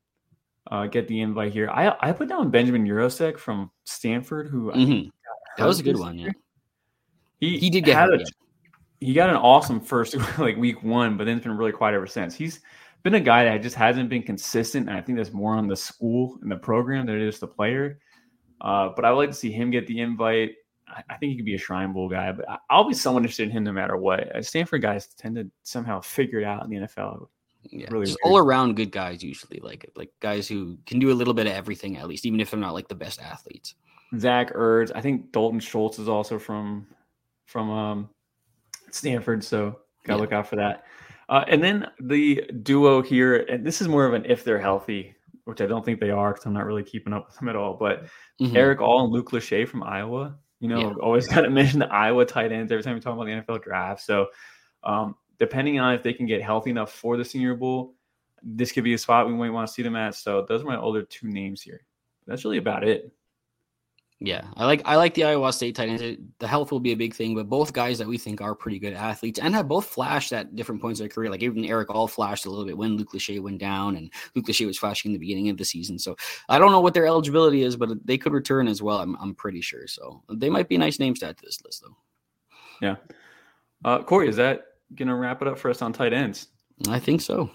uh, 0.69 0.86
get 0.86 1.07
the 1.07 1.19
invite 1.21 1.51
here. 1.51 1.67
I 1.71 1.95
I 1.99 2.11
put 2.11 2.30
down 2.30 2.51
Benjamin 2.51 2.86
Yurosek 2.86 3.39
from 3.39 3.71
Stanford, 3.86 4.47
who 4.47 4.71
mm-hmm. 4.71 5.09
that 5.57 5.65
was 5.65 5.80
a 5.80 5.84
good 5.84 5.97
one. 5.97 6.19
Yeah, 6.19 6.32
he 7.39 7.57
he 7.57 7.71
did 7.71 7.86
get 7.86 7.95
had 7.95 8.09
a, 8.09 8.19
he 8.99 9.13
got 9.13 9.32
an 9.32 9.36
awesome 9.38 9.80
first 9.80 10.15
like 10.38 10.57
week 10.57 10.84
one, 10.84 11.17
but 11.17 11.26
then 11.26 11.38
it's 11.38 11.45
been 11.45 11.57
really 11.57 11.71
quiet 11.71 11.95
ever 11.95 12.07
since. 12.07 12.36
He's 12.36 12.61
been 13.05 13.13
a 13.13 13.19
guy 13.19 13.43
that 13.43 13.61
just 13.61 13.75
hasn't 13.75 14.09
been 14.09 14.23
consistent. 14.23 14.89
And 14.89 14.97
I 14.97 15.01
think 15.01 15.19
that's 15.19 15.31
more 15.31 15.55
on 15.55 15.67
the 15.67 15.75
school 15.75 16.39
and 16.41 16.51
the 16.51 16.57
program 16.57 17.05
than 17.05 17.15
it 17.15 17.21
is 17.21 17.39
the 17.39 17.47
player. 17.47 17.99
Uh, 18.59 18.89
but 18.95 19.05
I 19.05 19.11
would 19.11 19.17
like 19.17 19.29
to 19.29 19.35
see 19.35 19.51
him 19.51 19.69
get 19.69 19.85
the 19.85 20.01
invite. 20.01 20.53
I, 20.87 21.03
I, 21.11 21.17
think 21.17 21.29
he 21.29 21.35
could 21.35 21.45
be 21.45 21.53
a 21.53 21.59
Shrine 21.59 21.93
Bowl 21.93 22.09
guy, 22.09 22.31
but 22.31 22.49
I, 22.49 22.57
I'll 22.71 22.87
be 22.87 22.95
somewhat 22.95 23.19
interested 23.19 23.43
in 23.43 23.51
him 23.51 23.63
no 23.63 23.71
matter 23.71 23.95
what. 23.95 24.35
Uh, 24.35 24.41
Stanford 24.41 24.81
guys 24.81 25.05
tend 25.05 25.35
to 25.35 25.47
somehow 25.61 26.01
figure 26.01 26.39
it 26.39 26.45
out 26.45 26.63
in 26.63 26.71
the 26.71 26.77
NFL. 26.77 27.27
Yeah, 27.69 27.87
really 27.91 28.07
just 28.07 28.17
all 28.23 28.37
around 28.39 28.75
good 28.75 28.91
guys 28.91 29.23
usually, 29.23 29.59
like 29.59 29.89
like 29.95 30.11
guys 30.19 30.47
who 30.47 30.77
can 30.85 30.99
do 30.99 31.11
a 31.11 31.13
little 31.13 31.33
bit 31.33 31.47
of 31.47 31.53
everything 31.53 31.97
at 31.97 32.07
least, 32.07 32.25
even 32.25 32.39
if 32.39 32.51
they're 32.51 32.59
not 32.59 32.75
like 32.75 32.87
the 32.87 32.95
best 32.95 33.19
athletes. 33.19 33.73
Zach 34.19 34.53
Ertz, 34.53 34.91
I 34.93 35.01
think 35.01 35.31
Dalton 35.31 35.59
Schultz 35.59 35.97
is 35.97 36.07
also 36.07 36.37
from 36.37 36.85
from 37.47 37.71
um, 37.71 38.09
Stanford, 38.91 39.43
so 39.43 39.79
gotta 40.05 40.17
yeah. 40.17 40.21
look 40.21 40.31
out 40.31 40.47
for 40.47 40.57
that. 40.57 40.85
Uh, 41.28 41.43
and 41.47 41.63
then 41.63 41.88
the 41.99 42.43
duo 42.61 43.01
here, 43.01 43.38
and 43.38 43.65
this 43.65 43.82
is 43.82 43.88
more 43.88 44.05
of 44.05 44.13
an 44.13 44.26
if 44.26 44.43
they're 44.43 44.59
healthy, 44.59 45.15
which 45.45 45.61
I 45.61 45.65
don't 45.65 45.84
think 45.84 45.99
they 45.99 46.11
are 46.11 46.34
because 46.34 46.45
I'm 46.45 46.53
not 46.53 46.65
really 46.65 46.84
keeping 46.84 47.13
up 47.13 47.28
with 47.28 47.38
them 47.38 47.49
at 47.49 47.55
all. 47.55 47.76
But 47.80 48.05
mm-hmm. 48.39 48.55
Erick 48.55 48.82
All 48.82 49.03
and 49.03 49.13
Luke 49.13 49.32
Lachey 49.32 49.67
from 49.67 49.84
Iowa, 49.84 50.38
you 50.59 50.67
know, 50.67 50.80
yeah. 50.80 50.93
always 51.01 51.28
got 51.34 51.41
to 51.41 51.49
mention 51.49 51.80
the 51.80 51.91
Iowa 51.91 52.26
tight 52.26 52.51
ends 52.51 52.71
every 52.71 52.84
time 52.84 52.95
we 52.95 52.99
talk 52.99 53.13
about 53.13 53.26
the 53.26 53.53
NFL 53.53 53.63
draft. 53.63 54.01
So, 54.01 54.28
um, 54.84 55.15
depending 55.39 55.80
on 55.80 55.93
if 55.93 56.03
they 56.03 56.13
can 56.13 56.26
get 56.26 56.41
healthy 56.41 56.69
enough 56.69 56.91
for 56.91 57.17
the 57.17 57.26
Senior 57.26 57.55
Bowl, 57.55 57.95
this 58.43 58.71
could 58.71 58.84
be 58.84 58.93
a 58.93 58.97
spot 58.97 59.28
we 59.28 59.34
might 59.34 59.49
want 59.49 59.67
to 59.67 59.73
see 59.73 59.82
them 59.82 59.95
at. 59.95 60.15
So, 60.15 60.45
those 60.47 60.61
are 60.61 60.65
my 60.65 60.78
older 60.78 61.03
two 61.03 61.28
names 61.28 61.61
here. 61.61 61.82
That's 62.28 62.43
really 62.43 62.57
about 62.57 62.84
it. 62.84 63.11
Yeah, 64.20 64.45
I 64.55 64.66
like 64.66 64.82
I 64.86 64.95
like 64.95 65.13
the 65.13 65.26
Iowa 65.26 65.51
State 65.51 65.76
tight 65.76 65.89
ends. 65.89 66.22
The 66.39 66.47
health 66.47 66.72
will 66.72 66.80
be 66.80 66.93
a 66.93 66.97
big 66.97 67.13
thing, 67.13 67.36
but 67.36 67.49
both 67.49 67.74
guys 67.74 67.97
that 67.97 68.07
we 68.07 68.18
think 68.18 68.39
are 68.39 68.55
pretty 68.55 68.80
good 68.80 68.93
athletes 68.93 69.39
and 69.39 69.53
have 69.53 69.68
both 69.68 69.86
flashed 69.86 70.32
at 70.32 70.55
different 70.55 70.82
points 70.82 70.99
of 70.99 71.03
their 71.03 71.13
career. 71.13 71.30
Like 71.30 71.43
even 71.43 71.66
Erick 71.66 71.89
All 71.89 72.07
flashed 72.07 72.45
a 72.45 72.49
little 72.49 72.66
bit 72.66 72.78
when 72.78 72.95
Luke 72.95 73.11
Lachey 73.13 73.41
went 73.41 73.59
down, 73.59 73.97
and 73.97 74.09
Luke 74.34 74.45
Lachey 74.45 74.66
was 74.66 74.78
flashing 74.78 75.09
in 75.09 75.13
the 75.13 75.20
beginning 75.20 75.49
of 75.49 75.57
the 75.57 75.66
season. 75.66 75.99
So 75.99 76.16
I 76.47 76.59
don't 76.59 76.72
know 76.72 76.80
what 76.80 76.93
their 76.93 77.05
eligibility 77.05 77.63
is, 77.63 77.76
but 77.76 77.89
they 78.05 78.18
could 78.18 78.32
return 78.32 78.70
as 78.70 78.82
well. 78.82 78.99
I'm 78.99 79.18
I'm 79.18 79.36
pretty 79.36 79.61
sure. 79.61 79.86
So 79.86 80.24
they 80.30 80.49
might 80.49 80.70
be 80.70 80.78
nice 80.78 80.97
names 80.97 81.20
to 81.20 81.28
add 81.28 81.38
to 81.38 81.45
this 81.45 81.61
list, 81.66 81.84
though. 81.84 81.97
Yeah, 82.82 82.95
uh, 83.84 84.01
Cory, 84.01 84.30
is 84.30 84.38
that 84.38 84.66
gonna 84.95 85.16
wrap 85.16 85.41
it 85.41 85.47
up 85.49 85.59
for 85.59 85.70
us 85.70 85.82
on 85.82 85.91
tight 85.91 86.13
ends? 86.13 86.47
I 86.88 86.99
think 86.99 87.20
so. 87.20 87.49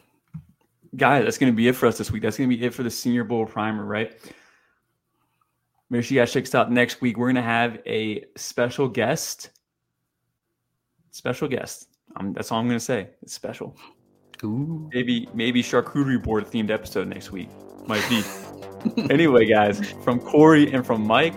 guys, 0.96 1.24
that's 1.24 1.38
going 1.38 1.52
to 1.52 1.56
be 1.56 1.68
it 1.68 1.76
for 1.76 1.86
us 1.86 1.98
this 1.98 2.10
week. 2.10 2.22
That's 2.22 2.36
going 2.36 2.48
to 2.50 2.56
be 2.56 2.64
it 2.64 2.74
for 2.74 2.82
the 2.82 2.90
Senior 2.90 3.24
Bowl 3.24 3.46
primer, 3.46 3.84
right? 3.84 4.18
Make 5.90 6.04
sure 6.04 6.14
you 6.14 6.20
guys 6.20 6.32
check 6.32 6.44
us 6.44 6.54
out 6.54 6.70
next 6.70 7.00
week. 7.00 7.18
We're 7.18 7.26
going 7.26 7.34
to 7.34 7.42
have 7.42 7.78
a 7.84 8.24
special 8.36 8.88
guest. 8.88 9.50
Special 11.10 11.48
guest. 11.48 11.88
Um, 12.16 12.32
that's 12.32 12.52
all 12.52 12.60
I'm 12.60 12.66
going 12.66 12.78
to 12.78 12.84
say. 12.84 13.08
It's 13.22 13.34
special. 13.34 13.76
Ooh. 14.44 14.88
Maybe 14.94 15.28
maybe 15.34 15.62
charcuterie 15.62 16.22
board 16.22 16.46
themed 16.46 16.70
episode 16.70 17.08
next 17.08 17.30
week. 17.32 17.50
Might 17.86 18.08
be. 18.08 18.22
anyway, 19.10 19.44
guys, 19.44 19.92
from 20.04 20.20
Cory 20.20 20.72
and 20.72 20.86
from 20.86 21.06
Mike, 21.06 21.34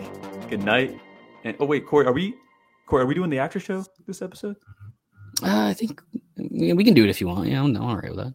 good 0.49 0.63
night. 0.63 0.97
And 1.43 1.57
oh 1.59 1.65
wait, 1.65 1.85
Cory, 1.85 2.05
are 2.05 2.13
we 2.13 2.35
Cory, 2.85 3.03
are 3.03 3.05
we 3.05 3.13
doing 3.13 3.29
the 3.29 3.39
after 3.39 3.59
show 3.59 3.83
this 4.07 4.21
episode? 4.21 4.55
Uh, 5.41 5.67
I 5.67 5.73
think 5.73 6.01
we 6.37 6.83
can 6.83 6.93
do 6.93 7.03
it 7.03 7.09
if 7.09 7.19
you 7.19 7.27
want. 7.27 7.49
Yeah, 7.49 7.63
I'm 7.63 7.75
all 7.75 7.97
right 7.97 8.15
with 8.15 8.23
that. 8.23 8.33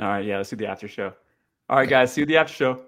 All 0.00 0.08
right, 0.08 0.24
yeah, 0.24 0.36
let's 0.36 0.50
do 0.50 0.56
the 0.56 0.66
after 0.66 0.86
show. 0.86 1.12
All 1.68 1.78
right, 1.78 1.88
guys, 1.88 2.12
see 2.12 2.20
you 2.20 2.24
at 2.24 2.28
the 2.28 2.36
after 2.36 2.52
show. 2.52 2.82